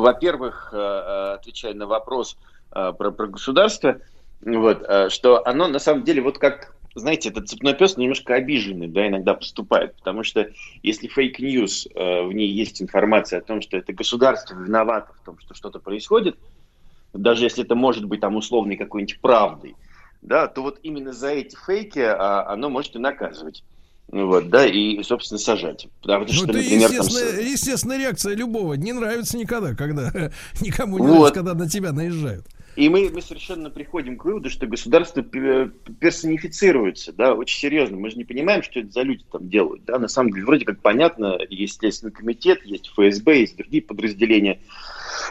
во-первых, 0.00 0.70
э, 0.72 0.76
э, 0.76 1.34
отвечая 1.34 1.74
на 1.74 1.86
вопрос 1.86 2.36
э, 2.72 2.92
про, 2.96 3.10
про 3.10 3.26
государство, 3.26 4.00
вот, 4.40 4.86
что 5.10 5.46
оно 5.46 5.68
на 5.68 5.78
самом 5.78 6.04
деле 6.04 6.20
вот 6.20 6.38
как 6.38 6.74
знаете, 6.96 7.30
этот 7.30 7.48
цепной 7.48 7.74
пес 7.74 7.96
немножко 7.96 8.34
обиженный, 8.34 8.86
да, 8.86 9.08
иногда 9.08 9.34
поступает, 9.34 9.96
потому 9.96 10.22
что 10.22 10.48
если 10.84 11.08
fake 11.08 11.44
news, 11.44 11.88
в 11.92 12.32
ней 12.32 12.48
есть 12.48 12.80
информация 12.80 13.40
о 13.40 13.42
том, 13.42 13.62
что 13.62 13.76
это 13.76 13.92
государство 13.92 14.54
виновато 14.54 15.12
в 15.20 15.24
том, 15.24 15.36
что 15.40 15.54
что-то 15.54 15.80
происходит, 15.80 16.36
даже 17.12 17.46
если 17.46 17.64
это 17.64 17.74
может 17.74 18.04
быть 18.04 18.20
там 18.20 18.36
условной 18.36 18.76
какой-нибудь 18.76 19.20
правдой, 19.20 19.74
да, 20.24 20.46
то 20.46 20.62
вот 20.62 20.80
именно 20.82 21.12
за 21.12 21.28
эти 21.28 21.56
фейки 21.56 22.00
а, 22.00 22.46
оно 22.48 22.70
может 22.70 22.96
и 22.96 22.98
наказывать. 22.98 23.62
Вот, 24.08 24.48
да, 24.48 24.66
и, 24.66 25.02
собственно, 25.02 25.38
сажать. 25.38 25.88
Потому 26.02 26.28
что, 26.28 26.46
ну, 26.46 26.52
это 26.52 26.58
например, 26.58 26.90
естественная, 26.90 27.36
там... 27.36 27.44
естественная 27.44 27.98
реакция 27.98 28.34
любого. 28.34 28.74
Не 28.74 28.92
нравится 28.92 29.36
никогда, 29.36 29.74
когда 29.74 30.12
никому 30.60 30.98
не 30.98 31.06
вот. 31.06 31.12
нравится, 31.14 31.34
когда 31.34 31.54
на 31.54 31.68
тебя 31.68 31.92
наезжают. 31.92 32.46
И 32.76 32.88
мы, 32.88 33.08
мы 33.10 33.22
совершенно 33.22 33.70
приходим 33.70 34.16
к 34.16 34.24
выводу, 34.24 34.50
что 34.50 34.66
государство 34.66 35.22
персонифицируется, 35.22 37.12
да, 37.12 37.34
очень 37.34 37.58
серьезно. 37.58 37.96
Мы 37.96 38.10
же 38.10 38.16
не 38.16 38.24
понимаем, 38.24 38.62
что 38.64 38.80
это 38.80 38.90
за 38.90 39.02
люди 39.02 39.24
там 39.30 39.48
делают, 39.48 39.84
да. 39.84 39.98
На 39.98 40.08
самом 40.08 40.32
деле, 40.32 40.44
вроде 40.44 40.64
как 40.64 40.80
понятно, 40.80 41.38
есть 41.48 41.78
Следственный 41.78 42.12
комитет, 42.12 42.64
есть 42.64 42.88
ФСБ, 42.88 43.40
есть 43.40 43.56
другие 43.56 43.82
подразделения. 43.82 44.60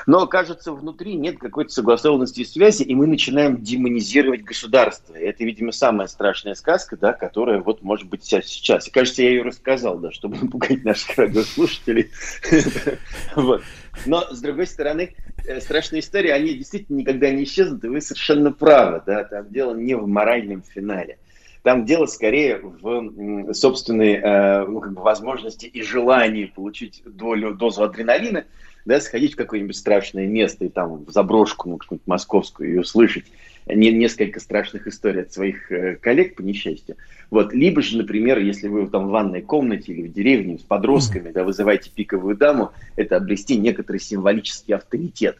Но, 0.06 0.28
кажется, 0.28 0.74
внутри 0.74 1.16
нет 1.16 1.38
какой-то 1.40 1.72
согласованности 1.72 2.42
и 2.42 2.46
связи, 2.46 2.84
и 2.84 2.96
мы 2.96 3.08
начинаем 3.08 3.62
демонизировать 3.62 4.44
государство. 4.44 5.16
И 5.16 5.24
это, 5.24 5.44
видимо, 5.44 5.72
самая 5.72 6.08
страшная 6.08 6.56
сказка, 6.56 6.98
да, 6.98 7.14
которая 7.14 7.62
вот 7.62 7.82
может 7.82 8.08
быть 8.10 8.24
сейчас. 8.24 8.88
И, 8.88 8.92
кажется, 8.92 9.24
я 9.24 9.30
ее 9.30 9.44
рассказал, 9.44 9.98
да, 10.00 10.12
чтобы 10.12 10.38
напугать 10.38 10.84
наших 10.84 11.18
радиослушателей. 11.18 12.12
Вот. 13.36 13.62
Но, 14.06 14.28
с 14.32 14.42
другой 14.42 14.68
стороны, 14.68 15.16
э, 15.46 15.62
страшные 15.62 16.00
истории, 16.02 16.30
они 16.30 16.54
действительно 16.54 16.98
никогда 16.98 17.30
не 17.30 17.44
исчезнут, 17.44 17.84
и 17.84 17.88
вы 17.88 18.02
совершенно 18.02 18.52
правы, 18.52 19.02
да, 19.06 19.24
там 19.24 19.52
дело 19.52 19.76
не 19.76 19.96
в 19.96 20.08
моральном 20.08 20.64
финале. 20.64 21.18
Там 21.64 21.86
дело 21.86 22.06
скорее 22.08 22.60
в 22.62 23.54
собственной 23.54 24.16
э, 24.16 24.66
ну, 24.68 24.82
как 24.82 24.94
бы 24.94 25.02
возможности 25.02 25.66
и 25.66 25.82
желании 25.82 26.46
получить 26.46 27.02
долю, 27.06 27.56
дозу 27.56 27.84
адреналина, 27.84 28.44
да, 28.86 29.00
сходить 29.00 29.34
в 29.34 29.38
какое-нибудь 29.38 29.78
страшное 29.78 30.28
место 30.28 30.66
и 30.66 30.70
там 30.70 31.06
в 31.06 31.12
заброшку, 31.12 31.70
ну, 31.70 31.78
какую-нибудь 31.78 32.06
московскую, 32.06 32.74
и 32.74 32.78
услышать 32.78 33.24
не, 33.66 33.94
несколько 33.94 34.42
страшных 34.42 34.88
историй 34.88 35.22
от 35.22 35.32
своих 35.32 35.72
э, 35.72 35.96
коллег, 35.96 36.36
по 36.36 36.42
несчастью. 36.42 36.98
Вот. 37.32 37.54
Либо 37.54 37.82
же, 37.82 37.98
например, 37.98 38.40
если 38.40 38.68
вы 38.68 38.88
там 38.90 39.08
в 39.08 39.12
ванной 39.12 39.42
комнате 39.42 39.94
или 39.94 40.10
в 40.10 40.12
деревне 40.12 40.58
с 40.58 40.64
подростками, 40.64 41.32
да, 41.32 41.46
вызываете 41.46 41.92
пиковую 41.92 42.36
даму, 42.36 42.72
это 42.98 43.16
обрести 43.16 43.56
некоторый 43.56 44.00
символический 44.00 44.76
авторитет. 44.76 45.38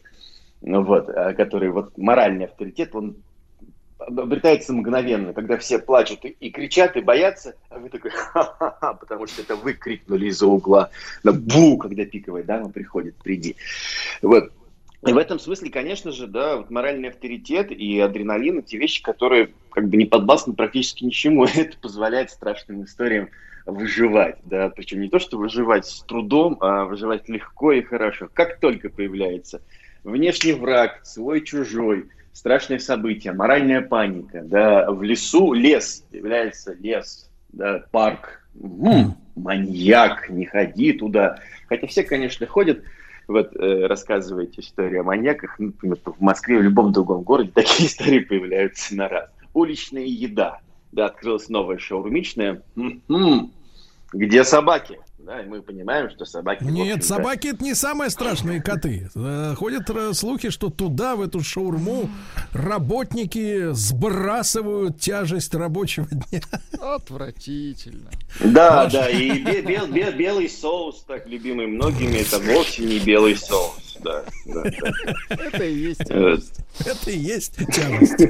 Ну, 0.62 0.84
вот, 0.84 1.10
а, 1.10 1.34
который 1.34 1.70
вот 1.70 1.98
моральный 1.98 2.46
авторитет, 2.46 2.96
он 2.96 3.18
обретается 4.08 4.74
мгновенно, 4.74 5.34
когда 5.34 5.58
все 5.58 5.80
плачут 5.80 6.26
и, 6.26 6.30
и 6.30 6.50
кричат, 6.50 6.96
и 6.96 7.02
боятся, 7.02 7.56
а 7.70 7.80
вы 7.80 7.90
такой, 7.90 8.12
ха-ха-ха, 8.12 8.94
потому 8.94 9.28
что 9.28 9.42
это 9.42 9.56
вы 9.56 9.74
крикнули 9.74 10.28
из-за 10.28 10.48
угла, 10.48 10.90
на 11.24 11.32
бу, 11.32 11.78
когда 11.78 12.06
пиковая 12.06 12.44
дама 12.44 12.70
приходит, 12.70 13.16
приди. 13.16 13.56
Вот. 14.22 14.52
И 15.06 15.12
в 15.12 15.18
этом 15.18 15.38
смысле, 15.38 15.70
конечно 15.70 16.12
же, 16.12 16.28
да, 16.28 16.58
вот 16.58 16.70
моральный 16.70 17.10
авторитет 17.10 17.72
и 17.72 18.00
адреналин– 18.00 18.60
это 18.60 18.78
вещи, 18.78 19.04
которые 19.04 19.50
как 19.72 19.90
бы 19.90 19.98
не 19.98 20.06
подвластны 20.06 20.54
практически 20.54 21.04
ничему. 21.04 21.44
Это 21.56 21.78
позволяет 21.78 22.32
страшным 22.32 22.86
историям 22.86 23.28
выживать, 23.66 24.38
да, 24.46 24.70
причем 24.70 25.02
не 25.02 25.10
то, 25.10 25.20
что 25.20 25.38
выживать 25.38 25.86
с 25.86 26.02
трудом, 26.04 26.58
а 26.62 26.86
выживать 26.86 27.28
легко 27.28 27.74
и 27.74 27.82
хорошо. 27.82 28.30
Как 28.34 28.60
только 28.60 28.90
появляется 28.90 29.62
внешний 30.04 30.54
враг, 30.54 31.02
свой-чужой– 31.04 32.06
страшные 32.34 32.80
события, 32.80 33.32
моральная 33.32 33.82
паника, 33.82 34.42
да, 34.44 34.92
в 34.92 35.02
лесу 35.04 35.54
лес, 35.54 36.04
является 36.12 36.74
лес, 36.74 37.30
да, 37.50 37.86
парк. 37.92 38.42
М, 38.62 39.16
маньяк, 39.36 40.30
не 40.30 40.46
ходи 40.46 40.94
туда. 40.94 41.40
Хотя 41.70 41.88
все, 41.88 42.04
конечно, 42.04 42.46
ходят. 42.46 42.84
Вот 43.28 43.56
э, 43.56 43.86
рассказываете 43.88 44.62
историю 44.62 45.02
о 45.02 45.04
маньяках. 45.06 45.58
Ну, 45.58 45.68
Например, 45.68 45.98
в 46.06 46.22
Москве, 46.22 46.58
в 46.58 46.62
любом 46.62 46.92
другом 46.92 47.24
городе 47.24 47.52
такие 47.56 47.88
истории 47.88 48.20
появляются 48.20 48.96
на 48.96 49.08
раз. 49.08 49.30
Уличная 49.54 50.04
еда. 50.06 50.60
Да, 50.92 51.06
открылась 51.06 51.50
новая 51.50 51.78
шаурмичная. 51.78 52.62
М-м. 52.76 53.52
Где 54.12 54.44
собаки? 54.44 55.00
Да, 55.26 55.42
и 55.42 55.46
мы 55.46 55.62
понимаем, 55.62 56.10
что 56.10 56.26
собаки... 56.26 56.66
Нет, 56.66 57.06
собаки 57.06 57.48
это 57.48 57.64
не 57.64 57.76
самые 57.76 58.10
страшные 58.10 58.62
коты. 58.62 59.10
Ходят 59.56 59.90
э, 59.90 60.12
слухи, 60.12 60.50
что 60.50 60.70
туда, 60.70 61.16
в 61.16 61.22
эту 61.22 61.42
шаурму, 61.42 62.10
работники 62.52 63.72
сбрасывают 63.72 65.00
тяжесть 65.00 65.56
рабочего 65.56 66.08
дня. 66.12 66.42
Отвратительно. 66.78 68.10
Да, 68.44 68.90
да, 68.90 69.10
и 69.10 69.40
бе- 69.42 69.62
бел- 69.62 69.88
бе- 69.90 70.12
белый 70.12 70.50
соус, 70.50 71.06
так 71.08 71.26
любимый 71.26 71.68
многими, 71.68 72.18
это 72.18 72.40
вовсе 72.40 72.84
не 72.84 73.00
белый 73.00 73.38
соус. 73.38 73.93
Да, 74.00 74.24
да, 74.46 74.64
да. 74.64 75.16
Это 75.36 75.64
и 75.64 75.74
есть. 75.76 76.10
Вот. 76.10 76.44
Это 76.86 77.12
и 77.12 77.18
есть 77.18 77.56
тяжесть. 77.72 78.28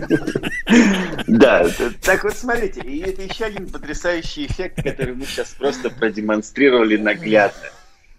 Да, 1.27 1.67
так 2.01 2.23
вот 2.23 2.33
смотрите, 2.33 2.81
и 2.81 2.99
это 2.99 3.21
еще 3.21 3.45
один 3.45 3.67
потрясающий 3.67 4.45
эффект, 4.45 4.77
который 4.83 5.15
мы 5.15 5.25
сейчас 5.25 5.49
просто 5.57 5.89
продемонстрировали 5.89 6.97
наглядно. 6.97 7.69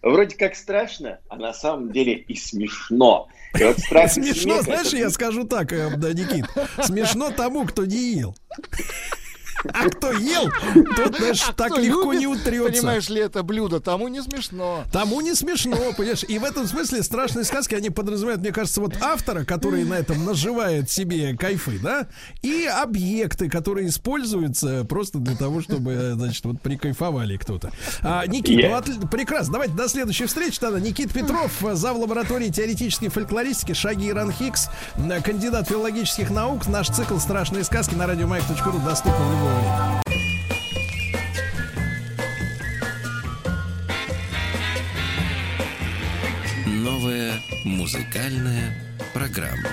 Вроде 0.03 0.37
как 0.37 0.55
страшно, 0.55 1.19
а 1.29 1.37
на 1.37 1.53
самом 1.55 1.91
деле 1.93 2.15
и 2.15 2.37
смешно. 2.37 3.29
И 3.59 3.65
вот 3.65 3.79
страх 3.79 4.11
Смешно, 4.13 4.55
смех 4.55 4.63
знаешь, 4.65 4.87
это- 4.89 4.97
я 4.97 5.11
скажу 5.11 5.45
так, 5.45 5.73
э, 5.73 5.91
да, 5.97 6.13
Никит. 6.13 6.47
Смешно 6.83 7.31
тому, 7.31 7.65
кто 7.67 7.85
не 7.85 8.15
ел. 8.15 8.37
А 9.73 9.89
кто 9.89 10.13
ел, 10.13 10.51
тот, 10.97 11.17
знаешь, 11.17 11.43
А 11.49 11.53
так 11.53 11.77
легко 11.79 12.13
любит, 12.13 12.21
не 12.21 12.27
утрется. 12.27 12.71
Понимаешь 12.81 13.09
ли, 13.09 13.21
это 13.21 13.43
блюдо, 13.43 13.81
тому 13.81 14.09
не 14.09 14.23
смешно. 14.23 14.85
Тому 14.93 15.21
не 15.21 15.35
смешно, 15.35 15.77
понимаешь? 15.97 16.25
И 16.29 16.39
в 16.39 16.45
этом 16.45 16.67
смысле 16.67 17.03
страшные 17.03 17.45
сказки, 17.45 17.75
они 17.75 17.91
подразумевают, 17.91 18.41
мне 18.43 18.53
кажется, 18.53 18.81
вот 18.81 18.95
автора, 19.01 19.45
который 19.45 19.85
на 19.85 19.95
этом 19.95 20.25
наживает 20.25 20.91
себе 20.91 21.37
кайфы, 21.37 21.79
да, 21.83 22.07
и 22.43 22.65
объекты, 22.67 23.49
которые 23.49 23.89
используются 23.89 24.85
просто 24.85 25.19
для 25.19 25.37
того, 25.37 25.61
чтобы, 25.63 26.13
значит, 26.15 26.45
вот 26.45 26.61
прикайфовали 26.61 27.37
кто-то. 27.37 27.71
А, 28.03 28.27
Никит, 28.27 28.59
Я- 28.61 28.69
ну, 28.71 28.77
отли- 28.77 29.09
прекрасно. 29.09 29.55
Давайте 29.55 29.75
до 29.75 29.89
следующей 29.89 30.27
встречи 30.27 30.59
тогда. 30.61 30.81
Никит 30.81 31.13
Петров, 31.13 31.51
зав. 31.73 31.97
лаборатории 31.97 32.49
теоретической 32.49 33.09
фольклористики 33.09 33.73
Шаги 33.73 34.11
Иран 34.11 34.33
Хикс, 34.33 34.69
м, 34.97 35.23
кандидат 35.23 35.69
филологических 35.69 36.31
наук. 36.31 36.67
Наш 36.67 36.89
цикл 36.89 37.19
«Страшные 37.19 37.63
сказки» 37.65 37.95
на 37.95 38.07
радиомаяк.ру 38.07 38.79
доступен 38.85 39.15
в 39.17 39.31
любое 39.33 39.54
время. 39.54 39.54
Новая 46.67 47.33
музыкальная 47.65 48.75
программа. 49.13 49.71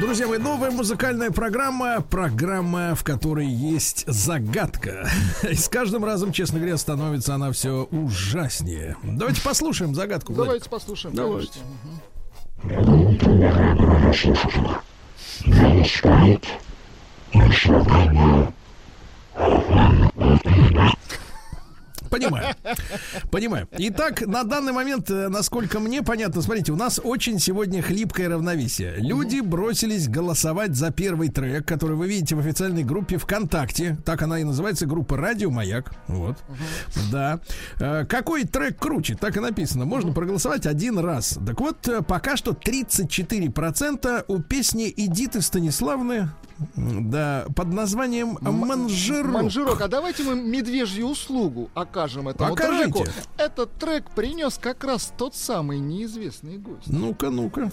Друзья 0.00 0.28
мои, 0.28 0.38
новая 0.38 0.70
музыкальная 0.70 1.30
программа, 1.30 2.00
программа, 2.00 2.94
в 2.94 3.02
которой 3.04 3.46
есть 3.46 4.04
загадка. 4.06 5.08
И 5.48 5.54
с 5.54 5.68
каждым 5.68 6.04
разом, 6.04 6.30
честно 6.30 6.58
говоря, 6.58 6.76
становится 6.76 7.34
она 7.34 7.50
все 7.52 7.88
ужаснее. 7.90 8.96
Давайте 9.02 9.40
послушаем 9.40 9.94
загадку. 9.94 10.34
Владик. 10.34 10.68
Давайте 10.68 10.70
послушаем. 10.70 11.14
Давайте. 11.16 11.58
Конечно. 15.42 16.54
Мгм. 17.32 18.54
Понимаю. 22.14 22.54
Понимаю. 23.30 23.68
Итак, 23.72 24.24
на 24.26 24.44
данный 24.44 24.72
момент, 24.72 25.10
э, 25.10 25.28
насколько 25.28 25.80
мне 25.80 26.02
понятно, 26.02 26.42
смотрите, 26.42 26.70
у 26.72 26.76
нас 26.76 27.00
очень 27.02 27.40
сегодня 27.40 27.82
хлипкое 27.82 28.28
равновесие. 28.28 28.94
Люди 28.98 29.40
бросились 29.40 30.08
голосовать 30.08 30.76
за 30.76 30.92
первый 30.92 31.28
трек, 31.28 31.66
который 31.66 31.96
вы 31.96 32.06
видите 32.06 32.36
в 32.36 32.38
официальной 32.38 32.84
группе 32.84 33.18
ВКонтакте. 33.18 33.98
Так 34.04 34.22
она 34.22 34.38
и 34.38 34.44
называется, 34.44 34.86
группа 34.86 35.16
Радио 35.16 35.50
Маяк. 35.50 35.92
Вот. 36.06 36.38
Да. 37.10 37.40
Э, 37.80 38.04
Какой 38.06 38.44
трек 38.44 38.78
круче? 38.78 39.16
Так 39.16 39.36
и 39.36 39.40
написано. 39.40 39.84
Можно 39.84 40.12
проголосовать 40.12 40.66
один 40.66 40.98
раз. 40.98 41.38
Так 41.44 41.60
вот, 41.60 41.88
э, 41.88 42.02
пока 42.02 42.36
что 42.36 42.52
34% 42.52 44.24
у 44.28 44.38
песни 44.40 44.92
Эдиты 44.96 45.40
Станиславны, 45.40 46.28
да, 46.76 47.46
под 47.54 47.72
названием 47.72 48.38
«Манжирок». 48.40 49.32
Манжирок, 49.32 49.80
а 49.80 49.88
давайте 49.88 50.22
мы 50.22 50.34
медвежью 50.34 51.06
услугу 51.06 51.70
окажем 51.74 52.28
этому 52.28 52.52
Окажите. 52.52 52.92
треку. 52.92 53.04
Этот 53.38 53.72
трек 53.78 54.10
принес 54.10 54.58
как 54.58 54.84
раз 54.84 55.12
тот 55.16 55.34
самый 55.34 55.78
неизвестный 55.78 56.58
гость. 56.58 56.86
Ну-ка, 56.86 57.30
ну-ка. 57.30 57.70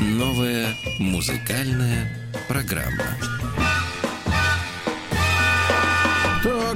Новая 0.00 0.74
музыкальная 0.98 2.06
программа. 2.48 3.04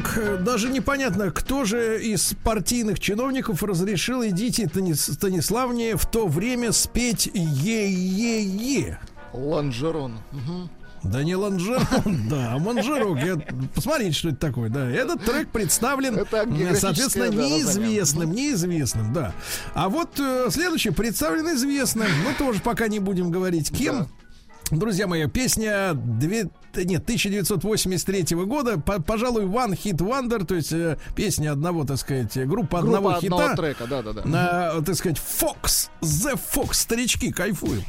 Так, 0.06 0.18
э, 0.18 0.36
даже 0.38 0.68
непонятно, 0.68 1.30
кто 1.30 1.64
же 1.64 2.02
из 2.02 2.34
партийных 2.44 3.00
чиновников 3.00 3.62
разрешил 3.62 4.22
Эдите 4.24 4.64
Танис- 4.66 5.12
Станиславне 5.14 5.96
в 5.96 6.06
то 6.06 6.26
время 6.26 6.72
спеть 6.72 7.28
«Е-е-е». 7.34 8.98
Ланжерон. 9.32 10.18
Мгм. 10.32 10.70
Да 11.02 11.22
не 11.22 11.36
ланжерон, 11.36 12.26
да, 12.30 12.58
манжерок. 12.58 13.18
Я- 13.22 13.36
Посмотрите, 13.74 14.12
что 14.12 14.28
это 14.30 14.38
такое, 14.38 14.70
да. 14.70 14.90
Этот 14.90 15.24
трек 15.24 15.50
представлен, 15.50 16.16
Это 16.70 16.80
соответственно, 16.80 17.26
да, 17.30 17.32
неизвестным, 17.48 18.32
неизвестным, 18.32 19.12
да. 19.12 19.32
А 19.74 19.88
вот 19.88 20.18
э, 20.18 20.48
следующий 20.50 20.90
представлен 20.90 21.54
известным. 21.54 22.08
Мы 22.26 22.32
тоже 22.38 22.60
пока 22.60 22.88
не 22.88 22.98
будем 22.98 23.30
говорить, 23.30 23.70
кем. 23.70 24.08
Друзья 24.70 25.06
мои, 25.06 25.26
песня 25.28 25.92
две- 25.94 26.48
нет, 26.74 27.04
1983 27.04 28.34
года, 28.46 28.78
по- 28.80 29.00
пожалуй, 29.00 29.44
One 29.44 29.72
Hit 29.80 29.98
Wonder, 29.98 30.44
то 30.44 30.56
есть 30.56 30.72
э, 30.72 30.98
песня 31.14 31.52
одного, 31.52 31.84
так 31.84 31.98
сказать, 31.98 32.36
группа 32.46 32.80
одного 32.80 33.10
Группа 33.10 33.18
одного 33.18 33.42
хита. 33.50 33.56
трека, 33.56 33.86
да-да-да. 33.86 34.24
На, 34.24 34.82
так 34.82 34.96
сказать, 34.96 35.18
Fox, 35.18 35.88
The 36.02 36.38
Fox, 36.52 36.74
старички, 36.74 37.30
кайфуем. 37.30 37.82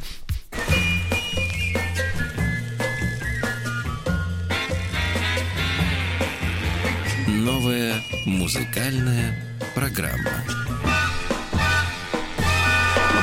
Новая 7.28 7.96
музыкальная 8.26 9.36
программа. 9.76 10.44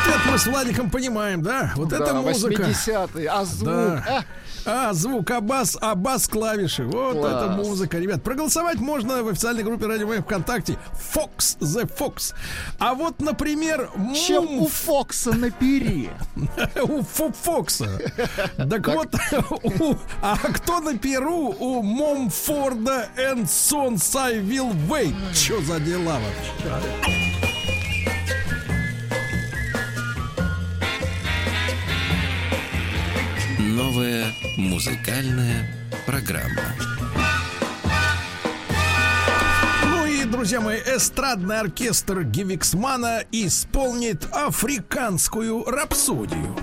Вот 0.06 0.14
это 0.14 0.30
мы 0.30 0.38
с 0.38 0.46
Владиком 0.46 0.90
понимаем, 0.90 1.42
да? 1.42 1.72
Вот 1.76 1.88
Да, 1.88 1.96
это 1.96 2.14
музыка. 2.14 2.62
80-е, 2.64 3.28
а 3.28 3.44
звук, 3.44 3.64
Да. 3.68 4.24
А, 4.66 4.92
звук, 4.94 5.30
а 5.30 5.40
бас, 5.40 5.76
а 5.80 5.94
бас 5.94 6.26
клавиши. 6.26 6.84
Вот 6.84 7.18
Класс. 7.18 7.32
это 7.34 7.52
музыка, 7.52 7.98
ребят. 7.98 8.22
Проголосовать 8.22 8.78
можно 8.80 9.22
в 9.22 9.28
официальной 9.28 9.62
группе 9.62 9.86
Радио 9.86 10.06
Маяк 10.06 10.24
ВКонтакте. 10.24 10.78
Fox 11.14 11.58
the 11.60 11.90
Fox. 11.98 12.34
А 12.78 12.94
вот, 12.94 13.20
например, 13.20 13.90
Чем 14.26 14.44
Мум 14.44 14.62
у 14.62 14.68
Фокса 14.68 15.32
на 15.32 15.50
пере. 15.50 16.10
у 16.82 17.02
Фу 17.02 17.32
Фокса. 17.42 18.00
Так 18.56 18.88
вот, 18.88 19.14
а 20.22 20.36
кто 20.36 20.80
на 20.80 20.96
Перу 20.96 21.54
у 21.58 21.82
Момфорда 21.82 23.08
and 23.16 23.48
I 24.16 24.38
Will 24.40 24.74
Wait? 24.88 25.14
Что 25.34 25.60
за 25.62 25.80
дела 25.80 26.14
вообще? 26.14 27.23
Новая 33.74 34.32
музыкальная 34.56 35.68
программа. 36.06 36.62
Ну 39.86 40.06
и, 40.06 40.22
друзья 40.22 40.60
мои, 40.60 40.78
эстрадный 40.78 41.58
оркестр 41.58 42.22
Гивиксмана 42.22 43.24
исполнит 43.32 44.28
африканскую 44.30 45.64
рапсодию. 45.64 46.56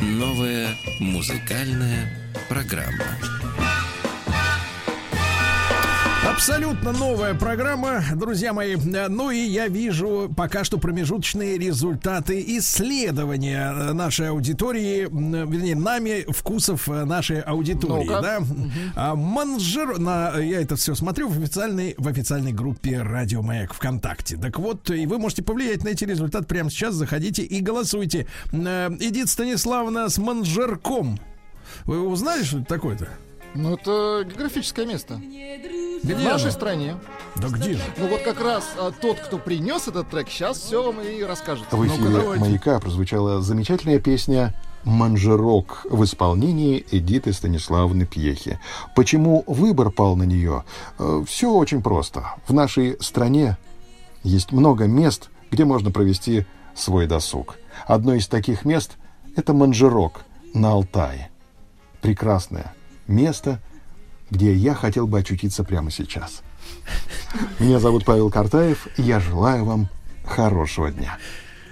Новая 0.00 0.74
музыкальная 0.98 2.34
программа. 2.48 3.06
Абсолютно 6.34 6.90
новая 6.90 7.32
программа, 7.34 8.02
друзья 8.16 8.52
мои. 8.52 8.74
Э, 8.74 9.06
Ну 9.06 9.30
и 9.30 9.38
я 9.38 9.68
вижу 9.68 10.28
пока 10.36 10.64
что 10.64 10.78
промежуточные 10.78 11.56
результаты 11.58 12.42
исследования 12.58 13.72
э, 13.72 13.92
нашей 13.92 14.30
аудитории, 14.30 15.02
вернее, 15.02 15.76
нами 15.76 16.26
вкусов 16.28 16.88
э, 16.88 17.04
нашей 17.04 17.40
аудитории. 17.40 18.08
Ну-ка. 18.08 18.20
Да? 18.20 18.40
А, 18.96 19.14
Манжер, 19.14 19.98
на, 20.00 20.36
я 20.40 20.60
это 20.60 20.74
все 20.74 20.96
смотрю 20.96 21.28
в 21.28 21.38
официальной, 21.38 21.94
в 21.98 22.08
официальной 22.08 22.52
группе 22.52 23.00
Радио 23.00 23.40
Маяк 23.40 23.72
ВКонтакте. 23.72 24.36
Так 24.36 24.58
вот, 24.58 24.90
и 24.90 25.06
вы 25.06 25.20
можете 25.20 25.44
повлиять 25.44 25.84
на 25.84 25.90
эти 25.90 26.04
результаты 26.04 26.46
прямо 26.46 26.68
сейчас. 26.68 26.94
Заходите 26.94 27.44
и 27.44 27.60
голосуйте. 27.60 28.26
Э, 28.52 28.90
Эдит 28.98 29.28
Станиславовна 29.28 30.08
с 30.08 30.18
Манжерком. 30.18 31.20
Вы 31.84 32.00
узнали, 32.00 32.42
что 32.42 32.58
это 32.58 32.66
такое-то? 32.66 33.08
Ну, 33.54 33.74
это 33.74 34.24
географическое 34.28 34.84
место. 34.84 35.20
Где 36.02 36.14
в 36.16 36.22
нашей 36.22 36.44
оно? 36.46 36.50
стране. 36.50 36.96
Да 37.36 37.48
где 37.48 37.74
же? 37.74 37.82
Ну 37.98 38.08
вот 38.08 38.22
как 38.22 38.40
раз 38.40 38.64
а, 38.76 38.90
тот, 38.90 39.20
кто 39.20 39.38
принес 39.38 39.86
этот 39.86 40.10
трек, 40.10 40.28
сейчас 40.28 40.58
все 40.58 40.82
вам 40.82 41.00
и 41.00 41.22
расскажет. 41.22 41.64
В 41.70 41.86
эфире 41.86 42.38
«Маяка» 42.38 42.80
прозвучала 42.80 43.40
замечательная 43.42 44.00
песня 44.00 44.54
«Манжерок» 44.82 45.86
в 45.88 46.02
исполнении 46.02 46.84
Эдиты 46.90 47.32
Станиславовны 47.32 48.06
Пьехи. 48.06 48.58
Почему 48.96 49.44
выбор 49.46 49.90
пал 49.90 50.16
на 50.16 50.24
нее? 50.24 50.64
Все 51.26 51.52
очень 51.52 51.80
просто. 51.80 52.34
В 52.48 52.52
нашей 52.52 53.00
стране 53.00 53.56
есть 54.24 54.50
много 54.50 54.86
мест, 54.86 55.30
где 55.52 55.64
можно 55.64 55.92
провести 55.92 56.44
свой 56.74 57.06
досуг. 57.06 57.56
Одно 57.86 58.14
из 58.14 58.26
таких 58.26 58.64
мест– 58.64 58.96
это 59.36 59.52
Манжерок 59.52 60.24
на 60.52 60.72
Алтае. 60.72 61.30
Прекрасное 62.02 62.74
место, 63.06 63.60
где 64.30 64.54
я 64.54 64.74
хотел 64.74 65.06
бы 65.06 65.18
очутиться 65.18 65.64
прямо 65.64 65.90
сейчас. 65.90 66.42
Меня 67.58 67.78
зовут 67.78 68.04
Павел 68.04 68.30
Картаев, 68.30 68.86
и 68.96 69.02
я 69.02 69.20
желаю 69.20 69.64
вам 69.64 69.88
хорошего 70.24 70.90
дня. 70.90 71.18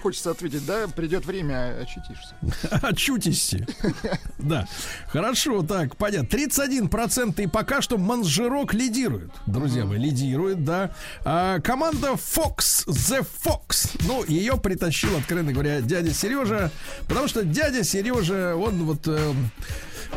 Хочется 0.03 0.33
ответить, 0.33 0.67
да, 0.67 0.89
придет 0.89 1.25
время, 1.27 1.81
очутишься. 1.81 2.35
Очутись. 2.87 3.55
Да. 4.39 4.67
Хорошо, 5.07 5.63
так, 5.63 5.97
понятно. 5.97 6.37
31% 6.37 7.41
и 7.41 7.47
пока 7.47 7.81
что 7.81 7.97
Манжерок 7.97 8.75
лидирует. 8.75 9.31
Друзья 9.47 9.85
мои, 9.85 9.99
лидирует, 9.99 10.65
да. 10.65 10.91
А, 11.25 11.61
команда 11.61 12.15
Fox, 12.15 12.89
The 12.89 13.25
Fox. 13.45 13.97
Ну, 14.09 14.25
ее 14.25 14.57
притащил, 14.57 15.17
откровенно 15.17 15.53
говоря, 15.53 15.81
дядя 15.81 16.13
Сережа. 16.13 16.73
Потому 17.07 17.29
что 17.29 17.45
дядя 17.45 17.85
Сережа, 17.85 18.57
он 18.57 18.85
вот... 18.85 19.07
э, 19.07 19.33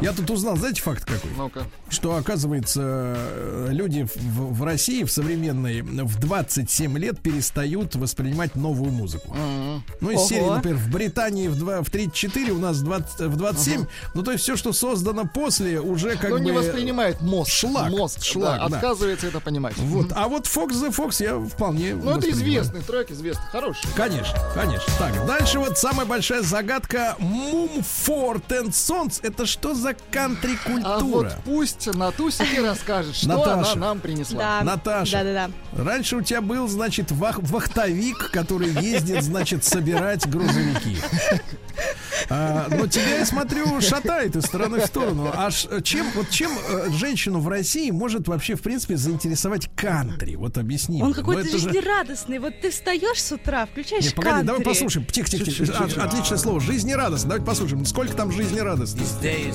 я 0.02 0.12
тут 0.14 0.30
узнал, 0.30 0.58
знаете, 0.58 0.82
факт 0.82 1.06
какой? 1.06 1.30
Ну-ка. 1.38 1.64
Что, 1.90 2.16
оказывается, 2.16 2.82
э, 2.84 3.68
люди 3.72 4.08
в, 4.16 4.54
в 4.54 4.64
России, 4.64 5.04
в 5.04 5.12
современной, 5.12 5.82
в 5.82 6.20
27 6.20 6.98
лет 6.98 7.20
перестают 7.22 7.96
воспринимать 7.96 8.56
новую 8.56 8.92
музыку. 8.92 9.36
Ну, 10.02 10.12
из 10.12 10.18
Ого. 10.20 10.28
серии, 10.28 10.50
например, 10.50 10.78
в 10.78 10.92
Британии 10.92 11.48
в, 11.48 11.58
2, 11.58 11.82
в 11.84 11.90
34, 11.90 12.52
у 12.52 12.60
нас 12.60 12.80
20, 12.82 13.22
в 13.22 13.36
27. 13.36 13.86
Ну, 14.14 14.24
то 14.24 14.32
есть 14.32 14.44
все, 14.44 14.56
что 14.56 14.74
создано 14.74 15.26
после, 15.26 15.80
уже 15.80 16.18
как 16.18 16.30
Ну, 16.32 16.38
бы... 16.38 16.44
не 16.44 16.52
воспринимает 16.52 17.22
мозг. 17.22 17.52
Шлак. 17.52 17.90
Мозг, 17.92 18.24
шлак, 18.24 18.60
да, 18.60 18.68
да. 18.70 18.76
отказывается 18.78 19.28
это 19.28 19.40
понимать. 19.40 19.78
Вот. 19.78 20.12
А 20.16 20.28
вот 20.28 20.46
Fox 20.46 20.72
the 20.72 20.94
Fox 20.96 21.24
я 21.24 21.40
вполне 21.40 21.96
Ну, 21.96 22.18
это 22.18 22.30
известный 22.30 22.82
трек, 22.82 23.12
известный, 23.12 23.46
хороший. 23.52 23.88
Конечно, 23.96 24.38
конечно. 24.54 24.92
Так, 25.00 25.26
дальше 25.26 25.60
вот 25.60 25.78
самая 25.78 26.06
большая 26.06 26.42
загадка. 26.42 27.16
Mumford 27.20 28.48
and 28.50 28.70
Sons. 28.72 29.20
Это 29.24 29.46
что 29.46 29.74
за 29.74 29.85
А 29.86 29.94
вот 29.94 30.03
кантри-культура? 30.12 31.34
пусть 31.45 31.88
Натусики 31.94 32.60
расскажет, 32.60 33.16
что 33.16 33.28
Наташа. 33.30 33.72
она 33.74 33.88
нам 33.88 33.99
принесла. 33.99 34.38
Да. 34.40 34.62
Наташа. 34.64 35.18
Да-да-да. 35.24 35.84
Раньше 35.84 36.18
у 36.18 36.22
тебя 36.22 36.41
был, 36.41 36.68
значит, 36.68 37.12
вах- 37.12 37.40
вахтовик, 37.41 38.32
который 38.32 38.70
ездит, 38.70 39.24
значит, 39.24 39.64
собирать 39.64 40.28
грузовики. 40.30 40.98
А, 42.30 42.68
но 42.69 42.88
тебя, 42.88 43.19
я 43.19 43.26
смотрю, 43.26 43.81
шатает 43.81 44.35
из 44.35 44.43
стороны 44.45 44.80
в 44.80 44.85
сторону. 44.85 45.31
А 45.34 45.52
ш- 45.52 45.81
чем, 45.81 46.07
вот 46.15 46.30
чем 46.30 46.52
э, 46.69 46.89
женщину 46.91 47.39
в 47.39 47.47
России 47.47 47.91
может 47.91 48.27
вообще, 48.27 48.56
в 48.56 48.61
принципе, 48.61 48.97
заинтересовать 48.97 49.69
кантри? 49.76 50.35
Вот 50.35 50.57
объясни. 50.57 51.03
Он 51.03 51.14
какой-то 51.14 51.41
это 51.41 51.57
же- 51.57 51.69
жизнерадостный. 51.69 52.39
Вот 52.39 52.60
ты 52.61 52.72
встаешь 52.72 53.22
с 53.22 53.31
утра, 53.31 53.65
включаешь 53.65 54.06
Не, 54.06 54.10
погоди, 54.11 54.43
давай 54.43 54.45
кантри. 54.64 54.64
послушаем. 54.64 55.06
Тихо, 55.06 55.30
тихо, 55.30 55.45
тихо. 55.45 55.88
А. 55.97 56.03
Отличное 56.06 56.38
слово. 56.38 56.60
Жизнерадостно. 56.60 57.30
Давайте 57.30 57.45
послушаем. 57.45 57.85
Сколько 57.85 58.15
там 58.15 58.31
жизнерадостности? 58.31 59.53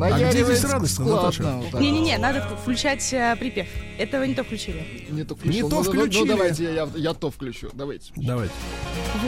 А 0.00 0.30
где 0.30 0.44
здесь 0.44 0.64
радостно, 0.64 1.04
складно 1.04 1.60
Наташа? 1.62 1.80
Не-не-не, 1.80 2.18
надо 2.18 2.42
включать 2.62 3.12
э, 3.12 3.36
припев. 3.36 3.66
Этого 3.98 4.24
не 4.24 4.34
то 4.34 4.44
включили. 4.44 5.06
Не 5.10 5.24
то. 5.24 5.36
Не 5.44 5.62
то 5.62 5.68
Ну, 5.68 5.68
ну, 5.68 5.82
ну, 5.82 5.90
включили. 5.90 6.22
Ну, 6.22 6.36
давайте, 6.36 6.64
я, 6.64 6.70
я, 6.70 6.88
я 6.94 7.14
то 7.14 7.30
включу. 7.30 7.70
Давайте. 7.72 8.12
Давайте. 8.16 8.54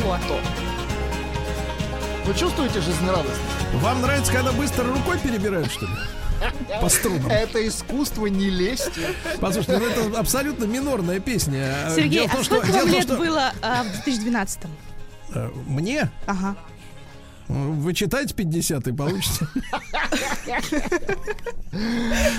Вот. 0.05 0.21
Вы 2.27 2.35
чувствуете 2.35 2.81
жизнерадостность? 2.81 3.41
Вам 3.75 4.03
нравится, 4.03 4.33
когда 4.33 4.53
быстро 4.53 4.85
рукой 4.85 5.19
перебирают, 5.19 5.71
что 5.71 5.87
ли? 5.87 5.93
По 6.81 6.89
струнам. 6.89 7.31
Это 7.31 7.67
искусство 7.67 8.27
не 8.27 8.51
лезть. 8.51 8.99
Послушайте, 9.41 9.79
ну 9.79 9.87
это 9.87 10.19
абсолютно 10.19 10.65
минорная 10.65 11.21
песня. 11.21 11.91
Сергей, 11.95 12.11
дело 12.11 12.29
том, 12.29 12.41
а 12.41 12.45
что- 12.45 12.55
сколько 12.57 12.73
дело 12.73 12.79
вам 12.79 12.87
том, 12.91 12.95
лет 12.95 13.05
что, 13.05 13.17
было 13.17 13.53
а, 13.63 13.83
в 13.83 13.93
2012 13.93 14.61
э, 15.35 15.51
Мне? 15.67 16.11
Ага. 16.27 16.57
Вы 17.51 17.95
читаете 17.95 18.35
50 18.35 18.89
и 18.89 18.93
получите. 18.93 19.47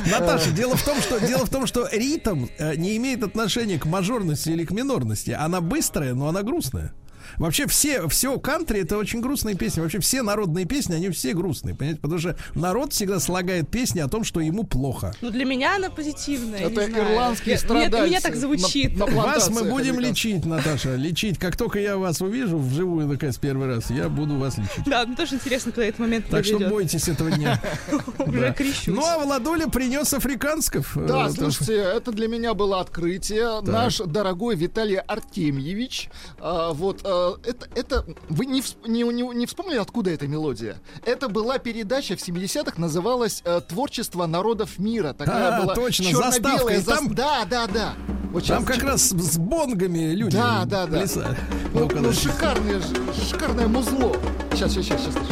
Наташа, 0.10 0.52
дело 0.52 0.76
в 0.76 0.84
том, 0.84 1.02
что 1.02 1.20
дело 1.20 1.46
в 1.46 1.50
том, 1.50 1.68
что 1.68 1.88
ритм 1.92 2.46
э, 2.58 2.76
не 2.76 2.96
имеет 2.98 3.24
отношения 3.24 3.78
к 3.78 3.86
мажорности 3.86 4.50
или 4.50 4.64
к 4.64 4.72
минорности. 4.72 5.32
Она 5.32 5.60
быстрая, 5.62 6.14
но 6.14 6.28
она 6.30 6.44
грустная. 6.44 6.94
Вообще 7.42 7.66
все, 7.68 8.08
все 8.08 8.38
кантри 8.40 8.82
это 8.82 8.98
очень 8.98 9.20
грустные 9.20 9.56
песни. 9.56 9.82
Вообще 9.82 10.00
все 10.00 10.22
народные 10.22 10.66
песни, 10.66 10.94
они 10.94 11.10
все 11.10 11.34
грустные, 11.34 11.74
понимаете? 11.76 12.00
Потому 12.02 12.20
что 12.20 12.36
народ 12.54 12.94
всегда 12.94 13.20
слагает 13.20 13.68
песни 13.70 14.00
о 14.00 14.08
том, 14.08 14.24
что 14.24 14.40
ему 14.42 14.64
плохо. 14.64 15.12
Ну, 15.22 15.32
для 15.32 15.44
меня 15.46 15.76
она 15.78 15.90
позитивная. 15.90 16.60
Это 16.60 16.88
ирландские 16.90 17.56
Я- 17.56 17.58
мне- 17.58 17.58
страдальцы 17.58 18.08
Мне 18.10 18.20
так 18.20 18.36
звучит. 18.36 18.96
на- 18.98 19.08
на 19.08 19.12
Вас 19.24 19.50
мы 19.50 19.64
будем 19.64 20.00
лечить, 20.00 20.46
Наташа, 20.46 20.96
лечить. 20.96 21.40
Как 21.40 21.58
только 21.58 21.80
я 21.80 21.98
вас 21.98 22.22
увижу 22.22 22.58
вживую, 22.60 23.08
наконец, 23.08 23.38
первый 23.38 23.68
раз, 23.68 23.90
я 23.90 24.08
буду 24.08 24.36
вас 24.38 24.58
лечить. 24.60 24.84
Да, 24.86 25.06
мне 25.06 25.16
тоже 25.16 25.36
интересно, 25.36 25.72
когда 25.72 25.88
этот 25.88 26.00
момент 26.00 26.28
Так 26.30 26.46
что 26.46 26.60
бойтесь 26.60 27.08
этого 27.10 27.32
дня. 27.32 27.60
Уже 28.20 28.40
Да. 28.40 28.54
кричусь. 28.54 28.88
Ну, 28.96 29.04
а 29.04 29.18
Владуля 29.18 29.68
принес 29.68 30.14
африкансков. 30.14 30.92
Да, 30.96 31.28
Э, 31.28 31.32
слушайте, 31.32 31.74
это 31.76 32.12
для 32.12 32.28
меня 32.28 32.54
было 32.54 32.80
открытие. 32.82 33.62
Наш 33.62 33.98
дорогой 33.98 34.56
Виталий 34.56 34.98
Артемьевич. 34.98 36.10
а, 36.40 36.74
вот 36.74 37.02
а, 37.04 37.31
это, 37.46 37.68
это 37.76 38.06
вы 38.30 38.46
не, 38.46 38.62
всп- 38.62 38.88
не, 38.88 39.04
не, 39.04 39.22
не 39.36 39.46
вспомнили, 39.46 39.78
откуда 39.78 40.12
эта 40.12 40.28
мелодия? 40.28 40.78
Это 41.06 41.28
была 41.30 41.58
передача 41.58 42.16
в 42.16 42.20
70-х, 42.20 42.74
называлась 42.78 43.42
э, 43.46 43.62
«Творчество 43.68 44.26
народов 44.26 44.80
мира». 44.80 45.14
Такая 45.14 45.58
А, 45.58 45.62
была 45.62 45.76
точно, 45.76 46.06
черно-белая 46.06 46.78
заставка, 46.82 47.04
и 47.04 47.06
там- 47.08 47.14
Да, 47.16 47.46
да, 47.46 47.68
да. 47.68 47.94
Вот 48.32 48.46
Там 48.48 48.64
как 48.66 48.82
раз 48.84 49.10
с 49.10 49.38
бонгами 49.38 50.14
люди 50.14 50.38
Да, 50.38 50.64
да, 50.66 50.86
да. 50.86 51.00
плясали. 51.00 51.38
Ну, 51.74 51.90
ну, 51.94 52.02
дальше. 52.02 52.30
шикарное, 52.30 52.82
шикарное 53.30 53.68
музло. 53.68 54.16
Сейчас, 54.54 54.72
сейчас, 54.72 54.86
сейчас, 55.02 55.14
сейчас. 55.14 55.28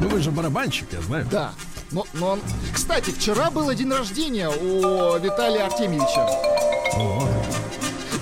Ну 0.00 0.08
вы 0.08 0.20
же 0.20 0.30
барабанщик, 0.30 0.86
я 0.92 1.00
знаю. 1.02 1.26
Да. 1.30 1.52
Но, 1.90 2.06
но 2.12 2.28
он... 2.32 2.40
Кстати, 2.74 3.10
вчера 3.10 3.50
было 3.50 3.74
день 3.74 3.90
рождения 3.90 4.48
у 4.50 5.16
Виталия 5.18 5.64
Артемьевича. 5.66 6.28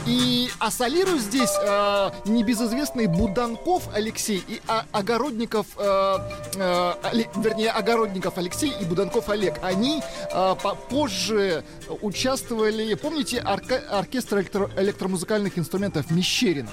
И 0.07 0.49
а 0.61 0.71
здесь 1.19 1.51
э, 1.61 2.11
небезызвестный 2.27 3.07
Буданков 3.09 3.89
Алексей 3.93 4.43
и 4.47 4.61
а- 4.69 4.85
Огородников, 4.93 5.67
э, 5.77 6.19
э, 6.55 6.93
вернее, 7.37 7.71
Огородников 7.71 8.39
Алексей 8.39 8.73
и 8.81 8.85
Буданков 8.85 9.29
Олег. 9.29 9.59
Они 9.63 10.01
э, 10.01 10.55
по- 10.63 10.77
позже 10.77 11.65
участвовали, 12.03 12.95
помните, 12.95 13.41
орка- 13.41 13.85
оркестр 13.91 14.39
электро- 14.39 14.71
электромузыкальных 14.81 15.59
инструментов 15.59 16.09
Мещерина? 16.11 16.71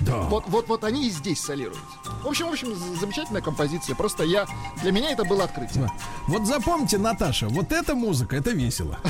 Да. 0.00 0.18
Вот, 0.22 0.44
вот, 0.48 0.68
вот 0.68 0.84
они 0.84 1.06
и 1.06 1.10
здесь 1.10 1.40
солируют. 1.40 1.78
В 2.22 2.28
общем, 2.28 2.48
в 2.48 2.52
общем, 2.52 2.74
замечательная 2.98 3.42
композиция. 3.42 3.94
Просто 3.94 4.24
я, 4.24 4.46
для 4.82 4.92
меня 4.92 5.10
это 5.10 5.24
было 5.24 5.44
открытие. 5.44 5.90
Вот 6.26 6.46
запомните, 6.46 6.98
Наташа, 6.98 7.48
вот 7.48 7.72
эта 7.72 7.94
музыка, 7.94 8.36
это 8.36 8.50
весело. 8.50 8.98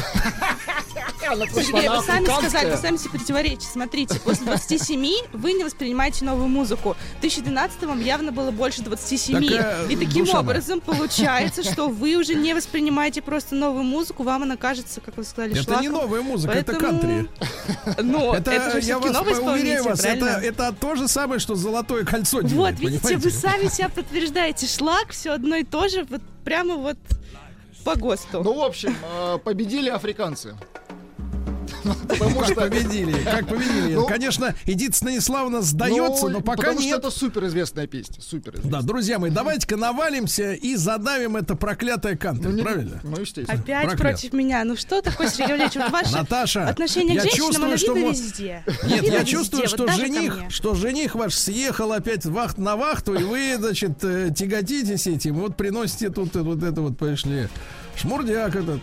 она 1.32 1.44
вы 1.46 1.62
сами 1.62 1.86
африканская. 1.86 2.50
сказали, 2.50 2.70
вы 2.70 2.76
сами 2.76 2.96
себе 2.96 3.10
противоречите. 3.10 3.66
Смотрите, 3.66 4.20
после 4.20 4.46
27 4.46 5.12
вы 5.32 5.52
не 5.52 5.64
воспринимаете 5.64 6.24
новую 6.24 6.48
музыку. 6.48 6.96
В 7.18 7.20
2012 7.20 7.82
вам 7.84 8.00
явно 8.00 8.32
было 8.32 8.50
больше 8.50 8.82
27. 8.82 9.48
Так, 9.48 9.88
э, 9.88 9.92
И 9.92 9.96
таким 9.96 10.28
образом 10.30 10.80
получается, 10.80 11.62
что 11.62 11.88
вы 11.88 12.16
уже 12.16 12.34
не 12.34 12.54
воспринимаете 12.54 13.22
просто 13.22 13.54
новую 13.54 13.84
музыку, 13.84 14.22
вам 14.22 14.42
она 14.42 14.56
кажется, 14.56 15.00
как 15.00 15.16
вы 15.16 15.24
сказали, 15.24 15.60
Это 15.60 15.80
не 15.80 15.88
новая 15.88 16.22
музыка, 16.22 16.54
это 16.54 16.74
кантри. 16.74 17.28
Ну, 18.02 18.34
это, 18.34 18.50
это, 18.50 18.80
же 18.80 18.86
я 18.86 18.98
вас 18.98 19.12
новый 19.12 19.54
уверяю 19.54 19.84
вас, 19.84 20.04
это, 20.04 20.26
это 20.26 20.72
то 20.80 20.94
же 20.96 21.08
самое, 21.08 21.38
что 21.40 21.54
золотое 21.54 22.04
кольцо 22.04 22.40
делает, 22.40 22.74
Вот, 22.74 22.80
видите, 22.80 23.02
понимаете? 23.02 23.28
вы 23.28 23.34
сами 23.34 23.68
себя 23.68 23.88
подтверждаете. 23.88 24.66
Шлак, 24.66 25.10
все 25.10 25.32
одно 25.32 25.56
и 25.56 25.64
то 25.64 25.88
же, 25.88 26.04
вот 26.04 26.22
прямо 26.44 26.76
вот 26.76 26.96
по 27.84 27.94
ГОСТу. 27.96 28.42
Ну, 28.42 28.54
в 28.54 28.62
общем, 28.62 28.94
э, 29.02 29.38
победили 29.44 29.88
африканцы. 29.88 30.56
Потому 32.08 32.40
как 32.40 32.54
победили, 32.54 33.12
как 33.24 33.46
победили. 33.48 33.94
Ну, 33.94 34.06
Конечно, 34.06 34.54
Эдит 34.66 34.94
Станиславовна 34.94 35.62
сдается, 35.62 36.26
Ну, 36.26 36.34
но 36.34 36.40
пока 36.40 36.62
потому 36.62 36.80
нет. 36.80 36.98
что 36.98 37.08
это 37.08 37.10
суперизвестная 37.10 37.86
песня, 37.86 38.16
супер. 38.20 38.58
Да, 38.64 38.82
друзья 38.82 39.18
мои, 39.18 39.30
давайте-ка 39.30 39.76
навалимся 39.76 40.52
и 40.52 40.76
задавим 40.76 41.36
это 41.36 41.54
проклятое 41.56 42.16
кантри, 42.16 42.60
правильно? 42.60 43.00
Ну, 43.02 43.20
естественно. 43.20 43.60
Опять 43.60 43.96
против 43.96 44.32
меня. 44.32 44.64
Ну 44.64 44.76
что 44.76 45.02
такое, 45.02 45.28
Сергей 45.28 45.54
Валерьевич? 45.56 45.76
Ваше 45.90 46.12
Наташа, 46.12 46.68
отношение 46.68 47.18
к 47.18 47.22
женщинам, 47.22 47.46
чувствую, 47.46 47.68
оно 47.68 47.76
что 47.76 47.94
видно 47.94 48.10
везде. 48.10 48.64
Нет, 48.84 49.02
я 49.04 49.24
чувствую, 49.24 49.68
что 49.68 49.88
жених, 49.88 50.36
что 50.50 50.74
жених 50.74 51.14
ваш 51.14 51.34
съехал 51.34 51.92
опять 51.92 52.24
вахт 52.26 52.58
на 52.58 52.76
вахту, 52.76 53.14
и 53.14 53.22
вы, 53.24 53.56
значит, 53.58 54.02
э, 54.02 54.30
тяготитесь 54.36 55.06
этим, 55.06 55.34
вот 55.36 55.56
приносите 55.56 56.10
тут 56.10 56.36
э, 56.36 56.40
вот 56.40 56.62
это 56.62 56.80
вот, 56.82 56.96
пошли. 56.98 57.48
Шмурдяк 57.96 58.56
этот. 58.56 58.80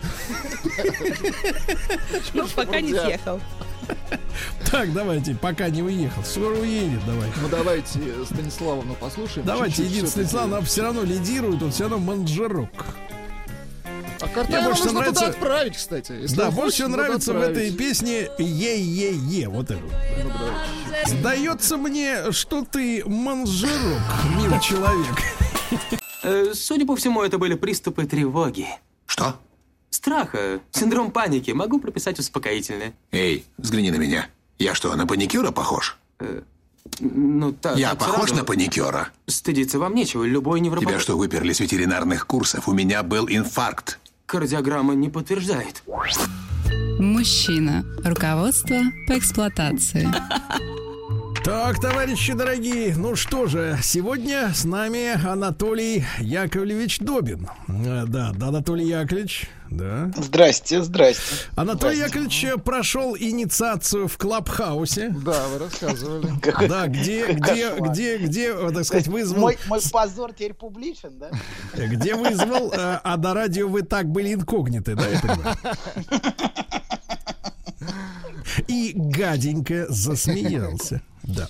Ну, 2.34 2.46
пока 2.54 2.80
не 2.80 2.90
съехал. 2.90 3.40
Так, 4.70 4.92
давайте, 4.92 5.34
пока 5.34 5.68
не 5.70 5.82
уехал. 5.82 6.22
Скоро 6.22 6.56
уедет, 6.56 7.04
давай. 7.06 7.28
Ну, 7.40 7.48
давайте 7.48 7.98
Станиславовну 8.26 8.94
послушаем. 8.94 9.46
Давайте, 9.46 9.82
всё-таки. 9.84 10.06
Станиславовна 10.06 10.60
все 10.62 10.82
равно 10.82 11.02
лидирует, 11.04 11.62
он 11.62 11.70
все 11.72 11.84
равно 11.88 11.98
манжерок. 11.98 12.68
А 14.20 14.26
больше 14.62 14.84
нужно 14.84 14.92
нравится- 15.00 15.20
туда 15.24 15.26
отправить, 15.30 15.76
кстати. 15.76 16.12
Если 16.12 16.36
Да, 16.36 16.50
больше 16.50 16.74
всего 16.74 16.88
нравится 16.88 17.32
в 17.32 17.40
этой 17.40 17.70
песне 17.72 18.28
«Е-е-е», 18.38 19.48
вот 19.48 19.70
это. 19.70 19.80
Ну. 19.80 20.30
Сдается 21.06 21.76
мне, 21.76 22.32
что 22.32 22.64
ты 22.64 23.04
манжерок, 23.06 24.02
милый 24.36 24.60
человек. 24.60 25.16
Э, 26.24 26.52
Судя 26.52 26.84
по 26.84 26.96
всему, 26.96 27.22
это 27.22 27.38
были 27.38 27.54
приступы 27.54 28.04
тревоги. 28.06 28.66
Что? 29.08 29.40
Страха, 29.90 30.60
синдром 30.70 31.10
паники. 31.10 31.50
Могу 31.50 31.80
прописать 31.80 32.18
успокоительное. 32.18 32.92
Эй, 33.10 33.44
взгляни 33.56 33.90
на 33.90 33.96
меня. 33.96 34.28
Я 34.58 34.74
что, 34.74 34.94
на 34.94 35.06
паникюра 35.06 35.50
похож? 35.50 35.98
Ну, 37.00 37.52
так. 37.52 37.76
Я 37.78 37.90
так 37.90 38.00
похож 38.00 38.28
сразу. 38.28 38.36
на 38.36 38.44
паникюра? 38.44 39.08
Стыдиться 39.26 39.78
вам 39.78 39.94
нечего. 39.94 40.24
Любой 40.24 40.60
невропат... 40.60 40.88
Тебя 40.88 41.00
что, 41.00 41.16
выперли 41.16 41.52
с 41.52 41.60
ветеринарных 41.60 42.26
курсов? 42.26 42.68
У 42.68 42.72
меня 42.72 43.02
был 43.02 43.26
инфаркт. 43.28 43.98
Кардиограмма 44.26 44.94
не 44.94 45.08
подтверждает. 45.08 45.82
Мужчина. 46.98 47.84
Руководство 48.04 48.76
по 49.06 49.18
эксплуатации. 49.18 50.08
Так, 51.48 51.80
товарищи 51.80 52.34
дорогие, 52.34 52.94
ну 52.94 53.16
что 53.16 53.46
же, 53.46 53.78
сегодня 53.82 54.52
с 54.54 54.64
нами 54.66 55.14
Анатолий 55.26 56.04
Яковлевич 56.18 56.98
Добин. 56.98 57.48
Э, 57.68 58.04
Да, 58.06 58.32
да, 58.36 58.48
Анатолий 58.48 58.86
Яковлевич, 58.86 59.48
да. 59.70 60.12
Здрасте, 60.14 60.82
здрасте. 60.82 61.22
Анатолий 61.56 62.00
Яковлевич 62.00 62.44
э, 62.44 62.58
прошел 62.58 63.16
инициацию 63.16 64.08
в 64.08 64.18
Клабхаусе. 64.18 65.08
Да, 65.24 65.48
вы 65.48 65.60
рассказывали. 65.60 66.28
Да, 66.68 66.86
где, 66.86 67.32
где, 67.32 67.72
где, 67.78 68.18
где, 68.18 68.52
э, 68.52 68.70
так 68.70 68.84
сказать, 68.84 69.06
вызвал, 69.06 69.40
Мой, 69.40 69.58
мой 69.68 69.80
позор 69.90 70.34
теперь 70.34 70.52
публичен, 70.52 71.18
да? 71.18 71.30
где 71.72 72.14
вызвал, 72.14 72.74
а 72.76 73.16
на 73.16 73.32
радио 73.32 73.68
вы 73.68 73.80
так 73.84 74.06
были 74.10 74.34
инкогниты, 74.34 74.94
да, 74.94 75.08
я 75.08 75.18
понимаю? 75.18 75.56
И 78.66 78.92
гаденько 78.94 79.86
засмеялся. 79.88 81.00
Да. 81.28 81.48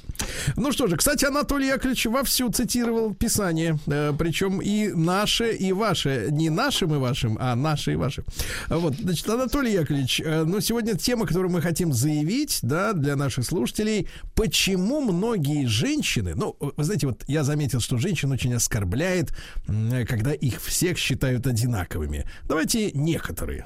Ну 0.56 0.72
что 0.72 0.88
же, 0.88 0.96
кстати, 0.96 1.24
Анатолий 1.24 1.68
Яковлевич 1.68 2.06
вовсю 2.06 2.50
цитировал 2.50 3.14
Писание, 3.14 3.78
э, 3.86 4.12
причем 4.18 4.60
и 4.60 4.88
наше, 4.88 5.52
и 5.52 5.72
ваше. 5.72 6.28
Не 6.30 6.50
нашим 6.50 6.94
и 6.96 6.98
вашим, 6.98 7.38
а 7.40 7.54
наше 7.54 7.92
и 7.92 7.96
ваше. 7.96 8.24
Вот, 8.68 8.94
значит, 8.96 9.28
Анатолий 9.28 9.72
Яковлевич, 9.72 10.20
э, 10.20 10.42
ну, 10.44 10.60
сегодня 10.60 10.96
тема, 10.96 11.26
которую 11.26 11.52
мы 11.52 11.62
хотим 11.62 11.92
заявить, 11.92 12.58
да, 12.62 12.92
для 12.92 13.14
наших 13.14 13.44
слушателей, 13.44 14.08
почему 14.34 15.00
многие 15.00 15.66
женщины, 15.66 16.34
ну, 16.34 16.56
вы 16.58 16.82
знаете, 16.84 17.06
вот 17.06 17.22
я 17.28 17.44
заметил, 17.44 17.78
что 17.78 17.98
женщин 17.98 18.32
очень 18.32 18.54
оскорбляет, 18.54 19.32
м, 19.68 20.04
когда 20.06 20.32
их 20.32 20.60
всех 20.60 20.98
считают 20.98 21.46
одинаковыми. 21.46 22.24
Давайте 22.48 22.90
некоторые. 22.92 23.64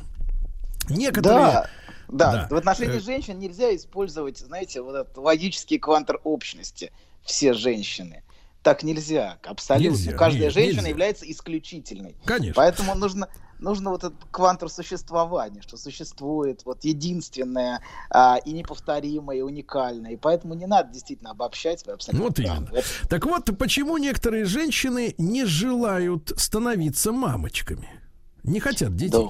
Некоторые... 0.90 1.38
Да, 1.38 1.66
да, 2.12 2.46
Да. 2.48 2.54
в 2.54 2.58
отношении 2.58 2.98
Э, 2.98 3.00
женщин 3.00 3.38
нельзя 3.38 3.74
использовать, 3.74 4.38
знаете, 4.38 4.82
вот 4.82 4.94
этот 4.94 5.16
логический 5.18 5.78
квантер 5.78 6.20
общности. 6.24 6.92
Все 7.24 7.52
женщины. 7.52 8.22
Так 8.62 8.84
нельзя, 8.84 9.38
абсолютно. 9.42 9.88
Нельзя, 9.96 10.12
Каждая 10.12 10.44
нет, 10.44 10.52
женщина 10.52 10.76
нельзя. 10.82 10.88
является 10.90 11.28
исключительной. 11.28 12.14
Конечно. 12.24 12.54
Поэтому 12.54 12.94
нужно, 12.94 13.28
нужно 13.58 13.90
вот 13.90 14.04
этот 14.04 14.20
квантер 14.30 14.68
существования, 14.68 15.60
что 15.62 15.76
существует 15.76 16.64
вот 16.64 16.84
единственное 16.84 17.80
а, 18.08 18.36
и 18.44 18.52
неповторимое, 18.52 19.38
и 19.38 19.40
уникальное. 19.40 20.12
И 20.12 20.16
поэтому 20.16 20.54
не 20.54 20.66
надо 20.66 20.92
действительно 20.92 21.30
обобщать. 21.32 21.82
Абсолютно 21.88 22.24
Вот 22.28 22.36
правы. 22.36 22.66
именно. 22.68 22.82
Так 23.08 23.26
вот, 23.26 23.50
почему 23.58 23.98
некоторые 23.98 24.44
женщины 24.44 25.16
не 25.18 25.44
желают 25.44 26.32
становиться 26.36 27.10
мамочками? 27.10 27.88
Не 28.44 28.60
хотят 28.60 28.94
детей. 28.94 29.28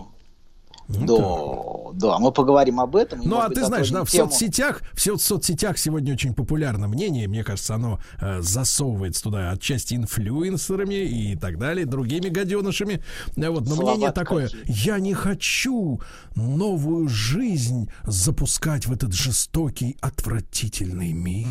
Ну, 0.88 1.92
Да, 1.94 2.08
да, 2.08 2.18
мы 2.18 2.32
поговорим 2.32 2.80
об 2.80 2.96
этом. 2.96 3.20
Ну, 3.24 3.38
а 3.38 3.48
ты 3.48 3.64
знаешь, 3.64 3.90
да, 3.90 4.04
в 4.04 4.10
тему. 4.10 4.30
соцсетях, 4.30 4.82
в 4.94 5.00
со- 5.00 5.16
соцсетях 5.16 5.78
сегодня 5.78 6.12
очень 6.12 6.34
популярно 6.34 6.88
мнение, 6.88 7.28
мне 7.28 7.44
кажется, 7.44 7.74
оно 7.74 8.00
э, 8.20 8.40
засовывается 8.42 9.22
туда 9.22 9.50
отчасти 9.50 9.94
инфлюенсерами 9.94 10.94
и 10.94 11.36
так 11.36 11.58
далее, 11.58 11.86
другими 11.86 12.28
гаденышами. 12.28 13.02
Э, 13.36 13.48
Вот, 13.50 13.66
но 13.66 13.74
Слова 13.74 13.90
мнение 13.92 14.12
такое, 14.12 14.48
какие. 14.48 14.64
я 14.86 14.98
не 14.98 15.14
хочу 15.14 16.00
новую 16.34 17.08
жизнь 17.08 17.90
запускать 18.04 18.86
в 18.86 18.92
этот 18.92 19.12
жестокий, 19.12 19.96
отвратительный 20.00 21.12
мир. 21.12 21.46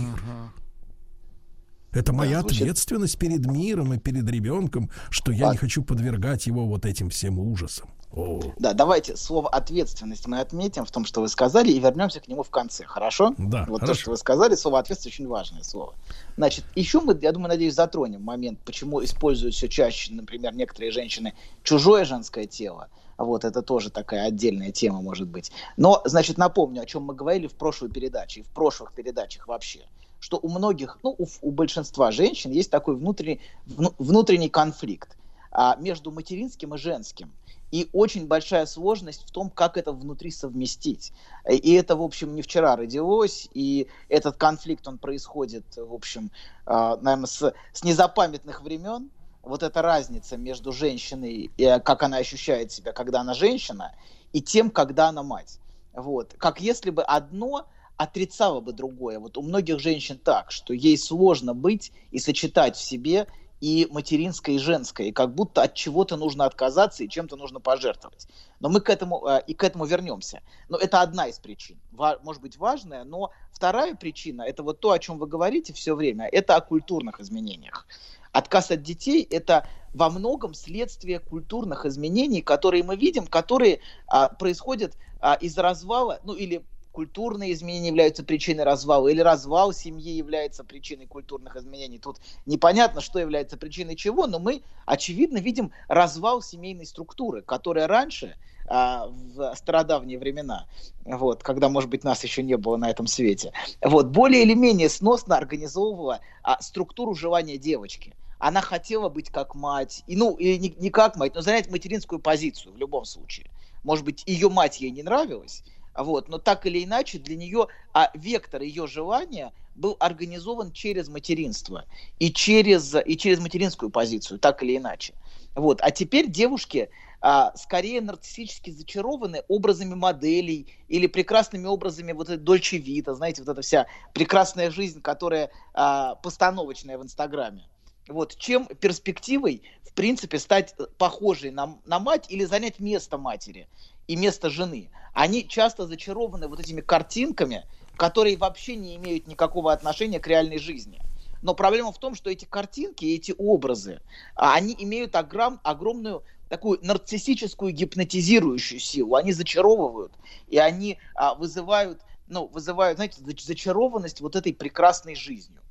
Это 1.91 2.13
моя 2.13 2.39
звучит- 2.41 2.61
ответственность 2.61 3.17
перед 3.17 3.45
миром 3.45 3.93
и 3.93 3.97
перед 3.97 4.29
ребенком, 4.29 4.89
что 5.09 5.31
я 5.31 5.49
А- 5.49 5.51
не 5.51 5.57
хочу 5.57 5.83
подвергать 5.83 6.47
его 6.47 6.65
вот 6.65 6.85
этим 6.85 7.09
всем 7.09 7.39
ужасам. 7.39 7.89
О. 8.13 8.41
Да, 8.59 8.73
давайте 8.73 9.15
слово 9.15 9.47
ответственность 9.49 10.27
мы 10.27 10.39
отметим 10.41 10.83
в 10.85 10.91
том, 10.91 11.05
что 11.05 11.21
вы 11.21 11.29
сказали, 11.29 11.71
и 11.71 11.79
вернемся 11.79 12.19
к 12.19 12.27
нему 12.27 12.43
в 12.43 12.49
конце, 12.49 12.83
хорошо? 12.83 13.33
Да, 13.37 13.65
Вот 13.69 13.79
то, 13.79 13.85
хорошо. 13.85 14.01
что 14.01 14.11
вы 14.11 14.17
сказали, 14.17 14.55
слово 14.55 14.79
ответственность 14.79 15.15
очень 15.17 15.27
важное 15.29 15.63
слово. 15.63 15.93
Значит, 16.35 16.65
еще 16.75 16.99
мы, 16.99 17.17
я 17.21 17.31
думаю, 17.31 17.49
надеюсь, 17.49 17.73
затронем 17.73 18.21
момент, 18.21 18.59
почему 18.65 19.01
используют 19.01 19.55
все 19.55 19.69
чаще, 19.69 20.13
например, 20.13 20.53
некоторые 20.53 20.91
женщины 20.91 21.33
чужое 21.63 22.03
женское 22.03 22.47
тело. 22.47 22.89
Вот, 23.17 23.45
это 23.45 23.61
тоже 23.61 23.89
такая 23.91 24.25
отдельная 24.27 24.71
тема, 24.71 25.01
может 25.01 25.29
быть. 25.29 25.51
Но, 25.77 26.01
значит, 26.03 26.37
напомню, 26.37 26.81
о 26.81 26.85
чем 26.85 27.03
мы 27.03 27.13
говорили 27.15 27.47
в 27.47 27.53
прошлой 27.53 27.89
передаче 27.89 28.41
и 28.41 28.43
в 28.43 28.47
прошлых 28.49 28.91
передачах 28.93 29.47
вообще 29.47 29.81
что 30.21 30.39
у 30.41 30.47
многих, 30.49 30.99
ну, 31.03 31.15
у, 31.17 31.25
у 31.41 31.51
большинства 31.51 32.11
женщин 32.11 32.51
есть 32.51 32.69
такой 32.69 32.95
внутренний, 32.95 33.41
вну- 33.65 33.93
внутренний 33.97 34.49
конфликт 34.49 35.17
а, 35.51 35.75
между 35.77 36.11
материнским 36.11 36.75
и 36.75 36.77
женским. 36.77 37.33
И 37.71 37.89
очень 37.91 38.27
большая 38.27 38.65
сложность 38.67 39.23
в 39.27 39.31
том, 39.31 39.49
как 39.49 39.77
это 39.77 39.91
внутри 39.93 40.29
совместить. 40.29 41.11
Э, 41.43 41.55
И 41.55 41.73
это, 41.73 41.95
в 41.95 42.01
общем, 42.03 42.35
не 42.35 42.41
вчера 42.43 42.75
родилось, 42.75 43.49
и 43.53 43.87
этот 44.09 44.37
конфликт, 44.37 44.87
он 44.87 44.97
происходит, 44.97 45.65
в 45.75 45.93
общем, 45.93 46.31
наверное, 46.65 47.25
с, 47.25 47.53
с 47.73 47.83
незапамятных 47.83 48.61
времен. 48.61 49.09
Вот 49.41 49.63
эта 49.63 49.81
разница 49.81 50.37
между 50.37 50.71
женщиной, 50.71 51.49
и, 51.57 51.79
как 51.83 52.03
она 52.03 52.17
ощущает 52.17 52.71
себя, 52.71 52.91
когда 52.91 53.21
она 53.21 53.33
женщина, 53.33 53.95
и 54.33 54.41
тем, 54.41 54.69
когда 54.69 55.07
она 55.07 55.23
мать. 55.23 55.59
Вот. 55.93 56.35
Как 56.37 56.61
если 56.61 56.91
бы 56.91 57.01
одно 57.03 57.65
отрицало 58.01 58.61
бы 58.61 58.73
другое. 58.73 59.19
Вот 59.19 59.37
у 59.37 59.43
многих 59.43 59.79
женщин 59.79 60.17
так, 60.17 60.51
что 60.51 60.73
ей 60.73 60.97
сложно 60.97 61.53
быть 61.53 61.91
и 62.09 62.17
сочетать 62.17 62.75
в 62.75 62.81
себе 62.81 63.27
и 63.59 63.87
материнское, 63.91 64.55
и 64.55 64.59
женское, 64.59 65.07
и 65.09 65.11
как 65.11 65.35
будто 65.35 65.61
от 65.61 65.75
чего-то 65.75 66.17
нужно 66.17 66.45
отказаться 66.45 67.03
и 67.03 67.09
чем-то 67.09 67.35
нужно 67.35 67.59
пожертвовать. 67.59 68.27
Но 68.59 68.69
мы 68.69 68.81
к 68.81 68.89
этому 68.89 69.23
э, 69.27 69.43
и 69.45 69.53
к 69.53 69.63
этому 69.63 69.85
вернемся. 69.85 70.41
Но 70.67 70.77
это 70.77 71.01
одна 71.01 71.27
из 71.27 71.37
причин, 71.37 71.77
может 72.23 72.41
быть 72.41 72.57
важная, 72.57 73.03
но 73.03 73.31
вторая 73.51 73.93
причина 73.93 74.41
это 74.41 74.63
вот 74.63 74.79
то, 74.79 74.91
о 74.91 74.97
чем 74.97 75.19
вы 75.19 75.27
говорите 75.27 75.71
все 75.71 75.95
время, 75.95 76.27
это 76.27 76.55
о 76.55 76.61
культурных 76.61 77.19
изменениях. 77.19 77.85
Отказ 78.31 78.71
от 78.71 78.81
детей– 78.81 79.27
это 79.29 79.67
во 79.93 80.09
многом 80.09 80.55
следствие 80.55 81.19
культурных 81.19 81.85
изменений, 81.85 82.41
которые 82.41 82.83
мы 82.83 82.95
видим, 82.95 83.27
которые 83.27 83.81
а, 84.07 84.29
происходят 84.29 84.97
а, 85.19 85.35
из 85.35 85.55
развала, 85.57 86.19
ну 86.23 86.33
или 86.33 86.63
культурные 86.91 87.53
изменения 87.53 87.87
являются 87.87 88.23
причиной 88.23 88.63
развала, 88.63 89.07
или 89.07 89.21
развал 89.21 89.73
семьи 89.73 90.11
является 90.11 90.63
причиной 90.63 91.07
культурных 91.07 91.55
изменений. 91.55 91.99
Тут 91.99 92.17
непонятно, 92.45 93.01
что 93.01 93.19
является 93.19 93.57
причиной 93.57 93.95
чего, 93.95 94.27
но 94.27 94.39
мы, 94.39 94.63
очевидно, 94.85 95.37
видим 95.37 95.71
развал 95.87 96.41
семейной 96.41 96.85
структуры, 96.85 97.41
которая 97.41 97.87
раньше, 97.87 98.35
а, 98.67 99.07
в 99.07 99.53
стародавние 99.55 100.19
времена, 100.19 100.67
вот, 101.03 101.43
когда, 101.43 101.67
может 101.67 101.89
быть, 101.89 102.03
нас 102.03 102.23
еще 102.23 102.43
не 102.43 102.55
было 102.57 102.77
на 102.77 102.89
этом 102.89 103.07
свете, 103.07 103.51
вот, 103.81 104.07
более 104.07 104.43
или 104.43 104.53
менее 104.53 104.89
сносно 104.89 105.35
организовывала 105.35 106.21
а, 106.43 106.61
структуру 106.61 107.13
желания 107.13 107.57
девочки. 107.57 108.13
Она 108.37 108.61
хотела 108.61 109.09
быть 109.09 109.29
как 109.29 109.55
мать, 109.55 110.03
и, 110.07 110.15
ну, 110.15 110.35
или 110.35 110.57
не, 110.57 110.75
не 110.77 110.89
как 110.89 111.15
мать, 111.15 111.35
но 111.35 111.41
занять 111.41 111.69
материнскую 111.69 112.19
позицию 112.19 112.73
в 112.73 112.77
любом 112.77 113.05
случае. 113.05 113.51
Может 113.83 114.05
быть, 114.05 114.23
ее 114.25 114.49
мать 114.49 114.81
ей 114.81 114.91
не 114.91 115.03
нравилась, 115.03 115.63
вот, 115.95 116.29
но 116.29 116.37
так 116.37 116.65
или 116.65 116.83
иначе 116.83 117.19
для 117.19 117.35
нее 117.35 117.67
а 117.93 118.09
вектор 118.13 118.61
ее 118.61 118.87
желания 118.87 119.53
был 119.75 119.97
организован 119.99 120.71
через 120.71 121.09
материнство 121.09 121.85
и 122.19 122.31
через, 122.31 122.95
и 123.05 123.17
через 123.17 123.39
материнскую 123.39 123.89
позицию, 123.89 124.39
так 124.39 124.63
или 124.63 124.77
иначе. 124.77 125.13
Вот. 125.55 125.79
А 125.81 125.91
теперь 125.91 126.29
девушки 126.29 126.89
а, 127.21 127.55
скорее 127.55 128.01
нарциссически 128.01 128.69
зачарованы 128.69 129.43
образами 129.47 129.93
моделей 129.93 130.67
или 130.87 131.07
прекрасными 131.07 131.67
образами 131.67 132.11
вот 132.13 132.29
этой 132.29 132.41
Дольче 132.41 132.77
Вита, 132.77 133.13
знаете, 133.13 133.43
вот 133.43 133.51
эта 133.51 133.61
вся 133.61 133.87
прекрасная 134.13 134.71
жизнь, 134.71 135.01
которая 135.01 135.51
а, 135.73 136.15
постановочная 136.15 136.97
в 136.97 137.03
Инстаграме 137.03 137.67
вот, 138.07 138.35
чем 138.37 138.65
перспективой, 138.65 139.63
в 139.83 139.93
принципе, 139.93 140.39
стать 140.39 140.75
похожей 140.97 141.51
на, 141.51 141.79
на 141.85 141.99
мать 141.99 142.25
или 142.29 142.45
занять 142.45 142.79
место 142.79 143.17
матери 143.17 143.67
и 144.07 144.15
место 144.15 144.49
жены. 144.49 144.89
Они 145.13 145.47
часто 145.47 145.87
зачарованы 145.87 146.47
вот 146.47 146.59
этими 146.59 146.81
картинками, 146.81 147.65
которые 147.97 148.37
вообще 148.37 148.75
не 148.75 148.95
имеют 148.95 149.27
никакого 149.27 149.73
отношения 149.73 150.19
к 150.19 150.27
реальной 150.27 150.57
жизни. 150.57 151.03
Но 151.41 151.53
проблема 151.55 151.91
в 151.91 151.99
том, 151.99 152.15
что 152.15 152.29
эти 152.29 152.45
картинки, 152.45 153.05
эти 153.05 153.33
образы, 153.37 154.01
а, 154.35 154.53
они 154.53 154.75
имеют 154.77 155.15
огром, 155.15 155.59
огромную 155.63 156.23
такую 156.47 156.79
нарциссическую 156.81 157.71
гипнотизирующую 157.71 158.79
силу. 158.79 159.15
Они 159.15 159.31
зачаровывают, 159.31 160.19
и 160.47 160.57
они 160.57 160.99
а, 161.15 161.33
вызывают, 161.35 162.01
ну, 162.27 162.47
вызывают, 162.47 162.97
знаете, 162.97 163.21
зачарованность 163.39 164.21
вот 164.21 164.35
этой 164.35 164.53
прекрасной 164.53 165.15
жизнью. 165.15 165.61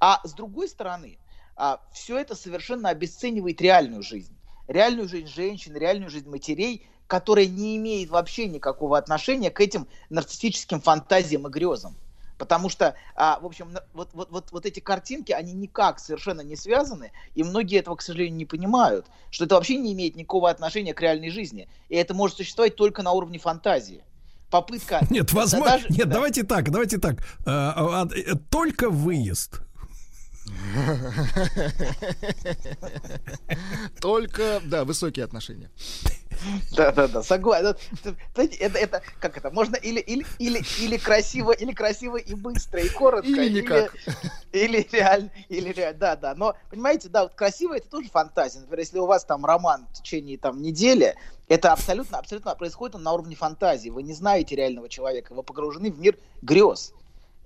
А 0.00 0.20
с 0.24 0.32
другой 0.32 0.68
стороны, 0.68 1.18
а, 1.56 1.80
все 1.92 2.18
это 2.18 2.34
совершенно 2.34 2.88
обесценивает 2.88 3.60
реальную 3.60 4.02
жизнь. 4.02 4.38
Реальную 4.66 5.08
жизнь 5.08 5.26
женщин, 5.26 5.76
реальную 5.76 6.10
жизнь 6.10 6.28
матерей, 6.30 6.86
которая 7.10 7.46
не 7.46 7.76
имеет 7.76 8.08
вообще 8.08 8.46
никакого 8.46 8.96
отношения 8.96 9.50
к 9.50 9.60
этим 9.60 9.88
нарциссическим 10.10 10.80
фантазиям 10.80 11.44
и 11.48 11.50
грезам. 11.50 11.96
Потому 12.38 12.68
что, 12.68 12.94
а, 13.16 13.40
в 13.40 13.46
общем, 13.46 13.76
вот, 13.92 14.10
вот, 14.12 14.30
вот, 14.30 14.52
вот 14.52 14.64
эти 14.64 14.78
картинки, 14.78 15.32
они 15.32 15.52
никак 15.52 15.98
совершенно 15.98 16.42
не 16.42 16.54
связаны, 16.54 17.10
и 17.34 17.42
многие 17.42 17.80
этого, 17.80 17.96
к 17.96 18.02
сожалению, 18.02 18.36
не 18.36 18.44
понимают, 18.44 19.06
что 19.32 19.44
это 19.44 19.56
вообще 19.56 19.76
не 19.76 19.92
имеет 19.92 20.14
никакого 20.14 20.50
отношения 20.50 20.94
к 20.94 21.00
реальной 21.00 21.30
жизни. 21.30 21.68
И 21.88 21.96
это 21.96 22.14
может 22.14 22.36
существовать 22.36 22.76
только 22.76 23.02
на 23.02 23.10
уровне 23.10 23.40
фантазии 23.40 24.04
попытка... 24.48 25.04
Нет, 25.10 25.32
возможно... 25.32 25.66
Даже... 25.66 25.86
Нет, 25.88 26.06
да. 26.06 26.14
давайте 26.14 26.44
так, 26.44 26.70
давайте 26.70 26.98
так. 26.98 27.16
А, 27.44 27.72
а, 27.76 28.02
а, 28.02 28.36
только 28.50 28.88
выезд 28.88 29.62
Только, 34.00 34.60
да, 34.64 34.84
высокие 34.84 35.24
отношения. 35.24 35.70
Да, 36.72 36.90
да, 36.92 37.08
да, 37.08 37.22
согласен. 37.22 37.76
Это, 38.34 38.76
это, 38.76 39.02
как 39.20 39.36
это, 39.36 39.50
можно 39.50 39.76
или, 39.76 40.00
или, 40.00 40.24
или, 40.38 40.62
или 40.80 40.96
красиво, 40.96 41.52
или 41.52 41.72
красиво 41.72 42.16
и 42.16 42.34
быстро, 42.34 42.80
и 42.80 42.88
коротко. 42.88 43.28
Или 43.28 43.60
никак. 43.60 43.94
Или, 44.52 44.78
или 44.78 44.88
реально, 44.90 45.30
или 45.48 45.72
реально, 45.72 45.98
да, 45.98 46.16
да. 46.16 46.34
Но, 46.34 46.56
понимаете, 46.70 47.08
да, 47.08 47.24
вот 47.24 47.34
красиво 47.34 47.76
это 47.76 47.88
тоже 47.88 48.08
фантазия. 48.08 48.60
Например, 48.60 48.80
если 48.80 48.98
у 48.98 49.06
вас 49.06 49.24
там 49.24 49.44
роман 49.44 49.86
в 49.92 49.92
течение 49.94 50.38
там 50.38 50.62
недели, 50.62 51.14
это 51.48 51.72
абсолютно, 51.72 52.18
абсолютно 52.18 52.54
происходит 52.54 52.98
на 52.98 53.12
уровне 53.12 53.36
фантазии. 53.36 53.90
Вы 53.90 54.02
не 54.02 54.14
знаете 54.14 54.56
реального 54.56 54.88
человека, 54.88 55.34
вы 55.34 55.42
погружены 55.42 55.90
в 55.90 55.98
мир 55.98 56.16
грез. 56.42 56.94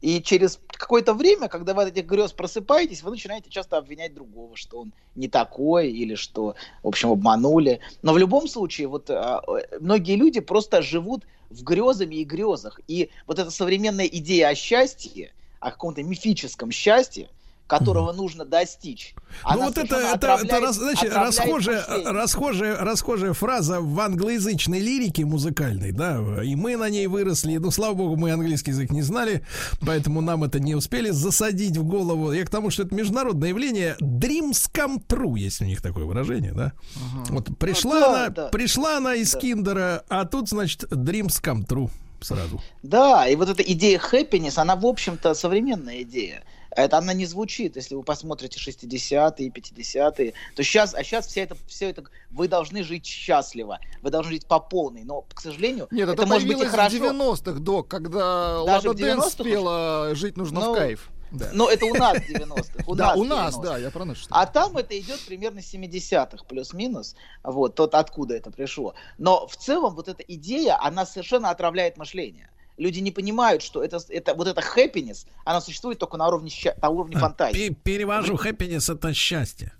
И 0.04 0.20
через 0.22 0.60
какое-то 0.66 1.14
время, 1.14 1.48
когда 1.48 1.72
вы 1.72 1.84
от 1.84 1.88
этих 1.88 2.04
грез 2.04 2.30
просыпаетесь, 2.30 3.02
вы 3.02 3.12
начинаете 3.12 3.48
часто 3.48 3.78
обвинять 3.78 4.12
другого, 4.12 4.54
что 4.54 4.80
он 4.80 4.92
не 5.14 5.28
такой 5.28 5.90
или 5.90 6.14
что, 6.14 6.56
в 6.82 6.88
общем, 6.88 7.08
обманули. 7.08 7.80
Но 8.02 8.12
в 8.12 8.18
любом 8.18 8.46
случае, 8.46 8.88
вот 8.88 9.08
а, 9.08 9.42
многие 9.80 10.16
люди 10.16 10.40
просто 10.40 10.82
живут 10.82 11.24
в 11.48 11.62
грезами 11.62 12.16
и 12.16 12.24
грезах. 12.24 12.80
И 12.86 13.08
вот 13.26 13.38
эта 13.38 13.50
современная 13.50 14.04
идея 14.04 14.48
о 14.48 14.54
счастье, 14.54 15.32
о 15.58 15.70
каком-то 15.70 16.02
мифическом 16.02 16.70
счастье, 16.70 17.30
которого 17.78 18.12
нужно 18.12 18.44
достичь. 18.44 19.14
Ну, 19.16 19.50
Она 19.50 19.56
ну 19.56 19.66
вот 19.66 19.78
это, 19.78 19.96
это, 19.96 20.38
это 20.42 20.72
значит, 20.72 21.12
расхожая, 21.12 21.84
расхожая, 22.04 22.76
расхожая 22.76 23.32
фраза 23.32 23.80
в 23.80 23.98
англоязычной 24.00 24.80
лирике 24.80 25.24
музыкальной, 25.24 25.92
да, 25.92 26.20
и 26.42 26.54
мы 26.54 26.76
на 26.76 26.88
ней 26.88 27.06
выросли, 27.06 27.56
ну, 27.56 27.70
слава 27.70 27.94
богу, 27.94 28.16
мы 28.16 28.30
английский 28.30 28.70
язык 28.70 28.90
не 28.90 29.02
знали, 29.02 29.44
поэтому 29.80 30.20
нам 30.20 30.44
это 30.44 30.60
не 30.60 30.74
успели 30.74 31.10
засадить 31.10 31.76
в 31.76 31.84
голову. 31.84 32.32
Я 32.32 32.44
к 32.44 32.50
тому, 32.50 32.70
что 32.70 32.82
это 32.82 32.94
международное 32.94 33.48
явление, 33.48 33.96
dreams 34.00 34.70
come 34.72 35.04
true, 35.06 35.38
есть 35.38 35.60
у 35.60 35.64
них 35.64 35.82
такое 35.82 36.04
выражение, 36.04 36.52
да. 36.52 36.72
Uh-huh. 36.94 37.32
Вот 37.32 37.58
пришла 37.58 37.94
ну, 37.94 38.00
да, 38.00 38.08
она, 38.08 38.28
да. 38.28 38.48
пришла 38.48 38.96
она 38.98 39.14
из 39.14 39.32
да. 39.32 39.40
киндера, 39.40 40.04
а 40.08 40.24
тут, 40.24 40.48
значит, 40.48 40.84
dreams 40.84 41.42
come 41.42 41.66
true 41.66 41.90
сразу. 42.24 42.60
Да, 42.82 43.28
и 43.28 43.36
вот 43.36 43.48
эта 43.48 43.62
идея 43.62 44.00
happiness, 44.00 44.58
она, 44.58 44.76
в 44.76 44.86
общем-то, 44.86 45.34
современная 45.34 46.02
идея. 46.02 46.42
Это 46.76 46.98
она 46.98 47.12
не 47.12 47.26
звучит, 47.26 47.76
если 47.76 47.94
вы 47.94 48.02
посмотрите 48.02 48.58
60-е, 48.58 49.48
50-е, 49.48 50.32
то 50.54 50.62
сейчас, 50.62 50.94
а 50.94 51.02
сейчас 51.04 51.26
все 51.26 51.42
это, 51.42 51.56
все 51.66 51.90
это, 51.90 52.04
вы 52.30 52.48
должны 52.48 52.82
жить 52.82 53.06
счастливо, 53.06 53.80
вы 54.02 54.10
должны 54.10 54.32
жить 54.32 54.46
по 54.46 54.60
полной, 54.60 55.04
но, 55.04 55.22
к 55.22 55.40
сожалению, 55.40 55.88
Нет, 55.90 56.08
это, 56.08 56.22
это 56.22 56.26
может 56.26 56.48
быть 56.48 56.60
и 56.60 56.64
хорошо. 56.66 56.96
в 56.96 57.02
90-х, 57.02 57.60
док, 57.60 57.88
когда 57.88 58.64
Даже 58.64 58.88
Лада 58.88 58.98
Дэн 59.00 59.22
спела 59.22 60.14
«Жить 60.14 60.36
нужно 60.36 60.60
ну, 60.60 60.72
в 60.72 60.76
кайф». 60.76 61.10
Да. 61.34 61.50
Но 61.52 61.68
это 61.68 61.86
у 61.86 61.94
нас 61.94 62.18
90-х. 62.18 62.84
У 62.86 62.94
да, 62.94 63.08
нас 63.08 63.16
у 63.16 63.24
нас, 63.24 63.58
да, 63.58 63.76
я 63.76 63.90
про 63.90 64.04
нас. 64.04 64.26
А 64.30 64.46
там 64.46 64.76
это 64.76 64.96
идет 64.98 65.20
примерно 65.26 65.58
70-х, 65.58 66.44
плюс-минус. 66.44 67.16
Вот, 67.42 67.74
тот 67.74 67.94
откуда 67.94 68.36
это 68.36 68.52
пришло. 68.52 68.94
Но 69.18 69.48
в 69.48 69.56
целом 69.56 69.96
вот 69.96 70.08
эта 70.08 70.22
идея, 70.22 70.78
она 70.80 71.04
совершенно 71.04 71.50
отравляет 71.50 71.96
мышление. 71.96 72.50
Люди 72.76 72.98
не 73.00 73.10
понимают, 73.10 73.62
что 73.62 73.82
это, 73.82 74.00
это 74.08 74.34
вот 74.34 74.48
это 74.48 74.60
happiness, 74.60 75.26
она 75.44 75.60
существует 75.60 75.98
только 75.98 76.16
на 76.16 76.26
уровне, 76.28 76.50
на 76.82 76.88
уровне 76.88 77.16
а, 77.16 77.20
фантазии. 77.20 77.76
Перевожу, 77.84 78.34
happiness 78.34 78.92
это 78.92 79.14
счастье. 79.14 79.72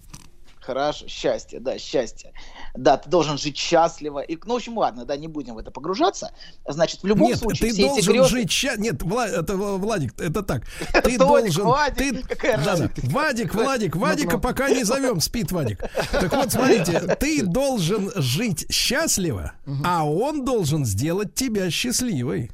Хорошо, 0.65 1.07
счастье, 1.09 1.61
да, 1.61 1.79
счастье. 1.79 2.33
Да, 2.75 2.97
ты 2.97 3.11
должен 3.11 3.37
жить 3.37 3.57
счастливо. 3.57 4.21
И, 4.21 4.39
ну, 4.47 4.55
в 4.55 4.57
общем, 4.57 4.79
ладно, 4.79 5.05
да, 5.05 5.15
не 5.17 5.29
будем 5.29 5.55
в 5.55 5.59
это 5.59 5.71
погружаться. 5.71 6.33
Значит, 6.67 7.03
в 7.03 7.07
любом 7.07 7.29
Нет, 7.29 7.39
случае, 7.39 7.71
ты 7.71 7.83
должен 7.83 8.13
грезы... 8.13 8.29
жить 8.31 8.51
счастливо. 8.51 8.83
Нет, 8.83 9.03
Влад, 9.03 9.31
это, 9.31 9.57
Владик, 9.57 10.19
это 10.19 10.43
так. 10.43 10.63
Ты 11.05 11.19
должен... 11.19 11.65
Владик, 11.65 12.27
ты... 12.29 12.57
да, 12.65 12.77
да. 12.77 12.91
Вадик, 13.03 13.55
Владик, 13.55 13.97
Вадика 13.97 14.39
пока 14.39 14.71
не 14.71 14.85
зовем, 14.85 15.21
спит 15.21 15.53
Вадик. 15.53 15.85
Так 16.11 16.33
вот, 16.33 16.51
смотрите, 16.51 17.17
ты 17.21 17.43
должен 17.43 18.11
жить 18.17 18.67
счастливо, 18.73 19.53
а 19.85 20.09
он 20.09 20.45
должен 20.45 20.87
сделать 20.87 21.35
тебя 21.35 21.71
счастливой. 21.71 22.51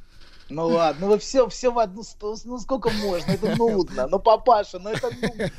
Ну 0.51 0.67
ладно, 0.67 1.07
ну 1.07 1.13
вы 1.13 1.19
все, 1.19 1.49
все 1.49 1.71
в 1.71 1.79
одну 1.79 2.03
сторону. 2.03 2.41
Ну 2.45 2.59
сколько 2.59 2.91
можно? 2.91 3.31
Это 3.31 3.57
нудно. 3.57 4.09
Ну, 4.09 4.19
папаша, 4.19 4.79
ну 4.79 4.91
это 4.91 5.09
нудно. 5.11 5.51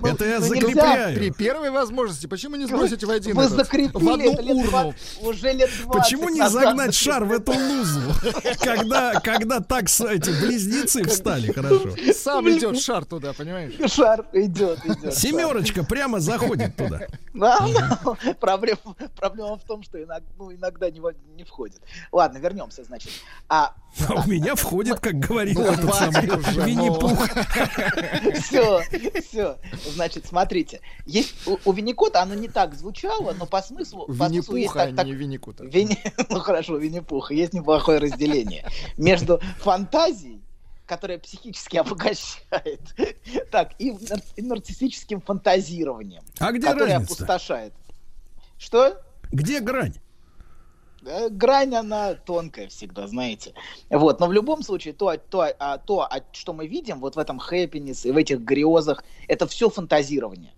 Ну, 0.00 0.08
это 0.08 0.24
я 0.24 0.38
ну, 0.38 0.46
закрепляю. 0.46 1.16
При 1.16 1.30
первой 1.30 1.70
возможности, 1.70 2.26
почему 2.26 2.56
не 2.56 2.66
сбросить 2.66 3.02
в 3.02 3.10
один 3.10 3.34
Вы 3.34 3.44
этот, 3.44 3.56
закрепили 3.56 4.04
в 4.04 4.08
одну 4.08 4.32
это 4.32 4.42
лет 4.42 4.56
урну? 4.56 4.70
20, 4.70 5.22
уже 5.22 5.52
лет 5.52 5.70
20 5.70 5.86
Почему 5.86 6.28
не 6.28 6.48
загнать 6.48 6.94
шар 6.94 7.24
в 7.24 7.32
эту 7.32 7.52
лузу? 7.52 8.00
Когда, 8.60 9.20
когда 9.20 9.60
так 9.60 9.84
эти 9.84 10.30
близнецы 10.30 11.04
встали, 11.04 11.52
хорошо. 11.52 11.94
Сам 12.14 12.48
идет 12.50 12.80
шар 12.80 13.04
туда, 13.04 13.32
понимаешь? 13.32 13.74
Шар 13.90 14.26
идет, 14.32 14.84
идет. 14.84 15.14
Семерочка 15.14 15.84
прямо 15.84 16.20
заходит 16.20 16.76
туда. 16.76 17.00
Проблема, 18.40 18.96
проблема 19.16 19.58
в 19.58 19.64
том, 19.64 19.82
что 19.82 20.02
иногда, 20.02 20.26
ну, 20.38 20.52
иногда 20.52 20.90
не, 20.90 21.00
не 21.36 21.44
входит. 21.44 21.80
Ладно, 22.10 22.38
вернемся, 22.38 22.82
значит. 22.84 23.12
А 23.48 23.74
меня 24.28 24.54
входит, 24.54 25.00
как 25.00 25.14
говорил 25.18 25.60
ну, 25.60 25.72
этот 25.72 25.94
самый 25.94 26.26
Винни-Пух. 26.64 27.28
Все, 28.42 28.80
все. 29.20 29.58
Значит, 29.94 30.26
смотрите. 30.26 30.80
Есть, 31.06 31.34
у, 31.46 31.72
Винни-Кота 31.72 32.22
оно 32.22 32.34
не 32.34 32.48
так 32.48 32.74
звучало, 32.74 33.34
но 33.34 33.46
по 33.46 33.62
смыслу... 33.62 34.06
Винни-Пуха, 34.08 34.92
так, 34.94 35.06
не 35.06 35.12
Винни-Кота. 35.12 35.64
Винни, 35.64 35.98
ну 36.30 36.40
хорошо, 36.40 36.76
Винни-Пуха. 36.76 37.34
Есть 37.34 37.52
неплохое 37.52 37.98
разделение 37.98 38.66
между 38.96 39.40
фантазией 39.58 40.42
которое 40.86 41.18
психически 41.18 41.76
обогащает, 41.76 42.80
так, 43.50 43.72
и, 43.78 43.92
нар- 43.92 44.22
и 44.36 44.42
нарциссическим 44.42 45.20
фантазированием, 45.20 46.22
А 46.38 46.50
где 46.50 46.66
которое 46.66 46.94
разница-то? 46.94 47.24
опустошает. 47.24 47.74
Что? 48.56 48.98
Где 49.30 49.60
грань? 49.60 49.94
Э, 51.04 51.28
Грань, 51.28 51.74
она 51.74 52.14
тонкая 52.14 52.68
всегда, 52.68 53.06
знаете. 53.06 53.54
Вот, 53.90 54.20
но 54.20 54.26
в 54.26 54.32
любом 54.32 54.62
случае, 54.62 54.94
то, 54.94 55.16
то, 55.16 55.46
а, 55.58 55.78
то 55.78 56.08
что 56.32 56.52
мы 56.52 56.66
видим 56.66 57.00
вот 57.00 57.16
в 57.16 57.18
этом 57.18 57.38
хэппинес 57.38 58.04
и 58.06 58.10
в 58.10 58.16
этих 58.16 58.40
грезах, 58.40 59.04
это 59.28 59.46
все 59.46 59.70
фантазирование. 59.70 60.54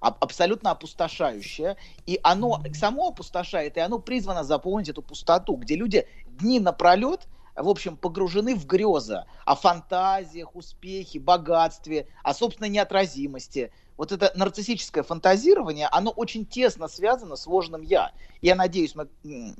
Аб- 0.00 0.22
абсолютно 0.22 0.70
опустошающее. 0.72 1.76
И 2.06 2.20
оно 2.22 2.62
само 2.74 3.08
опустошает, 3.08 3.76
и 3.76 3.80
оно 3.80 3.98
призвано 3.98 4.44
заполнить 4.44 4.88
эту 4.88 5.02
пустоту, 5.02 5.56
где 5.56 5.76
люди 5.76 6.06
дни 6.26 6.60
напролет 6.60 7.28
в 7.56 7.68
общем, 7.68 7.96
погружены 7.96 8.56
в 8.56 8.66
грезы 8.66 9.24
о 9.44 9.54
фантазиях, 9.54 10.56
успехе, 10.56 11.20
богатстве, 11.20 12.08
о 12.22 12.34
собственной 12.34 12.68
неотразимости. 12.68 13.70
Вот 13.96 14.10
это 14.10 14.32
нарциссическое 14.34 15.04
фантазирование, 15.04 15.88
оно 15.92 16.10
очень 16.10 16.44
тесно 16.44 16.88
связано 16.88 17.36
с 17.36 17.46
ложным 17.46 17.82
«я». 17.82 18.10
Я 18.42 18.56
надеюсь, 18.56 18.94
мы 18.94 19.06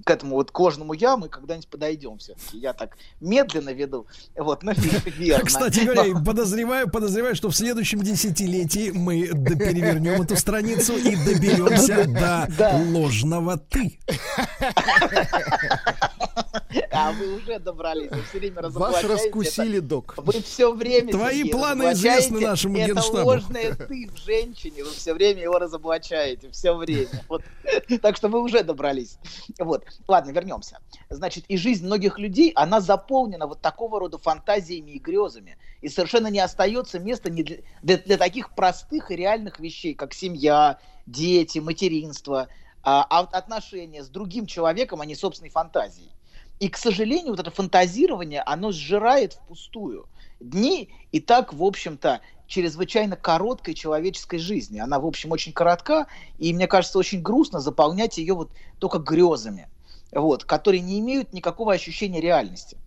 к 0.05 0.11
этому 0.11 0.35
вот 0.35 0.51
к 0.51 0.59
ложному 0.59 0.93
«я» 0.93 1.16
мы 1.16 1.28
когда-нибудь 1.28 1.69
подойдем 1.69 2.19
все-таки. 2.19 2.59
Я 2.59 2.73
так 2.73 2.97
медленно 3.20 3.70
веду. 3.70 4.06
Вот, 4.36 4.62
но 4.62 4.73
верно. 4.73 5.44
Кстати 5.47 5.81
Но- 5.81 5.94
говоря, 5.94 6.15
подозреваю, 6.24 6.90
подозреваю, 6.90 7.35
что 7.36 7.48
в 7.48 7.56
следующем 7.56 8.02
десятилетии 8.02 8.90
мы 8.90 9.27
перевернем 9.28 10.20
эту 10.20 10.36
страницу 10.36 10.97
и 10.97 11.15
доберемся 11.16 12.05
до 12.59 12.77
ложного 12.93 13.56
ты. 13.56 13.98
А 16.90 17.12
вы 17.12 17.36
уже 17.36 17.59
добрались, 17.59 18.11
вы 18.11 18.23
все 18.23 18.39
время 18.39 18.69
Вас 18.69 19.02
раскусили, 19.05 19.78
док. 19.81 20.15
Вы 20.16 20.32
все 20.43 20.73
время 20.73 21.12
Твои 21.12 21.44
планы 21.51 21.93
известны 21.93 22.40
нашему 22.40 22.78
это 22.78 22.94
генштабу. 22.94 23.24
ложное 23.27 23.74
ты 23.74 24.09
в 24.09 24.23
женщине, 24.24 24.84
вы 24.84 24.90
все 24.90 25.14
время 25.14 25.42
его 25.42 25.59
разоблачаете, 25.59 26.51
все 26.51 26.74
время. 26.74 27.24
Вот. 27.28 27.42
Так 28.02 28.16
что 28.16 28.28
вы 28.28 28.42
уже 28.42 28.62
добрались. 28.62 29.18
Вот. 29.59 29.84
Ладно, 30.06 30.30
вернемся. 30.30 30.78
Значит, 31.10 31.44
и 31.48 31.56
жизнь 31.56 31.84
многих 31.84 32.18
людей, 32.18 32.52
она 32.55 32.80
заполнена 32.80 33.46
вот 33.46 33.60
такого 33.60 34.01
рода 34.01 34.18
фантазиями 34.18 34.92
и 34.92 34.98
грезами. 34.98 35.59
И 35.80 35.88
совершенно 35.88 36.28
не 36.28 36.40
остается 36.40 36.98
места 36.98 37.30
ни 37.30 37.42
для, 37.42 37.59
для, 37.82 37.98
для 37.98 38.16
таких 38.16 38.55
простых 38.55 39.10
и 39.10 39.16
реальных 39.16 39.60
вещей, 39.60 39.94
как 39.94 40.14
семья, 40.14 40.78
дети, 41.06 41.59
материнство, 41.59 42.48
а, 42.82 43.06
а 43.09 43.20
отношения 43.20 44.02
с 44.02 44.09
другим 44.09 44.46
человеком, 44.46 45.01
а 45.01 45.06
не 45.06 45.14
собственной 45.14 45.51
фантазией. 45.51 46.10
И, 46.60 46.68
к 46.68 46.76
сожалению, 46.76 47.30
вот 47.30 47.40
это 47.40 47.51
фантазирование, 47.51 48.42
оно 48.42 48.70
сжирает 48.70 49.34
впустую 49.34 50.06
дни 50.40 50.90
и 51.12 51.20
так, 51.20 51.52
в 51.52 51.62
общем-то, 51.62 52.20
чрезвычайно 52.55 53.16
короткой 53.16 53.74
человеческой 53.74 54.39
жизни. 54.39 54.78
Она, 54.78 55.01
в 55.01 55.06
общем, 55.06 55.32
очень 55.32 55.52
коротка, 55.52 56.06
и 56.39 56.52
мне 56.52 56.68
кажется, 56.68 57.01
очень 57.01 57.20
грустно 57.20 57.59
заполнять 57.59 58.16
ее 58.16 58.35
вот 58.35 58.52
только 58.78 58.98
грезами, 58.98 59.68
вот, 60.12 60.44
которые 60.44 60.81
не 60.81 61.01
имеют 61.01 61.32
никакого 61.32 61.72
ощущения 61.72 62.20
реальности. 62.20 62.78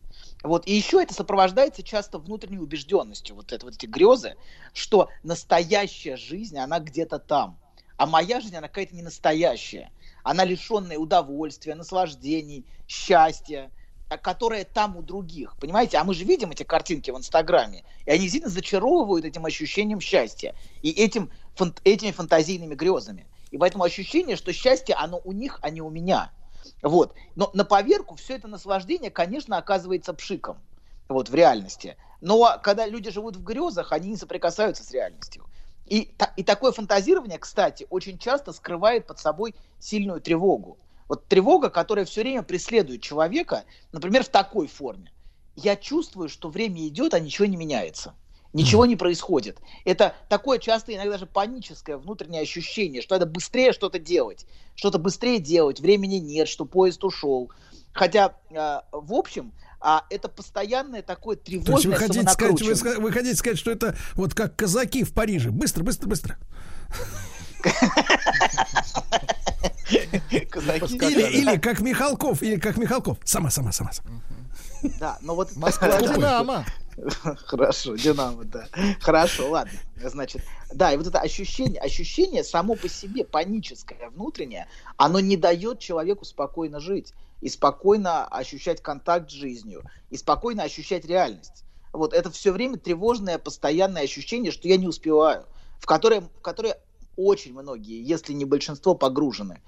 Вот. 0.41 0.65
И 0.67 0.73
еще 0.73 1.03
это 1.03 1.13
сопровождается 1.13 1.83
часто 1.83 2.17
внутренней 2.17 2.59
убежденностью, 2.59 3.35
вот, 3.35 3.51
это, 3.51 3.65
вот 3.65 3.75
эти 3.75 3.87
грезы, 3.87 4.35
что 4.73 5.09
настоящая 5.23 6.15
жизнь, 6.15 6.57
она 6.57 6.79
где-то 6.79 7.19
там, 7.19 7.57
а 7.97 8.05
моя 8.05 8.39
жизнь, 8.39 8.55
она 8.55 8.69
какая-то 8.69 8.95
не 8.95 9.01
настоящая. 9.01 9.91
Она 10.23 10.45
лишенная 10.45 10.97
удовольствия, 10.97 11.75
наслаждений, 11.75 12.65
счастья, 12.87 13.69
а 14.09 14.17
которое 14.17 14.63
там 14.63 14.97
у 14.97 15.01
других. 15.01 15.55
Понимаете? 15.57 15.97
А 15.97 16.03
мы 16.03 16.13
же 16.13 16.23
видим 16.23 16.51
эти 16.51 16.63
картинки 16.63 17.11
в 17.11 17.17
Инстаграме, 17.17 17.83
и 18.05 18.11
они 18.11 18.29
сильно 18.29 18.49
зачаровывают 18.49 19.25
этим 19.25 19.45
ощущением 19.45 19.99
счастья 19.99 20.55
и 20.81 20.91
этим, 20.91 21.29
фан- 21.55 21.75
этими 21.83 22.11
фантазийными 22.11 22.75
грезами. 22.75 23.27
И 23.51 23.57
поэтому 23.57 23.83
ощущение, 23.83 24.35
что 24.35 24.53
счастье, 24.53 24.95
оно 24.95 25.21
у 25.23 25.31
них, 25.31 25.59
а 25.61 25.69
не 25.69 25.81
у 25.81 25.89
меня. 25.89 26.31
Вот. 26.81 27.15
Но 27.35 27.49
на 27.53 27.65
поверку 27.65 28.15
все 28.15 28.35
это 28.35 28.47
наслаждение, 28.47 29.11
конечно, 29.11 29.57
оказывается 29.57 30.13
пшиком 30.13 30.57
вот, 31.09 31.29
в 31.29 31.35
реальности. 31.35 31.97
Но 32.21 32.59
когда 32.63 32.85
люди 32.85 33.09
живут 33.09 33.35
в 33.35 33.43
грезах, 33.43 33.91
они 33.91 34.09
не 34.09 34.17
соприкасаются 34.17 34.83
с 34.83 34.91
реальностью. 34.91 35.45
И, 35.85 36.13
и 36.35 36.43
такое 36.43 36.73
фантазирование, 36.73 37.39
кстати, 37.39 37.87
очень 37.89 38.17
часто 38.17 38.51
скрывает 38.51 39.07
под 39.07 39.19
собой 39.19 39.55
сильную 39.79 40.19
тревогу. 40.19 40.77
Вот 41.07 41.27
тревога, 41.27 41.69
которая 41.69 42.05
все 42.05 42.21
время 42.21 42.43
преследует 42.43 43.01
человека, 43.01 43.63
например, 43.91 44.23
в 44.23 44.29
такой 44.29 44.67
форме. 44.67 45.11
Я 45.55 45.75
чувствую, 45.75 46.29
что 46.29 46.49
время 46.49 46.87
идет, 46.87 47.13
а 47.13 47.19
ничего 47.19 47.45
не 47.45 47.57
меняется. 47.57 48.13
Ничего 48.53 48.85
не 48.85 48.95
происходит. 48.95 49.59
Это 49.85 50.15
такое 50.29 50.57
часто 50.57 50.95
иногда 50.95 51.13
даже 51.13 51.27
паническое 51.27 51.97
внутреннее 51.97 52.41
ощущение, 52.41 53.01
что 53.01 53.15
надо 53.15 53.25
быстрее 53.25 53.73
что-то 53.73 53.99
делать. 53.99 54.45
Что-то 54.75 54.99
быстрее 54.99 55.39
делать, 55.39 55.79
времени 55.79 56.15
нет, 56.15 56.47
что 56.47 56.65
поезд 56.65 57.03
ушел. 57.03 57.51
Хотя, 57.93 58.35
э, 58.49 58.81
в 58.91 59.13
общем, 59.13 59.53
а, 59.79 60.05
это 60.09 60.27
постоянное 60.27 61.01
такое 61.01 61.35
То 61.35 61.51
есть 61.51 61.65
тревожное 61.65 61.93
вы 61.93 61.99
хотите 61.99 62.29
сказать, 62.29 62.61
вы, 62.61 62.99
вы 62.99 63.11
хотите 63.11 63.35
сказать, 63.35 63.59
что 63.59 63.71
это 63.71 63.95
вот 64.15 64.33
как 64.33 64.55
казаки 64.55 65.03
в 65.03 65.13
Париже. 65.13 65.51
Быстро, 65.51 65.83
быстро, 65.83 66.07
быстро. 66.07 66.37
Казаки. 70.49 70.95
Или, 70.95 71.37
или 71.37 71.57
как 71.57 71.79
Михалков, 71.81 72.41
или 72.43 72.59
как 72.59 72.77
Михалков. 72.77 73.17
Сама, 73.23 73.49
сама, 73.49 73.71
сама. 73.71 73.91
Да, 74.99 75.17
но 75.21 75.35
вот 75.35 75.55
Москва 75.55 75.99
Динамо. 75.99 76.65
Хорошо, 77.45 77.95
Динамо, 77.95 78.43
да. 78.43 78.67
Хорошо, 78.99 79.49
ладно. 79.49 79.77
Значит, 80.03 80.43
да, 80.73 80.91
и 80.91 80.97
вот 80.97 81.07
это 81.07 81.19
ощущение, 81.19 81.79
ощущение 81.79 82.43
само 82.43 82.75
по 82.75 82.89
себе 82.89 83.23
паническое, 83.23 84.09
внутреннее, 84.09 84.67
оно 84.97 85.19
не 85.19 85.37
дает 85.37 85.79
человеку 85.79 86.25
спокойно 86.25 86.79
жить 86.79 87.13
и 87.41 87.49
спокойно 87.49 88.25
ощущать 88.25 88.81
контакт 88.81 89.29
с 89.29 89.33
жизнью 89.33 89.83
и 90.09 90.17
спокойно 90.17 90.63
ощущать 90.63 91.05
реальность. 91.05 91.63
Вот 91.93 92.13
это 92.13 92.31
все 92.31 92.51
время 92.51 92.77
тревожное, 92.77 93.37
постоянное 93.37 94.03
ощущение, 94.03 94.51
что 94.51 94.67
я 94.67 94.77
не 94.77 94.87
успеваю, 94.87 95.45
в 95.79 95.85
которое, 95.85 96.21
в 96.21 96.41
которое 96.41 96.77
очень 97.17 97.53
многие, 97.53 98.01
если 98.01 98.31
не 98.33 98.45
большинство, 98.45 98.95
погружены. 98.95 99.61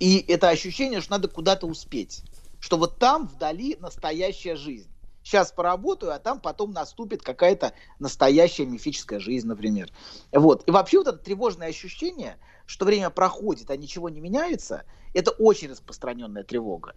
И 0.00 0.24
это 0.26 0.48
ощущение, 0.48 1.00
что 1.00 1.12
надо 1.12 1.28
куда-то 1.28 1.66
успеть, 1.66 2.22
что 2.58 2.76
вот 2.76 2.98
там 2.98 3.26
вдали 3.26 3.76
настоящая 3.80 4.56
жизнь. 4.56 4.90
Сейчас 5.22 5.50
поработаю, 5.50 6.12
а 6.12 6.18
там 6.20 6.40
потом 6.40 6.72
наступит 6.72 7.20
какая-то 7.20 7.72
настоящая 7.98 8.64
мифическая 8.64 9.18
жизнь, 9.18 9.48
например. 9.48 9.90
Вот. 10.32 10.62
И 10.68 10.70
вообще 10.70 10.98
вот 10.98 11.08
это 11.08 11.18
тревожное 11.18 11.68
ощущение, 11.68 12.38
что 12.64 12.84
время 12.84 13.10
проходит, 13.10 13.70
а 13.70 13.76
ничего 13.76 14.08
не 14.08 14.20
меняется, 14.20 14.84
это 15.14 15.32
очень 15.32 15.70
распространенная 15.70 16.44
тревога. 16.44 16.94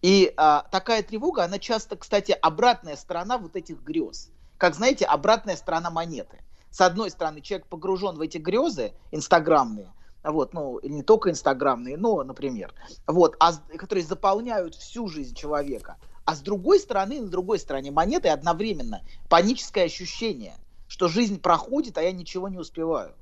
И 0.00 0.32
а, 0.36 0.62
такая 0.70 1.02
тревога, 1.02 1.44
она 1.44 1.58
часто, 1.58 1.96
кстати, 1.96 2.36
обратная 2.40 2.96
сторона 2.96 3.38
вот 3.38 3.56
этих 3.56 3.80
грез. 3.82 4.30
Как 4.58 4.74
знаете, 4.74 5.04
обратная 5.04 5.56
сторона 5.56 5.90
монеты. 5.90 6.41
С 6.72 6.80
одной 6.80 7.10
стороны, 7.10 7.42
человек 7.42 7.66
погружен 7.68 8.16
в 8.16 8.20
эти 8.22 8.38
грезы 8.38 8.92
инстаграмные, 9.12 9.92
вот, 10.24 10.54
ну, 10.54 10.80
не 10.82 11.02
только 11.02 11.30
инстаграмные, 11.30 11.96
но, 11.96 12.24
например, 12.24 12.72
вот, 13.06 13.36
а, 13.40 13.52
которые 13.76 14.04
заполняют 14.04 14.74
всю 14.74 15.06
жизнь 15.06 15.34
человека. 15.34 15.96
А 16.24 16.34
с 16.34 16.40
другой 16.40 16.80
стороны, 16.80 17.20
на 17.20 17.28
другой 17.28 17.58
стороне 17.58 17.90
монеты 17.90 18.28
одновременно 18.28 19.02
паническое 19.28 19.84
ощущение, 19.84 20.54
что 20.88 21.08
жизнь 21.08 21.40
проходит, 21.40 21.98
а 21.98 22.02
я 22.02 22.12
ничего 22.12 22.48
не 22.48 22.58
успеваю. 22.58 23.12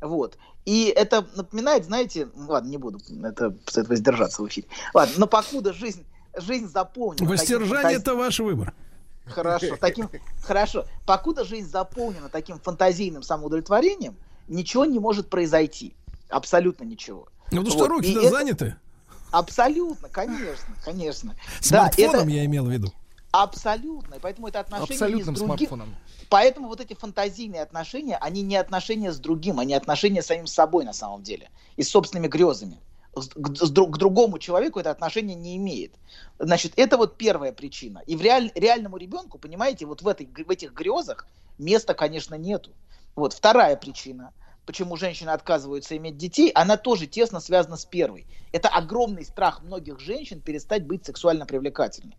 Вот. 0.00 0.36
И 0.64 0.92
это 0.94 1.26
напоминает, 1.34 1.86
знаете, 1.86 2.28
ну, 2.34 2.50
ладно, 2.50 2.68
не 2.68 2.76
буду 2.76 2.98
это, 3.24 3.56
сдержаться 3.72 4.42
в 4.42 4.48
эфире. 4.48 4.68
Ладно, 4.92 5.14
но 5.18 5.26
покуда 5.26 5.72
жизнь, 5.72 6.04
жизнь 6.36 6.68
заполнена... 6.68 7.28
Воздержание 7.28 7.96
это 7.96 8.14
ваш 8.14 8.38
выбор. 8.40 8.74
Хорошо, 9.30 9.76
таким, 9.76 10.08
хорошо. 10.42 10.84
Покуда 11.06 11.44
жизнь 11.44 11.68
заполнена 11.68 12.28
таким 12.28 12.58
фантазийным 12.60 13.22
самоудовлетворением, 13.22 14.16
ничего 14.48 14.84
не 14.84 14.98
может 14.98 15.30
произойти. 15.30 15.94
Абсолютно 16.28 16.84
ничего. 16.84 17.28
Ну 17.50 17.62
потому 17.62 17.70
что 17.70 17.78
Вот, 17.80 17.88
руки-то 17.88 18.20
и 18.20 18.24
это- 18.26 18.30
заняты. 18.30 18.76
Абсолютно, 19.30 20.08
конечно, 20.08 20.74
конечно. 20.84 21.34
Да, 21.34 21.90
Смартфоном 21.90 22.20
это 22.22 22.28
я 22.30 22.44
имел 22.46 22.64
в 22.64 22.70
виду. 22.70 22.92
абсолютно. 23.30 24.14
И 24.14 24.18
поэтому 24.20 24.48
это 24.48 24.60
отношение 24.60 24.94
Абсолютным 24.94 25.36
с 25.36 25.38
другим. 25.38 25.56
смартфоном. 25.56 25.96
Поэтому 26.30 26.68
вот 26.68 26.80
эти 26.80 26.94
фантазийные 26.94 27.62
отношения, 27.62 28.16
они 28.18 28.42
не 28.42 28.56
отношения 28.56 29.12
с 29.12 29.18
другим, 29.18 29.60
они 29.60 29.74
отношения 29.74 30.22
с 30.22 30.26
самим 30.26 30.46
собой 30.46 30.84
на 30.84 30.92
самом 30.92 31.22
деле. 31.22 31.50
И 31.76 31.82
с 31.82 31.88
собственными 31.90 32.28
грезами. 32.28 32.78
К, 33.20 33.56
с 33.56 33.70
друг- 33.70 33.94
к 33.94 33.98
другому 33.98 34.38
человеку 34.38 34.80
это 34.80 34.90
отношение 34.90 35.36
не 35.36 35.56
имеет. 35.56 35.94
Значит, 36.38 36.72
это 36.76 36.96
вот 36.96 37.16
первая 37.16 37.52
причина. 37.52 38.02
И 38.06 38.16
в 38.16 38.22
реаль- 38.22 38.52
реальному 38.54 38.96
ребенку, 38.96 39.38
понимаете, 39.38 39.86
вот 39.86 40.02
в, 40.02 40.08
этой, 40.08 40.26
в 40.26 40.50
этих 40.50 40.72
грезах 40.72 41.26
места, 41.58 41.94
конечно, 41.94 42.34
нету. 42.36 42.72
Вот 43.16 43.32
вторая 43.32 43.76
причина, 43.76 44.32
почему 44.66 44.96
женщины 44.96 45.30
отказываются 45.30 45.96
иметь 45.96 46.16
детей, 46.16 46.50
она 46.54 46.76
тоже 46.76 47.06
тесно 47.06 47.40
связана 47.40 47.76
с 47.76 47.84
первой. 47.84 48.26
Это 48.52 48.68
огромный 48.68 49.24
страх 49.24 49.62
многих 49.62 49.98
женщин 50.00 50.40
перестать 50.40 50.86
быть 50.86 51.04
сексуально 51.06 51.46
привлекательной. 51.46 52.16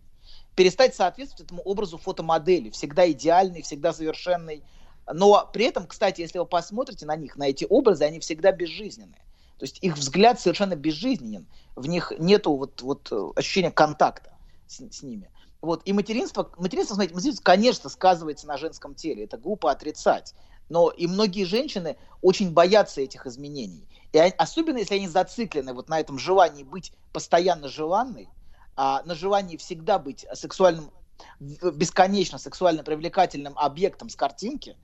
перестать 0.56 0.94
соответствовать 0.94 1.46
этому 1.46 1.62
образу 1.62 1.96
фотомодели, 1.98 2.70
всегда 2.70 3.10
идеальный, 3.10 3.62
всегда 3.62 3.92
совершенный. 3.92 4.64
Но 5.12 5.48
при 5.52 5.64
этом, 5.66 5.86
кстати, 5.86 6.20
если 6.20 6.38
вы 6.38 6.46
посмотрите 6.46 7.06
на 7.06 7.16
них, 7.16 7.36
на 7.36 7.48
эти 7.48 7.66
образы, 7.68 8.04
они 8.04 8.20
всегда 8.20 8.52
безжизненные. 8.52 9.24
То 9.60 9.64
есть 9.64 9.76
их 9.82 9.98
взгляд 9.98 10.40
совершенно 10.40 10.74
безжизненен, 10.74 11.46
в 11.76 11.86
них 11.86 12.14
нету 12.18 12.56
вот, 12.56 12.80
вот 12.80 13.12
э, 13.12 13.32
ощущения 13.36 13.70
контакта 13.70 14.32
с, 14.66 14.80
с 14.80 15.02
ними. 15.02 15.30
Вот. 15.60 15.82
И 15.84 15.92
материнство, 15.92 16.50
материнство, 16.56 16.94
смотрите, 16.94 17.14
материнство, 17.14 17.44
конечно, 17.44 17.90
сказывается 17.90 18.46
на 18.46 18.56
женском 18.56 18.94
теле, 18.94 19.24
это 19.24 19.36
глупо 19.36 19.70
отрицать. 19.70 20.34
Но 20.70 20.88
и 20.88 21.06
многие 21.06 21.44
женщины 21.44 21.98
очень 22.22 22.54
боятся 22.54 23.02
этих 23.02 23.26
изменений. 23.26 23.86
И 24.12 24.18
они- 24.18 24.32
особенно 24.38 24.78
если 24.78 24.94
они 24.94 25.08
зациклены 25.08 25.74
вот 25.74 25.90
на 25.90 26.00
этом 26.00 26.18
желании 26.18 26.64
быть 26.64 26.94
постоянно 27.12 27.68
желанной, 27.68 28.30
а, 28.76 29.02
на 29.04 29.14
желании 29.14 29.58
всегда 29.58 29.98
быть 29.98 30.24
сексуальным, 30.32 30.90
бесконечно 31.38 32.38
сексуально 32.38 32.82
привлекательным 32.82 33.52
объектом 33.58 34.08
с 34.08 34.16
картинки, 34.16 34.78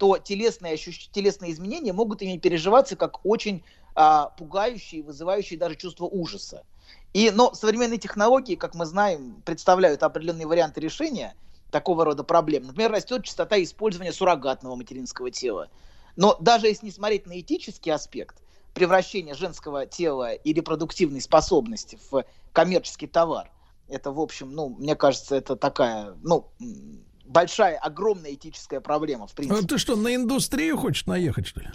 то 0.00 0.16
телесные, 0.16 0.74
ощущ... 0.74 1.10
телесные 1.10 1.52
изменения 1.52 1.92
могут 1.92 2.22
ими 2.22 2.38
переживаться 2.38 2.96
как 2.96 3.26
очень 3.26 3.64
а, 3.94 4.26
пугающие, 4.26 5.02
вызывающие 5.02 5.58
даже 5.58 5.76
чувство 5.76 6.04
ужаса. 6.04 6.64
И, 7.12 7.30
но 7.30 7.52
современные 7.54 7.98
технологии, 7.98 8.54
как 8.54 8.74
мы 8.74 8.86
знаем, 8.86 9.42
представляют 9.44 10.02
определенные 10.02 10.46
варианты 10.46 10.80
решения 10.80 11.34
такого 11.70 12.04
рода 12.04 12.22
проблем. 12.22 12.66
Например, 12.66 12.90
растет 12.90 13.24
частота 13.24 13.62
использования 13.62 14.12
суррогатного 14.12 14.76
материнского 14.76 15.30
тела. 15.30 15.68
Но 16.16 16.36
даже 16.40 16.66
если 16.66 16.86
не 16.86 16.92
смотреть 16.92 17.26
на 17.26 17.40
этический 17.40 17.90
аспект 17.90 18.36
превращения 18.74 19.34
женского 19.34 19.86
тела 19.86 20.32
и 20.32 20.52
репродуктивной 20.52 21.20
способности 21.20 21.98
в 22.10 22.24
коммерческий 22.52 23.06
товар, 23.06 23.50
это, 23.88 24.12
в 24.12 24.20
общем, 24.20 24.52
ну, 24.52 24.68
мне 24.68 24.94
кажется, 24.94 25.34
это 25.34 25.56
такая, 25.56 26.14
ну, 26.22 26.48
большая, 27.24 27.76
огромная 27.78 28.34
этическая 28.34 28.80
проблема, 28.80 29.26
в 29.26 29.32
принципе. 29.32 29.64
А 29.64 29.66
Ты 29.66 29.78
что, 29.78 29.96
на 29.96 30.14
индустрию 30.14 30.76
хочешь 30.78 31.06
наехать, 31.06 31.46
что 31.46 31.60
ли? 31.60 31.70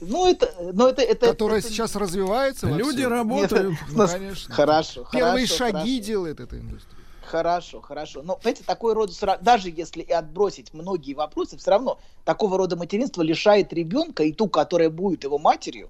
Ну, 0.00 0.26
это, 0.30 0.52
ну, 0.72 0.88
это, 0.88 1.02
это, 1.02 1.26
Которая 1.28 1.58
это- 1.58 1.68
сейчас 1.68 1.96
развивается. 1.96 2.66
Люди 2.68 2.98
всем. 3.00 3.10
работают. 3.10 3.70
Нет, 3.70 3.78
Ну, 3.90 4.02
ну, 4.02 4.08
конечно. 4.08 4.54
Хорошо, 4.54 5.06
Первые 5.12 5.46
хорошо, 5.46 5.56
шаги 5.56 5.72
хорошо. 5.96 6.06
делает 6.06 6.40
эта 6.40 6.58
индустрия. 6.58 6.98
Хорошо, 7.22 7.80
хорошо. 7.80 8.22
Но, 8.22 8.36
понимаете, 8.36 8.62
такой 8.64 8.92
рода, 8.94 9.12
даже 9.40 9.70
если 9.70 10.02
и 10.02 10.12
отбросить 10.12 10.74
многие 10.74 11.14
вопросы, 11.14 11.56
все 11.56 11.70
равно 11.70 11.98
такого 12.24 12.58
рода 12.58 12.76
материнство 12.76 13.22
лишает 13.22 13.72
ребенка 13.72 14.22
и 14.24 14.32
ту, 14.32 14.48
которая 14.48 14.90
будет 14.90 15.24
его 15.24 15.38
матерью, 15.38 15.88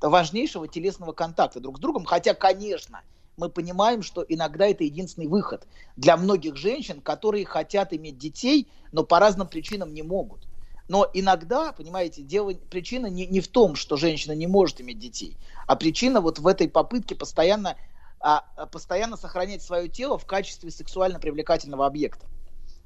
важнейшего 0.00 0.68
телесного 0.68 1.12
контакта 1.12 1.60
друг 1.60 1.78
с 1.78 1.80
другом. 1.80 2.04
Хотя, 2.04 2.34
конечно, 2.34 3.00
мы 3.36 3.48
понимаем, 3.48 4.02
что 4.02 4.24
иногда 4.28 4.66
это 4.66 4.84
единственный 4.84 5.26
выход 5.26 5.66
для 5.96 6.16
многих 6.16 6.56
женщин, 6.56 7.00
которые 7.00 7.46
хотят 7.46 7.92
иметь 7.94 8.18
детей, 8.18 8.68
но 8.92 9.04
по 9.04 9.18
разным 9.18 9.48
причинам 9.48 9.94
не 9.94 10.02
могут. 10.02 10.40
Но 10.86 11.08
иногда, 11.14 11.72
понимаете, 11.72 12.22
дело, 12.22 12.52
причина 12.52 13.06
не, 13.06 13.26
не 13.26 13.40
в 13.40 13.48
том, 13.48 13.74
что 13.74 13.96
женщина 13.96 14.32
не 14.32 14.46
может 14.46 14.80
иметь 14.80 14.98
детей, 14.98 15.36
а 15.66 15.76
причина 15.76 16.20
вот 16.20 16.38
в 16.38 16.46
этой 16.46 16.68
попытке 16.68 17.14
постоянно, 17.14 17.76
а, 18.20 18.44
а, 18.56 18.66
постоянно 18.66 19.16
сохранять 19.16 19.62
свое 19.62 19.88
тело 19.88 20.18
в 20.18 20.26
качестве 20.26 20.70
сексуально 20.70 21.18
привлекательного 21.18 21.86
объекта. 21.86 22.26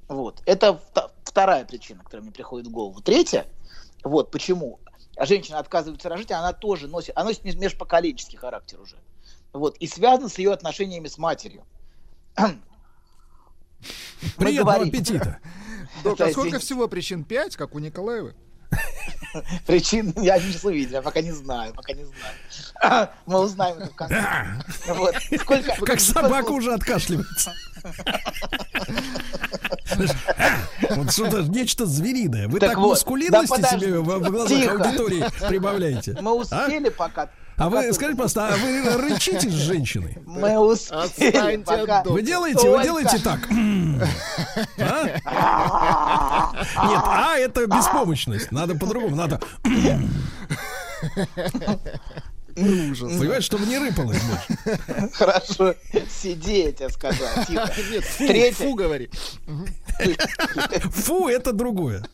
Вот. 0.06 0.42
Это 0.46 0.80
вторая 1.24 1.64
причина, 1.64 2.02
которая 2.04 2.22
мне 2.22 2.32
приходит 2.32 2.68
в 2.68 2.70
голову. 2.70 3.00
Третья, 3.00 3.46
вот 4.04 4.30
почему 4.30 4.78
женщина 5.20 5.58
отказывается 5.58 6.08
рожать, 6.08 6.30
она 6.30 6.52
тоже 6.52 6.86
носит, 6.86 7.16
она 7.16 7.26
носит 7.26 7.44
меж- 7.44 7.58
межпоколенческий 7.58 8.38
характер 8.38 8.80
уже. 8.80 8.96
Вот. 9.52 9.76
И 9.78 9.88
связано 9.88 10.28
с 10.28 10.38
ее 10.38 10.52
отношениями 10.52 11.08
с 11.08 11.18
матерью. 11.18 11.64
Приятного 14.36 14.86
аппетита. 14.86 15.40
Док, 16.02 16.20
а 16.20 16.30
сколько 16.30 16.58
всего 16.58 16.88
причин? 16.88 17.24
Пять, 17.24 17.56
как 17.56 17.74
у 17.74 17.78
Николаевой? 17.78 18.34
Причин 19.66 20.12
я 20.20 20.38
не 20.38 20.54
увидел, 20.62 20.96
я 20.96 21.02
пока 21.02 21.20
не 21.22 21.32
знаю, 21.32 21.72
пока 21.74 21.92
не 21.94 22.04
знаю. 22.04 23.08
Мы 23.26 23.40
узнаем 23.40 23.78
это 23.78 23.90
в 23.90 23.94
конце. 23.96 24.22
Вот. 24.88 25.14
Сколько, 25.40 25.68
Как 25.68 25.76
сколько- 25.76 26.00
собака 26.00 26.50
уже 26.50 26.72
откашливается. 26.74 27.52
А, 30.36 30.94
Вот 30.94 31.12
что-то, 31.12 31.42
нечто 31.42 31.86
звериное. 31.86 32.48
Вы 32.48 32.60
Так 32.60 32.70
так 32.70 32.78
вот, 32.78 32.90
мускулинности 32.90 33.60
да 33.60 33.68
себе 33.70 33.98
в 33.98 34.04
в 34.04 34.30
глазах 34.30 34.48
Тихо. 34.58 34.84
аудитории 34.84 35.24
прибавляете. 35.48 36.16
Мы 36.20 36.32
успели 36.34 36.88
пока. 36.90 37.30
А 37.59 37.68
вы 37.68 37.93
скажите, 37.93 38.16
пожалуйста, 38.16 38.48
а 38.48 38.56
вы 38.56 38.97
рычите 39.09 39.51
с 39.51 39.52
женщиной? 39.52 40.16
Мы 40.26 40.59
успели 40.59 41.56
пока. 41.62 42.02
Вы 42.05 42.22
делаете, 42.22 42.70
вы 42.70 42.82
делаете 42.82 43.18
так. 43.18 43.40
А? 44.78 46.52
Нет, 46.89 47.02
а 47.05 47.36
это 47.36 47.66
беспомощность. 47.66 48.52
Надо 48.52 48.74
по-другому, 48.76 49.16
надо. 49.16 49.40
Ужас. 52.56 53.12
Понимаешь, 53.18 53.44
чтобы 53.44 53.66
не 53.66 53.78
рыпалось 53.78 54.18
больше. 54.20 55.12
Хорошо. 55.12 55.74
Сиди, 56.10 56.62
я 56.64 56.72
тебе 56.72 56.89
сказал. 56.90 57.28
Тихо. 57.47 57.72
Нет, 57.93 58.05
фу, 58.05 58.26
Третье. 58.26 58.52
фу, 58.55 58.74
говори. 58.74 59.10
Фу, 60.90 61.28
это 61.28 61.52
другое. 61.52 62.05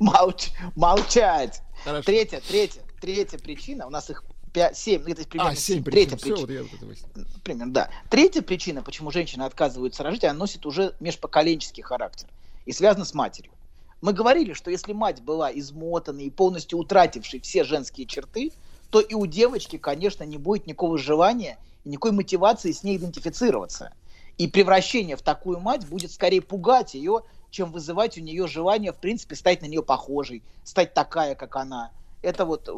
Молч- 0.00 0.50
молчать. 0.76 1.60
Хорошо. 1.84 2.04
Третья, 2.04 2.40
третья, 2.46 2.80
третья 3.02 3.38
причина. 3.38 3.86
У 3.86 3.90
нас 3.90 4.08
их 4.08 4.24
пять, 4.56 4.78
семь, 4.78 5.02
ну, 5.02 5.10
это 5.10 5.28
примерно 5.28 5.52
А, 5.52 5.54
семь 5.54 5.84
Третья 5.84 6.16
причин. 6.16 6.36
Все, 6.36 6.46
причина. 6.46 6.68
вот. 7.14 7.42
Примерно, 7.44 7.72
да. 7.74 7.90
Третья 8.08 8.40
причина, 8.40 8.82
почему 8.82 9.10
женщины 9.10 9.42
отказываются 9.42 10.02
рожать, 10.02 10.24
она 10.24 10.32
носит 10.32 10.64
уже 10.64 10.94
межпоколенческий 10.98 11.82
характер 11.82 12.26
и 12.64 12.72
связана 12.72 13.04
с 13.04 13.12
матерью. 13.12 13.52
Мы 14.00 14.14
говорили, 14.14 14.54
что 14.54 14.70
если 14.70 14.94
мать 14.94 15.20
была 15.20 15.52
измотанной 15.52 16.24
и 16.24 16.30
полностью 16.30 16.78
утратившей 16.78 17.40
все 17.40 17.64
женские 17.64 18.06
черты, 18.06 18.50
то 18.88 19.00
и 19.00 19.12
у 19.12 19.26
девочки, 19.26 19.76
конечно, 19.76 20.24
не 20.24 20.38
будет 20.38 20.66
никакого 20.66 20.96
желания 20.96 21.58
и 21.84 21.90
никакой 21.90 22.12
мотивации 22.12 22.72
с 22.72 22.82
ней 22.82 22.96
идентифицироваться. 22.96 23.92
И 24.38 24.48
превращение 24.48 25.16
в 25.16 25.22
такую 25.22 25.60
мать 25.60 25.86
будет 25.86 26.12
скорее 26.12 26.40
пугать 26.40 26.94
ее, 26.94 27.20
чем 27.50 27.72
вызывать 27.72 28.16
у 28.16 28.22
нее 28.22 28.46
желание, 28.46 28.92
в 28.92 28.96
принципе, 28.96 29.36
стать 29.36 29.60
на 29.60 29.66
нее 29.66 29.82
похожей, 29.82 30.42
стать 30.64 30.94
такая, 30.94 31.34
как 31.34 31.56
она. 31.56 31.90
Это 32.22 32.44
вот 32.44 32.68
э, 32.68 32.72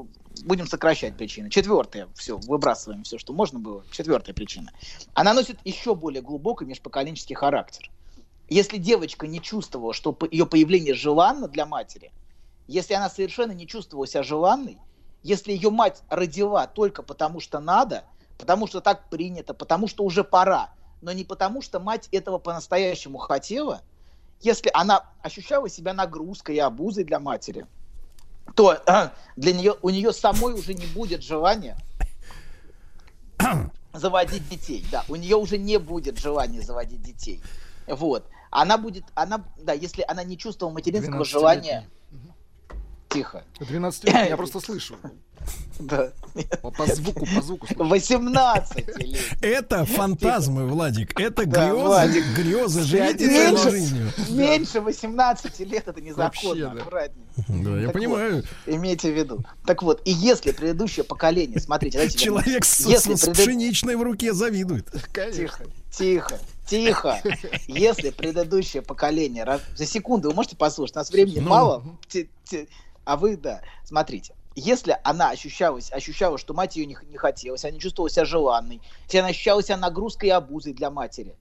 будем 0.45 0.67
сокращать 0.67 1.17
причины. 1.17 1.51
Четвертая, 1.51 2.09
все, 2.15 2.37
выбрасываем 2.39 3.05
все, 3.05 3.19
что 3.19 3.33
можно 3.33 3.59
было. 3.59 3.85
Четвертая 3.91 4.35
причина. 4.35 4.73
Она 5.15 5.35
носит 5.35 5.59
еще 5.65 5.95
более 5.95 6.23
глубокий 6.23 6.65
межпоколенческий 6.65 7.35
характер. 7.35 7.91
Если 8.49 8.79
девочка 8.79 9.27
не 9.27 9.41
чувствовала, 9.41 9.93
что 9.93 10.17
ее 10.31 10.47
появление 10.47 10.95
желанно 10.95 11.49
для 11.49 11.67
матери, 11.67 12.13
если 12.67 12.95
она 12.95 13.11
совершенно 13.11 13.53
не 13.53 13.67
чувствовала 13.67 14.07
себя 14.07 14.23
желанной, 14.23 14.79
если 15.23 15.53
ее 15.53 15.71
мать 15.71 16.03
родила 16.09 16.67
только 16.67 17.03
потому, 17.03 17.41
что 17.41 17.61
надо, 17.61 18.05
потому 18.39 18.67
что 18.67 18.81
так 18.81 19.09
принято, 19.11 19.53
потому 19.53 19.89
что 19.89 20.05
уже 20.05 20.25
пора, 20.25 20.71
но 21.01 21.13
не 21.13 21.25
потому, 21.25 21.63
что 21.63 21.81
мать 21.81 22.09
этого 22.13 22.39
по-настоящему 22.39 23.19
хотела, 23.19 23.83
если 24.41 24.71
она 24.73 25.11
ощущала 25.23 25.69
себя 25.69 25.93
нагрузкой 25.93 26.57
и 26.57 26.61
обузой 26.61 27.05
для 27.05 27.19
матери, 27.19 27.67
то 28.55 28.75
э, 28.87 29.11
для 29.37 29.53
нее, 29.53 29.77
у 29.83 29.91
нее 29.91 30.13
самой 30.13 30.55
уже 30.55 30.75
не 30.75 30.87
будет 30.87 31.23
желания 31.23 31.77
заводить 33.93 34.49
детей. 34.49 34.85
Да, 34.91 35.05
у 35.09 35.17
нее 35.17 35.37
уже 35.37 35.59
не 35.59 35.79
будет 35.79 36.19
желания 36.19 36.63
заводить 36.63 37.03
детей. 37.03 37.43
Вот. 37.87 38.27
Она 38.51 38.79
будет, 38.79 39.05
она, 39.15 39.45
да, 39.59 39.73
если 39.73 40.05
она 40.07 40.25
не 40.25 40.39
чувствовала 40.39 40.73
материнского 40.75 41.23
12-летняя. 41.23 41.27
желания... 41.27 41.89
Тихо. 43.09 43.43
12 43.61 44.05
лет, 44.05 44.29
я 44.29 44.37
просто 44.37 44.61
слышу. 44.61 44.97
Да. 45.79 46.11
По, 46.61 46.71
по 46.73 46.85
звуку, 46.87 47.25
по 47.35 47.41
звуку. 47.41 47.67
слышу. 47.69 47.85
18 47.85 48.99
лет. 48.99 49.21
Это 49.41 49.85
фантазмы, 49.87 50.67
Владик. 50.67 51.19
Это 51.19 51.47
Да, 51.47 51.69
грезы, 51.71 51.83
Владик. 51.85 52.25
грезы. 52.37 52.83
Живите 52.83 53.27
Меньше- 53.29 53.71
жизнью. 53.71 54.13
Меньше 54.29 54.81
18 54.81 55.61
лет 55.61 55.87
это 55.89 56.01
незаконно, 56.03 56.25
Вообще, 56.25 56.55
да. 56.55 56.73
аккуратнее. 56.73 57.27
Да, 57.65 57.79
я 57.81 57.85
Так 57.87 57.93
понимаю. 57.95 58.45
Имейте 58.67 59.13
в 59.13 59.17
виду. 59.17 59.45
Так 59.65 59.83
вот, 59.85 60.03
и 60.05 60.11
если 60.11 60.51
предыдущее 60.51 61.05
поколение, 61.05 61.61
смотрите, 61.61 61.97
давайте 61.99 62.19
Человек 62.19 62.65
с, 62.65 62.85
пшеничной 63.33 63.95
в 63.97 64.03
руке 64.03 64.35
завидует. 64.35 64.91
Тихо, 65.33 65.63
тихо, 65.97 66.39
тихо. 66.69 67.23
Если 67.69 68.11
предыдущее 68.11 68.83
поколение... 68.83 69.61
За 69.77 69.87
секунду 69.87 70.29
вы 70.31 70.35
можете 70.35 70.57
послушать, 70.57 70.97
у 70.97 70.99
нас 70.99 71.11
времени 71.11 71.39
Ну. 71.39 71.49
мало. 71.49 71.85
А 73.09 73.17
вы, 73.17 73.39
да. 73.39 73.63
Смотрите. 73.85 74.35
Если 74.55 74.99
она 75.03 75.31
ощущалась, 75.31 75.91
ощущала, 75.91 76.37
что 76.37 76.53
мать 76.53 76.77
ее 76.77 76.85
не, 76.85 76.95
не 77.09 77.17
хотелось, 77.17 77.65
она 77.65 77.73
не 77.73 77.81
чувствовала 77.81 78.11
себя 78.11 78.27
желанной, 78.27 78.83
если 79.05 79.19
она 79.19 79.29
ощущала 79.29 79.63
себя 79.63 79.79
нагрузкой 79.79 80.29
и 80.29 80.33
обузой 80.33 80.75
для 80.75 80.91
матери, 80.91 81.35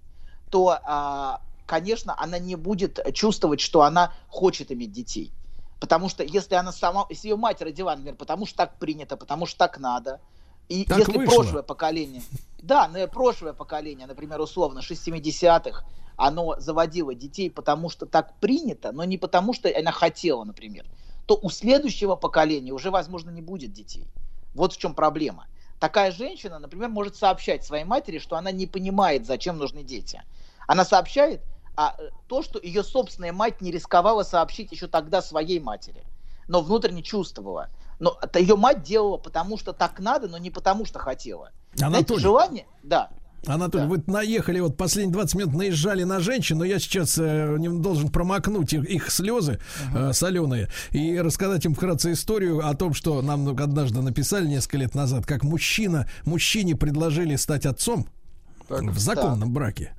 то, 0.49 0.80
а, 0.85 1.41
конечно, 1.65 2.15
она 2.18 2.39
не 2.39 2.56
будет 2.56 3.06
чувствовать, 3.14 3.60
что 3.60 3.81
она 3.81 4.14
хочет 4.30 4.72
иметь 4.72 4.94
детей. 4.94 5.34
Потому 5.81 6.07
что 6.07 6.23
если 6.23 6.56
она 6.56 6.72
сама, 6.72 7.06
если 7.10 7.27
ее 7.27 7.35
мать 7.35 7.61
родила, 7.61 7.91
например, 7.94 8.15
потому 8.15 8.45
что 8.45 8.56
так 8.56 8.80
принято, 8.80 9.18
потому 9.18 9.45
что 9.45 9.57
так 9.57 9.77
надо, 9.77 10.22
и 10.69 10.85
Так 10.85 10.99
если 10.99 11.18
вышло. 11.18 11.35
прошлое 11.41 11.64
поколение, 11.64 12.22
Да, 12.60 12.88
но 12.88 13.06
прошлое 13.10 13.52
поколение, 13.52 14.07
например, 14.07 14.39
условно, 14.39 14.80
60-х, 14.80 15.84
оно 16.15 16.56
заводило 16.60 17.14
детей, 17.14 17.52
потому 17.52 17.89
что 17.89 18.06
так 18.06 18.39
принято, 18.39 18.94
но 18.94 19.03
не 19.03 19.18
потому 19.18 19.53
что 19.53 19.69
она 19.77 19.91
хотела, 19.91 20.45
например, 20.45 20.85
то 21.28 21.38
у 21.41 21.49
следующего 21.49 22.16
поколения 22.16 22.72
уже, 22.72 22.90
возможно, 22.90 23.30
не 23.30 23.41
будет 23.41 23.74
детей. 23.74 24.08
Вот 24.56 24.74
в 24.74 24.78
чем 24.78 24.95
проблема. 24.95 25.45
Такая 25.80 26.12
женщина, 26.12 26.58
например, 26.58 26.90
может 26.90 27.16
сообщать 27.16 27.64
своей 27.64 27.84
матери, 27.84 28.18
что 28.18 28.38
она 28.38 28.52
не 28.52 28.66
понимает, 28.66 29.28
зачем 29.28 29.58
нужны 29.58 29.84
дети. 29.84 30.24
Она 30.68 30.86
сообщает 30.86 31.41
а, 31.76 31.95
э, 31.99 32.10
то, 32.28 32.41
что 32.41 32.60
ее 32.60 32.84
собственная 32.84 33.34
мать 33.34 33.62
не 33.62 33.72
рисковала 33.72 34.24
сообщить 34.24 34.72
еще 34.72 34.88
тогда 34.88 35.22
своей 35.22 35.60
матери, 35.60 36.04
но 36.48 36.62
внутренне 36.62 37.04
чувствовала. 37.04 37.70
Но 37.99 38.18
это 38.22 38.40
ее 38.40 38.56
мать 38.56 38.82
делала 38.84 39.18
потому, 39.18 39.58
что 39.58 39.74
так 39.74 39.99
надо, 39.99 40.28
но 40.28 40.38
не 40.38 40.49
потому, 40.49 40.86
что 40.86 40.98
хотела. 40.98 41.52
Анатолий. 41.74 42.06
Знаете, 42.06 42.20
желание, 42.20 42.68
да. 42.84 43.10
Анатолий, 43.48 43.88
вы 43.88 44.03
наехали, 44.07 44.60
вот 44.60 44.78
последние 44.78 45.14
20 45.14 45.36
минут 45.36 45.56
наезжали 45.56 46.03
на 46.03 46.19
женщин, 46.19 46.57
но 46.57 46.65
я 46.65 46.80
сейчас 46.80 47.18
э, 47.18 47.57
должен 47.57 48.10
промокнуть 48.10 48.74
их, 48.74 48.84
их 48.86 49.10
слезы 49.10 49.60
э, 49.95 50.11
соленые 50.14 50.69
и 50.91 51.18
рассказать 51.18 51.65
им 51.65 51.74
вкратце 51.74 52.11
историю 52.11 52.68
о 52.68 52.76
том, 52.76 52.94
что 52.94 53.22
нам 53.22 53.48
однажды 53.48 54.02
написали 54.02 54.48
несколько 54.48 54.78
лет 54.78 54.95
назад, 54.95 55.26
как 55.26 55.44
мужчина, 55.44 56.07
мужчине 56.26 56.76
предложили 56.76 57.36
стать 57.36 57.65
отцом. 57.65 58.07
в 58.69 58.99
законном 58.99 59.53
браке. 59.53 59.94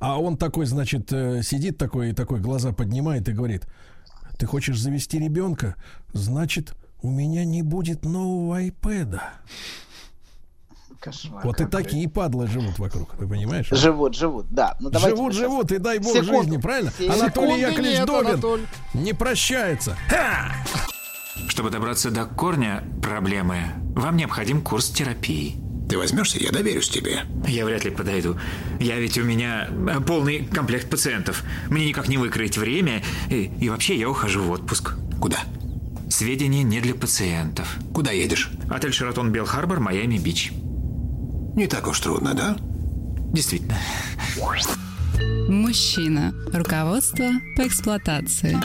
А 0.00 0.18
он 0.18 0.38
такой, 0.38 0.64
значит, 0.64 1.12
э, 1.12 1.42
сидит 1.42 1.76
такой, 1.76 2.10
и 2.10 2.12
такой 2.14 2.40
глаза 2.40 2.72
поднимает 2.72 3.28
и 3.28 3.32
говорит: 3.32 3.66
Ты 4.38 4.46
хочешь 4.46 4.80
завести 4.80 5.18
ребенка? 5.18 5.76
Значит, 6.14 6.74
у 7.02 7.10
меня 7.10 7.44
не 7.44 7.62
будет 7.62 8.06
нового 8.06 8.56
айпеда. 8.56 9.22
Кошмар 11.04 11.44
Вот 11.44 11.60
и 11.60 11.66
такие 11.66 12.08
падлы 12.08 12.46
живут 12.46 12.78
вокруг, 12.78 13.14
ты 13.18 13.26
понимаешь? 13.26 13.68
Живут, 13.70 14.14
живут, 14.14 14.46
да. 14.48 14.74
Ну, 14.80 14.88
давайте 14.88 15.16
живут, 15.16 15.34
живут, 15.34 15.72
и 15.72 15.76
дай 15.76 15.98
бог 15.98 16.14
Секунду. 16.14 16.42
жизни, 16.42 16.56
правильно? 16.56 16.90
Секунды 16.92 17.12
Анатолий 17.12 17.60
Яковлевич 17.60 17.98
нет, 17.98 18.06
Добин 18.06 18.30
Анатоль. 18.30 18.60
не 18.94 19.12
прощается. 19.12 19.98
Ха! 20.08 20.54
Чтобы 21.48 21.68
добраться 21.68 22.10
до 22.10 22.24
корня 22.24 22.84
проблемы, 23.02 23.64
вам 23.94 24.16
необходим 24.16 24.62
курс 24.62 24.88
терапии. 24.88 25.56
Ты 25.90 25.98
возьмешься, 25.98 26.38
я 26.38 26.50
доверюсь 26.50 26.88
тебе. 26.88 27.24
Я 27.46 27.66
вряд 27.66 27.84
ли 27.84 27.90
подойду. 27.90 28.38
Я 28.80 28.98
ведь 28.98 29.18
у 29.18 29.24
меня 29.24 29.68
э, 29.68 30.00
полный 30.00 30.46
комплект 30.46 30.88
пациентов. 30.88 31.44
Мне 31.68 31.86
никак 31.86 32.08
не 32.08 32.16
выкроить 32.16 32.56
время. 32.56 33.02
И, 33.28 33.52
и 33.60 33.68
вообще 33.68 33.98
я 33.98 34.08
ухожу 34.08 34.42
в 34.42 34.50
отпуск. 34.50 34.94
Куда? 35.20 35.40
Сведения 36.08 36.62
не 36.62 36.80
для 36.80 36.94
пациентов. 36.94 37.76
Куда 37.92 38.10
едешь? 38.12 38.50
Отель 38.70 38.94
Шератон 38.94 39.30
Белл 39.30 39.44
Харбор, 39.44 39.80
Майами 39.80 40.16
Бич. 40.16 40.52
Не 41.54 41.66
так 41.66 41.86
уж 41.86 42.00
трудно, 42.00 42.34
да? 42.34 42.56
Действительно. 43.32 43.76
Мужчина. 45.48 46.32
Руководство 46.52 47.26
по 47.56 47.66
эксплуатации. 47.66 48.56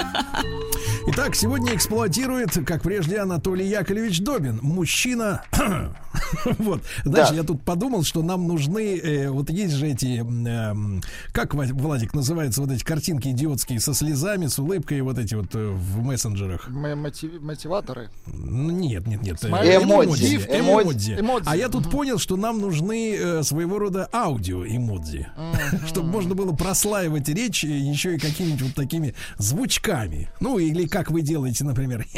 Итак, 1.08 1.34
сегодня 1.36 1.74
эксплуатирует, 1.76 2.52
как 2.66 2.84
прежде, 2.84 3.18
Анатолий 3.20 3.68
Яковлевич 3.68 4.22
Добин. 4.22 4.60
Мужчина. 4.62 5.44
вот. 6.60 6.84
Знаешь, 7.04 7.30
Да. 7.30 7.36
я 7.36 7.44
тут 7.44 7.64
подумал, 7.64 8.04
что 8.04 8.22
нам 8.22 8.48
нужны, 8.48 8.98
э, 8.98 9.30
вот 9.30 9.50
есть 9.50 9.74
же 9.74 9.88
эти, 9.88 10.20
эм, 10.20 11.02
как, 11.32 11.56
Владик, 11.56 12.14
называются 12.14 12.62
вот 12.62 12.72
эти 12.72 12.84
картинки 12.84 13.30
идиотские 13.30 13.80
со 13.80 13.94
слезами, 13.96 14.46
с 14.48 14.60
улыбкой, 14.60 15.02
вот 15.02 15.18
эти 15.18 15.34
вот 15.34 15.56
э, 15.56 15.68
в 15.70 16.04
мессенджерах. 16.04 16.68
М- 16.68 17.00
мотив- 17.04 17.40
Мотиваторы. 17.42 18.10
Ну, 18.28 18.70
Нет, 18.70 19.08
нет, 19.08 19.24
нет. 19.24 19.44
э. 19.44 19.48
Эмодзи, 19.48 19.76
Эмодзи. 19.78 20.36
эмодзи. 20.60 21.20
Эмодзи. 21.20 21.46
А 21.50 21.56
я 21.56 21.70
тут 21.70 21.90
понял, 21.90 22.20
что 22.20 22.38
нам 22.38 22.60
нужны 22.60 23.16
э, 23.16 23.44
своего 23.44 23.80
рода 23.80 24.08
аудио 24.14 24.64
эмодзи. 24.66 25.28
Чтобы 25.88 26.10
можно 26.10 26.36
было 26.40 26.54
прослаивать 26.54 27.28
речь 27.28 27.66
э, 27.66 27.68
еще 27.68 28.16
и 28.16 28.18
какими-нибудь 28.18 28.62
вот 28.62 28.74
такими 28.74 29.14
звучками. 29.38 30.30
Ну, 30.40 30.58
или 30.58 30.88
как 30.88 31.12
вы 31.12 31.22
делаете, 31.22 31.66
например. 31.66 32.06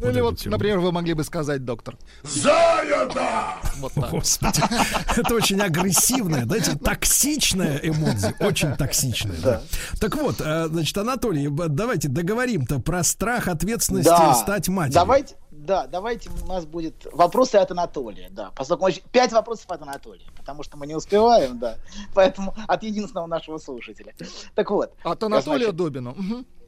Ну, 0.00 0.10
или 0.10 0.20
вот, 0.20 0.44
например, 0.46 0.78
вы 0.78 0.92
могли 0.92 1.14
бы 1.14 1.22
сказать, 1.24 1.64
доктор. 1.64 1.96
Занято! 2.22 3.56
Вот 3.78 3.92
так. 3.92 4.10
Господи, 4.10 4.60
это 5.16 5.34
очень 5.34 5.60
агрессивное, 5.60 6.44
знаете, 6.44 6.78
токсичное 6.78 7.78
эмодзи, 7.82 8.34
очень 8.40 8.74
токсичное. 8.76 9.36
Да. 9.42 9.62
Так 10.00 10.16
вот, 10.16 10.40
э, 10.40 10.68
значит, 10.68 10.96
Анатолий, 10.96 11.48
давайте 11.50 12.08
договорим-то 12.08 12.78
про 12.80 13.02
страх 13.04 13.48
ответственности 13.48 14.08
Да. 14.08 14.34
стать 14.34 14.68
матерью. 14.68 14.94
Давайте, 14.94 15.34
да, 15.62 15.86
давайте 15.86 16.30
у 16.42 16.46
нас 16.46 16.66
будет 16.66 17.06
вопросы 17.12 17.56
от 17.56 17.70
Анатолия, 17.70 18.28
да. 18.30 18.50
Поскольку 18.56 18.84
очень- 18.84 19.02
пять 19.12 19.32
вопросов 19.32 19.70
от 19.70 19.82
Анатолия, 19.82 20.26
потому 20.36 20.62
что 20.62 20.76
мы 20.76 20.86
не 20.86 20.94
успеваем, 20.94 21.58
да. 21.58 21.76
Поэтому 22.14 22.54
от 22.66 22.82
единственного 22.82 23.26
нашего 23.26 23.58
слушателя. 23.58 24.14
Так 24.54 24.70
вот. 24.70 24.92
От 25.04 25.22
Анатолия 25.22 25.66
Значит, 25.66 25.76
Добина. 25.76 26.14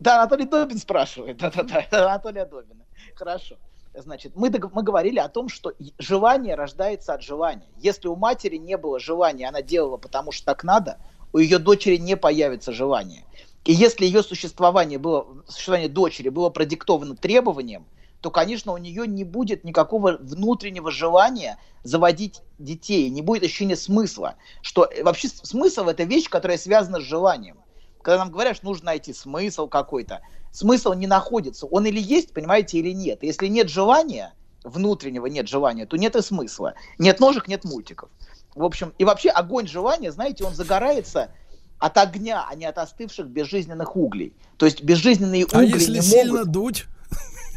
Да, 0.01 0.21
Анатолий 0.21 0.47
Добин 0.47 0.79
спрашивает. 0.79 1.37
Да-да-да, 1.39 1.85
Анатолия 1.91 2.45
Добина. 2.47 2.85
Хорошо. 3.15 3.57
Значит, 3.95 4.33
мы, 4.35 4.51
мы 4.73 4.83
говорили 4.83 5.19
о 5.19 5.29
том, 5.29 5.49
что 5.49 5.73
желание 5.99 6.55
рождается 6.57 7.15
от 7.15 7.23
желания. 7.23 7.69
Если 7.77 8.09
у 8.09 8.17
матери 8.17 8.57
не 8.57 8.77
было 8.77 8.99
желания, 8.99 9.49
она 9.49 9.63
делала 9.63 9.97
потому, 9.97 10.33
что 10.33 10.47
так 10.47 10.65
надо, 10.65 10.99
у 11.33 11.39
ее 11.39 11.59
дочери 11.59 11.97
не 11.97 12.17
появится 12.17 12.73
желание. 12.73 13.25
И 13.65 13.73
если 13.73 14.05
ее 14.05 14.23
существование, 14.23 14.99
было, 14.99 15.27
существование 15.47 15.89
дочери 15.89 16.29
было 16.29 16.51
продиктовано 16.51 17.17
требованием, 17.17 17.87
то, 18.25 18.31
конечно, 18.31 18.73
у 18.73 18.79
нее 18.79 19.07
не 19.07 19.23
будет 19.23 19.65
никакого 19.65 20.17
внутреннего 20.19 20.91
желания 20.91 21.59
заводить 21.83 22.41
детей, 22.59 23.11
не 23.11 23.21
будет 23.21 23.43
ощущения 23.43 23.77
смысла. 23.77 24.37
Что 24.63 24.87
э, 24.87 25.03
вообще 25.03 25.29
смысл 25.29 25.89
это 25.89 26.05
вещь, 26.05 26.31
которая 26.31 26.57
связана 26.57 27.01
с 27.01 27.03
желанием. 27.03 27.59
Когда 28.01 28.17
нам 28.17 28.31
говорят, 28.31 28.57
что 28.57 28.65
нужно 28.65 28.87
найти 28.87 29.13
смысл 29.13 29.69
какой-то, 29.69 30.23
смысл 30.53 30.95
не 30.95 31.07
находится. 31.07 31.67
Он 31.67 31.85
или 31.85 32.01
есть, 32.01 32.33
понимаете, 32.33 32.79
или 32.79 32.93
нет. 32.93 33.23
Если 33.23 33.47
нет 33.47 33.69
желания, 33.69 34.33
внутреннего 34.65 35.27
нет 35.27 35.47
желания, 35.47 35.85
то 35.85 35.99
нет 35.99 36.17
и 36.17 36.23
смысла. 36.23 36.73
Нет 36.97 37.21
ножек, 37.21 37.47
нет 37.47 37.65
мультиков. 37.65 38.09
В 38.55 38.65
общем, 38.65 38.95
и 38.97 39.05
вообще 39.05 39.29
огонь 39.29 39.69
желания, 39.69 40.13
знаете, 40.13 40.45
он 40.45 40.55
загорается 40.55 41.31
от 41.79 41.99
огня, 41.99 42.47
а 42.49 42.55
не 42.55 42.65
от 42.65 42.79
остывших 42.79 43.27
безжизненных 43.27 43.97
углей. 43.97 44.35
То 44.57 44.65
есть 44.65 44.83
безжизненные 44.83 45.45
А 45.53 45.59
угли 45.59 45.75
если 45.75 45.97
не 45.97 46.01
сильно 46.01 46.39
могут... 46.39 46.87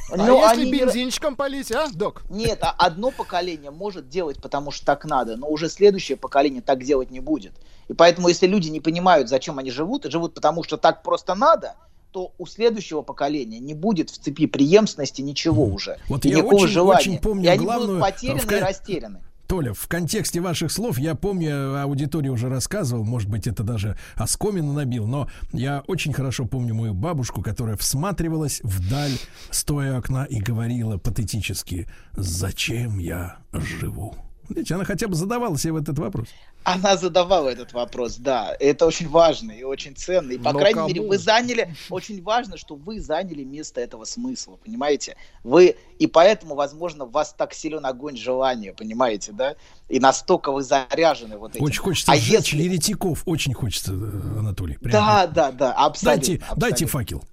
дуть? 0.10 0.20
А 0.20 0.26
Ну, 0.28 0.42
если 0.42 0.62
они 0.62 0.72
бензинчиком 0.72 1.36
полить, 1.36 1.72
а, 1.72 1.88
док? 1.94 2.24
Нет, 2.30 2.60
а 2.62 2.72
одно 2.78 3.12
поколение 3.12 3.72
может 3.72 4.10
делать, 4.10 4.42
потому 4.42 4.72
что 4.72 4.86
так 4.86 5.06
надо, 5.06 5.36
но 5.36 5.48
уже 5.48 5.70
следующее 5.70 6.18
поколение 6.18 6.62
так 6.62 6.84
делать 6.84 7.12
не 7.12 7.20
будет. 7.20 7.54
И 7.88 7.94
поэтому, 7.94 8.28
если 8.28 8.48
люди 8.48 8.70
не 8.70 8.80
понимают, 8.80 9.30
зачем 9.30 9.60
они 9.60 9.72
живут, 9.72 10.06
и 10.06 10.10
живут 10.12 10.34
потому, 10.34 10.64
что 10.64 10.78
так 10.78 11.04
просто 11.04 11.36
надо, 11.36 11.76
то 12.12 12.32
у 12.38 12.46
следующего 12.46 13.02
поколения 13.02 13.60
не 13.60 13.74
будет 13.74 14.10
в 14.10 14.18
цепи 14.18 14.48
преемственности 14.48 15.22
ничего 15.22 15.66
уже. 15.66 15.98
Вот 16.08 16.26
и 16.26 16.30
я 16.30 16.38
никакого 16.38 16.56
очень- 16.64 16.68
желания. 16.68 17.00
очень 17.00 17.20
помню 17.20 17.46
и 17.46 17.48
они 17.48 17.66
главную- 17.66 18.00
будут 18.00 18.02
потеряны 18.14 18.40
в 18.40 18.52
и 18.52 18.60
растеряны. 18.60 19.22
Толя, 19.48 19.74
в 19.74 19.88
контексте 19.88 20.42
ваших 20.42 20.72
слов, 20.72 21.00
я 21.00 21.16
помню, 21.16 21.82
аудитории 21.82 22.28
уже 22.28 22.50
рассказывал, 22.50 23.06
может 23.06 23.30
быть, 23.30 23.48
это 23.48 23.64
даже 23.64 23.98
оскомину 24.16 24.74
набил, 24.74 25.08
но 25.08 25.30
я 25.54 25.84
очень 25.88 26.12
хорошо 26.12 26.46
помню 26.46 26.76
мою 26.76 26.94
бабушку, 26.94 27.42
которая 27.42 27.78
всматривалась 27.78 28.60
вдаль, 28.64 29.14
стоя 29.50 29.96
у 29.96 29.98
окна, 30.00 30.26
и 30.26 30.40
говорила 30.40 30.98
патетически, 30.98 31.88
зачем 32.14 33.00
я 33.00 33.38
живу? 33.54 34.27
Видите, 34.50 34.76
она 34.76 34.86
хотя 34.86 35.08
бы 35.08 35.16
задавала 35.16 35.58
себе 35.58 35.74
вот 35.74 35.84
этот 35.84 36.00
вопрос. 36.00 36.28
Она 36.64 36.98
задавала 36.98 37.50
этот 37.50 37.74
вопрос, 37.74 38.18
да. 38.18 38.56
Это 38.60 38.86
очень 38.86 39.10
важно 39.10 39.52
и 39.52 39.64
очень 39.64 39.96
ценно. 39.96 40.32
И, 40.32 40.38
по 40.38 40.54
Но 40.54 40.60
крайней 40.60 40.76
кому? 40.76 40.88
мере, 40.88 41.02
вы 41.02 41.18
заняли... 41.18 41.74
Очень 41.90 42.22
важно, 42.24 42.58
что 42.58 42.76
вы 42.76 43.00
заняли 43.00 43.44
место 43.44 43.82
этого 43.82 44.06
смысла, 44.06 44.58
понимаете? 44.64 45.18
Вы... 45.44 45.76
И 46.00 46.08
поэтому, 46.08 46.56
возможно, 46.56 47.06
в 47.06 47.12
вас 47.12 47.34
так 47.38 47.54
силен 47.54 47.86
огонь 47.86 48.18
желания, 48.18 48.74
понимаете, 48.74 49.32
да? 49.32 49.56
И 49.90 50.00
настолько 50.00 50.52
вы 50.52 50.62
заряжены 50.62 51.38
вот 51.38 51.56
этим. 51.56 51.64
Очень 51.64 51.82
хочется 51.82 52.12
а 52.12 52.16
сжечь 52.16 52.54
если... 52.54 52.64
еретиков, 52.64 53.24
очень 53.26 53.54
хочется, 53.54 53.92
Анатолий. 53.92 54.78
прям. 54.78 54.92
Да, 54.92 55.28
да, 55.28 55.52
да, 55.52 55.74
абсолютно. 55.74 56.28
Дайте, 56.28 56.46
дайте 56.56 56.86
абсолютно. 56.86 56.88
факел. 56.88 57.24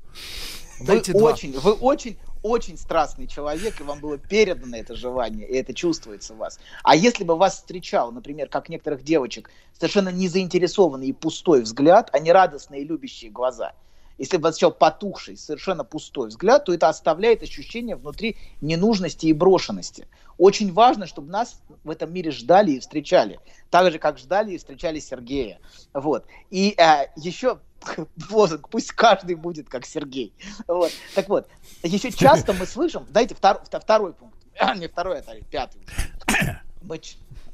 Вы 0.80 0.86
Дайте 0.86 1.12
два. 1.12 1.32
очень, 1.32 1.58
вы 1.58 1.72
очень, 1.72 2.16
очень 2.44 2.76
страстный 2.76 3.26
человек, 3.26 3.80
и 3.80 3.84
вам 3.84 4.00
было 4.00 4.18
передано 4.18 4.76
это 4.76 4.94
желание, 4.94 5.48
и 5.48 5.56
это 5.56 5.72
чувствуется 5.72 6.34
в 6.34 6.36
вас. 6.36 6.60
А 6.82 6.94
если 6.94 7.24
бы 7.24 7.36
вас 7.36 7.56
встречал, 7.56 8.12
например, 8.12 8.50
как 8.50 8.68
некоторых 8.68 9.02
девочек, 9.02 9.50
совершенно 9.72 10.10
не 10.10 10.28
заинтересованный 10.28 11.08
и 11.08 11.12
пустой 11.14 11.62
взгляд, 11.62 12.10
а 12.12 12.18
не 12.18 12.30
радостные 12.32 12.82
и 12.82 12.84
любящие 12.84 13.30
глаза, 13.30 13.72
если 14.18 14.36
бы 14.36 14.50
встречал 14.50 14.72
потухший, 14.72 15.36
совершенно 15.36 15.84
пустой 15.84 16.28
взгляд, 16.28 16.64
то 16.64 16.72
это 16.72 16.88
оставляет 16.88 17.42
ощущение 17.42 17.96
внутри 17.96 18.36
ненужности 18.60 19.26
и 19.26 19.32
брошенности. 19.32 20.06
Очень 20.38 20.72
важно, 20.72 21.06
чтобы 21.06 21.30
нас 21.30 21.60
в 21.84 21.90
этом 21.90 22.12
мире 22.12 22.30
ждали 22.30 22.72
и 22.72 22.80
встречали. 22.80 23.40
Так 23.70 23.90
же, 23.92 23.98
как 23.98 24.18
ждали 24.18 24.52
и 24.52 24.58
встречали 24.58 24.98
Сергея. 24.98 25.60
Вот. 25.92 26.26
И 26.50 26.74
э, 26.76 27.08
еще 27.16 27.58
лозунг, 28.30 28.68
пусть 28.68 28.92
каждый 28.92 29.36
будет 29.36 29.68
как 29.68 29.86
Сергей. 29.86 30.32
Вот. 30.66 30.92
Так 31.14 31.28
вот, 31.28 31.48
еще 31.82 32.10
часто 32.10 32.52
мы 32.52 32.66
слышим, 32.66 33.06
дайте 33.10 33.34
втор- 33.34 33.64
вто- 33.64 33.80
второй 33.80 34.12
пункт, 34.12 34.36
не 34.76 34.88
второй, 34.88 35.18
это 35.18 35.36
пятый. 35.50 35.80
Мы 36.82 37.00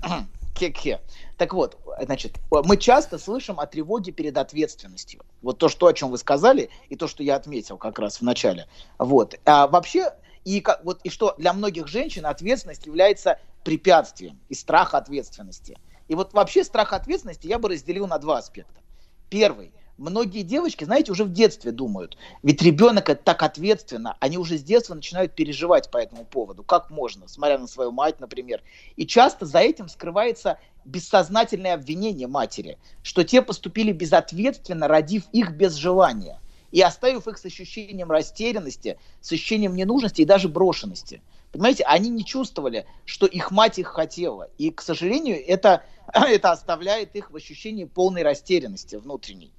Ке-ке. 0.60 1.00
Так 1.38 1.54
вот, 1.54 1.78
значит, 2.02 2.38
мы 2.50 2.76
часто 2.76 3.18
слышим 3.18 3.58
о 3.58 3.66
тревоге 3.66 4.12
перед 4.12 4.36
ответственностью. 4.36 5.22
Вот 5.40 5.56
то, 5.56 5.70
что, 5.70 5.86
о 5.86 5.94
чем 5.94 6.10
вы 6.10 6.18
сказали, 6.18 6.68
и 6.90 6.96
то, 6.96 7.08
что 7.08 7.22
я 7.22 7.36
отметил 7.36 7.78
как 7.78 7.98
раз 7.98 8.20
в 8.20 8.22
начале. 8.22 8.66
Вот. 8.98 9.36
А 9.46 9.66
вообще, 9.66 10.12
и, 10.44 10.60
как, 10.60 10.84
вот, 10.84 11.00
и 11.02 11.08
что 11.08 11.34
для 11.38 11.54
многих 11.54 11.86
женщин 11.86 12.26
ответственность 12.26 12.84
является 12.84 13.38
препятствием 13.64 14.38
и 14.50 14.54
страх 14.54 14.92
ответственности. 14.92 15.78
И 16.08 16.14
вот 16.14 16.34
вообще 16.34 16.62
страх 16.62 16.92
ответственности 16.92 17.46
я 17.46 17.58
бы 17.58 17.70
разделил 17.70 18.06
на 18.06 18.18
два 18.18 18.36
аспекта. 18.38 18.82
Первый. 19.30 19.72
Многие 20.00 20.44
девочки, 20.44 20.84
знаете, 20.84 21.12
уже 21.12 21.24
в 21.24 21.32
детстве 21.34 21.72
думают, 21.72 22.16
ведь 22.42 22.62
ребенок 22.62 23.10
это 23.10 23.22
так 23.22 23.42
ответственно, 23.42 24.16
они 24.18 24.38
уже 24.38 24.56
с 24.56 24.62
детства 24.62 24.94
начинают 24.94 25.34
переживать 25.34 25.90
по 25.90 25.98
этому 25.98 26.24
поводу, 26.24 26.62
как 26.62 26.88
можно, 26.88 27.28
смотря 27.28 27.58
на 27.58 27.66
свою 27.66 27.92
мать, 27.92 28.18
например. 28.18 28.62
И 28.96 29.06
часто 29.06 29.44
за 29.44 29.58
этим 29.58 29.90
скрывается 29.90 30.58
бессознательное 30.86 31.74
обвинение 31.74 32.28
матери, 32.28 32.78
что 33.02 33.24
те 33.24 33.42
поступили 33.42 33.92
безответственно, 33.92 34.88
родив 34.88 35.24
их 35.32 35.50
без 35.50 35.74
желания 35.74 36.40
и 36.70 36.80
оставив 36.80 37.28
их 37.28 37.36
с 37.36 37.44
ощущением 37.44 38.10
растерянности, 38.10 38.98
с 39.20 39.30
ощущением 39.30 39.76
ненужности 39.76 40.22
и 40.22 40.24
даже 40.24 40.48
брошенности. 40.48 41.20
Понимаете, 41.52 41.84
они 41.84 42.08
не 42.08 42.24
чувствовали, 42.24 42.86
что 43.04 43.26
их 43.26 43.50
мать 43.50 43.78
их 43.78 43.88
хотела. 43.88 44.48
И, 44.56 44.70
к 44.70 44.80
сожалению, 44.80 45.36
это, 45.46 45.84
это 46.14 46.52
оставляет 46.52 47.16
их 47.16 47.30
в 47.30 47.36
ощущении 47.36 47.84
полной 47.84 48.22
растерянности 48.22 48.96
внутренней. 48.96 49.52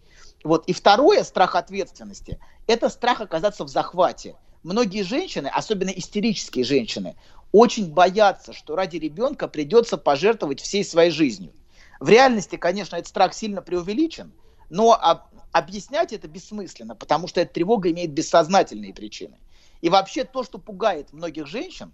Вот. 0.43 0.65
И 0.67 0.73
второе, 0.73 1.23
страх 1.23 1.55
ответственности, 1.55 2.39
это 2.67 2.89
страх 2.89 3.21
оказаться 3.21 3.63
в 3.63 3.67
захвате. 3.67 4.35
Многие 4.63 5.03
женщины, 5.03 5.47
особенно 5.47 5.89
истерические 5.89 6.63
женщины, 6.63 7.15
очень 7.51 7.91
боятся, 7.91 8.53
что 8.53 8.75
ради 8.75 8.97
ребенка 8.97 9.47
придется 9.47 9.97
пожертвовать 9.97 10.61
всей 10.61 10.83
своей 10.83 11.11
жизнью. 11.11 11.51
В 11.99 12.09
реальности, 12.09 12.55
конечно, 12.55 12.95
этот 12.95 13.09
страх 13.09 13.33
сильно 13.33 13.61
преувеличен, 13.61 14.31
но 14.69 14.93
об, 14.93 15.23
объяснять 15.51 16.13
это 16.13 16.27
бессмысленно, 16.27 16.95
потому 16.95 17.27
что 17.27 17.41
эта 17.41 17.53
тревога 17.53 17.91
имеет 17.91 18.11
бессознательные 18.11 18.93
причины. 18.93 19.37
И 19.81 19.89
вообще 19.89 20.23
то, 20.23 20.43
что 20.43 20.57
пугает 20.57 21.11
многих 21.11 21.47
женщин, 21.47 21.91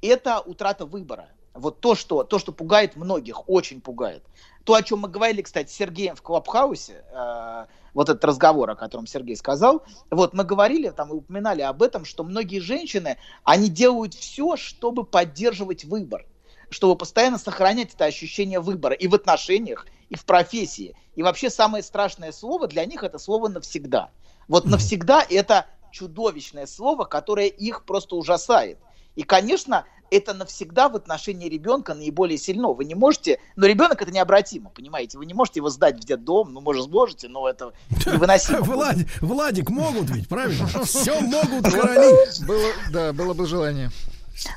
это 0.00 0.40
утрата 0.40 0.86
выбора. 0.86 1.28
Вот 1.54 1.80
то, 1.80 1.94
что, 1.94 2.24
то, 2.24 2.38
что 2.38 2.52
пугает 2.52 2.96
многих, 2.96 3.48
очень 3.48 3.80
пугает. 3.80 4.22
То, 4.64 4.74
о 4.74 4.82
чем 4.82 5.00
мы 5.00 5.08
говорили, 5.08 5.42
кстати, 5.42 5.70
с 5.70 5.74
Сергеем 5.74 6.16
в 6.16 6.22
Клабхаусе, 6.22 7.04
э, 7.12 7.66
вот 7.94 8.08
этот 8.08 8.24
разговор, 8.24 8.70
о 8.70 8.74
котором 8.74 9.06
Сергей 9.06 9.36
сказал, 9.36 9.82
вот 10.10 10.34
мы 10.34 10.44
говорили 10.44 10.90
там 10.90 11.10
и 11.10 11.14
упоминали 11.14 11.62
об 11.62 11.82
этом, 11.82 12.04
что 12.04 12.24
многие 12.24 12.58
женщины, 12.60 13.18
они 13.44 13.68
делают 13.68 14.14
все, 14.14 14.56
чтобы 14.56 15.04
поддерживать 15.04 15.84
выбор, 15.84 16.26
чтобы 16.70 16.96
постоянно 16.96 17.38
сохранять 17.38 17.94
это 17.94 18.04
ощущение 18.04 18.60
выбора 18.60 18.94
и 18.94 19.06
в 19.08 19.14
отношениях, 19.14 19.86
и 20.08 20.16
в 20.16 20.24
профессии. 20.24 20.96
И 21.14 21.22
вообще 21.22 21.50
самое 21.50 21.82
страшное 21.82 22.32
слово 22.32 22.66
для 22.66 22.84
них 22.86 23.02
это 23.02 23.18
слово 23.18 23.48
навсегда. 23.48 24.10
Вот 24.48 24.64
навсегда 24.64 25.24
это 25.28 25.66
чудовищное 25.90 26.66
слово, 26.66 27.04
которое 27.04 27.46
их 27.46 27.84
просто 27.84 28.16
ужасает. 28.16 28.78
И, 29.16 29.22
конечно, 29.22 29.84
это 30.10 30.34
навсегда 30.34 30.88
в 30.88 30.96
отношении 30.96 31.48
ребенка 31.48 31.94
наиболее 31.94 32.38
сильно. 32.38 32.68
Вы 32.68 32.84
не 32.84 32.94
можете, 32.94 33.40
но 33.56 33.66
ребенок 33.66 34.02
это 34.02 34.10
необратимо, 34.10 34.70
понимаете? 34.70 35.18
Вы 35.18 35.26
не 35.26 35.34
можете 35.34 35.60
его 35.60 35.70
сдать 35.70 35.96
в 35.96 36.04
детдом, 36.04 36.52
ну, 36.52 36.60
может, 36.60 36.84
сможете, 36.84 37.28
но 37.28 37.48
это 37.48 37.72
невыносимо. 38.06 38.60
Владик, 38.62 39.08
Владик, 39.22 39.70
могут 39.70 40.10
ведь, 40.10 40.28
правильно? 40.28 40.66
Все 40.84 41.18
могут 41.20 41.64
короли. 41.64 42.14
Было, 42.46 42.68
да, 42.90 43.12
было 43.12 43.32
бы 43.34 43.46
желание. 43.46 43.90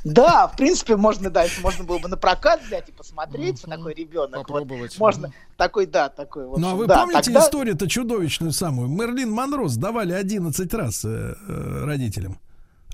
Да, 0.04 0.48
в 0.48 0.58
принципе, 0.58 0.96
можно, 0.96 1.30
да, 1.30 1.44
если 1.44 1.62
можно 1.62 1.84
было 1.84 2.00
бы 2.00 2.08
на 2.08 2.18
прокат 2.18 2.64
взять 2.66 2.90
и 2.90 2.92
посмотреть, 2.92 3.60
что 3.60 3.70
такой 3.70 3.94
ребенок. 3.94 4.48
Попробовать. 4.48 4.92
Вот, 4.94 5.00
можно, 5.00 5.32
такой, 5.58 5.86
да, 5.86 6.10
такой. 6.10 6.46
Ну, 6.58 6.68
а 6.68 6.76
вы 6.76 6.88
да, 6.88 7.02
помните 7.02 7.22
тогда... 7.24 7.42
историю-то 7.42 7.88
чудовищную 7.88 8.52
самую? 8.52 8.88
Мерлин 8.88 9.32
Монро 9.32 9.68
сдавали 9.68 10.14
11 10.14 10.74
раз 10.74 11.06
э, 11.06 11.36
э, 11.48 11.86
родителям. 11.86 12.40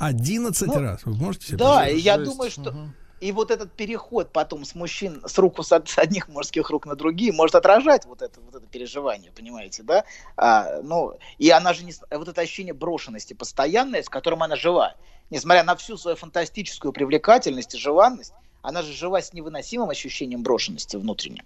11 0.01 0.67
ну, 0.67 0.79
раз. 0.79 1.01
Вы 1.05 1.13
можете 1.13 1.47
себе 1.47 1.57
Да, 1.57 1.87
и 1.87 1.97
я 1.97 2.17
думаю, 2.17 2.49
что... 2.49 2.71
Угу. 2.71 2.79
И 3.21 3.31
вот 3.31 3.51
этот 3.51 3.71
переход 3.73 4.33
потом 4.33 4.65
с 4.65 4.73
мужчин, 4.73 5.21
с 5.23 5.37
рук 5.37 5.59
с 5.63 5.97
одних 5.97 6.27
мужских 6.27 6.71
рук 6.71 6.87
на 6.87 6.95
другие, 6.95 7.31
может 7.31 7.53
отражать 7.53 8.05
вот 8.05 8.23
это, 8.23 8.41
вот 8.41 8.55
это 8.55 8.65
переживание, 8.65 9.31
понимаете, 9.31 9.83
да? 9.83 10.05
А, 10.35 10.81
ну, 10.81 11.19
и 11.37 11.51
она 11.51 11.73
же 11.73 11.83
не... 11.83 11.93
Вот 12.09 12.27
это 12.27 12.41
ощущение 12.41 12.73
брошенности 12.73 13.35
постоянное, 13.35 14.01
с 14.01 14.09
которым 14.09 14.41
она 14.41 14.55
жила. 14.55 14.95
Несмотря 15.29 15.63
на 15.63 15.75
всю 15.75 15.97
свою 15.97 16.17
фантастическую 16.17 16.93
привлекательность 16.93 17.75
и 17.75 17.77
желанность, 17.77 18.33
она 18.63 18.81
же 18.81 18.91
жила 18.91 19.21
с 19.21 19.33
невыносимым 19.33 19.91
ощущением 19.91 20.41
брошенности 20.41 20.95
внутренним. 20.95 21.45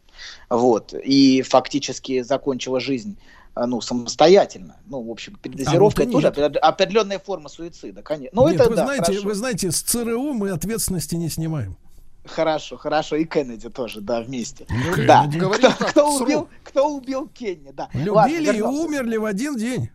Вот. 0.50 0.94
И 0.94 1.42
фактически 1.42 2.22
закончила 2.22 2.80
жизнь 2.80 3.18
ну, 3.56 3.82
самостоятельно. 3.82 4.78
Ну, 4.86 5.02
в 5.02 5.10
общем, 5.10 5.38
передозировка 5.42 6.04
а, 6.04 6.06
тоже 6.08 6.28
определенная 6.28 7.20
форма 7.20 7.50
суицида, 7.50 8.02
конечно. 8.02 8.42
Ну, 8.42 8.48
нет, 8.50 8.60
это, 8.60 8.70
вы, 8.70 8.76
да, 8.76 8.84
знаете, 8.84 9.06
хорошо. 9.06 9.28
вы 9.28 9.34
знаете, 9.36 9.72
с 9.72 9.82
ЦРУ 9.82 10.34
мы 10.34 10.50
ответственности 10.50 11.16
не 11.16 11.30
снимаем. 11.30 11.78
Хорошо, 12.26 12.76
хорошо, 12.76 13.16
и 13.16 13.26
Кеннеди 13.26 13.70
тоже, 13.70 14.02
да, 14.02 14.22
вместе. 14.22 14.66
Ну, 14.70 15.06
да. 15.06 15.24
Кеннеди. 15.24 15.40
Кто, 15.40 15.72
кто, 15.72 16.18
убил, 16.18 16.50
кто 16.64 16.96
убил 16.96 17.28
Кенни, 17.28 17.72
да. 17.72 17.90
Любили 17.94 18.10
Ладно, 18.10 18.58
и 18.58 18.62
умерли 18.62 19.18
в 19.18 19.26
один 19.26 19.56
день. 19.56 19.90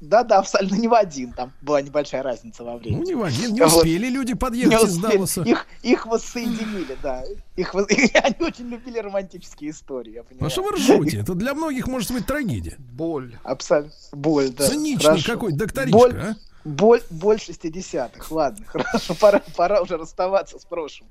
Да, 0.00 0.24
да, 0.24 0.38
абсолютно 0.38 0.76
не 0.76 0.88
в 0.88 0.94
один. 0.94 1.32
Там 1.32 1.52
была 1.60 1.82
небольшая 1.82 2.22
разница 2.22 2.64
во 2.64 2.78
времени. 2.78 3.00
Ну, 3.00 3.06
не 3.06 3.14
в 3.14 3.22
один. 3.22 3.52
Не 3.52 3.62
успели 3.62 4.06
вот. 4.06 4.14
люди 4.14 4.34
подъехать 4.34 4.88
из 4.88 4.96
Далласа. 4.96 5.42
Их, 5.42 5.66
их 5.82 6.06
воссоединили, 6.06 6.96
да. 7.02 7.22
Их, 7.56 7.74
они 7.74 8.36
очень 8.40 8.68
любили 8.68 8.98
романтические 8.98 9.70
истории, 9.70 10.14
я 10.14 10.22
понимаю. 10.22 10.46
А 10.46 10.50
что 10.50 10.62
вы 10.62 10.72
ржете? 10.72 11.18
Это 11.20 11.34
для 11.34 11.54
многих 11.54 11.86
может 11.86 12.10
быть 12.12 12.26
трагедия. 12.26 12.76
Боль. 12.78 13.38
Абсолютно. 13.44 13.92
Боль, 14.12 14.50
да. 14.50 14.66
Циничный 14.66 15.22
какой 15.22 15.52
докторишка, 15.52 15.98
боль, 15.98 16.16
а? 16.16 16.36
Боль, 16.64 17.02
боль 17.08 17.36
60-х. 17.36 18.34
Ладно, 18.34 18.66
хорошо, 18.66 19.14
пора, 19.14 19.42
пора 19.56 19.80
уже 19.80 19.96
расставаться 19.96 20.58
с 20.58 20.64
прошлым, 20.66 21.08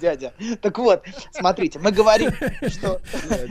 дядя. 0.00 0.32
Так 0.62 0.78
вот, 0.78 1.04
смотрите, 1.32 1.78
мы 1.78 1.92
говорим, 1.92 2.30
что, 2.68 3.00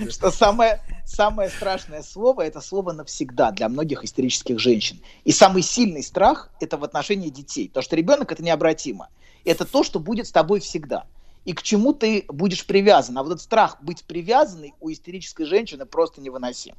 что 0.10 0.32
самое, 0.32 0.82
самое 1.06 1.52
страшное 1.52 2.02
слово 2.02 2.48
это 2.48 2.62
слово 2.62 2.94
навсегда 2.94 3.52
для 3.52 3.70
многих 3.70 4.04
истерических 4.04 4.58
женщин. 4.58 5.00
И 5.24 5.32
самый 5.32 5.62
сильный 5.62 6.02
страх 6.02 6.50
это 6.60 6.78
в 6.78 6.84
отношении 6.84 7.30
детей. 7.30 7.68
Потому 7.68 7.84
что 7.84 7.96
ребенок 7.96 8.32
это 8.32 8.44
необратимо. 8.44 9.10
Это 9.44 9.66
то, 9.66 9.84
что 9.84 10.00
будет 10.00 10.26
с 10.26 10.32
тобой 10.32 10.60
всегда. 10.62 11.06
И 11.44 11.54
к 11.54 11.62
чему 11.62 11.94
ты 11.94 12.26
будешь 12.28 12.66
привязан. 12.66 13.20
А 13.20 13.24
вот 13.24 13.34
этот 13.34 13.44
страх 13.44 13.78
быть 13.84 14.04
привязанной 14.04 14.74
у 14.82 14.92
истерической 14.92 15.46
женщины 15.46 15.86
просто 15.86 16.22
невыносим. 16.22 16.74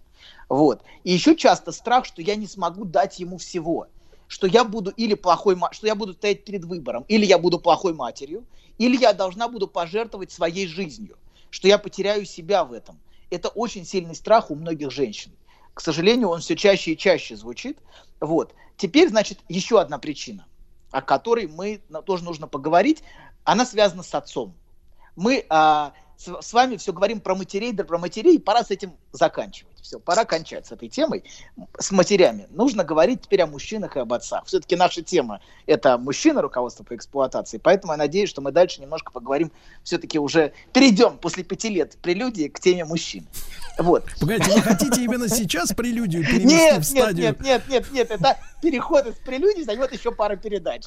Вот. 0.48 0.82
И 1.04 1.12
еще 1.12 1.36
часто 1.36 1.70
страх, 1.70 2.04
что 2.04 2.20
я 2.20 2.34
не 2.34 2.48
смогу 2.48 2.84
дать 2.84 3.20
ему 3.20 3.38
всего 3.38 3.86
что 4.28 4.46
я 4.46 4.64
буду 4.64 4.90
или 4.90 5.14
плохой, 5.14 5.56
что 5.72 5.86
я 5.86 5.94
буду 5.94 6.12
стоять 6.14 6.44
перед 6.44 6.64
выбором, 6.64 7.04
или 7.08 7.24
я 7.24 7.38
буду 7.38 7.58
плохой 7.58 7.94
матерью, 7.94 8.44
или 8.78 8.96
я 8.96 9.12
должна 9.12 9.48
буду 9.48 9.68
пожертвовать 9.68 10.32
своей 10.32 10.66
жизнью, 10.66 11.16
что 11.50 11.68
я 11.68 11.78
потеряю 11.78 12.24
себя 12.24 12.64
в 12.64 12.72
этом. 12.72 12.98
Это 13.30 13.48
очень 13.48 13.84
сильный 13.84 14.14
страх 14.14 14.50
у 14.50 14.54
многих 14.54 14.90
женщин. 14.90 15.32
К 15.74 15.80
сожалению, 15.80 16.28
он 16.28 16.40
все 16.40 16.56
чаще 16.56 16.92
и 16.92 16.96
чаще 16.96 17.36
звучит. 17.36 17.78
Вот. 18.20 18.54
Теперь, 18.76 19.08
значит, 19.08 19.40
еще 19.48 19.80
одна 19.80 19.98
причина, 19.98 20.46
о 20.90 21.02
которой 21.02 21.48
мы 21.48 21.82
тоже 22.04 22.24
нужно 22.24 22.46
поговорить. 22.46 23.02
Она 23.44 23.66
связана 23.66 24.02
с 24.02 24.14
отцом. 24.14 24.54
Мы 25.16 25.44
а, 25.48 25.92
с, 26.16 26.52
вами 26.52 26.76
все 26.76 26.92
говорим 26.92 27.20
про 27.20 27.34
матерей, 27.34 27.72
да 27.72 27.84
про 27.84 27.98
матерей, 27.98 28.40
пора 28.40 28.64
с 28.64 28.70
этим 28.70 28.92
заканчивать. 29.12 29.76
Все, 29.82 30.00
пора 30.00 30.24
кончать 30.24 30.66
с 30.66 30.72
этой 30.72 30.88
темой, 30.88 31.22
с 31.78 31.92
матерями. 31.92 32.46
Нужно 32.50 32.82
говорить 32.82 33.22
теперь 33.22 33.42
о 33.42 33.46
мужчинах 33.46 33.96
и 33.96 34.00
об 34.00 34.12
отцах. 34.12 34.44
Все-таки 34.46 34.74
наша 34.74 35.02
тема– 35.02 35.40
это 35.66 35.96
мужчина, 35.96 36.42
руководство 36.42 36.82
по 36.82 36.96
эксплуатации, 36.96 37.58
поэтому 37.58 37.92
я 37.92 37.98
надеюсь, 37.98 38.28
что 38.28 38.40
мы 38.40 38.50
дальше 38.50 38.80
немножко 38.80 39.12
поговорим, 39.12 39.52
все-таки 39.84 40.18
уже 40.18 40.52
перейдем 40.72 41.18
после 41.18 41.44
пяти 41.44 41.68
лет 41.68 41.96
прелюдии 42.02 42.48
к 42.48 42.58
теме 42.58 42.84
мужчин. 42.84 43.28
Вот. 43.78 44.04
Погодите, 44.18 44.52
вы 44.52 44.62
хотите 44.62 45.04
именно 45.04 45.28
сейчас 45.28 45.72
прелюдию 45.72 46.24
перевести 46.24 46.56
нет, 46.56 46.78
в 46.78 46.84
стадию? 46.84 47.26
Нет, 47.26 47.40
нет, 47.40 47.62
нет, 47.68 47.92
нет, 47.92 47.92
нет, 47.92 48.10
это 48.10 48.38
переход 48.62 49.06
из 49.06 49.14
прелюдии 49.16 49.62
займет 49.62 49.92
еще 49.92 50.10
пару 50.10 50.36
передач. 50.36 50.82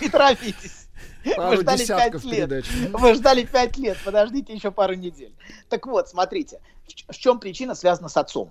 Не 0.00 0.08
торопитесь. 0.08 0.87
Пару 1.36 1.56
Вы 1.56 1.62
ждали 1.62 1.86
пять 1.86 2.24
лет. 2.24 2.32
передач. 2.32 2.66
Вы 2.92 3.14
ждали 3.14 3.44
пять 3.44 3.76
лет, 3.76 3.98
подождите 4.04 4.54
еще 4.54 4.70
пару 4.70 4.94
недель. 4.94 5.34
Так 5.68 5.86
вот, 5.86 6.08
смотрите, 6.08 6.60
в 7.08 7.16
чем 7.16 7.38
причина 7.38 7.74
связана 7.74 8.08
с 8.08 8.16
отцом? 8.16 8.50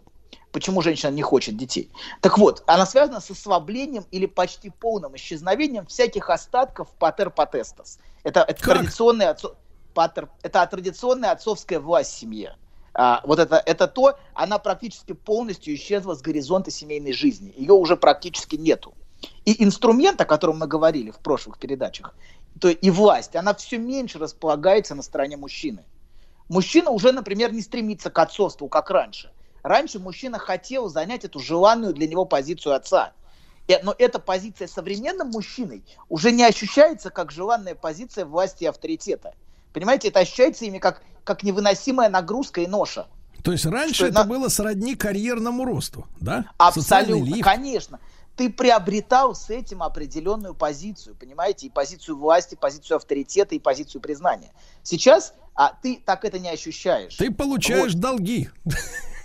Почему 0.51 0.81
женщина 0.81 1.11
не 1.11 1.21
хочет 1.21 1.57
детей? 1.57 1.91
Так 2.21 2.37
вот, 2.37 2.63
она 2.67 2.85
связана 2.85 3.19
с 3.19 3.29
ослаблением 3.29 4.05
или 4.11 4.25
почти 4.25 4.69
полным 4.69 5.15
исчезновением 5.15 5.85
всяких 5.85 6.29
остатков 6.29 6.89
патер 6.97 7.29
потестас. 7.29 7.99
Это, 8.23 8.41
это 8.41 8.61
традиционная 8.61 9.31
отцо... 9.31 9.55
патер... 9.93 10.29
это 10.41 10.65
традиционная 10.65 11.31
отцовская 11.31 11.79
власть 11.79 12.13
в 12.13 12.17
семье. 12.17 12.55
А, 12.93 13.21
вот 13.25 13.39
это, 13.39 13.61
это 13.63 13.87
то, 13.87 14.17
она 14.33 14.57
практически 14.57 15.13
полностью 15.13 15.75
исчезла 15.75 16.15
с 16.15 16.21
горизонта 16.21 16.71
семейной 16.71 17.13
жизни. 17.13 17.53
Ее 17.55 17.73
уже 17.73 17.95
практически 17.95 18.55
нету. 18.55 18.95
И 19.45 19.63
инструмент, 19.63 20.19
о 20.21 20.25
котором 20.25 20.59
мы 20.59 20.67
говорили 20.67 21.11
в 21.11 21.19
прошлых 21.19 21.57
передачах, 21.57 22.15
то 22.59 22.69
и 22.69 22.89
власть, 22.89 23.35
она 23.35 23.53
все 23.53 23.77
меньше 23.77 24.19
располагается 24.19 24.95
на 24.95 25.01
стороне 25.03 25.37
мужчины. 25.37 25.83
Мужчина 26.49 26.91
уже, 26.91 27.11
например, 27.11 27.51
не 27.53 27.61
стремится 27.61 28.09
к 28.09 28.17
отцовству, 28.19 28.67
как 28.69 28.89
раньше. 28.89 29.31
Раньше 29.63 29.99
мужчина 29.99 30.39
хотел 30.39 30.87
занять 30.87 31.25
эту 31.25 31.39
желанную 31.39 31.93
для 31.93 32.07
него 32.07 32.25
позицию 32.25 32.75
отца. 32.75 33.11
Но 33.83 33.93
эта 33.97 34.19
позиция 34.19 34.67
современным 34.67 35.27
мужчиной 35.29 35.83
уже 36.07 36.31
не 36.31 36.45
ощущается 36.45 37.09
как 37.09 37.31
желанная 37.31 37.75
позиция 37.75 38.23
власти 38.25 38.63
и 38.63 38.67
авторитета. 38.67 39.33
Понимаете, 39.73 40.07
это 40.07 40.19
ощущается 40.21 40.63
ими 40.63 40.77
как, 40.79 41.01
как 41.25 41.43
невыносимая 41.43 42.07
нагрузка 42.09 42.61
и 42.61 42.67
ноша. 42.67 43.07
То 43.43 43.51
есть 43.51 43.65
раньше 43.65 43.95
Что 43.95 44.05
это 44.07 44.19
на- 44.19 44.23
было 44.23 44.47
сродни 44.47 44.95
карьерному 44.95 45.65
росту, 45.65 46.07
да? 46.21 46.45
Абсолютно, 46.57 47.37
конечно. 47.41 47.99
Ты 48.37 48.51
приобретал 48.51 49.33
с 49.33 49.49
этим 49.49 49.81
определенную 49.81 50.53
позицию, 50.53 51.15
понимаете, 51.15 51.67
и 51.67 51.69
позицию 51.71 52.17
власти, 52.17 52.53
позицию 52.53 52.97
авторитета 52.97 53.55
и 53.55 53.59
позицию 53.59 53.99
признания. 53.99 54.51
Сейчас 54.83 55.33
а, 55.55 55.73
ты 55.81 55.99
так 56.05 56.23
это 56.23 56.37
не 56.37 56.49
ощущаешь. 56.49 57.15
Ты 57.15 57.31
получаешь 57.31 57.95
долги. 57.95 58.49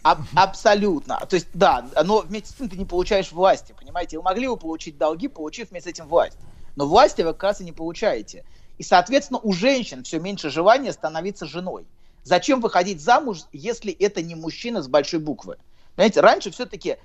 Аб- 0.02 0.26
абсолютно. 0.34 1.20
То 1.28 1.36
есть, 1.36 1.48
да, 1.52 1.86
но 2.02 2.20
вместе 2.20 2.50
с 2.50 2.54
тем 2.54 2.70
ты 2.70 2.76
не 2.78 2.86
получаешь 2.86 3.30
власти, 3.30 3.74
понимаете? 3.78 4.16
Вы 4.16 4.24
могли 4.24 4.48
бы 4.48 4.56
получить 4.56 4.96
долги, 4.96 5.28
получив 5.28 5.70
вместе 5.70 5.90
с 5.90 5.92
этим 5.92 6.08
власть. 6.08 6.38
Но 6.74 6.88
власти 6.88 7.20
вы 7.20 7.34
как 7.34 7.42
раз 7.42 7.60
и 7.60 7.64
не 7.64 7.72
получаете. 7.72 8.44
И, 8.78 8.82
соответственно, 8.82 9.38
у 9.42 9.52
женщин 9.52 10.04
все 10.04 10.18
меньше 10.18 10.48
желания 10.48 10.92
становиться 10.92 11.44
женой. 11.46 11.86
Зачем 12.24 12.62
выходить 12.62 13.02
замуж, 13.02 13.40
если 13.52 13.92
это 13.92 14.22
не 14.22 14.34
мужчина 14.34 14.82
с 14.82 14.88
большой 14.88 15.20
буквы? 15.20 15.58
Понимаете, 15.96 16.20
раньше 16.20 16.50
все-таки 16.50 16.96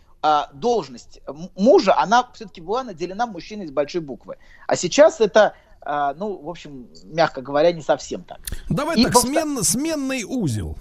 должность 0.54 1.22
м- 1.28 1.50
мужа, 1.56 1.96
она 1.98 2.28
все-таки 2.34 2.62
была 2.62 2.84
наделена 2.84 3.26
мужчиной 3.28 3.68
с 3.68 3.72
большой 3.72 4.02
буквы. 4.02 4.38
А 4.68 4.76
сейчас 4.76 5.22
это, 5.22 5.54
а, 5.82 6.14
ну, 6.16 6.38
в 6.42 6.50
общем, 6.50 6.88
мягко 7.06 7.42
говоря, 7.42 7.72
не 7.72 7.82
совсем 7.82 8.24
так. 8.24 8.40
Давай 8.70 8.98
И 8.98 9.04
так, 9.04 9.14
во- 9.16 9.22
смен- 9.22 9.64
сменный 9.64 10.24
узел. 10.24 10.76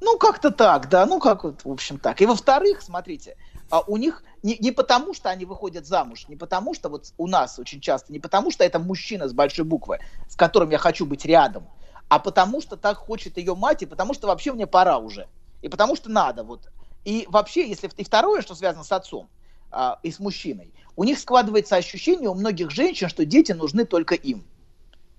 ну, 0.00 0.16
как-то 0.18 0.50
так, 0.50 0.88
да, 0.88 1.06
ну, 1.06 1.18
как 1.20 1.44
вот, 1.44 1.64
в 1.64 1.70
общем, 1.70 1.98
так. 1.98 2.20
И 2.20 2.26
во-вторых, 2.26 2.82
смотрите, 2.82 3.36
а, 3.70 3.80
у 3.80 3.96
них 3.96 4.22
не, 4.42 4.56
не 4.58 4.70
потому, 4.72 5.14
что 5.14 5.30
они 5.30 5.44
выходят 5.44 5.86
замуж, 5.86 6.26
не 6.28 6.36
потому, 6.36 6.74
что 6.74 6.88
вот 6.88 7.12
у 7.18 7.26
нас 7.26 7.58
очень 7.58 7.80
часто, 7.80 8.12
не 8.12 8.18
потому, 8.20 8.50
что 8.50 8.64
это 8.64 8.78
мужчина 8.78 9.28
с 9.28 9.32
большой 9.32 9.64
буквы, 9.64 9.98
с 10.28 10.36
которым 10.36 10.70
я 10.70 10.78
хочу 10.78 11.04
быть 11.06 11.24
рядом, 11.24 11.66
а 12.08 12.18
потому, 12.18 12.60
что 12.60 12.76
так 12.76 12.96
хочет 12.98 13.38
ее 13.38 13.54
мать, 13.54 13.82
и 13.82 13.86
потому, 13.86 14.14
что 14.14 14.26
вообще 14.28 14.52
мне 14.52 14.66
пора 14.66 14.98
уже. 14.98 15.26
И 15.62 15.68
потому, 15.68 15.96
что 15.96 16.10
надо, 16.10 16.42
вот. 16.44 16.68
И 17.04 17.26
вообще, 17.28 17.68
если... 17.68 17.90
И 17.96 18.04
второе, 18.04 18.42
что 18.42 18.54
связано 18.54 18.84
с 18.84 18.92
отцом 18.92 19.28
а, 19.70 19.98
и 20.02 20.10
с 20.10 20.18
мужчиной, 20.18 20.72
у 20.96 21.04
них 21.04 21.18
складывается 21.18 21.76
ощущение 21.76 22.28
у 22.28 22.34
многих 22.34 22.70
женщин, 22.70 23.08
что 23.08 23.24
дети 23.24 23.52
нужны 23.52 23.84
только 23.84 24.14
им. 24.14 24.44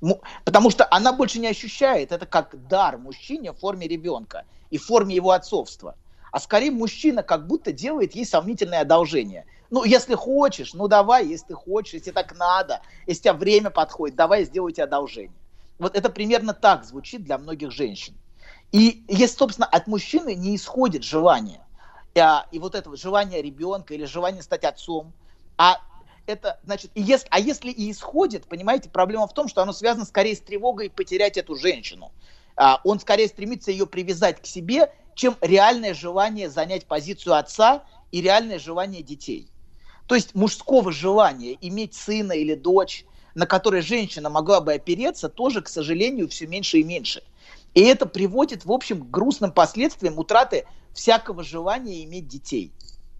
Му- 0.02 0.22
Потому 0.46 0.70
что 0.70 0.88
она 0.92 1.14
больше 1.14 1.40
не 1.40 1.48
ощущает 1.48 2.12
это 2.12 2.26
как 2.26 2.68
дар 2.68 2.98
мужчине 2.98 3.54
в 3.54 3.60
форме 3.60 3.88
ребенка 3.88 4.46
и 4.70 4.78
в 4.78 4.86
форме 4.86 5.16
его 5.16 5.32
отцовства. 5.32 5.96
А 6.32 6.40
скорее 6.40 6.72
мужчина 6.72 7.22
как 7.22 7.48
будто 7.48 7.72
делает 7.72 8.16
ей 8.16 8.26
сомнительное 8.26 8.82
одолжение. 8.82 9.46
Ну, 9.70 9.84
если 9.84 10.16
хочешь, 10.16 10.74
ну 10.74 10.88
давай, 10.88 11.28
если 11.28 11.48
ты 11.48 11.54
хочешь, 11.54 11.94
если 11.94 12.12
так 12.12 12.36
надо, 12.38 12.82
если 13.06 13.22
у 13.22 13.24
тебя 13.24 13.34
время 13.34 13.70
подходит, 13.70 14.16
давай 14.16 14.40
я 14.40 14.46
сделаю 14.46 14.72
тебе 14.72 14.84
одолжение. 14.86 15.40
Вот 15.80 15.96
это 15.96 16.10
примерно 16.10 16.54
так 16.54 16.86
звучит 16.86 17.24
для 17.24 17.38
многих 17.38 17.72
женщин. 17.72 18.16
И 18.72 19.04
если, 19.08 19.38
собственно, 19.38 19.68
от 19.68 19.88
мужчины 19.88 20.36
не 20.36 20.56
исходит 20.56 21.04
желание, 21.04 21.63
а, 22.20 22.48
и 22.52 22.60
вот 22.60 22.76
это 22.76 22.90
вот 22.90 23.00
желание 23.00 23.42
ребенка 23.42 23.94
или 23.94 24.06
желание 24.06 24.44
стать 24.44 24.64
отцом, 24.64 25.14
а 25.58 25.80
это, 26.26 26.60
значит, 26.64 26.92
и 26.96 27.02
если, 27.02 27.28
а 27.32 27.40
если 27.40 27.70
и 27.70 27.92
исходит, 27.92 28.46
понимаете, 28.48 28.90
проблема 28.90 29.28
в 29.28 29.34
том, 29.34 29.48
что 29.48 29.62
оно 29.62 29.74
связано 29.74 30.06
скорее 30.06 30.36
с 30.36 30.42
тревогой 30.42 30.90
потерять 30.90 31.38
эту 31.38 31.56
женщину. 31.56 32.12
А, 32.56 32.80
он 32.84 33.00
скорее 33.00 33.28
стремится 33.28 33.72
ее 33.72 33.88
привязать 33.88 34.42
к 34.42 34.46
себе, 34.46 34.92
чем 35.16 35.38
реальное 35.42 35.94
желание 35.94 36.50
занять 36.50 36.86
позицию 36.86 37.36
отца 37.36 37.84
и 38.12 38.22
реальное 38.22 38.60
желание 38.60 39.02
детей. 39.02 39.50
То 40.08 40.16
есть 40.16 40.36
мужского 40.36 40.92
желания 40.92 41.58
иметь 41.62 41.94
сына 41.94 42.34
или 42.34 42.56
дочь, 42.56 43.06
на 43.36 43.48
которой 43.48 43.82
женщина 43.82 44.30
могла 44.30 44.62
бы 44.62 44.74
опереться, 44.74 45.30
тоже, 45.30 45.62
к 45.62 45.68
сожалению, 45.68 46.30
все 46.30 46.46
меньше 46.46 46.80
и 46.80 46.84
меньше. 46.84 47.24
И 47.74 47.82
это 47.82 48.06
приводит, 48.06 48.66
в 48.66 48.72
общем, 48.72 49.02
к 49.02 49.10
грустным 49.10 49.52
последствиям 49.52 50.20
утраты 50.20 50.66
всякого 50.94 51.44
желания 51.44 52.04
иметь 52.04 52.28
детей. 52.28 52.72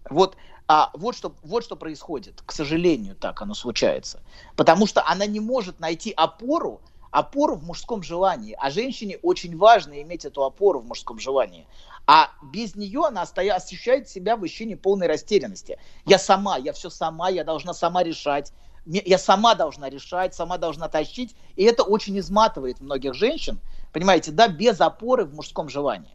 Вот, 0.08 0.36
а, 0.66 0.90
вот, 0.94 1.16
что, 1.16 1.34
вот 1.42 1.64
что 1.64 1.76
происходит. 1.76 2.42
К 2.44 2.52
сожалению, 2.52 3.16
так 3.16 3.42
оно 3.42 3.54
случается. 3.54 4.22
Потому 4.56 4.86
что 4.86 5.06
она 5.06 5.26
не 5.26 5.40
может 5.40 5.80
найти 5.80 6.12
опору, 6.16 6.80
опору 7.10 7.56
в 7.56 7.64
мужском 7.64 8.02
желании. 8.02 8.56
А 8.58 8.70
женщине 8.70 9.18
очень 9.22 9.56
важно 9.56 10.00
иметь 10.02 10.24
эту 10.24 10.44
опору 10.44 10.80
в 10.80 10.86
мужском 10.86 11.18
желании. 11.18 11.66
А 12.06 12.30
без 12.42 12.74
нее 12.74 13.04
она 13.06 13.22
остоя- 13.22 13.54
ощущает 13.54 14.08
себя 14.08 14.36
в 14.36 14.44
ощущении 14.44 14.74
полной 14.74 15.06
растерянности. 15.06 15.78
Я 16.06 16.18
сама, 16.18 16.58
я 16.58 16.72
все 16.72 16.90
сама, 16.90 17.28
я 17.28 17.44
должна 17.44 17.72
сама 17.72 18.02
решать. 18.02 18.52
Я 18.86 19.16
сама 19.16 19.54
должна 19.54 19.88
решать, 19.88 20.34
сама 20.34 20.58
должна 20.58 20.88
тащить. 20.88 21.34
И 21.56 21.64
это 21.64 21.82
очень 21.82 22.18
изматывает 22.18 22.80
многих 22.80 23.14
женщин, 23.14 23.58
понимаете, 23.92 24.30
да, 24.30 24.48
без 24.48 24.80
опоры 24.80 25.24
в 25.24 25.34
мужском 25.34 25.70
желании. 25.70 26.14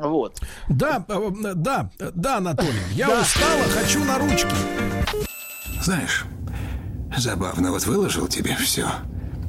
Вот. 0.00 0.40
Да, 0.68 1.04
э, 1.08 1.30
да, 1.54 1.90
да, 1.98 2.36
Анатолий, 2.38 2.80
я 2.94 3.20
устала, 3.20 3.64
хочу 3.64 4.02
на 4.02 4.18
ручки. 4.18 4.48
Знаешь, 5.82 6.24
забавно, 7.16 7.70
вот 7.70 7.84
выложил 7.84 8.26
тебе 8.26 8.56
все. 8.56 8.88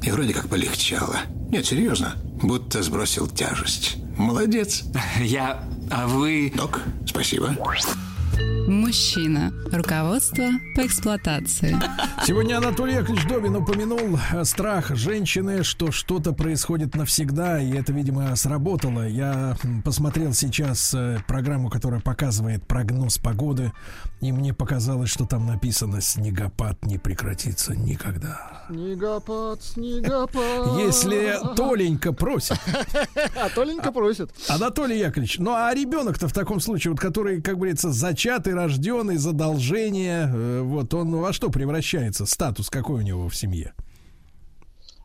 И 0.02 0.10
вроде 0.10 0.34
как 0.34 0.48
полегчало. 0.48 1.16
Нет, 1.50 1.64
серьезно, 1.64 2.16
будто 2.42 2.82
сбросил 2.82 3.26
тяжесть. 3.28 3.96
Молодец. 4.18 4.84
Я... 5.20 5.64
А 5.90 6.06
вы... 6.06 6.52
Док, 6.54 6.80
спасибо. 7.06 7.56
Мужчина. 8.68 9.52
Руководство 9.72 10.44
по 10.76 10.86
эксплуатации. 10.86 11.76
Сегодня 12.24 12.58
Анатолий 12.58 12.94
Яковлевич 12.94 13.28
Добин 13.28 13.56
упомянул 13.56 14.18
страх 14.44 14.94
женщины, 14.94 15.64
что 15.64 15.90
что-то 15.90 16.32
происходит 16.32 16.94
навсегда, 16.94 17.60
и 17.60 17.72
это, 17.72 17.92
видимо, 17.92 18.34
сработало. 18.36 19.06
Я 19.06 19.56
посмотрел 19.84 20.32
сейчас 20.32 20.94
э, 20.94 21.18
программу, 21.26 21.68
которая 21.70 22.00
показывает 22.00 22.66
прогноз 22.66 23.18
погоды, 23.18 23.72
и 24.20 24.30
мне 24.30 24.54
показалось, 24.54 25.10
что 25.10 25.26
там 25.26 25.46
написано 25.46 26.00
«Снегопад 26.00 26.84
не 26.84 26.98
прекратится 26.98 27.74
никогда». 27.74 28.61
Снегопад, 28.72 29.62
снегопад. 29.62 30.78
Если 30.78 31.38
Толенька 31.54 32.14
просит. 32.14 32.56
А 33.36 33.50
Толенька 33.50 33.92
просит. 33.92 34.30
Анатолий 34.48 34.98
Яковлевич, 34.98 35.38
ну 35.38 35.52
а 35.52 35.74
ребенок-то 35.74 36.26
в 36.26 36.32
таком 36.32 36.58
случае, 36.58 36.92
вот 36.92 37.00
который, 37.00 37.42
как 37.42 37.56
говорится, 37.56 37.92
зачатый, 37.92 38.54
рожденный, 38.54 39.18
задолжение, 39.18 40.30
э, 40.32 40.60
вот 40.62 40.94
он 40.94 41.14
во 41.16 41.34
что 41.34 41.50
превращается? 41.50 42.24
Статус 42.24 42.70
какой 42.70 43.00
у 43.00 43.02
него 43.02 43.28
в 43.28 43.36
семье? 43.36 43.74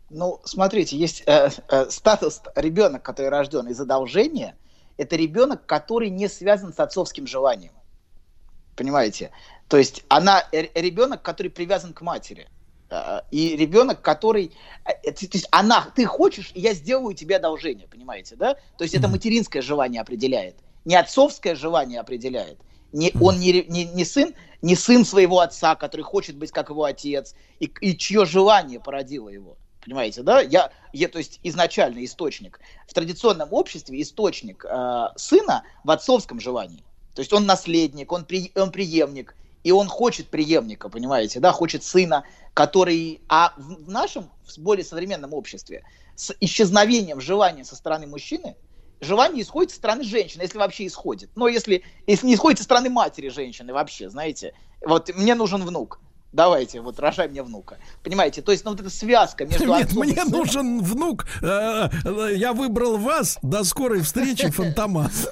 Ну, 0.09 0.39
смотрите, 0.45 0.95
есть 0.95 1.23
э, 1.25 1.49
э, 1.67 1.89
статус 1.89 2.41
ребенок, 2.55 3.03
который 3.03 3.27
рожден 3.27 3.67
из 3.67 3.81
одолжения, 3.81 4.55
это 4.95 5.17
ребенок, 5.17 5.65
который 5.65 6.09
не 6.09 6.29
связан 6.29 6.73
с 6.73 6.79
отцовским 6.79 7.27
желанием. 7.27 7.73
Понимаете? 8.77 9.31
То 9.67 9.75
есть 9.75 10.05
она 10.07 10.41
э, 10.53 10.67
ребенок, 10.79 11.21
который 11.21 11.51
привязан 11.51 11.91
к 11.91 12.01
матери. 12.01 12.47
Э, 12.89 13.21
И 13.31 13.55
ребенок, 13.55 14.01
который... 14.01 14.51
э, 14.85 14.91
э, 15.03 15.11
То 15.11 15.25
есть 15.33 15.47
она, 15.51 15.91
ты 15.95 16.05
хочешь, 16.05 16.51
я 16.55 16.73
сделаю 16.73 17.13
тебе 17.15 17.37
одолжение, 17.37 17.87
понимаете, 17.87 18.35
да? 18.35 18.55
То 18.77 18.83
есть 18.83 18.95
это 18.95 19.07
материнское 19.07 19.61
желание 19.61 20.01
определяет. 20.01 20.55
Не 20.85 20.95
отцовское 20.95 21.55
желание 21.55 21.99
определяет. 21.99 22.59
Не, 22.93 23.11
он 23.21 23.39
не, 23.39 23.65
не, 23.67 23.83
не 23.83 24.05
сын, 24.05 24.33
не 24.61 24.75
сын 24.75 25.03
своего 25.03 25.41
отца, 25.41 25.75
который 25.75 26.01
хочет 26.01 26.37
быть 26.37 26.51
как 26.51 26.69
его 26.69 26.85
отец, 26.85 27.35
и, 27.59 27.65
и 27.81 27.97
чье 27.97 28.25
желание 28.25 28.79
породило 28.79 29.29
его. 29.29 29.57
Понимаете, 29.83 30.21
да? 30.21 30.41
Я, 30.41 30.71
я, 30.93 31.07
то 31.07 31.17
есть 31.17 31.39
изначально 31.43 32.03
источник. 32.03 32.59
В 32.87 32.93
традиционном 32.93 33.49
обществе 33.51 34.01
источник 34.01 34.65
э, 34.65 35.05
сына 35.15 35.63
в 35.83 35.91
отцовском 35.91 36.39
желании. 36.39 36.83
То 37.13 37.21
есть 37.21 37.33
он 37.33 37.45
наследник, 37.45 38.11
он, 38.11 38.25
при, 38.25 38.51
он 38.55 38.71
преемник, 38.71 39.35
и 39.67 39.71
он 39.71 39.89
хочет 39.89 40.29
преемника, 40.29 40.87
понимаете, 40.87 41.41
да, 41.41 41.51
хочет 41.51 41.83
сына, 41.83 42.23
который... 42.53 43.19
А 43.27 43.51
в, 43.57 43.89
нашем, 43.89 44.29
в 44.45 44.57
более 44.59 44.85
современном 44.85 45.33
обществе, 45.33 45.83
с 46.15 46.33
исчезновением 46.39 47.19
желания 47.19 47.65
со 47.65 47.75
стороны 47.75 48.07
мужчины, 48.07 48.55
желание 49.01 49.43
исходит 49.43 49.71
со 49.71 49.75
стороны 49.75 50.05
женщины, 50.05 50.43
если 50.43 50.57
вообще 50.57 50.87
исходит. 50.87 51.31
Но 51.35 51.49
если, 51.49 51.83
если 52.05 52.27
не 52.27 52.35
исходит 52.35 52.59
со 52.59 52.63
стороны 52.63 52.89
матери 52.89 53.27
женщины 53.27 53.73
вообще, 53.73 54.09
знаете, 54.09 54.53
вот 54.85 55.13
мне 55.13 55.35
нужен 55.35 55.61
внук, 55.65 55.99
давайте, 56.31 56.79
вот 56.79 56.97
рожай 57.01 57.27
мне 57.27 57.43
внука. 57.43 57.77
Понимаете, 58.05 58.41
то 58.41 58.53
есть 58.53 58.63
ну, 58.63 58.71
вот 58.71 58.79
эта 58.79 58.89
связка 58.89 59.45
между 59.45 59.65
Нет, 59.65 59.91
мне 59.91 60.13
сыном- 60.13 60.29
нужен 60.29 60.81
внук. 60.81 61.27
Э, 61.41 61.89
э, 62.05 62.35
Я 62.35 62.53
выбрал 62.53 62.95
вас. 62.95 63.37
До 63.41 63.65
скорой 63.65 63.99
встречи, 63.99 64.49
Фантомас. 64.49 65.27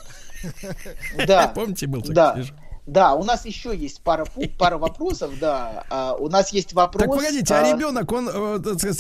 Да. 1.25 1.47
Помните, 1.55 1.88
был 1.88 2.01
такой 2.01 2.15
Да. 2.15 2.43
Да, 2.85 3.15
у 3.15 3.23
нас 3.23 3.45
еще 3.45 3.75
есть 3.75 4.01
пара, 4.01 4.25
пара 4.59 4.77
вопросов, 4.77 5.31
да. 5.39 5.83
А, 5.89 6.14
у 6.14 6.30
нас 6.30 6.53
есть 6.53 6.73
вопрос... 6.73 7.03
Так, 7.03 7.11
погодите, 7.11 7.53
а, 7.55 7.61
а 7.61 7.73
ребенок, 7.73 8.11
он, 8.11 8.30
э, 8.31 8.59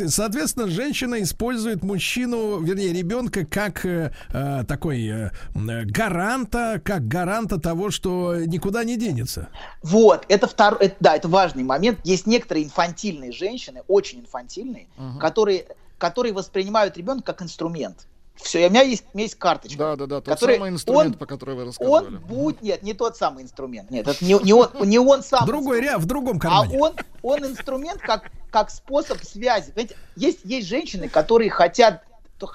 соответственно, 0.09 0.67
женщина 0.67 1.21
использует 1.21 1.83
мужчину, 1.83 2.59
вернее, 2.61 2.91
ребенка 2.93 3.45
как 3.45 3.85
э, 3.85 4.11
э, 4.33 4.63
такой 4.67 5.07
э, 5.07 5.31
гаранта, 5.53 6.81
как 6.83 7.07
гаранта 7.07 7.59
того, 7.59 7.91
что 7.91 8.35
никуда 8.37 8.83
не 8.83 8.97
денется. 8.97 9.49
Вот, 9.83 10.25
это 10.29 10.47
второй, 10.47 10.79
это, 10.79 10.95
да, 10.99 11.15
это 11.15 11.27
важный 11.27 11.63
момент. 11.63 11.99
Есть 12.03 12.25
некоторые 12.25 12.65
инфантильные 12.65 13.31
женщины, 13.31 13.83
очень 13.87 14.21
инфантильные, 14.21 14.87
угу. 14.97 15.19
которые, 15.19 15.67
которые 15.99 16.33
воспринимают 16.33 16.97
ребенка 16.97 17.33
как 17.33 17.43
инструмент. 17.43 18.07
Все, 18.35 18.67
у 18.67 18.69
меня 18.69 18.81
есть, 18.81 19.05
у 19.13 19.17
меня 19.17 19.23
есть 19.23 19.35
карточка. 19.35 19.77
Да, 19.77 19.95
да, 19.95 20.05
да, 20.07 20.15
тот 20.21 20.33
который, 20.33 20.55
самый 20.55 20.69
инструмент, 20.69 21.13
он, 21.13 21.17
по 21.17 21.25
которому 21.25 21.57
вы 21.57 21.65
рассказывали. 21.65 22.15
Он 22.15 22.19
будет, 22.19 22.61
нет, 22.61 22.83
не 22.83 22.93
тот 22.93 23.17
самый 23.17 23.43
инструмент, 23.43 23.89
нет, 23.89 24.07
это 24.07 24.23
не, 24.23 24.33
не, 24.43 24.53
он, 24.53 24.69
не 24.83 24.99
он 24.99 25.23
сам. 25.23 25.45
Другой 25.45 25.81
ряд, 25.81 26.01
в 26.01 26.05
другом 26.05 26.39
кармане. 26.39 26.77
А 26.77 26.81
он, 26.81 26.93
он 27.21 27.45
инструмент 27.45 28.01
как, 28.01 28.29
как 28.51 28.69
способ 28.69 29.23
связи. 29.23 29.71
Знаете, 29.71 29.95
есть, 30.15 30.39
есть 30.43 30.67
женщины, 30.67 31.07
которые 31.07 31.49
хотят, 31.49 32.03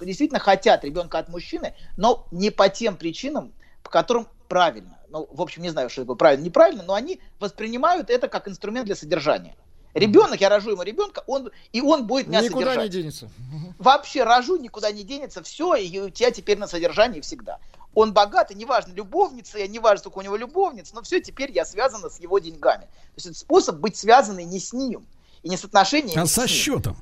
действительно 0.02 0.38
хотят 0.38 0.84
ребенка 0.84 1.18
от 1.18 1.28
мужчины, 1.28 1.74
но 1.96 2.26
не 2.30 2.50
по 2.50 2.68
тем 2.68 2.96
причинам, 2.96 3.52
по 3.82 3.90
которым 3.90 4.28
правильно. 4.48 4.98
Ну, 5.08 5.28
в 5.32 5.40
общем, 5.40 5.62
не 5.62 5.70
знаю, 5.70 5.88
что 5.88 6.02
это 6.02 6.14
правильно, 6.14 6.44
неправильно, 6.44 6.82
но 6.82 6.94
они 6.94 7.20
воспринимают 7.38 8.10
это 8.10 8.28
как 8.28 8.48
инструмент 8.48 8.86
для 8.86 8.94
содержания. 8.94 9.56
Ребенок, 9.94 10.40
я 10.40 10.48
рожу 10.48 10.70
ему 10.70 10.82
ребенка, 10.82 11.24
он, 11.26 11.50
и 11.72 11.80
он 11.80 12.06
будет 12.06 12.28
меня 12.28 12.42
никуда 12.42 12.74
содержать. 12.74 12.76
Никуда 12.76 12.84
не 12.84 12.90
денется. 12.90 13.30
Вообще 13.78 14.22
рожу, 14.22 14.56
никуда 14.56 14.92
не 14.92 15.02
денется, 15.02 15.42
все, 15.42 15.74
и 15.74 15.98
у 15.98 16.10
тебя 16.10 16.30
теперь 16.30 16.58
на 16.58 16.68
содержании 16.68 17.20
всегда. 17.20 17.58
Он 17.94 18.12
богатый, 18.12 18.54
неважно, 18.54 18.92
любовница, 18.92 19.58
я 19.58 19.66
не 19.66 19.80
важно, 19.80 19.98
сколько 19.98 20.18
у 20.18 20.22
него 20.22 20.36
любовниц, 20.36 20.92
но 20.92 21.02
все, 21.02 21.20
теперь 21.20 21.50
я 21.50 21.64
связана 21.64 22.08
с 22.08 22.20
его 22.20 22.38
деньгами. 22.38 22.82
То 22.82 23.16
есть 23.16 23.26
это 23.26 23.38
способ 23.38 23.76
быть 23.76 23.96
связанной 23.96 24.44
не 24.44 24.60
с 24.60 24.72
ним, 24.72 25.06
и 25.42 25.48
не 25.48 25.56
с 25.56 25.64
отношениями. 25.64 26.20
А 26.20 26.26
со 26.26 26.46
счетом? 26.46 26.96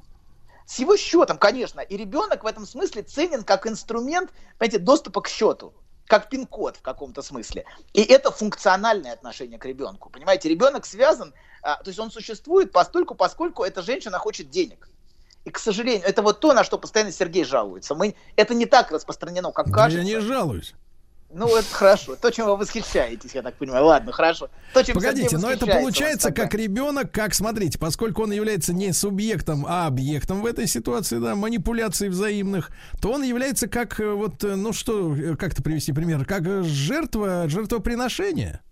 С 0.67 0.78
его 0.78 0.97
счетом, 0.97 1.36
конечно. 1.36 1.81
И 1.81 1.97
ребенок 1.97 2.44
в 2.44 2.47
этом 2.47 2.67
смысле 2.67 3.02
ценен 3.02 3.42
как 3.42 3.67
инструмент, 3.67 4.31
понимаете, 4.58 4.78
доступа 4.78 5.20
к 5.20 5.28
счету 5.28 5.75
как 6.09 6.28
пин-код 6.31 6.78
в 6.78 6.83
каком-то 6.83 7.23
смысле. 7.23 7.65
И 7.93 8.03
это 8.03 8.33
функциональное 8.33 9.12
отношение 9.12 9.59
к 9.59 9.65
ребенку. 9.67 10.11
Понимаете, 10.11 10.49
ребенок 10.49 10.87
связан, 10.87 11.35
а, 11.62 11.77
то 11.77 11.89
есть 11.89 12.01
он 12.01 12.11
существует 12.11 12.73
постольку, 12.73 13.15
поскольку 13.15 13.62
эта 13.62 13.83
женщина 13.83 14.19
хочет 14.19 14.51
денег. 14.51 14.89
И, 15.45 15.51
к 15.51 15.59
сожалению, 15.59 16.07
это 16.07 16.23
вот 16.23 16.41
то, 16.41 16.53
на 16.53 16.65
что 16.65 16.78
постоянно 16.78 17.12
Сергей 17.12 17.45
жалуется. 17.45 17.95
Мы, 17.95 18.17
это 18.37 18.55
не 18.55 18.67
так 18.67 18.91
распространено, 18.91 19.53
как 19.53 19.69
да 19.69 19.75
кажется. 19.75 20.03
я 20.03 20.19
не 20.19 20.20
жалуюсь. 20.20 20.75
Ну, 21.31 21.55
это 21.55 21.68
хорошо. 21.68 22.16
То, 22.16 22.31
чем 22.31 22.47
вы 22.47 22.57
восхищаетесь, 22.57 23.34
я 23.34 23.42
так 23.42 23.55
понимаю. 23.57 23.84
Ладно, 23.84 24.12
хорошо. 24.12 24.48
То, 24.73 24.82
чем 24.82 24.94
Погодите, 24.94 25.36
но 25.36 25.50
это 25.50 25.66
получается 25.66 26.32
как 26.32 26.55
ребенок, 26.55 27.12
как, 27.12 27.34
смотрите, 27.34 27.78
поскольку 27.78 28.23
он 28.23 28.32
является 28.32 28.73
не 28.73 28.92
субъектом, 28.92 29.66
а 29.68 29.86
объектом 29.86 30.40
в 30.40 30.47
этой 30.47 30.66
ситуации, 30.66 31.18
да, 31.18 31.34
манипуляций 31.34 32.08
взаимных, 32.08 32.70
то 33.02 33.12
он 33.12 33.23
является 33.23 33.68
как, 33.68 34.00
э, 34.00 34.10
вот, 34.10 34.42
э, 34.42 34.55
ну 34.55 34.73
что, 34.73 35.15
э, 35.15 35.36
как 35.36 35.55
то 35.55 35.62
привести 35.62 35.92
пример, 35.92 36.24
как 36.24 36.65
жертва, 36.65 37.47
жертвоприношения. 37.47 38.62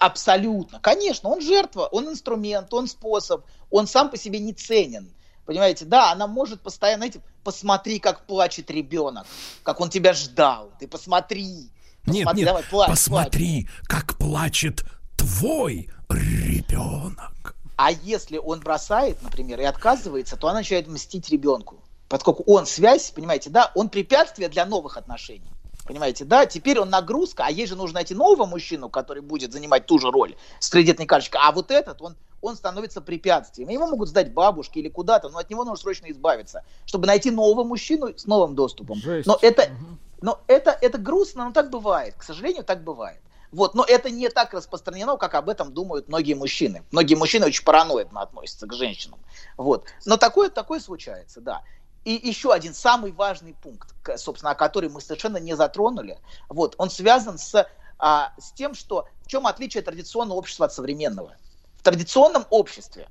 Абсолютно. 0.00 0.80
Конечно, 0.80 1.28
он 1.28 1.42
жертва, 1.42 1.88
он 1.92 2.08
инструмент, 2.08 2.72
он 2.72 2.88
способ, 2.88 3.44
он 3.70 3.86
сам 3.86 4.10
по 4.10 4.16
себе 4.16 4.38
не 4.38 4.54
ценен. 4.54 5.10
Понимаете, 5.44 5.84
да, 5.84 6.12
она 6.12 6.26
может 6.26 6.60
постоянно, 6.60 7.00
знаете, 7.00 7.20
посмотри, 7.44 7.98
как 7.98 8.26
плачет 8.26 8.70
ребенок, 8.70 9.26
как 9.62 9.80
он 9.80 9.88
тебя 9.88 10.12
ждал, 10.12 10.70
ты 10.78 10.86
посмотри, 10.86 11.70
нет, 12.12 12.24
Посмотри, 12.24 12.42
нет, 12.42 12.46
давай, 12.46 12.62
плачь, 12.64 12.90
посмотри, 12.90 13.64
плачь. 13.64 13.86
как 13.86 14.18
плачет 14.18 14.84
твой 15.16 15.90
ребенок. 16.08 17.54
А 17.76 17.92
если 17.92 18.38
он 18.38 18.60
бросает, 18.60 19.22
например, 19.22 19.60
и 19.60 19.64
отказывается, 19.64 20.36
то 20.36 20.48
она 20.48 20.58
начинает 20.58 20.88
мстить 20.88 21.28
ребенку. 21.30 21.76
Поскольку 22.08 22.42
он 22.46 22.66
связь, 22.66 23.10
понимаете, 23.10 23.50
да, 23.50 23.70
он 23.74 23.88
препятствие 23.88 24.48
для 24.48 24.64
новых 24.64 24.96
отношений. 24.96 25.50
Понимаете, 25.88 26.24
да, 26.24 26.44
теперь 26.44 26.78
он 26.80 26.90
нагрузка, 26.90 27.44
а 27.46 27.50
ей 27.50 27.66
же 27.66 27.74
нужно 27.74 27.94
найти 27.94 28.14
нового 28.14 28.44
мужчину, 28.44 28.90
который 28.90 29.22
будет 29.22 29.52
занимать 29.52 29.86
ту 29.86 29.98
же 29.98 30.10
роль 30.10 30.36
с 30.58 30.68
кредитной 30.68 31.06
карточкой. 31.06 31.40
А 31.42 31.50
вот 31.50 31.70
этот, 31.70 32.02
он, 32.02 32.14
он 32.42 32.56
становится 32.56 33.00
препятствием. 33.00 33.70
Его 33.70 33.86
могут 33.86 34.10
сдать 34.10 34.34
бабушки 34.34 34.78
или 34.80 34.90
куда-то, 34.90 35.30
но 35.30 35.38
от 35.38 35.48
него 35.48 35.64
нужно 35.64 35.80
срочно 35.80 36.10
избавиться, 36.10 36.62
чтобы 36.84 37.06
найти 37.06 37.30
нового 37.30 37.64
мужчину 37.64 38.12
с 38.14 38.26
новым 38.26 38.54
доступом. 38.54 38.98
Жесть. 38.98 39.26
Но 39.26 39.38
это, 39.40 39.62
угу. 39.62 39.98
Но 40.20 40.40
это, 40.46 40.76
это 40.80 40.98
грустно, 40.98 41.44
но 41.44 41.52
так 41.52 41.70
бывает. 41.70 42.14
К 42.16 42.22
сожалению, 42.22 42.64
так 42.64 42.82
бывает. 42.82 43.20
Вот, 43.50 43.74
но 43.74 43.84
это 43.84 44.10
не 44.10 44.28
так 44.28 44.52
распространено, 44.52 45.16
как 45.16 45.34
об 45.34 45.48
этом 45.48 45.72
думают 45.72 46.08
многие 46.08 46.34
мужчины. 46.34 46.84
Многие 46.90 47.14
мужчины 47.14 47.46
очень 47.46 47.64
параноидно 47.64 48.20
относятся 48.20 48.66
к 48.66 48.74
женщинам. 48.74 49.18
Вот. 49.56 49.86
Но 50.04 50.16
такое, 50.16 50.50
такое 50.50 50.80
случается, 50.80 51.40
да. 51.40 51.62
И 52.04 52.12
еще 52.12 52.52
один 52.52 52.74
самый 52.74 53.12
важный 53.12 53.54
пункт, 53.54 53.94
собственно, 54.16 54.52
о 54.52 54.54
который 54.54 54.88
мы 54.88 55.00
совершенно 55.00 55.38
не 55.38 55.54
затронули, 55.54 56.18
вот, 56.48 56.74
он 56.78 56.90
связан 56.90 57.38
с, 57.38 57.66
а, 57.98 58.32
с 58.38 58.52
тем, 58.52 58.74
что 58.74 59.08
в 59.22 59.26
чем 59.26 59.46
отличие 59.46 59.82
традиционного 59.82 60.38
общества 60.38 60.66
от 60.66 60.72
современного. 60.72 61.36
В 61.76 61.82
традиционном 61.82 62.46
обществе 62.50 63.08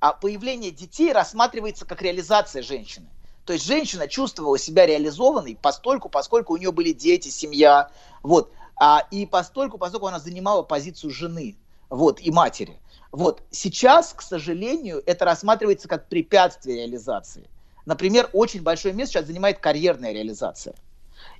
а, 0.00 0.12
появление 0.12 0.70
детей 0.70 1.12
рассматривается 1.12 1.84
как 1.84 2.02
реализация 2.02 2.62
женщины. 2.62 3.08
То 3.44 3.52
есть 3.52 3.66
женщина 3.66 4.06
чувствовала 4.06 4.58
себя 4.58 4.86
реализованной 4.86 5.58
постольку, 5.60 6.08
поскольку 6.08 6.54
у 6.54 6.56
нее 6.56 6.72
были 6.72 6.92
дети, 6.92 7.28
семья, 7.28 7.90
вот, 8.22 8.52
а, 8.76 9.06
и 9.10 9.26
постольку, 9.26 9.78
поскольку 9.78 10.06
она 10.06 10.18
занимала 10.18 10.62
позицию 10.62 11.10
жены, 11.10 11.56
вот, 11.88 12.20
и 12.20 12.30
матери. 12.30 12.78
Вот, 13.12 13.42
сейчас, 13.50 14.12
к 14.14 14.22
сожалению, 14.22 15.02
это 15.04 15.24
рассматривается 15.24 15.88
как 15.88 16.08
препятствие 16.08 16.76
реализации. 16.76 17.48
Например, 17.86 18.30
очень 18.32 18.62
большое 18.62 18.94
место 18.94 19.14
сейчас 19.14 19.26
занимает 19.26 19.58
карьерная 19.58 20.12
реализация. 20.12 20.74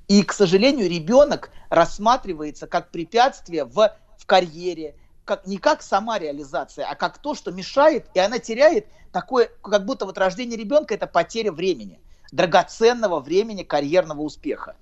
И, 0.09 0.25
к 0.25 0.33
сожалению, 0.33 0.91
ребенок 0.91 1.51
рассматривается 1.69 2.67
как 2.67 2.91
препятствие 2.91 3.65
в, 3.65 3.97
в 4.19 4.27
карьере, 4.27 4.97
как, 5.31 5.47
не 5.47 5.59
как 5.59 5.81
сама 5.81 6.19
реализация, 6.19 6.87
а 6.87 6.97
как 6.97 7.19
то, 7.19 7.37
что 7.37 7.53
мешает, 7.53 8.07
и 8.15 8.19
она 8.19 8.41
теряет 8.41 8.87
такое, 9.13 9.49
как 9.63 9.85
будто 9.85 10.05
вот 10.05 10.19
рождение 10.19 10.59
ребенка 10.59 10.93
это 10.95 11.07
потеря 11.07 11.53
времени, 11.53 12.01
драгоценного 12.33 13.21
времени 13.21 13.63
карьерного 13.63 14.23
успеха 14.23 14.75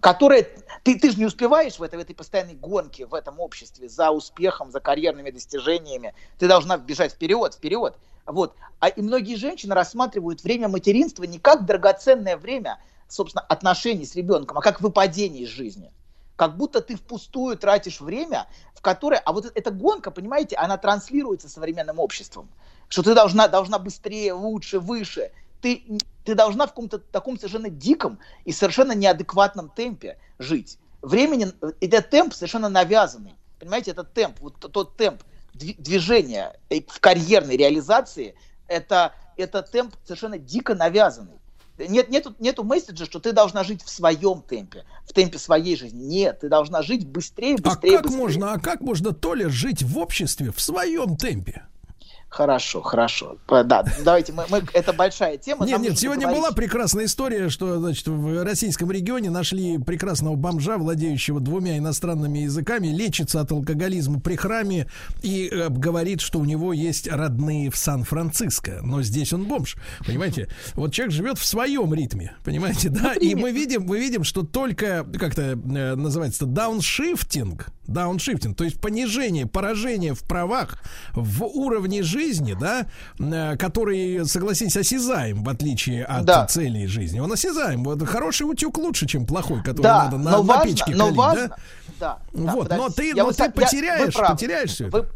которое 0.00 0.48
ты, 0.82 0.98
ты 0.98 1.10
же 1.10 1.18
не 1.18 1.26
успеваешь 1.26 1.78
в 1.78 1.82
этой, 1.82 1.96
в 1.96 2.00
этой 2.00 2.14
постоянной 2.14 2.54
гонке, 2.54 3.04
в 3.04 3.12
этом 3.12 3.38
обществе 3.38 3.86
за 3.86 4.10
успехом, 4.12 4.70
за 4.70 4.80
карьерными 4.80 5.30
достижениями. 5.30 6.14
Ты 6.38 6.48
должна 6.48 6.78
бежать 6.78 7.12
вперед, 7.12 7.52
вперед. 7.52 7.94
Вот. 8.24 8.54
А 8.80 8.88
и 8.88 9.02
многие 9.02 9.36
женщины 9.36 9.74
рассматривают 9.74 10.42
время 10.42 10.68
материнства 10.68 11.24
не 11.24 11.38
как 11.38 11.66
драгоценное 11.66 12.38
время, 12.38 12.78
собственно, 13.08 13.44
отношений 13.46 14.06
с 14.06 14.14
ребенком, 14.14 14.56
а 14.56 14.62
как 14.62 14.80
выпадение 14.80 15.42
из 15.42 15.50
жизни 15.50 15.92
как 16.36 16.56
будто 16.56 16.80
ты 16.80 16.96
впустую 16.96 17.56
тратишь 17.56 18.00
время, 18.00 18.46
в 18.74 18.80
которое... 18.80 19.18
А 19.18 19.32
вот 19.32 19.50
эта 19.54 19.70
гонка, 19.70 20.10
понимаете, 20.10 20.56
она 20.56 20.76
транслируется 20.76 21.48
современным 21.48 21.98
обществом. 21.98 22.48
Что 22.88 23.02
ты 23.02 23.14
должна, 23.14 23.48
должна 23.48 23.78
быстрее, 23.78 24.32
лучше, 24.32 24.80
выше. 24.80 25.30
Ты, 25.60 25.84
ты 26.24 26.34
должна 26.34 26.66
в 26.66 26.70
каком-то 26.70 26.98
таком 26.98 27.38
совершенно 27.38 27.70
диком 27.70 28.18
и 28.44 28.52
совершенно 28.52 28.92
неадекватном 28.92 29.70
темпе 29.70 30.18
жить. 30.38 30.78
Времени, 31.02 31.52
этот 31.80 32.10
темп 32.10 32.34
совершенно 32.34 32.68
навязанный. 32.68 33.34
Понимаете, 33.58 33.92
этот 33.92 34.12
темп, 34.12 34.40
вот 34.40 34.58
тот 34.58 34.96
темп 34.96 35.22
движения 35.54 36.58
в 36.68 37.00
карьерной 37.00 37.56
реализации, 37.56 38.34
это, 38.66 39.14
это 39.36 39.62
темп 39.62 39.94
совершенно 40.04 40.38
дико 40.38 40.74
навязанный. 40.74 41.38
Нет, 41.78 42.08
нету, 42.08 42.34
нету 42.38 42.62
месседжа, 42.62 43.04
что 43.04 43.18
ты 43.18 43.32
должна 43.32 43.64
жить 43.64 43.82
в 43.82 43.90
своем 43.90 44.42
темпе, 44.42 44.84
в 45.06 45.12
темпе 45.12 45.38
своей 45.38 45.76
жизни. 45.76 46.04
Нет, 46.04 46.40
ты 46.40 46.48
должна 46.48 46.82
жить 46.82 47.06
быстрее, 47.06 47.56
быстрее. 47.56 47.94
А 47.94 47.96
как 47.96 48.04
быстрее. 48.04 48.20
можно, 48.20 48.52
а 48.52 48.60
как 48.60 48.80
можно, 48.80 49.12
Толя, 49.12 49.48
жить 49.48 49.82
в 49.82 49.98
обществе 49.98 50.52
в 50.52 50.60
своем 50.60 51.16
темпе? 51.16 51.66
Хорошо, 52.34 52.82
хорошо. 52.82 53.36
Да, 53.48 53.84
давайте 54.04 54.32
мы, 54.32 54.44
мы 54.50 54.64
это 54.72 54.92
большая 54.92 55.36
тема. 55.36 55.66
Нет, 55.66 55.78
нет, 55.78 55.96
сегодня 55.96 56.26
была 56.26 56.50
прекрасная 56.50 57.04
история, 57.04 57.48
что, 57.48 57.78
значит, 57.78 58.08
в 58.08 58.42
российском 58.42 58.90
регионе 58.90 59.30
нашли 59.30 59.78
прекрасного 59.78 60.34
бомжа, 60.34 60.76
владеющего 60.76 61.38
двумя 61.38 61.78
иностранными 61.78 62.40
языками, 62.40 62.88
лечится 62.88 63.40
от 63.40 63.52
алкоголизма 63.52 64.18
при 64.18 64.34
храме 64.34 64.88
и 65.22 65.48
э, 65.48 65.68
говорит, 65.68 66.20
что 66.20 66.40
у 66.40 66.44
него 66.44 66.72
есть 66.72 67.06
родные 67.06 67.70
в 67.70 67.76
Сан-Франциско, 67.76 68.80
но 68.82 69.00
здесь 69.02 69.32
он 69.32 69.44
бомж, 69.44 69.76
понимаете? 70.04 70.48
Вот 70.74 70.92
человек 70.92 71.14
живет 71.14 71.38
в 71.38 71.44
своем 71.44 71.94
ритме, 71.94 72.34
понимаете, 72.42 72.88
да? 72.88 73.14
И 73.14 73.36
мы 73.36 73.52
видим, 73.52 73.84
мы 73.84 74.00
видим, 74.00 74.24
что 74.24 74.42
только 74.42 75.06
как-то 75.20 75.42
э, 75.52 75.54
называется 75.94 76.46
дауншифтинг, 76.46 77.68
дауншифтинг, 77.86 78.56
то 78.56 78.64
есть 78.64 78.80
понижение, 78.80 79.46
поражение 79.46 80.14
в 80.14 80.24
правах, 80.24 80.82
в 81.12 81.44
уровне 81.44 82.02
жизни 82.02 82.23
жизни, 82.24 82.56
да, 82.58 82.86
э, 83.18 83.56
который, 83.56 84.24
согласись, 84.26 84.76
осязаем, 84.76 85.44
в 85.44 85.48
отличие 85.48 86.04
от 86.04 86.24
Да. 86.24 86.46
целей 86.46 86.86
жизни. 86.86 87.20
Он 87.20 87.32
осязаем. 87.32 87.84
Вот 87.84 88.02
хороший 88.06 88.44
утюг 88.44 88.78
лучше, 88.78 89.06
чем 89.06 89.26
плохой, 89.26 89.60
который 89.62 89.82
Да, 89.82 90.04
надо 90.04 90.18
на, 90.18 90.30
но 90.32 90.42
на 90.42 90.54
важно, 90.54 90.64
печке 90.72 90.94
но 90.94 91.04
калить, 91.04 91.18
важно, 91.18 91.48
да? 91.48 91.56
да, 92.00 92.18
да, 92.32 92.52
Вот, 92.52 92.68
но 92.70 92.76
подождите. 92.76 92.94
ты, 93.02 93.08
Я 93.08 93.14
но 93.22 93.24
вот 93.24 93.36
ты 93.36 93.42
я- 93.42 93.48
вы 93.48 93.52
потеряешь, 93.54 94.14
правы. 94.14 94.34
потеряешь 94.34 94.70
все 94.70 94.88
Вы, 94.88 94.98
это. 95.00 95.08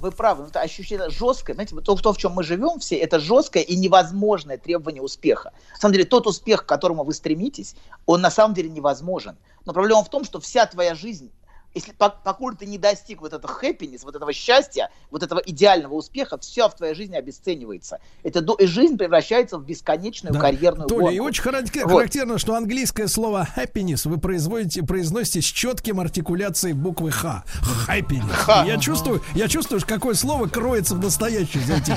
вы 0.00 0.10
правы, 0.12 0.44
это 0.48 0.60
ощущение 0.60 1.10
жесткое, 1.10 1.54
знаете, 1.54 1.74
вот 1.74 1.84
то, 1.84 1.94
то, 1.96 2.12
в 2.12 2.16
чем 2.16 2.32
мы 2.32 2.42
живем 2.42 2.78
все, 2.80 2.96
это 2.96 3.20
жесткое 3.20 3.62
и 3.62 3.76
невозможное 3.76 4.56
требование 4.58 5.02
успеха. 5.02 5.52
На 5.74 5.80
самом 5.80 5.92
деле, 5.92 6.04
тот 6.04 6.26
успех, 6.26 6.64
к 6.64 6.66
которому 6.68 7.04
вы 7.04 7.12
стремитесь, 7.14 7.74
он 8.06 8.20
на 8.20 8.30
самом 8.30 8.54
деле 8.54 8.68
невозможен. 8.70 9.36
Но 9.64 9.72
проблема 9.72 10.02
в 10.04 10.08
том, 10.10 10.24
что 10.24 10.40
вся 10.40 10.66
твоя 10.66 10.94
жизнь, 10.94 11.30
если 11.76 11.92
пок- 11.94 12.16
покуда 12.24 12.56
ты 12.56 12.66
не 12.66 12.78
достиг 12.78 13.20
вот 13.20 13.32
этого 13.32 13.52
happiness, 13.62 14.00
вот 14.04 14.16
этого 14.16 14.32
счастья, 14.32 14.90
вот 15.10 15.22
этого 15.22 15.38
идеального 15.44 15.94
успеха, 15.94 16.38
все 16.38 16.68
в 16.68 16.74
твоей 16.74 16.94
жизни 16.94 17.14
обесценивается. 17.16 17.98
Это 18.24 18.44
и 18.58 18.66
жизнь 18.66 18.96
превращается 18.96 19.58
в 19.58 19.64
бесконечную 19.64 20.32
Да. 20.32 20.40
карьерную 20.40 20.88
Толя, 20.88 21.00
гонку. 21.02 21.14
и 21.14 21.18
очень 21.20 21.42
характер- 21.42 21.86
Вот. 21.86 21.98
характерно, 21.98 22.38
что 22.38 22.54
английское 22.54 23.06
слово 23.08 23.46
happiness 23.56 24.08
вы 24.08 24.18
производите, 24.18 24.82
произносите 24.82 25.42
с 25.42 25.44
четким 25.44 26.00
артикуляцией 26.00 26.72
буквы 26.74 27.10
Х. 27.10 27.44
Happiness. 27.88 28.66
Я 28.66 28.78
чувствую, 28.78 29.22
я 29.34 29.46
чувствую, 29.48 29.80
что 29.80 29.88
какое 29.88 30.14
слово 30.14 30.46
кроется 30.48 30.94
в 30.94 31.00
настоящем 31.00 31.60
за 31.64 31.74
этим. 31.74 31.94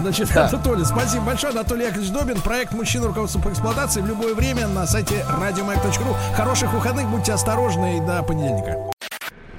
Значит, 0.00 0.28
Да. 0.34 0.48
Анатолий, 0.48 0.84
спасибо 0.84 1.24
большое. 1.24 1.52
Анатолий 1.52 1.84
Яковлевич 1.86 2.12
Добин, 2.12 2.40
проект 2.40 2.72
«Мужчина 2.72 3.06
руководство 3.06 3.40
по 3.40 3.48
эксплуатации» 3.50 4.00
в 4.00 4.06
любое 4.06 4.34
время 4.34 4.66
на 4.66 4.86
сайте 4.86 5.24
радиомаяк.ру. 5.40 6.14
Хороших 6.34 6.72
выходных, 6.72 7.08
будьте 7.08 7.32
осторожны 7.32 7.98
и 7.98 8.00
до 8.00 8.22
понедельника. 8.22 8.87